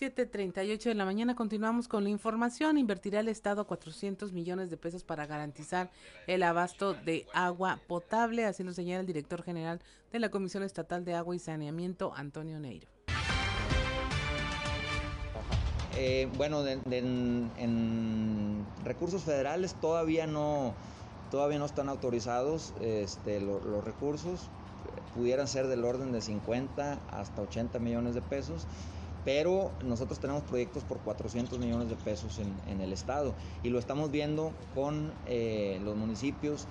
7.38 0.00 0.84
de 0.84 0.94
la 0.94 1.04
mañana 1.04 1.34
continuamos 1.34 1.86
con 1.86 2.04
la 2.04 2.10
información. 2.10 2.78
Invertirá 2.78 3.20
el 3.20 3.28
Estado 3.28 3.66
400 3.66 4.32
millones 4.32 4.70
de 4.70 4.78
pesos 4.78 5.04
para 5.04 5.26
garantizar 5.26 5.90
el 6.26 6.42
abasto 6.42 6.94
de 6.94 7.26
agua 7.34 7.78
potable, 7.86 8.46
así 8.46 8.62
lo 8.62 8.72
señala 8.72 9.00
el 9.00 9.06
director 9.06 9.42
general 9.42 9.82
de 10.10 10.20
la 10.20 10.30
Comisión 10.30 10.62
Estatal 10.62 11.04
de 11.04 11.14
Agua 11.14 11.36
y 11.36 11.38
Saneamiento, 11.38 12.14
Antonio 12.14 12.58
Neiro. 12.58 12.88
Eh, 15.96 16.28
bueno, 16.36 16.64
en, 16.66 17.50
recursos 18.84 19.22
federales 19.24 19.74
todavía 19.74 20.26
no, 20.26 20.74
todavía 21.30 21.58
no 21.58 21.66
están 21.66 21.88
autorizados 21.88 22.72
este, 22.80 23.40
los 23.40 23.84
recursos, 23.84 24.48
pudieran 25.14 25.48
ser 25.48 25.66
del 25.66 25.84
orden 25.84 26.12
de 26.12 26.20
50 26.20 26.98
hasta 27.10 27.42
80 27.42 27.78
millones 27.78 28.14
de 28.14 28.22
pesos 28.22 28.66
pero 29.24 29.70
nosotros 29.84 30.18
tenemos 30.18 30.42
proyectos 30.42 30.84
por 30.84 30.98
400 30.98 31.58
millones 31.58 31.88
de 31.88 31.96
pesos 31.96 32.40
en, 32.66 32.80
el 32.80 32.92
estado 32.92 33.34
y 33.62 33.68
lo 33.68 33.78
estamos 33.78 34.10
viendo 34.10 34.52
con 34.74 35.12
eh, 35.26 35.80
los 35.84 35.96
municipios, 35.96 36.66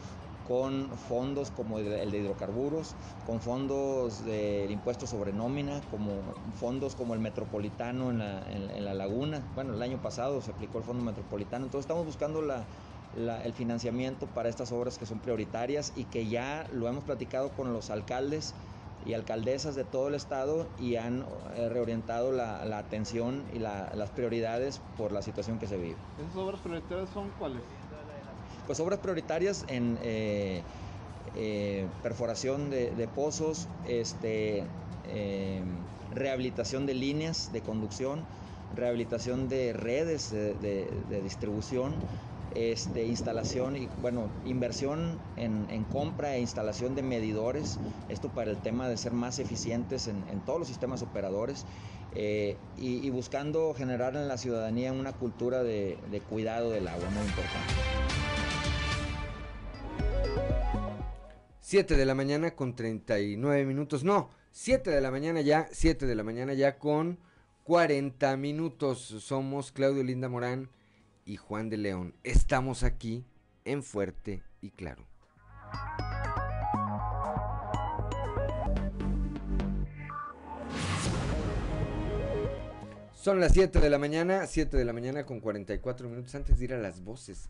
con 0.49 0.89
fondos 1.07 1.51
como 1.51 1.77
el 1.77 2.09
de 2.09 2.17
hidrocarburos, 2.17 2.95
con 3.27 3.39
fondos 3.39 4.25
del 4.25 4.71
impuesto 4.71 5.05
sobre 5.05 5.31
nómina, 5.31 5.79
como 5.91 6.13
fondos 6.59 6.95
como 6.95 7.13
el 7.13 7.19
metropolitano 7.19 8.09
en 8.09 8.17
la, 8.17 8.93
laguna. 8.95 9.43
Bueno, 9.53 9.75
el 9.75 9.81
año 9.83 10.01
pasado 10.01 10.41
se 10.41 10.49
aplicó 10.49 10.79
el 10.79 10.83
fondo 10.83 11.03
metropolitano, 11.03 11.65
entonces 11.65 11.85
estamos 11.85 12.03
buscando 12.03 12.41
el 12.41 13.53
financiamiento 13.53 14.25
para 14.25 14.49
estas 14.49 14.71
obras 14.71 14.97
que 14.97 15.05
son 15.05 15.19
prioritarias 15.19 15.93
y 15.95 16.05
que 16.05 16.27
ya 16.27 16.67
lo 16.73 16.87
hemos 16.87 17.03
platicado 17.03 17.49
con 17.49 17.71
los 17.71 17.91
alcaldes 17.91 18.55
y 19.05 19.13
alcaldesas 19.13 19.75
de 19.75 19.83
todo 19.83 20.07
el 20.07 20.15
estado 20.15 20.67
y 20.79 20.95
han 20.95 21.25
eh, 21.55 21.69
reorientado 21.69 22.31
la, 22.31 22.77
atención 22.77 23.43
y 23.53 23.59
las 23.59 24.09
prioridades 24.09 24.81
por 24.97 25.11
la 25.11 25.21
situación 25.21 25.59
que 25.59 25.67
se 25.67 25.77
vive. 25.77 25.95
¿Esas 26.19 26.35
obras 26.35 26.59
prioritarias 26.61 27.09
son 27.11 27.29
cuáles? 27.37 27.61
Pues 28.69 28.79
obras 28.81 28.99
prioritarias 28.99 29.65
en 29.67 29.97
eh, 30.03 30.61
eh, 31.35 31.87
perforación 32.03 32.69
de, 32.69 33.09
pozos, 33.15 33.67
este, 33.87 34.63
rehabilitación 36.13 36.85
de 36.85 36.93
líneas 36.93 37.51
de 37.51 37.61
conducción, 37.61 38.21
rehabilitación 38.75 39.49
de 39.49 39.73
redes 39.73 40.29
de 40.29 41.21
distribución, 41.23 41.95
este, 42.55 43.05
instalación 43.05 43.75
y 43.75 43.89
bueno, 44.01 44.27
inversión 44.45 45.19
en, 45.37 45.83
compra 45.91 46.35
e 46.35 46.39
instalación 46.39 46.95
de 46.95 47.03
medidores, 47.03 47.77
esto 48.09 48.29
para 48.29 48.49
el 48.49 48.57
tema 48.57 48.89
de 48.89 48.97
ser 48.97 49.13
más 49.13 49.39
eficientes 49.39 50.07
en, 50.07 50.39
todos 50.45 50.59
los 50.59 50.67
sistemas 50.67 51.01
operadores 51.03 51.65
eh, 52.15 52.57
y, 52.77 53.07
buscando 53.11 53.73
generar 53.75 54.15
en 54.15 54.27
la 54.27 54.37
ciudadanía 54.37 54.91
una 54.93 55.13
cultura 55.13 55.61
de, 55.61 55.97
cuidado 56.27 56.71
del 56.71 56.87
agua, 56.87 57.07
muy 57.11 57.25
importante. 57.27 58.18
7 61.69 61.95
de 61.95 62.05
la 62.07 62.15
mañana 62.15 62.55
con 62.55 62.75
39 62.75 63.63
minutos, 63.63 64.03
no, 64.03 64.31
7 64.53 64.89
de 64.89 65.01
la 65.01 65.11
mañana 65.11 65.41
ya, 65.41 65.69
7 65.71 66.07
de 66.07 66.15
la 66.15 66.23
mañana 66.23 66.55
ya 66.55 66.79
con 66.79 67.19
40 67.65 68.37
minutos. 68.37 68.97
Somos 69.01 69.71
Claudio 69.71 70.01
Linda 70.01 70.29
Morán 70.29 70.71
y 71.25 71.35
Juan 71.37 71.69
de 71.69 71.77
León. 71.77 72.15
Estamos 72.23 72.81
aquí 72.81 73.23
en 73.65 73.83
Fuerte 73.83 74.41
y 74.61 74.71
Claro. 74.71 75.05
Son 83.13 83.39
las 83.39 83.53
7 83.53 83.79
de 83.79 83.89
la 83.91 83.99
mañana, 83.99 84.47
7 84.47 84.75
de 84.75 84.85
la 84.85 84.93
mañana 84.93 85.27
con 85.27 85.39
44 85.39 86.09
minutos 86.09 86.33
antes 86.33 86.57
de 86.57 86.65
ir 86.65 86.73
a 86.73 86.79
las 86.79 87.03
voces 87.03 87.47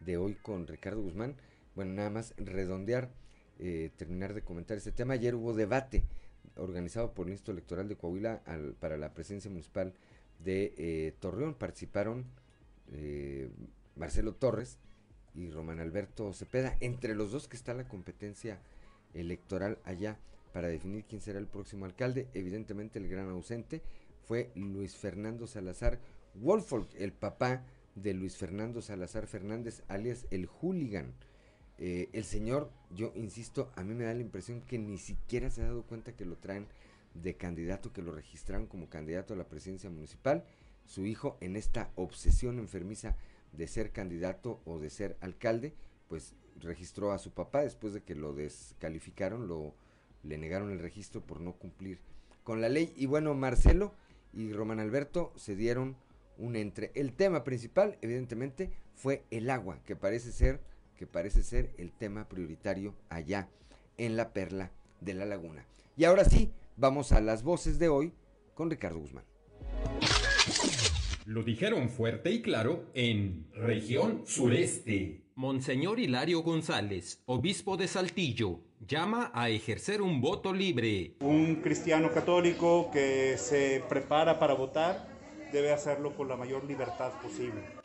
de 0.00 0.18
hoy 0.18 0.34
con 0.34 0.66
Ricardo 0.66 1.00
Guzmán. 1.00 1.36
Bueno, 1.74 1.94
nada 1.94 2.10
más 2.10 2.34
redondear, 2.36 3.08
eh, 3.58 3.90
terminar 3.96 4.34
de 4.34 4.42
comentar 4.42 4.76
este 4.76 4.92
tema. 4.92 5.14
Ayer 5.14 5.34
hubo 5.34 5.54
debate 5.54 6.04
organizado 6.56 7.12
por 7.12 7.26
el 7.26 7.32
Instituto 7.32 7.52
Electoral 7.52 7.88
de 7.88 7.96
Coahuila 7.96 8.42
para 8.80 8.96
la 8.96 9.14
presidencia 9.14 9.50
municipal 9.50 9.94
de 10.38 10.74
eh, 10.76 11.14
Torreón. 11.20 11.54
Participaron 11.54 12.24
eh, 12.92 13.48
Marcelo 13.96 14.34
Torres 14.34 14.78
y 15.34 15.50
Román 15.50 15.80
Alberto 15.80 16.32
Cepeda, 16.32 16.76
entre 16.80 17.14
los 17.14 17.32
dos 17.32 17.48
que 17.48 17.56
está 17.56 17.74
la 17.74 17.88
competencia 17.88 18.60
electoral 19.14 19.78
allá 19.84 20.18
para 20.52 20.68
definir 20.68 21.04
quién 21.04 21.20
será 21.20 21.38
el 21.38 21.46
próximo 21.46 21.84
alcalde. 21.84 22.28
Evidentemente 22.34 22.98
el 22.98 23.08
gran 23.08 23.28
ausente 23.30 23.82
fue 24.24 24.50
Luis 24.54 24.96
Fernando 24.96 25.46
Salazar 25.46 25.98
Wolfolk, 26.34 26.88
el 26.96 27.12
papá 27.12 27.64
de 27.94 28.14
Luis 28.14 28.36
Fernando 28.36 28.82
Salazar 28.82 29.26
Fernández, 29.26 29.82
alias 29.88 30.26
el 30.30 30.46
hooligan. 30.46 31.14
Eh, 31.78 32.08
el 32.12 32.24
señor, 32.24 32.70
yo 32.94 33.12
insisto, 33.16 33.70
a 33.76 33.82
mí 33.82 33.94
me 33.94 34.04
da 34.04 34.14
la 34.14 34.20
impresión 34.20 34.60
que 34.62 34.78
ni 34.78 34.98
siquiera 34.98 35.50
se 35.50 35.62
ha 35.62 35.66
dado 35.66 35.82
cuenta 35.82 36.12
que 36.12 36.24
lo 36.24 36.36
traen 36.36 36.66
de 37.14 37.34
candidato, 37.34 37.92
que 37.92 38.02
lo 38.02 38.12
registraron 38.12 38.66
como 38.66 38.88
candidato 38.88 39.34
a 39.34 39.36
la 39.36 39.48
presidencia 39.48 39.90
municipal 39.90 40.44
su 40.86 41.06
hijo 41.06 41.36
en 41.40 41.56
esta 41.56 41.90
obsesión 41.96 42.58
enfermiza 42.58 43.16
de 43.52 43.66
ser 43.66 43.92
candidato 43.92 44.60
o 44.64 44.78
de 44.78 44.90
ser 44.90 45.16
alcalde, 45.20 45.74
pues 46.08 46.34
registró 46.60 47.12
a 47.12 47.18
su 47.18 47.30
papá 47.30 47.62
después 47.62 47.92
de 47.94 48.02
que 48.02 48.14
lo 48.14 48.32
descalificaron, 48.32 49.48
lo 49.48 49.74
le 50.22 50.38
negaron 50.38 50.70
el 50.70 50.78
registro 50.78 51.20
por 51.20 51.40
no 51.40 51.54
cumplir 51.54 51.98
con 52.44 52.60
la 52.60 52.68
ley 52.68 52.92
y 52.96 53.06
bueno, 53.06 53.34
Marcelo 53.34 53.92
y 54.32 54.52
Román 54.52 54.78
Alberto 54.78 55.32
se 55.36 55.56
dieron 55.56 55.96
un 56.38 56.56
entre. 56.56 56.92
El 56.94 57.12
tema 57.12 57.44
principal, 57.44 57.98
evidentemente, 58.02 58.70
fue 58.94 59.24
el 59.30 59.50
agua, 59.50 59.80
que 59.84 59.96
parece 59.96 60.30
ser 60.32 60.60
que 61.02 61.08
parece 61.08 61.42
ser 61.42 61.74
el 61.78 61.90
tema 61.90 62.28
prioritario 62.28 62.94
allá 63.08 63.48
en 63.98 64.16
la 64.16 64.32
perla 64.32 64.70
de 65.00 65.14
la 65.14 65.24
laguna. 65.24 65.66
Y 65.96 66.04
ahora 66.04 66.24
sí, 66.24 66.52
vamos 66.76 67.10
a 67.10 67.20
las 67.20 67.42
voces 67.42 67.80
de 67.80 67.88
hoy 67.88 68.12
con 68.54 68.70
Ricardo 68.70 69.00
Guzmán. 69.00 69.24
Lo 71.24 71.42
dijeron 71.42 71.88
fuerte 71.88 72.30
y 72.30 72.40
claro 72.40 72.84
en 72.94 73.48
región 73.52 74.22
sureste. 74.26 75.24
Monseñor 75.34 75.98
Hilario 75.98 76.44
González, 76.44 77.20
obispo 77.26 77.76
de 77.76 77.88
Saltillo, 77.88 78.60
llama 78.86 79.32
a 79.34 79.48
ejercer 79.48 80.02
un 80.02 80.20
voto 80.20 80.52
libre. 80.52 81.16
Un 81.18 81.56
cristiano 81.56 82.12
católico 82.12 82.92
que 82.92 83.36
se 83.38 83.82
prepara 83.88 84.38
para 84.38 84.54
votar 84.54 85.08
debe 85.52 85.72
hacerlo 85.72 86.14
con 86.14 86.28
la 86.28 86.36
mayor 86.36 86.62
libertad 86.62 87.10
posible. 87.20 87.81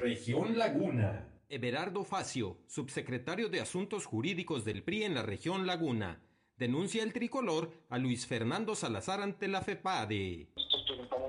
Región 0.00 0.56
Laguna. 0.56 1.28
Everardo 1.50 2.04
Facio, 2.04 2.56
subsecretario 2.66 3.50
de 3.50 3.60
Asuntos 3.60 4.06
Jurídicos 4.06 4.64
del 4.64 4.82
PRI 4.82 5.04
en 5.04 5.14
la 5.14 5.22
región 5.22 5.66
Laguna, 5.66 6.22
denuncia 6.56 7.02
el 7.02 7.12
tricolor 7.12 7.70
a 7.90 7.98
Luis 7.98 8.26
Fernando 8.26 8.74
Salazar 8.74 9.20
ante 9.20 9.46
la 9.46 9.60
FEPADE 9.60 10.48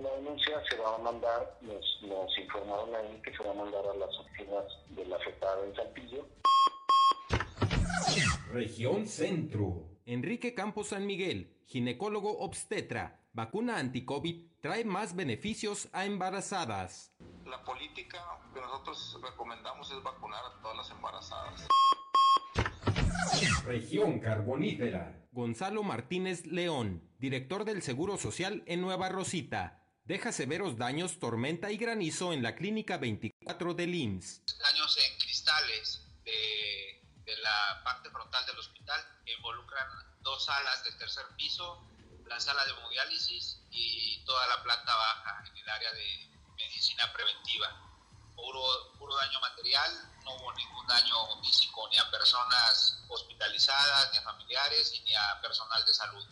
la 0.02 0.15
denuncia, 0.15 0.61
se 0.69 0.77
va 0.77 0.95
a 0.95 0.98
mandar, 0.99 1.60
nos, 1.61 1.99
nos 2.03 2.38
informaron 2.38 2.95
ahí 2.95 3.22
que 3.23 3.35
se 3.35 3.43
va 3.43 3.52
a 3.52 3.56
mandar 3.56 3.85
a 3.85 3.93
las 3.95 4.10
oficinas 4.18 4.65
de 4.89 5.06
la 5.06 5.19
FEPAD 5.19 5.65
en 5.65 5.76
Saltillo. 5.76 6.27
Región 8.53 9.07
Centro. 9.07 9.84
Enrique 10.06 10.53
Campos 10.56 10.88
San 10.88 11.06
Miguel, 11.06 11.57
ginecólogo 11.65 12.39
obstetra, 12.39 13.20
vacuna 13.33 13.77
anti-COVID 13.77 14.59
trae 14.61 14.83
más 14.83 15.15
beneficios 15.15 15.87
a 15.93 16.05
embarazadas. 16.05 17.13
La 17.45 17.63
política 17.63 18.19
que 18.53 18.61
nosotros 18.61 19.19
recomendamos 19.21 19.91
es 19.91 20.03
vacunar 20.03 20.43
a 20.45 20.61
todas 20.61 20.77
las 20.77 20.91
embarazadas. 20.91 21.67
Región 23.65 24.19
Carbonífera. 24.19 25.27
Gonzalo 25.31 25.83
Martínez 25.83 26.45
León, 26.45 27.09
director 27.19 27.63
del 27.63 27.81
Seguro 27.81 28.17
Social 28.17 28.63
en 28.65 28.81
Nueva 28.81 29.09
Rosita, 29.09 29.81
deja 30.03 30.31
severos 30.31 30.77
daños 30.77 31.19
tormenta 31.19 31.71
y 31.71 31.77
granizo 31.77 32.33
en 32.33 32.43
la 32.43 32.55
clínica 32.55 32.97
24 32.97 33.73
del 33.73 33.95
IMSS. 33.95 34.43
Daños 34.59 34.97
en 34.97 35.17
cristales 35.19 36.05
de, 36.25 37.01
la 37.41 37.81
parte 37.83 38.09
frontal 38.09 38.45
del 38.45 38.59
hospital 38.59 38.99
involucran 39.37 39.87
dos 40.21 40.45
salas 40.45 40.83
del 40.83 40.97
tercer 40.97 41.23
piso, 41.37 41.81
la 42.31 42.39
sala 42.39 42.63
de 42.65 42.71
hemodiálisis 42.71 43.59
y 43.71 44.23
toda 44.25 44.47
la 44.47 44.63
planta 44.63 44.95
baja 44.95 45.43
en 45.49 45.57
el 45.57 45.69
área 45.69 45.91
de 45.91 46.29
medicina 46.55 47.11
preventiva. 47.11 47.67
Puro, 48.35 48.93
puro 48.97 49.15
daño 49.17 49.39
material, 49.41 49.91
no 50.23 50.35
hubo 50.35 50.53
ningún 50.53 50.87
daño 50.87 51.43
físico 51.43 51.89
ni 51.91 51.97
a 51.97 52.09
personas 52.09 53.03
hospitalizadas, 53.09 54.11
ni 54.13 54.17
a 54.17 54.21
familiares, 54.21 55.01
ni 55.03 55.13
a 55.13 55.41
personal 55.41 55.85
de 55.85 55.93
salud. 55.93 56.25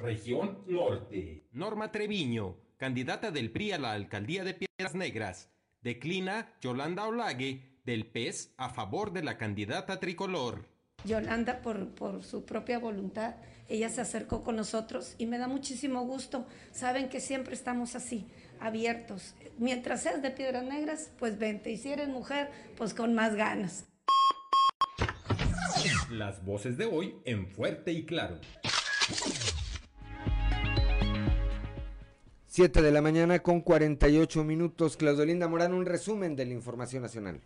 Región 0.00 0.64
Norte. 0.66 1.46
Norma 1.52 1.92
Treviño, 1.92 2.56
candidata 2.78 3.30
del 3.30 3.52
PRI 3.52 3.72
a 3.72 3.78
la 3.78 3.92
alcaldía 3.92 4.44
de 4.44 4.54
Piedras 4.54 4.94
Negras. 4.94 5.50
Declina 5.82 6.54
Yolanda 6.62 7.04
Olague 7.04 7.80
del 7.84 8.06
PES 8.06 8.54
a 8.56 8.70
favor 8.70 9.12
de 9.12 9.22
la 9.22 9.36
candidata 9.36 10.00
tricolor. 10.00 10.77
Yolanda, 11.04 11.60
por, 11.62 11.88
por 11.90 12.24
su 12.24 12.44
propia 12.44 12.78
voluntad, 12.78 13.36
ella 13.68 13.88
se 13.88 14.00
acercó 14.00 14.42
con 14.42 14.56
nosotros 14.56 15.14
y 15.18 15.26
me 15.26 15.38
da 15.38 15.46
muchísimo 15.46 16.02
gusto. 16.04 16.46
Saben 16.72 17.08
que 17.08 17.20
siempre 17.20 17.54
estamos 17.54 17.94
así, 17.94 18.26
abiertos. 18.60 19.34
Mientras 19.58 20.02
seas 20.02 20.22
de 20.22 20.30
Piedras 20.30 20.64
Negras, 20.64 21.10
pues 21.18 21.38
vente. 21.38 21.70
Y 21.70 21.76
si 21.76 21.92
eres 21.92 22.08
mujer, 22.08 22.50
pues 22.76 22.94
con 22.94 23.14
más 23.14 23.34
ganas. 23.34 23.84
Las 26.10 26.44
voces 26.44 26.76
de 26.78 26.86
hoy 26.86 27.14
en 27.24 27.46
Fuerte 27.46 27.92
y 27.92 28.04
Claro. 28.04 28.40
7 32.46 32.82
de 32.82 32.90
la 32.90 33.00
mañana 33.00 33.38
con 33.38 33.60
48 33.60 34.42
minutos. 34.42 34.96
Claudio 34.96 35.24
Linda 35.24 35.46
Morán, 35.46 35.74
un 35.74 35.86
resumen 35.86 36.34
de 36.34 36.46
la 36.46 36.54
información 36.54 37.02
nacional. 37.02 37.40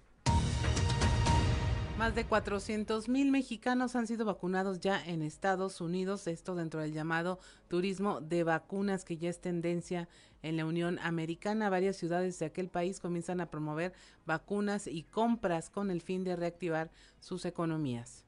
Más 2.03 2.17
de 2.17 2.25
400 2.25 3.09
mil 3.09 3.31
mexicanos 3.31 3.95
han 3.95 4.09
sido 4.09 4.25
vacunados 4.25 4.81
ya 4.81 5.01
en 5.07 5.23
Estados 5.23 5.81
Unidos, 5.81 6.27
esto 6.27 6.57
dentro 6.57 6.81
del 6.81 6.93
llamado 6.93 7.39
turismo 7.69 8.21
de 8.21 8.43
vacunas 8.43 9.05
que 9.05 9.19
ya 9.19 9.31
es 9.31 9.41
tendencia 9.41 10.09
en 10.43 10.57
la 10.57 10.67
Unión 10.67 10.99
Americana. 10.99 11.71
Varias 11.71 11.95
ciudades 11.95 12.41
de 12.41 12.47
aquel 12.47 12.67
país 12.67 12.99
comienzan 12.99 13.41
a 13.41 13.53
promover 13.53 13.93
vacunas 14.27 14.89
y 14.89 15.05
compras 15.05 15.71
con 15.71 15.93
el 15.93 16.01
fin 16.01 16.25
de 16.25 16.35
reactivar 16.35 16.91
sus 17.21 17.45
economías. 17.45 18.22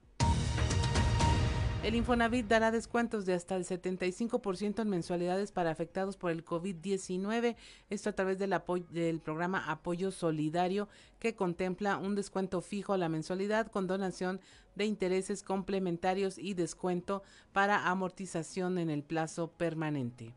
El 1.85 1.97
Infonavit 1.97 2.47
dará 2.47 2.70
descuentos 2.70 3.27
de 3.27 3.35
hasta 3.35 3.56
el 3.56 3.66
75% 3.66 4.81
en 4.81 4.89
mensualidades 4.89 5.52
para 5.52 5.70
afectados 5.70 6.16
por 6.16 6.31
el 6.31 6.43
COVID-19, 6.43 7.56
esto 7.90 8.09
a 8.09 8.15
través 8.15 8.39
del, 8.39 8.59
del 8.89 9.20
programa 9.20 9.70
Apoyo 9.70 10.11
Solidario 10.11 10.89
que 11.19 11.35
contempla 11.35 11.98
un 11.98 12.15
descuento 12.15 12.62
fijo 12.62 12.94
a 12.94 12.98
la 12.98 13.11
mensualidad 13.11 13.66
con 13.66 13.86
donación 13.86 14.40
de 14.77 14.86
intereses 14.86 15.43
complementarios 15.43 16.39
y 16.39 16.55
descuento 16.55 17.23
para 17.52 17.90
amortización 17.90 18.78
en 18.78 18.89
el 18.89 19.02
plazo 19.02 19.48
permanente. 19.48 20.32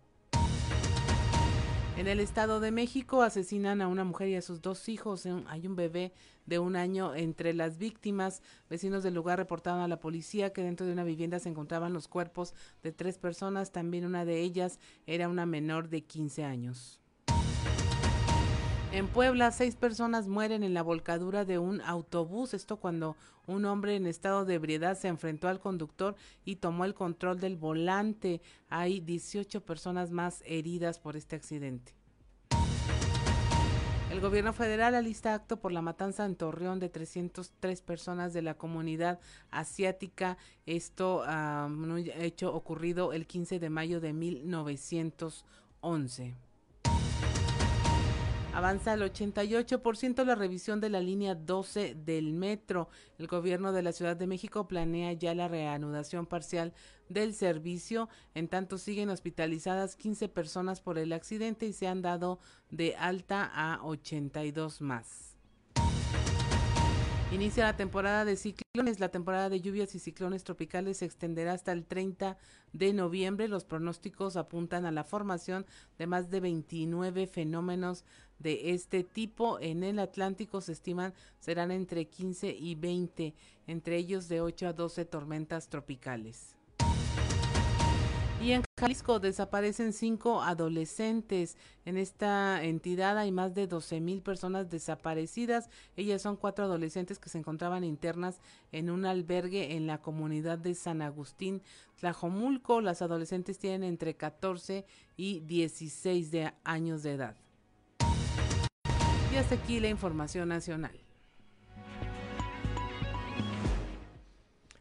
En 1.98 2.07
el 2.07 2.19
Estado 2.19 2.60
de 2.60 2.69
México 2.69 3.24
asesinan 3.24 3.82
a 3.82 3.88
una 3.88 4.03
mujer 4.03 4.28
y 4.28 4.36
a 4.36 4.44
sus 4.44 4.61
dos 4.61 4.88
hijos. 4.88 5.28
Hay 5.48 5.65
un 5.65 5.76
bebé 5.76 6.14
de 6.45 6.60
un 6.60 6.76
año 6.76 7.15
entre 7.15 7.56
las 7.56 7.80
víctimas. 7.80 8.44
Vecinos 8.69 9.02
del 9.02 9.15
lugar 9.15 9.40
reportaron 9.40 9.82
a 9.82 9.88
la 9.88 9.99
policía 9.99 10.53
que 10.53 10.61
dentro 10.61 10.86
de 10.86 10.94
una 10.94 11.03
vivienda 11.03 11.40
se 11.40 11.49
encontraban 11.49 11.94
los 11.94 12.07
cuerpos 12.07 12.53
de 12.84 12.91
tres 12.91 13.18
personas. 13.18 13.72
También 13.72 14.06
una 14.06 14.26
de 14.26 14.41
ellas 14.41 14.80
era 15.07 15.28
una 15.28 15.48
menor 15.48 15.90
de 15.90 16.03
15 16.03 16.44
años. 16.44 17.02
En 18.93 19.07
Puebla, 19.07 19.51
seis 19.51 19.76
personas 19.76 20.27
mueren 20.27 20.64
en 20.64 20.73
la 20.73 20.81
volcadura 20.81 21.43
de 21.43 21.59
un 21.59 21.81
autobús. 21.81 22.53
Esto 22.53 22.77
cuando 22.77 23.18
un 23.45 23.65
hombre 23.65 23.95
en 23.95 24.07
estado 24.07 24.45
de 24.45 24.53
ebriedad 24.55 24.97
se 24.97 25.09
enfrentó 25.09 25.49
al 25.49 25.59
conductor 25.59 26.15
y 26.45 26.55
tomó 26.55 26.85
el 26.85 26.93
control 26.93 27.39
del 27.39 27.57
volante. 27.57 28.41
Hay 28.69 29.01
18 29.01 29.65
personas 29.65 30.11
más 30.11 30.41
heridas 30.45 30.99
por 30.99 31.18
este 31.18 31.35
accidente. 31.35 31.93
El 34.09 34.22
gobierno 34.22 34.53
federal 34.53 34.95
alista 34.95 35.34
acto 35.35 35.59
por 35.59 35.73
la 35.73 35.81
matanza 35.81 36.26
en 36.26 36.38
Torreón 36.38 36.80
de 36.80 36.88
303 36.89 37.81
personas 37.81 38.34
de 38.34 38.41
la 38.41 38.55
comunidad 38.55 39.19
asiática. 39.51 40.38
Esto 40.65 41.23
um, 41.23 41.97
hecho 41.97 42.53
ocurrido 42.53 43.11
el 43.14 43.27
15 43.27 43.59
de 43.59 43.69
mayo 43.69 43.99
de 43.99 44.14
1911. 44.14 46.47
Avanza 48.57 48.95
el 48.95 49.03
88% 49.03 50.25
la 50.25 50.34
revisión 50.34 50.81
de 50.81 50.89
la 50.89 50.99
línea 50.99 51.35
12 51.35 51.93
del 51.93 52.34
metro. 52.34 52.89
El 53.19 53.27
gobierno 53.27 53.71
de 53.71 53.84
la 53.84 53.91
Ciudad 53.91 54.17
de 54.17 54.25
México 54.25 54.67
planea 54.67 55.13
ya 55.13 55.35
la 55.35 55.47
reanudación 55.47 56.25
parcial 56.25 56.73
del 57.07 57.35
servicio. 57.35 58.09
En 58.34 58.47
tanto, 58.47 58.79
siguen 58.79 59.11
hospitalizadas 59.11 59.95
15 59.95 60.29
personas 60.29 60.81
por 60.81 60.97
el 60.97 61.13
accidente 61.13 61.67
y 61.67 61.73
se 61.73 61.88
han 61.88 62.01
dado 62.01 62.39
de 62.71 62.95
alta 62.95 63.45
a 63.45 63.85
82 63.85 64.81
más. 64.81 65.38
Inicia 67.29 67.65
la 67.65 67.75
temporada 67.75 68.23
de 68.23 68.38
ciclones. 68.38 69.01
La 69.01 69.09
temporada 69.09 69.49
de 69.49 69.59
lluvias 69.59 69.93
y 69.95 69.99
ciclones 69.99 70.45
tropicales 70.45 70.97
se 70.97 71.05
extenderá 71.05 71.51
hasta 71.51 71.73
el 71.73 71.85
30 71.85 72.38
de 72.71 72.93
noviembre. 72.93 73.49
Los 73.49 73.65
pronósticos 73.65 74.38
apuntan 74.38 74.85
a 74.85 74.91
la 74.91 75.03
formación 75.03 75.65
de 75.97 76.07
más 76.07 76.29
de 76.29 76.39
29 76.39 77.27
fenómenos 77.27 78.05
de 78.39 78.73
este 78.73 79.03
tipo. 79.03 79.59
En 79.59 79.84
el 79.84 79.99
Atlántico 79.99 80.61
se 80.61 80.73
estiman 80.73 81.14
serán 81.39 81.72
entre 81.72 82.05
15 82.05 82.55
y 82.57 82.76
20, 82.76 83.34
entre 83.68 83.97
ellos 83.97 84.27
de 84.27 84.41
8 84.41 84.68
a 84.68 84.73
12 84.73 85.05
tormentas 85.05 85.69
tropicales. 85.69 86.57
Y 88.39 88.51
en 88.51 88.61
Jalisco 88.80 89.19
desaparecen 89.19 89.93
cinco 89.93 90.43
adolescentes. 90.43 91.57
En 91.85 91.97
esta 91.97 92.64
entidad 92.64 93.18
hay 93.18 93.31
más 93.31 93.55
de 93.55 93.65
12 93.65 93.99
mil 93.99 94.22
personas 94.22 94.69
desaparecidas. 94.69 95.72
Ellas 95.95 96.22
son 96.22 96.35
cuatro 96.35 96.65
adolescentes 96.65 97.18
que 97.18 97.30
se 97.30 97.39
encontraban 97.39 97.84
internas 97.84 98.39
en 98.72 98.91
un 98.91 99.05
albergue 99.05 99.76
en 99.76 99.88
la 99.88 100.01
comunidad 100.01 100.59
de 100.59 100.76
San 100.76 101.01
Agustín, 101.01 101.64
Tlajomulco. 101.99 102.80
Las 102.80 103.01
adolescentes 103.01 103.57
tienen 103.57 103.84
entre 103.84 104.15
14 104.15 104.85
y 105.15 105.39
16 105.39 106.30
de 106.30 106.53
años 106.64 107.01
de 107.01 107.14
edad. 107.14 107.47
Y 109.32 109.36
hasta 109.36 109.56
aquí 109.56 109.80
la 109.80 109.90
información 109.90 110.48
nacional. 110.49 110.98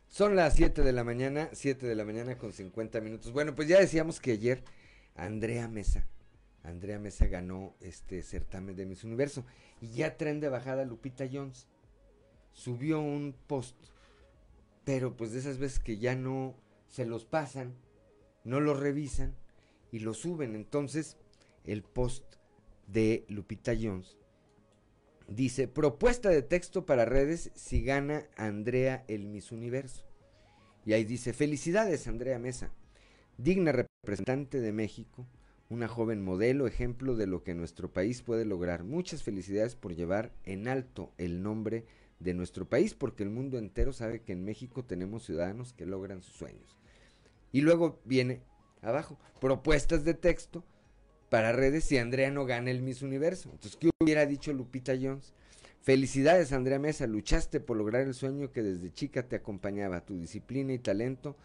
Son 0.09 0.37
las 0.37 0.55
7 0.55 0.83
de 0.83 0.93
la 0.93 1.05
mañana, 1.05 1.51
7 1.53 1.85
de 1.85 1.95
la 1.95 2.05
mañana 2.05 2.39
con 2.39 2.53
50 2.53 3.01
minutos. 3.01 3.33
Bueno, 3.33 3.55
pues 3.55 3.69
ya 3.69 3.79
decíamos 3.81 4.21
que 4.21 4.33
ayer 4.33 4.63
Andrea 5.15 5.69
Mesa, 5.69 6.07
Andrea 6.63 6.99
Mesa 6.99 7.27
ganó 7.27 7.75
este 7.81 8.23
certamen 8.23 8.77
de 8.77 8.87
Miss 8.87 9.05
Universo 9.05 9.45
y 9.81 9.89
ya 9.89 10.17
tren 10.17 10.41
de 10.41 10.49
bajada 10.49 10.85
Lupita 10.85 11.27
Jones. 11.31 11.67
Subió 12.53 13.01
un 13.01 13.35
post, 13.47 13.77
pero 14.85 15.17
pues 15.17 15.33
de 15.33 15.41
esas 15.41 15.59
veces 15.59 15.81
que 15.81 15.99
ya 15.99 16.15
no 16.15 16.55
se 16.89 17.05
los 17.05 17.25
pasan, 17.25 17.75
no 18.45 18.61
los 18.61 18.79
revisan 18.79 19.35
y 19.91 19.99
lo 19.99 20.15
suben. 20.15 20.55
Entonces, 20.55 21.17
el 21.65 21.83
post 21.83 22.37
de 22.87 23.27
Lupita 23.29 23.75
Jones 23.79 24.17
dice, 25.29 25.69
propuesta 25.69 26.31
de 26.31 26.43
texto 26.43 26.87
para 26.87 27.05
redes 27.05 27.51
si 27.55 27.83
gana 27.83 28.25
Andrea 28.37 29.05
el 29.09 29.27
Miss 29.27 29.53
Universo. 29.53 30.05
Y 30.85 30.93
ahí 30.93 31.05
dice, 31.05 31.33
felicidades 31.33 32.07
Andrea 32.07 32.39
Mesa, 32.39 32.71
digna 33.39 33.73
representante 33.73 34.61
de 34.61 34.73
México, 34.73 35.27
una 35.69 35.89
joven 35.89 36.23
modelo, 36.23 36.67
ejemplo 36.67 37.17
de 37.17 37.27
lo 37.27 37.43
que 37.43 37.55
nuestro 37.55 37.93
país 37.93 38.23
puede 38.23 38.45
lograr. 38.45 38.85
Muchas 38.85 39.23
felicidades 39.23 39.75
por 39.75 39.95
llevar 39.95 40.33
en 40.45 40.69
alto 40.69 41.13
el 41.19 41.43
nombre 41.43 41.85
de 42.21 42.35
nuestro 42.35 42.69
país, 42.69 42.95
porque 42.95 43.25
el 43.25 43.31
mundo 43.31 43.59
entero 43.59 43.93
sabe 43.93 44.23
que 44.23 44.33
en 44.33 44.45
México 44.45 44.85
tenemos 44.85 45.25
ciudadanos 45.25 45.73
que 45.73 45.87
logran 45.87 46.23
sus 46.23 46.37
sueños. 46.37 46.77
Y 47.51 47.63
luego 47.63 48.01
viene 48.05 48.43
abajo, 48.81 49.19
propuestas 49.41 50.05
de 50.05 50.15
texto 50.15 50.65
para 51.29 51.53
redes 51.53 51.85
si 51.85 51.99
Andrea 51.99 52.31
no 52.31 52.47
gana 52.47 52.71
el 52.71 52.83
Miss 52.83 53.03
Universo. 53.03 53.51
Entonces, 53.53 53.77
¿qué 53.77 53.91
hubiera 54.01 54.27
dicho 54.27 54.53
Lupita 54.53 54.95
Jones? 55.01 55.35
Felicidades, 55.83 56.53
Andrea 56.53 56.79
Mesa, 56.79 57.07
luchaste 57.07 57.61
por 57.61 57.77
lograr 57.77 58.03
el 58.03 58.15
sueño 58.15 58.51
que 58.51 58.63
desde 58.63 58.93
chica 58.93 59.29
te 59.29 59.37
acompañaba. 59.37 60.05
Tu 60.05 60.19
disciplina 60.19 60.73
y 60.73 60.79
talento 60.79 61.37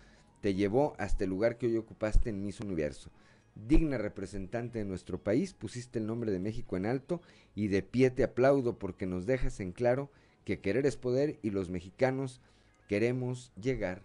te 0.41 0.55
llevó 0.55 0.95
hasta 0.97 1.23
el 1.23 1.29
lugar 1.29 1.57
que 1.57 1.67
hoy 1.67 1.77
ocupaste 1.77 2.29
en 2.31 2.41
Miss 2.43 2.59
Universo. 2.59 3.11
Digna 3.53 3.97
representante 3.97 4.79
de 4.79 4.85
nuestro 4.85 5.21
país, 5.21 5.53
pusiste 5.53 5.99
el 5.99 6.07
nombre 6.07 6.31
de 6.31 6.39
México 6.39 6.77
en 6.77 6.85
alto 6.85 7.21
y 7.53 7.67
de 7.67 7.83
pie 7.83 8.09
te 8.09 8.23
aplaudo 8.23 8.79
porque 8.79 9.05
nos 9.05 9.25
dejas 9.25 9.59
en 9.59 9.73
claro 9.73 10.09
que 10.45 10.59
querer 10.59 10.85
es 10.85 10.97
poder 10.97 11.37
y 11.43 11.51
los 11.51 11.69
mexicanos 11.69 12.41
queremos 12.87 13.51
llegar 13.61 14.03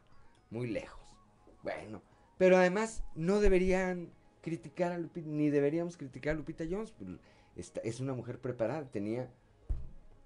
muy 0.50 0.68
lejos. 0.68 1.02
Bueno, 1.62 2.02
pero 2.38 2.56
además 2.56 3.02
no 3.14 3.40
deberían 3.40 4.10
criticar 4.46 4.92
a 4.92 4.98
Lupita, 4.98 5.28
ni 5.28 5.50
deberíamos 5.50 5.96
criticar 5.96 6.34
a 6.34 6.36
Lupita 6.36 6.64
Jones. 6.70 6.92
Pues, 6.92 7.18
esta, 7.56 7.80
es 7.80 7.98
una 7.98 8.14
mujer 8.14 8.38
preparada, 8.38 8.88
tenía 8.88 9.28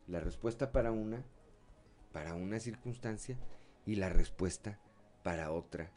la 0.08 0.20
respuesta 0.20 0.72
para 0.72 0.92
una, 0.92 1.24
para 2.12 2.34
una 2.34 2.60
circunstancia 2.60 3.38
y 3.86 3.96
la 3.96 4.10
respuesta 4.10 4.78
para 5.22 5.52
otra 5.52 5.90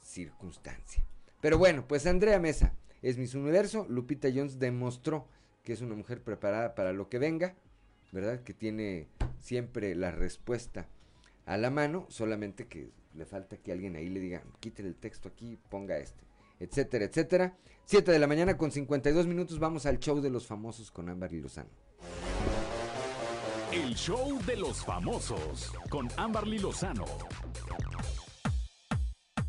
circunstancia. 0.00 1.04
Pero 1.40 1.58
bueno, 1.58 1.88
pues 1.88 2.06
Andrea 2.06 2.38
Mesa 2.38 2.74
es 3.02 3.18
Miss 3.18 3.34
Universo, 3.34 3.86
Lupita 3.88 4.28
Jones 4.32 4.60
demostró 4.60 5.26
que 5.64 5.72
es 5.72 5.80
una 5.80 5.96
mujer 5.96 6.22
preparada 6.22 6.76
para 6.76 6.92
lo 6.92 7.08
que 7.08 7.18
venga, 7.18 7.56
¿verdad? 8.12 8.44
Que 8.44 8.54
tiene 8.54 9.08
siempre 9.40 9.96
la 9.96 10.12
respuesta 10.12 10.86
a 11.44 11.56
la 11.56 11.70
mano, 11.70 12.06
solamente 12.08 12.68
que 12.68 12.92
le 13.14 13.26
falta 13.26 13.56
que 13.56 13.72
alguien 13.72 13.96
ahí 13.96 14.08
le 14.08 14.20
diga, 14.20 14.44
quítele 14.60 14.90
el 14.90 14.94
texto 14.94 15.28
aquí, 15.28 15.58
ponga 15.70 15.98
este, 15.98 16.24
etcétera, 16.58 17.04
etcétera. 17.04 17.56
7 17.86 18.12
de 18.12 18.18
la 18.18 18.26
mañana 18.26 18.56
con 18.56 18.70
52 18.70 19.26
minutos, 19.26 19.58
vamos 19.58 19.86
al 19.86 19.98
show 19.98 20.20
de 20.20 20.30
los 20.30 20.46
famosos 20.46 20.90
con 20.90 21.08
Ámbar 21.08 21.32
y 21.32 21.40
Lozano. 21.40 21.70
El 23.74 23.96
show 23.96 24.38
de 24.46 24.56
los 24.56 24.84
famosos 24.84 25.72
con 25.90 26.08
Amberly 26.16 26.60
Lozano. 26.60 27.04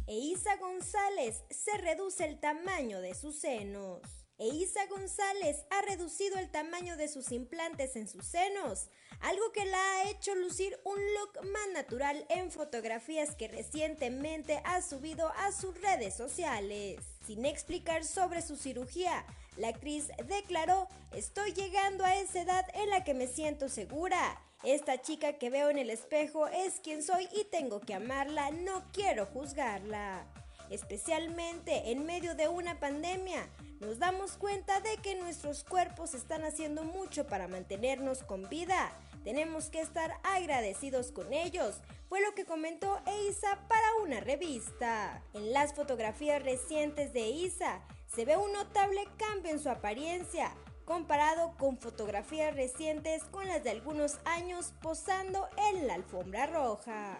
Eisa 0.07 0.55
González 0.57 1.43
se 1.51 1.77
reduce 1.77 2.25
el 2.25 2.39
tamaño 2.39 3.01
de 3.01 3.13
sus 3.13 3.35
senos. 3.35 4.24
Eisa 4.37 4.85
González 4.87 5.63
ha 5.69 5.81
reducido 5.83 6.37
el 6.37 6.51
tamaño 6.51 6.97
de 6.97 7.07
sus 7.07 7.31
implantes 7.31 7.95
en 7.95 8.05
sus 8.05 8.25
senos, 8.25 8.89
algo 9.21 9.53
que 9.53 9.63
la 9.63 9.77
ha 9.77 10.09
hecho 10.09 10.35
lucir 10.35 10.77
un 10.83 10.99
look 11.13 11.45
más 11.53 11.69
natural 11.73 12.25
en 12.27 12.51
fotografías 12.51 13.33
que 13.35 13.47
recientemente 13.47 14.61
ha 14.65 14.81
subido 14.81 15.29
a 15.37 15.53
sus 15.53 15.79
redes 15.79 16.15
sociales. 16.15 16.99
Sin 17.25 17.45
explicar 17.45 18.03
sobre 18.03 18.41
su 18.41 18.57
cirugía, 18.57 19.25
la 19.55 19.69
actriz 19.69 20.09
declaró, 20.27 20.89
estoy 21.13 21.53
llegando 21.53 22.03
a 22.03 22.17
esa 22.17 22.41
edad 22.41 22.65
en 22.73 22.89
la 22.89 23.05
que 23.05 23.13
me 23.13 23.27
siento 23.27 23.69
segura. 23.69 24.41
Esta 24.63 25.01
chica 25.01 25.37
que 25.37 25.49
veo 25.49 25.69
en 25.69 25.77
el 25.77 25.89
espejo 25.89 26.47
es 26.47 26.81
quien 26.81 27.03
soy 27.03 27.29
y 27.31 27.45
tengo 27.45 27.79
que 27.79 27.93
amarla, 27.93 28.51
no 28.51 28.83
quiero 28.91 29.27
juzgarla. 29.27 30.27
Especialmente 30.69 31.91
en 31.91 32.05
medio 32.05 32.35
de 32.35 32.47
una 32.47 32.79
pandemia, 32.79 33.47
nos 33.79 33.99
damos 33.99 34.33
cuenta 34.33 34.79
de 34.79 34.97
que 34.97 35.15
nuestros 35.15 35.63
cuerpos 35.63 36.13
están 36.13 36.43
haciendo 36.43 36.83
mucho 36.83 37.27
para 37.27 37.47
mantenernos 37.47 38.23
con 38.23 38.49
vida. 38.49 38.91
Tenemos 39.23 39.69
que 39.69 39.81
estar 39.81 40.13
agradecidos 40.23 41.11
con 41.11 41.33
ellos, 41.33 41.81
fue 42.07 42.21
lo 42.21 42.33
que 42.35 42.45
comentó 42.45 42.99
Eisa 43.07 43.59
para 43.67 43.95
una 44.03 44.19
revista. 44.19 45.21
En 45.33 45.51
las 45.53 45.73
fotografías 45.73 46.41
recientes 46.43 47.11
de 47.13 47.29
Isa 47.29 47.81
se 48.13 48.25
ve 48.25 48.37
un 48.37 48.53
notable 48.53 49.03
cambio 49.17 49.51
en 49.51 49.59
su 49.59 49.69
apariencia, 49.69 50.51
comparado 50.85 51.57
con 51.57 51.77
fotografías 51.77 52.55
recientes 52.55 53.23
con 53.25 53.47
las 53.47 53.63
de 53.63 53.71
algunos 53.71 54.19
años 54.25 54.73
posando 54.81 55.49
en 55.71 55.87
la 55.87 55.95
alfombra 55.95 56.45
roja. 56.45 57.17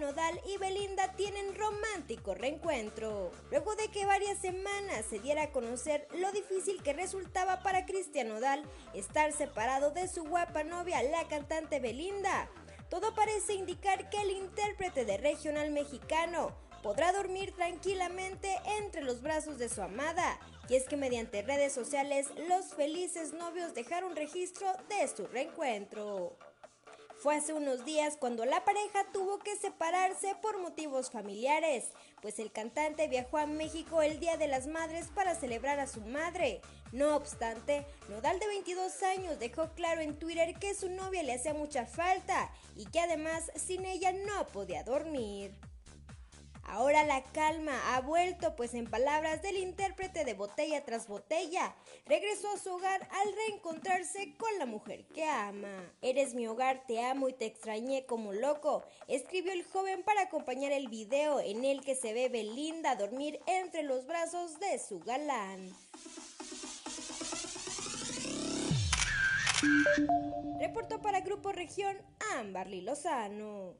Nodal 0.00 0.40
y 0.46 0.56
Belinda 0.58 1.12
tienen 1.16 1.54
romántico 1.54 2.34
reencuentro. 2.34 3.30
Luego 3.50 3.74
de 3.76 3.88
que 3.88 4.06
varias 4.06 4.38
semanas 4.38 5.04
se 5.08 5.18
diera 5.18 5.44
a 5.44 5.50
conocer 5.50 6.06
lo 6.14 6.30
difícil 6.32 6.82
que 6.82 6.92
resultaba 6.92 7.62
para 7.62 7.86
Cristian 7.86 8.28
Nodal 8.28 8.62
estar 8.94 9.32
separado 9.32 9.90
de 9.90 10.08
su 10.08 10.24
guapa 10.24 10.64
novia, 10.64 11.02
la 11.02 11.26
cantante 11.28 11.80
Belinda, 11.80 12.48
todo 12.88 13.14
parece 13.14 13.52
indicar 13.52 14.08
que 14.08 14.20
el 14.22 14.30
intérprete 14.30 15.04
de 15.04 15.18
regional 15.18 15.70
mexicano 15.70 16.56
podrá 16.82 17.12
dormir 17.12 17.52
tranquilamente 17.54 18.54
entre 18.78 19.02
los 19.02 19.20
brazos 19.20 19.58
de 19.58 19.68
su 19.68 19.82
amada. 19.82 20.38
Y 20.68 20.76
es 20.76 20.84
que 20.84 20.96
mediante 20.96 21.42
redes 21.42 21.72
sociales 21.72 22.28
los 22.48 22.74
felices 22.74 23.32
novios 23.34 23.74
dejaron 23.74 24.16
registro 24.16 24.72
de 24.88 25.06
su 25.08 25.26
reencuentro. 25.26 26.38
Fue 27.20 27.34
hace 27.34 27.52
unos 27.52 27.84
días 27.84 28.16
cuando 28.16 28.44
la 28.44 28.64
pareja 28.64 29.04
tuvo 29.12 29.40
que 29.40 29.56
separarse 29.56 30.36
por 30.40 30.60
motivos 30.60 31.10
familiares, 31.10 31.90
pues 32.22 32.38
el 32.38 32.52
cantante 32.52 33.08
viajó 33.08 33.38
a 33.38 33.46
México 33.46 34.02
el 34.02 34.20
Día 34.20 34.36
de 34.36 34.46
las 34.46 34.68
Madres 34.68 35.08
para 35.12 35.34
celebrar 35.34 35.80
a 35.80 35.88
su 35.88 36.00
madre. 36.00 36.60
No 36.92 37.16
obstante, 37.16 37.84
Nodal 38.08 38.38
de 38.38 38.46
22 38.46 39.02
años 39.02 39.40
dejó 39.40 39.70
claro 39.70 40.00
en 40.00 40.16
Twitter 40.16 40.56
que 40.60 40.76
su 40.76 40.90
novia 40.90 41.24
le 41.24 41.34
hacía 41.34 41.54
mucha 41.54 41.86
falta 41.86 42.52
y 42.76 42.86
que 42.86 43.00
además 43.00 43.50
sin 43.56 43.84
ella 43.84 44.12
no 44.12 44.46
podía 44.46 44.84
dormir. 44.84 45.50
Ahora 46.68 47.04
la 47.04 47.22
calma 47.22 47.72
ha 47.94 48.00
vuelto, 48.00 48.54
pues 48.54 48.74
en 48.74 48.88
palabras 48.88 49.42
del 49.42 49.56
intérprete 49.56 50.24
de 50.24 50.34
Botella 50.34 50.84
tras 50.84 51.08
Botella, 51.08 51.74
regresó 52.06 52.50
a 52.50 52.58
su 52.58 52.70
hogar 52.70 53.08
al 53.10 53.32
reencontrarse 53.34 54.34
con 54.36 54.50
la 54.58 54.66
mujer 54.66 55.06
que 55.06 55.24
ama. 55.24 55.92
Eres 56.02 56.34
mi 56.34 56.46
hogar, 56.46 56.84
te 56.86 57.04
amo 57.04 57.28
y 57.28 57.32
te 57.32 57.46
extrañé 57.46 58.04
como 58.06 58.32
loco, 58.32 58.84
escribió 59.08 59.52
el 59.52 59.64
joven 59.64 60.02
para 60.02 60.22
acompañar 60.22 60.72
el 60.72 60.88
video 60.88 61.40
en 61.40 61.64
el 61.64 61.82
que 61.82 61.94
se 61.94 62.12
ve 62.12 62.28
Belinda 62.28 62.96
dormir 62.96 63.40
entre 63.46 63.82
los 63.82 64.06
brazos 64.06 64.60
de 64.60 64.78
su 64.78 65.00
galán. 65.00 65.74
Reportó 70.60 71.00
para 71.00 71.20
Grupo 71.20 71.52
Región 71.52 71.96
Amberly 72.36 72.82
Lozano. 72.82 73.74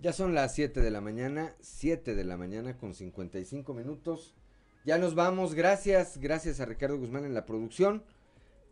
Ya 0.00 0.14
son 0.14 0.34
las 0.34 0.54
7 0.54 0.80
de 0.80 0.90
la 0.90 1.02
mañana, 1.02 1.54
7 1.60 2.14
de 2.14 2.24
la 2.24 2.38
mañana 2.38 2.78
con 2.78 2.94
55 2.94 3.74
minutos. 3.74 4.34
Ya 4.82 4.96
nos 4.96 5.14
vamos, 5.14 5.54
gracias, 5.54 6.16
gracias 6.16 6.58
a 6.58 6.64
Ricardo 6.64 6.96
Guzmán 6.96 7.26
en 7.26 7.34
la 7.34 7.44
producción, 7.44 8.02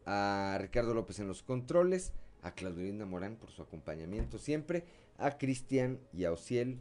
a 0.06 0.56
Ricardo 0.58 0.94
López 0.94 1.18
en 1.18 1.28
los 1.28 1.42
controles, 1.42 2.14
a 2.40 2.52
Claudelina 2.52 3.04
Morán 3.04 3.36
por 3.36 3.50
su 3.50 3.60
acompañamiento 3.60 4.38
siempre, 4.38 4.84
a 5.18 5.36
Cristian 5.36 6.00
y 6.14 6.24
a 6.24 6.32
Ociel, 6.32 6.80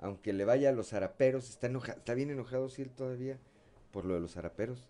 aunque 0.00 0.32
le 0.32 0.44
vaya 0.44 0.70
a 0.70 0.72
los 0.72 0.88
zaraperos, 0.88 1.48
está, 1.48 1.68
está 1.68 2.14
bien 2.14 2.30
enojado 2.30 2.64
Ociel 2.64 2.90
todavía 2.90 3.38
por 3.92 4.06
lo 4.06 4.14
de 4.14 4.20
los 4.20 4.32
zaraperos. 4.32 4.88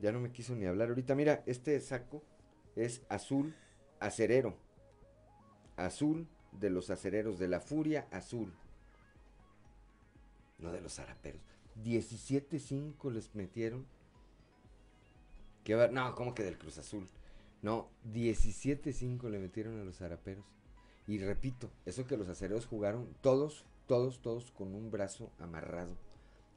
Ya 0.00 0.12
no 0.12 0.20
me 0.20 0.32
quiso 0.32 0.54
ni 0.54 0.66
hablar 0.66 0.90
ahorita. 0.90 1.14
Mira, 1.14 1.42
este 1.46 1.80
saco 1.80 2.22
es 2.76 3.00
azul 3.08 3.56
acerero. 4.00 4.54
Azul 5.76 6.28
de 6.52 6.70
los 6.70 6.90
acereros 6.90 7.38
de 7.38 7.48
la 7.48 7.60
Furia 7.60 8.06
Azul. 8.10 8.52
No 10.58 10.72
de 10.72 10.80
los 10.80 10.94
zaraperos. 10.94 11.40
17-5 11.84 13.12
les 13.12 13.34
metieron. 13.34 13.86
¿Qué 15.64 15.74
va? 15.74 15.88
No, 15.88 16.14
¿cómo 16.14 16.34
que 16.34 16.42
del 16.42 16.58
Cruz 16.58 16.78
Azul? 16.78 17.08
No, 17.62 17.88
17-5 18.12 19.28
le 19.28 19.38
metieron 19.38 19.80
a 19.80 19.84
los 19.84 19.96
zaraperos. 19.96 20.44
Y 21.06 21.18
repito, 21.18 21.70
eso 21.86 22.06
que 22.06 22.16
los 22.16 22.28
acereros 22.28 22.66
jugaron 22.66 23.08
todos, 23.20 23.64
todos, 23.86 24.20
todos 24.20 24.50
con 24.50 24.74
un 24.74 24.90
brazo 24.90 25.30
amarrado 25.38 25.96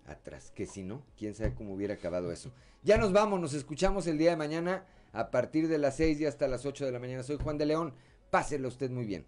atrás. 0.06 0.52
Que 0.52 0.66
si 0.66 0.84
no, 0.84 1.04
quién 1.18 1.34
sabe 1.34 1.54
cómo 1.54 1.74
hubiera 1.74 1.96
acabado 1.96 2.32
eso. 2.32 2.52
Ya 2.84 2.98
nos 2.98 3.14
vamos, 3.14 3.40
nos 3.40 3.54
escuchamos 3.54 4.08
el 4.08 4.18
día 4.18 4.32
de 4.32 4.38
mañana 4.38 4.88
a 5.14 5.30
partir 5.30 5.68
de 5.68 5.78
las 5.78 5.98
6 5.98 6.20
y 6.20 6.26
hasta 6.26 6.48
las 6.48 6.66
8 6.66 6.84
de 6.84 6.92
la 6.92 6.98
mañana. 6.98 7.22
Soy 7.22 7.38
Juan 7.38 7.60
de 7.60 7.68
León. 7.68 7.94
Páselo 8.32 8.68
usted 8.68 8.90
muy 8.90 9.06
bien. 9.06 9.28